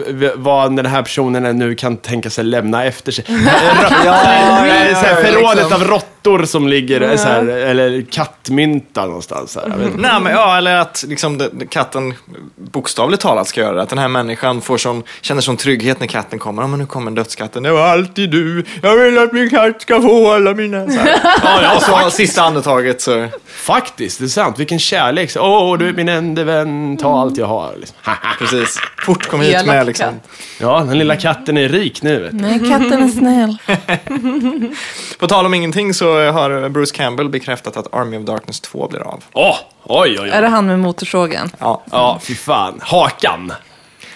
v- 0.07 0.31
vad 0.35 0.75
den 0.75 0.85
här 0.85 1.01
personen 1.01 1.57
nu 1.59 1.75
kan 1.75 1.97
tänka 1.97 2.29
sig 2.29 2.43
lämna 2.43 2.85
efter 2.85 3.11
sig? 3.11 3.25
ja, 3.29 3.35
ja, 4.05 4.67
ja, 4.67 4.95
förrådet 4.95 5.57
liksom. 5.57 5.73
av 5.81 5.87
råttor 5.87 6.45
som 6.45 6.67
ligger, 6.67 7.17
så 7.17 7.27
här, 7.27 7.47
eller 7.47 8.01
kattmynta 8.11 9.05
någonstans. 9.05 9.55
Här, 9.55 9.69
jag 9.69 9.77
vet 9.77 9.87
inte. 9.87 9.97
Nej, 10.01 10.21
men, 10.21 10.31
ja, 10.31 10.57
eller 10.57 10.75
att 10.77 11.05
liksom, 11.07 11.37
det, 11.37 11.49
det- 11.53 11.65
katten 11.65 12.13
bokstavligt 12.55 13.21
talat 13.21 13.47
ska 13.47 13.61
göra 13.61 13.75
det. 13.75 13.81
Att 13.81 13.89
den 13.89 13.97
här 13.99 14.07
människan 14.07 14.61
får 14.61 14.77
sån, 14.77 15.03
känner 15.21 15.41
sån 15.41 15.57
trygghet 15.57 15.99
när 15.99 16.07
katten 16.07 16.39
kommer. 16.39 16.61
Ja, 16.63 16.67
men 16.67 16.79
nu 16.79 16.85
kommer 16.85 17.11
dödskatten. 17.36 17.63
Det 17.63 17.71
var 17.71 17.81
alltid 17.88 18.29
du. 18.29 18.63
Jag 18.81 18.95
vill 18.97 19.17
att 19.17 19.33
min 19.33 19.49
katt 19.49 19.81
ska 19.81 20.01
få 20.01 20.31
alla 20.31 20.53
mina... 20.53 20.86
Så 20.88 20.99
här. 20.99 21.19
Ja, 21.43 21.59
ja, 21.61 21.75
Och 21.75 21.81
så 21.81 22.09
sista 22.11 22.41
andetaget 22.43 23.01
så... 23.01 23.27
Faktiskt, 23.47 24.19
det 24.19 24.25
är 24.25 24.29
sant. 24.29 24.59
Vilken 24.59 24.79
kärlek. 24.79 25.31
Åh, 25.39 25.77
du 25.77 25.89
är 25.89 25.93
min 25.93 26.09
enda 26.09 26.43
vän, 26.43 26.97
ta 26.97 27.21
allt 27.21 27.38
jag 27.38 27.45
har. 27.45 27.73
Liksom. 27.77 27.95
Precis. 28.39 28.77
Fort 29.05 29.27
kom 29.27 29.41
hit 29.41 29.65
med 29.65 29.86
liksom. 29.86 30.05
katt. 30.05 30.31
Ja, 30.59 30.79
den 30.88 30.97
lilla 30.97 31.15
katten 31.15 31.57
är 31.57 31.69
rik 31.69 32.01
nu. 32.01 32.19
Vet 32.23 32.31
du. 32.31 32.38
Nej, 32.38 32.59
katten 32.59 33.03
är 33.03 33.07
snäll. 33.07 33.57
På 35.19 35.27
tal 35.27 35.45
om 35.45 35.53
ingenting 35.53 35.93
så 35.93 36.31
har 36.31 36.69
Bruce 36.69 36.95
Campbell 36.95 37.29
bekräftat 37.29 37.77
att 37.77 37.93
Army 37.93 38.17
of 38.17 38.23
Darkness 38.25 38.59
2 38.61 38.88
blir 38.88 39.01
av. 39.01 39.23
Åh, 39.33 39.55
oj, 39.83 40.17
oj, 40.21 40.29
Är 40.29 40.38
oj. 40.38 40.41
det 40.41 40.47
han 40.47 40.65
med 40.65 40.79
motorsågen? 40.79 41.49
Ja. 41.59 41.83
Ja, 41.91 42.19
fy 42.23 42.36
fan. 42.36 42.79
Hakan. 42.83 43.53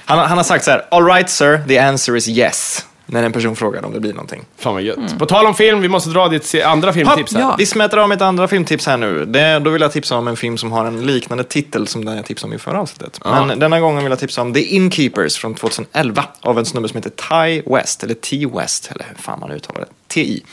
Han, 0.06 0.18
har- 0.20 0.26
han 0.26 0.38
har 0.38 0.44
sagt 0.44 0.66
så 0.66 0.72
här, 0.72 0.86
all 0.92 1.06
right 1.06 1.30
sir, 1.30 1.64
the 1.68 1.78
answer 1.80 2.16
is 2.16 2.28
yes. 2.28 2.86
När 3.12 3.24
en 3.24 3.32
person 3.32 3.56
frågar 3.56 3.86
om 3.86 3.94
det 3.94 4.00
blir 4.00 4.14
någonting. 4.14 4.46
Fan 4.58 4.74
vad 4.74 4.84
gött. 4.84 5.20
På 5.20 5.26
tal 5.26 5.46
om 5.46 5.56
film, 5.56 5.82
vi 5.82 5.90
måste 5.90 6.10
dra 6.10 6.28
ditt 6.28 6.56
andra 6.66 6.94
filmtips 6.94 7.34
här. 7.34 7.42
ja. 7.42 7.56
Vi 7.58 7.66
smätter 7.66 7.98
av 7.98 8.10
med 8.10 8.16
ett 8.16 8.22
andra 8.22 8.48
filmtips 8.48 8.86
här 8.86 8.98
nu. 8.98 9.26
Det, 9.26 9.60
då 9.60 9.70
vill 9.70 9.82
jag 9.82 9.92
tipsa 9.92 10.16
om 10.18 10.28
en 10.28 10.36
film 10.36 10.58
som 10.58 10.72
har 10.72 10.86
en 10.86 11.06
liknande 11.06 11.44
titel 11.44 11.88
som 11.88 12.06
den 12.06 12.16
jag 12.16 12.26
tipsade 12.26 12.50
om 12.52 12.56
i 12.56 12.60
förra 12.60 12.82
avsnittet. 12.82 13.20
Men 13.26 13.60
denna 13.60 13.80
gången 13.80 14.04
vill 14.04 14.12
jag 14.12 14.20
tipsa 14.20 14.42
om 14.42 14.54
The 14.54 14.62
Innkeepers 14.62 15.38
från 15.38 15.56
2011 15.56 16.24
av 16.42 16.60
en 16.60 16.66
snubbe 16.66 16.88
som 16.88 16.98
heter 16.98 17.10
Ty 17.10 17.62
West, 17.72 18.04
eller 18.04 18.14
T 18.14 18.46
West, 18.56 18.92
eller 18.92 19.06
hur 19.10 19.16
fan 19.16 19.40
man 19.40 19.52
uttalar 19.52 19.82
det. 19.82 19.88
TI. 20.08 20.44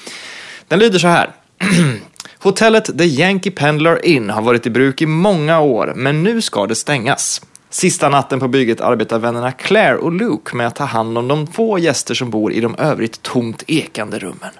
Den 0.68 0.78
lyder 0.78 0.98
så 0.98 1.09
här. 1.09 1.30
Hotellet 2.38 2.98
The 2.98 3.04
Yankee 3.04 3.50
Pendlar 3.50 4.07
Inn 4.07 4.30
har 4.30 4.42
varit 4.42 4.66
i 4.66 4.70
bruk 4.70 5.02
i 5.02 5.07
många 5.07 5.61
år, 5.61 5.92
men 5.96 6.22
nu 6.22 6.42
ska 6.42 6.66
det 6.66 6.74
stängas. 6.74 7.42
Sista 7.76 8.08
natten 8.08 8.40
på 8.40 8.48
bygget 8.48 8.80
arbetar 8.80 9.18
vännerna 9.18 9.52
Claire 9.52 9.96
och 9.96 10.12
Luke 10.12 10.56
med 10.56 10.66
att 10.66 10.74
ta 10.74 10.84
hand 10.84 11.18
om 11.18 11.28
de 11.28 11.46
få 11.46 11.78
gäster 11.78 12.14
som 12.14 12.30
bor 12.30 12.52
i 12.52 12.60
de 12.60 12.76
övrigt 12.78 13.22
tomt 13.22 13.62
ekande 13.66 14.18
rummen. 14.18 14.50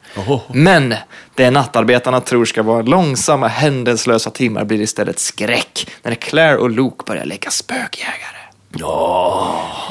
Men 0.53 0.95
det 1.35 1.51
nattarbetarna 1.51 2.21
tror 2.21 2.45
ska 2.45 2.63
vara 2.63 2.83
långsamma, 2.83 3.49
händelslösa 3.49 4.31
timmar 4.31 4.65
blir 4.65 4.81
istället 4.81 5.19
skräck 5.19 5.91
när 6.03 6.15
Claire 6.15 6.57
och 6.57 6.71
Luke 6.71 7.05
börjar 7.07 7.25
leka 7.25 7.51
spökjägare. 7.51 8.39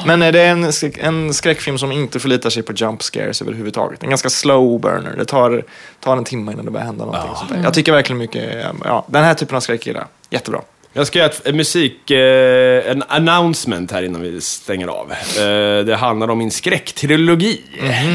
Men 0.06 0.22
eh, 0.22 0.32
det 0.32 0.40
är 0.40 0.50
en, 0.50 0.72
en 1.00 1.34
skräckfilm 1.34 1.78
som 1.78 1.92
inte 1.92 2.20
förlitar 2.20 2.50
sig 2.50 2.62
på 2.62 2.72
jump 2.72 3.02
scares 3.02 3.42
överhuvudtaget. 3.42 4.02
En 4.02 4.08
ganska 4.08 4.30
slow 4.30 4.80
burner. 4.80 5.14
Det 5.16 5.24
tar, 5.24 5.64
tar 6.00 6.16
en 6.16 6.24
timme 6.24 6.52
innan 6.52 6.64
det 6.64 6.70
börjar 6.70 6.86
hända 6.86 7.04
någonting. 7.04 7.56
Där. 7.56 7.64
Jag 7.64 7.74
tycker 7.74 7.92
verkligen 7.92 8.18
mycket, 8.18 8.66
ja, 8.84 9.06
den 9.08 9.24
här 9.24 9.34
typen 9.34 9.56
av 9.56 9.60
skräck 9.60 9.86
gillar 9.86 10.00
jag. 10.00 10.08
Jättebra. 10.30 10.60
Jag 10.96 11.06
ska 11.06 11.18
göra 11.18 11.30
ett, 11.44 11.54
musik, 11.54 12.10
eh, 12.10 12.90
en 12.90 13.02
announcement 13.08 13.92
här 13.92 14.02
innan 14.02 14.22
vi 14.22 14.40
stänger 14.40 14.88
av. 14.88 15.12
Eh, 15.12 15.84
det 15.84 15.96
handlar 16.00 16.30
om 16.30 16.38
min 16.38 16.50
skräcktrilogi. 16.50 17.60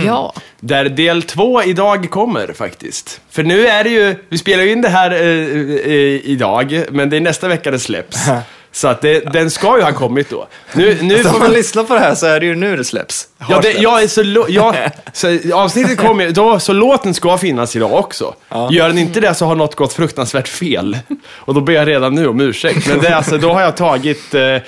Ja. 0.05 0.33
Där 0.59 0.89
del 0.89 1.23
två 1.23 1.63
idag 1.63 2.09
kommer 2.09 2.53
faktiskt. 2.53 3.21
För 3.29 3.43
nu 3.43 3.67
är 3.67 3.83
det 3.83 3.89
ju, 3.89 4.15
vi 4.29 4.37
spelar 4.37 4.63
ju 4.63 4.71
in 4.71 4.81
det 4.81 4.89
här 4.89 5.11
eh, 5.11 5.19
eh, 5.19 6.29
idag, 6.29 6.83
men 6.91 7.09
det 7.09 7.17
är 7.17 7.21
nästa 7.21 7.47
vecka 7.47 7.71
det 7.71 7.79
släpps. 7.79 8.29
Så 8.73 8.87
att 8.87 9.01
det, 9.01 9.19
den 9.33 9.51
ska 9.51 9.77
ju 9.77 9.83
ha 9.83 9.91
kommit 9.93 10.29
då. 10.29 10.47
Nu, 10.73 10.97
nu 11.01 11.17
Så 11.23 11.29
får 11.29 11.35
om 11.35 11.39
man 11.39 11.53
lyssnar 11.53 11.83
på 11.83 11.93
det 11.93 11.99
här 11.99 12.15
så 12.15 12.25
är 12.25 12.39
det 12.39 12.45
ju 12.45 12.55
nu 12.55 12.75
det 12.77 12.83
släpps. 12.83 13.27
Ja, 13.49 13.59
det, 13.61 13.71
jag 13.71 14.03
är 14.03 14.07
så, 14.07 14.23
lo- 14.23 14.45
ja, 14.49 14.75
så 15.13 15.37
avsnittet 15.53 15.97
kommer 15.97 16.29
då, 16.31 16.59
så 16.59 16.73
låten 16.73 17.13
ska 17.13 17.37
finnas 17.37 17.75
idag 17.75 17.93
också. 17.93 18.33
Gör 18.71 18.87
den 18.87 18.97
inte 18.97 19.19
det 19.19 19.33
så 19.35 19.45
har 19.45 19.55
något 19.55 19.75
gått 19.75 19.93
fruktansvärt 19.93 20.47
fel. 20.47 20.97
Och 21.29 21.53
då 21.53 21.61
ber 21.61 21.73
jag 21.73 21.87
redan 21.87 22.15
nu 22.15 22.27
om 22.27 22.41
ursäkt. 22.41 22.87
Men 22.87 22.99
det, 22.99 23.07
är 23.07 23.15
alltså, 23.15 23.37
då 23.37 23.53
har 23.53 23.61
jag 23.61 23.77
tagit, 23.77 24.33
eh, 24.33 24.41
eh, 24.43 24.61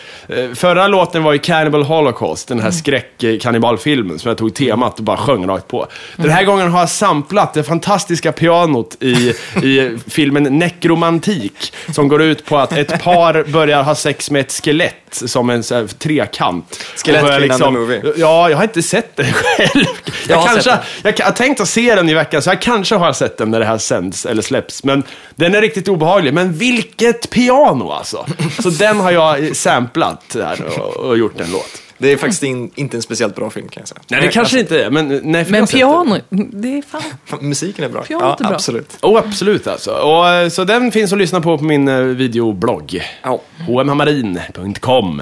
förra 0.56 0.88
låten 0.88 1.24
var 1.24 1.34
ju 1.34 1.40
Cannibal 1.40 1.84
Holocaust, 1.84 2.48
den 2.48 2.60
här 2.60 2.72
skräckkannibalfilmen 2.72 4.20
som 4.20 4.30
jag 4.30 4.38
tog 4.38 4.54
temat 4.54 4.98
och 4.98 5.04
bara 5.04 5.18
sjöng 5.18 5.48
rakt 5.48 5.68
på. 5.68 5.88
Den 6.16 6.30
här 6.30 6.44
gången 6.44 6.72
har 6.72 6.80
jag 6.80 6.90
samplat 6.90 7.54
det 7.54 7.64
fantastiska 7.64 8.32
pianot 8.32 8.98
i, 9.00 9.34
i 9.64 9.98
filmen 10.08 10.44
Nekromantik, 10.60 11.74
som 11.96 12.08
går 12.08 12.22
ut 12.22 12.46
på 12.46 12.58
att 12.58 12.74
ett 12.74 13.04
par 13.04 13.44
börjar 13.44 13.84
ha 13.84 13.93
sex 13.96 14.32
med 14.32 14.42
ett 14.42 14.52
skelett 14.52 14.96
som 15.12 15.50
en 15.50 15.64
så 15.64 15.76
här, 15.76 15.88
trekant. 15.88 16.86
Skelettkvinnan 16.96 17.60
börjar 17.60 17.72
the 17.72 17.80
movie. 17.80 18.14
Ja, 18.18 18.50
jag 18.50 18.58
har 18.58 18.64
inte 18.64 18.84
sett 18.84 19.16
den 19.16 19.34
själv. 19.34 19.86
Jag, 20.28 20.38
har 20.38 20.48
kanske, 20.48 20.70
jag, 21.04 21.20
jag 21.20 21.26
har 21.26 21.32
tänkt 21.32 21.62
att 21.62 21.70
se 21.70 21.96
den 21.96 22.10
i 22.10 22.14
veckan, 22.14 22.42
så 22.42 22.50
jag 22.50 22.62
kanske 22.62 22.96
har 22.96 23.14
sett 23.14 23.38
den 23.38 23.52
när 23.52 23.60
det 23.60 23.66
här 23.66 23.78
sänds 23.78 24.26
eller 24.26 24.42
släpps. 24.42 24.84
Men 24.84 25.04
den 25.36 25.56
är 25.56 25.62
riktigt 25.62 25.88
obehaglig. 25.88 26.34
Men 26.34 26.54
vilket 26.54 27.30
piano 27.30 27.92
alltså! 27.92 28.26
Så 28.62 28.70
den 28.70 29.00
har 29.00 29.12
jag 29.12 29.56
samplat 29.56 30.36
här 30.36 30.80
och, 30.80 30.98
och 30.98 31.18
gjort 31.18 31.40
en 31.40 31.52
låt. 31.52 31.82
Det 31.98 32.12
är 32.12 32.18
faktiskt 32.18 32.44
in, 32.44 32.72
inte 32.76 32.98
en 32.98 33.02
speciellt 33.02 33.36
bra 33.36 33.50
film 33.50 33.68
kan 33.68 33.82
jag 33.82 33.88
säga. 33.88 34.02
Nej, 34.08 34.22
det 34.22 34.28
kanske 34.28 34.60
inte 34.60 34.84
är, 34.84 34.90
men 34.90 35.22
nej, 35.24 35.46
Men 35.50 35.68
piano, 35.68 36.18
det 36.30 36.78
är 36.78 36.82
fan... 36.82 37.02
Musiken 37.42 37.86
är 37.86 37.90
bra. 37.90 38.02
Pianot 38.02 38.40
är 38.40 38.44
ja, 38.44 38.48
bra. 38.50 38.56
absolut. 38.56 38.98
den. 39.02 39.12
Oh, 39.12 39.18
absolut 39.18 39.68
alltså. 39.68 39.92
Och, 39.92 40.30
eh, 40.30 40.50
så 40.50 40.64
den 40.64 40.92
finns 40.92 41.14
att 41.14 41.20
lyssna 41.20 41.42
på 41.42 41.58
på 41.58 41.64
min 41.64 41.88
eh, 41.88 42.00
videoblogg. 42.00 43.02
Ja. 43.24 43.42
hmhamarin.com 43.68 45.22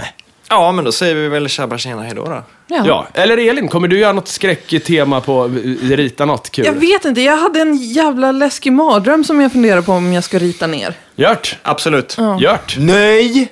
ja, 0.52 0.72
men 0.72 0.86
då 0.86 0.92
säger 0.92 1.16
vi 1.16 1.28
väl 1.28 1.50
tjabba 1.50 1.78
tjena 1.78 2.02
hejdå 2.02 2.26
då. 2.26 2.44
Ja. 2.68 2.84
Ja, 2.88 3.08
eller 3.14 3.38
Elin, 3.38 3.68
kommer 3.68 3.88
du 3.88 4.00
göra 4.00 4.14
något 4.14 4.28
skräcktema 4.28 5.22
på, 5.22 5.46
eh, 5.46 5.98
rita 5.98 6.26
något 6.26 6.50
kul? 6.50 6.66
Jag 6.66 6.74
vet 6.74 7.06
inte, 7.06 7.22
jag 7.22 7.38
hade 7.38 7.62
en 7.62 7.76
jävla 7.76 8.32
läskig 8.32 8.74
mardröm 8.74 9.24
som 9.24 9.42
jag 9.42 9.52
funderar 9.52 9.82
på 9.82 9.92
om 9.92 10.14
jag 10.14 10.24
ska 10.24 10.40
rita 10.40 10.68
ner. 10.68 10.94
Gjort! 11.16 11.58
Absolut. 11.64 12.18
Gjort! 12.40 12.76
Nej! 12.78 13.52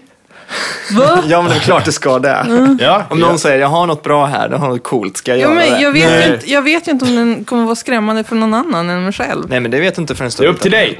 Va? 0.91 1.23
Ja, 1.27 1.41
men 1.41 1.51
det 1.51 1.57
är 1.57 1.59
klart 1.59 1.85
det 1.85 1.91
ska 1.91 2.19
det. 2.19 2.45
Ja, 2.79 3.03
Om 3.09 3.19
någon 3.19 3.39
säger 3.39 3.59
jag 3.59 3.67
har 3.67 3.87
något 3.87 4.03
bra 4.03 4.25
här, 4.25 4.49
jag 4.49 4.57
har 4.57 4.67
något 4.67 4.83
coolt, 4.83 5.17
ska 5.17 5.31
jag 5.31 5.37
Ja, 5.37 5.41
göra 5.41 5.53
men 5.53 5.73
det? 5.73 5.81
jag, 5.81 5.91
vet 5.91 6.27
ju 6.27 6.33
inte, 6.33 6.51
jag 6.51 6.61
vet 6.61 6.87
ju 6.87 6.91
inte 6.91 7.05
om 7.05 7.15
den 7.15 7.43
kommer 7.45 7.63
vara 7.65 7.75
skrämmande 7.75 8.23
för 8.23 8.35
någon 8.35 8.53
annan 8.53 8.89
än 8.89 9.03
mig 9.03 9.13
själv. 9.13 9.45
Nej, 9.49 9.59
men 9.59 9.71
det 9.71 9.79
vet 9.79 9.95
du 9.95 10.01
inte 10.01 10.15
förrän 10.15 10.31
Det 10.37 10.43
är 10.45 10.47
upp 10.47 10.59
till 10.61 10.71
dig. 10.71 10.99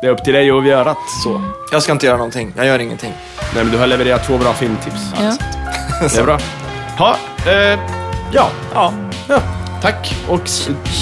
Det 0.00 0.06
är 0.06 0.10
upp 0.10 0.24
till 0.24 0.32
dig 0.34 0.50
att 0.50 0.66
göra 0.66 0.84
det 0.84 0.96
så. 1.24 1.42
Jag 1.72 1.82
ska 1.82 1.92
inte 1.92 2.06
göra 2.06 2.16
någonting, 2.16 2.52
jag 2.56 2.66
gör 2.66 2.78
ingenting. 2.78 3.12
Nej, 3.54 3.64
men 3.64 3.72
du 3.72 3.78
har 3.78 3.86
levererat 3.86 4.26
två 4.26 4.38
bra 4.38 4.52
filmtips. 4.52 5.00
Ja. 5.20 5.32
Det 6.00 6.18
är 6.18 6.24
bra. 6.24 6.38
Ha, 6.98 7.16
eh, 7.46 7.78
ja, 8.32 8.48
Ja. 8.74 8.92
ja. 9.28 9.40
Tack 9.82 10.14
och 10.28 10.40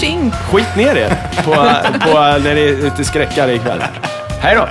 Tjing! 0.01 0.33
skit 0.53 0.77
ner 0.77 0.97
er 0.97 1.17
på, 1.45 1.51
på 2.11 2.19
när 2.19 2.55
ni 2.55 2.61
är 2.61 2.87
ute 2.87 3.05
skräckar 3.05 3.49
ikväll. 3.49 3.83
Hej 4.41 4.57
då! 4.57 4.69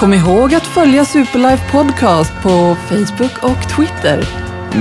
Kom 0.00 0.14
ihåg 0.14 0.54
att 0.54 0.66
följa 0.66 1.04
Superlife 1.04 1.70
Podcast 1.70 2.32
på 2.42 2.76
Facebook 2.88 3.42
och 3.42 3.68
Twitter. 3.76 4.24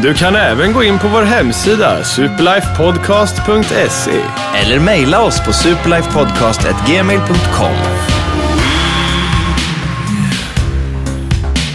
Du 0.03 0.13
kan 0.13 0.35
även 0.35 0.73
gå 0.73 0.83
in 0.83 0.99
på 0.99 1.07
vår 1.07 1.23
hemsida 1.23 2.03
superlifepodcast.se. 2.03 4.21
Eller 4.55 4.79
mejla 4.79 5.21
oss 5.21 5.45
på 5.45 5.53
superlifepodcast.gmail.com. 5.53 7.75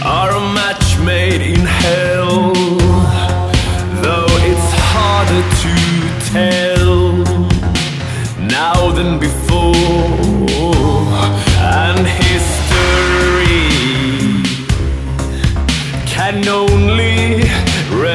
are 0.05 0.31
a 0.31 0.39
match 0.53 0.97
made 1.05 1.41
in 1.49 1.65
hell. 1.65 2.53
Though 4.03 4.49
it's 4.49 4.73
harder 4.73 5.43
to 5.63 5.73
tell 6.33 6.95
now 8.39 8.91
than 8.95 9.19
before. 9.19 9.64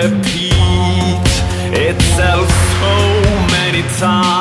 Repeat 0.03 1.21
itself 1.75 2.49
so 2.49 2.95
many 3.53 3.83
times. 3.99 4.40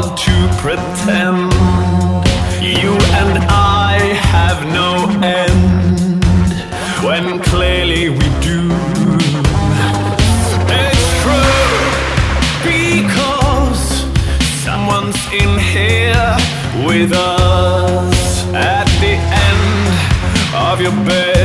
hard 0.00 0.16
to 0.16 0.32
pretend. 0.58 1.52
You 2.62 2.92
and 3.20 3.38
I 3.48 3.98
have 4.34 4.64
no 4.80 4.90
end 5.24 6.24
when 7.04 7.40
clearly 7.40 8.08
we 8.10 8.26
do. 8.40 8.60
It's 10.82 11.06
true 11.22 11.74
because 12.62 13.80
someone's 14.64 15.20
in 15.32 15.58
here 15.58 16.36
with 16.86 17.12
us 17.12 18.44
at 18.54 18.86
the 19.02 19.14
end 19.48 20.70
of 20.70 20.80
your 20.80 20.92
bed. 21.06 21.37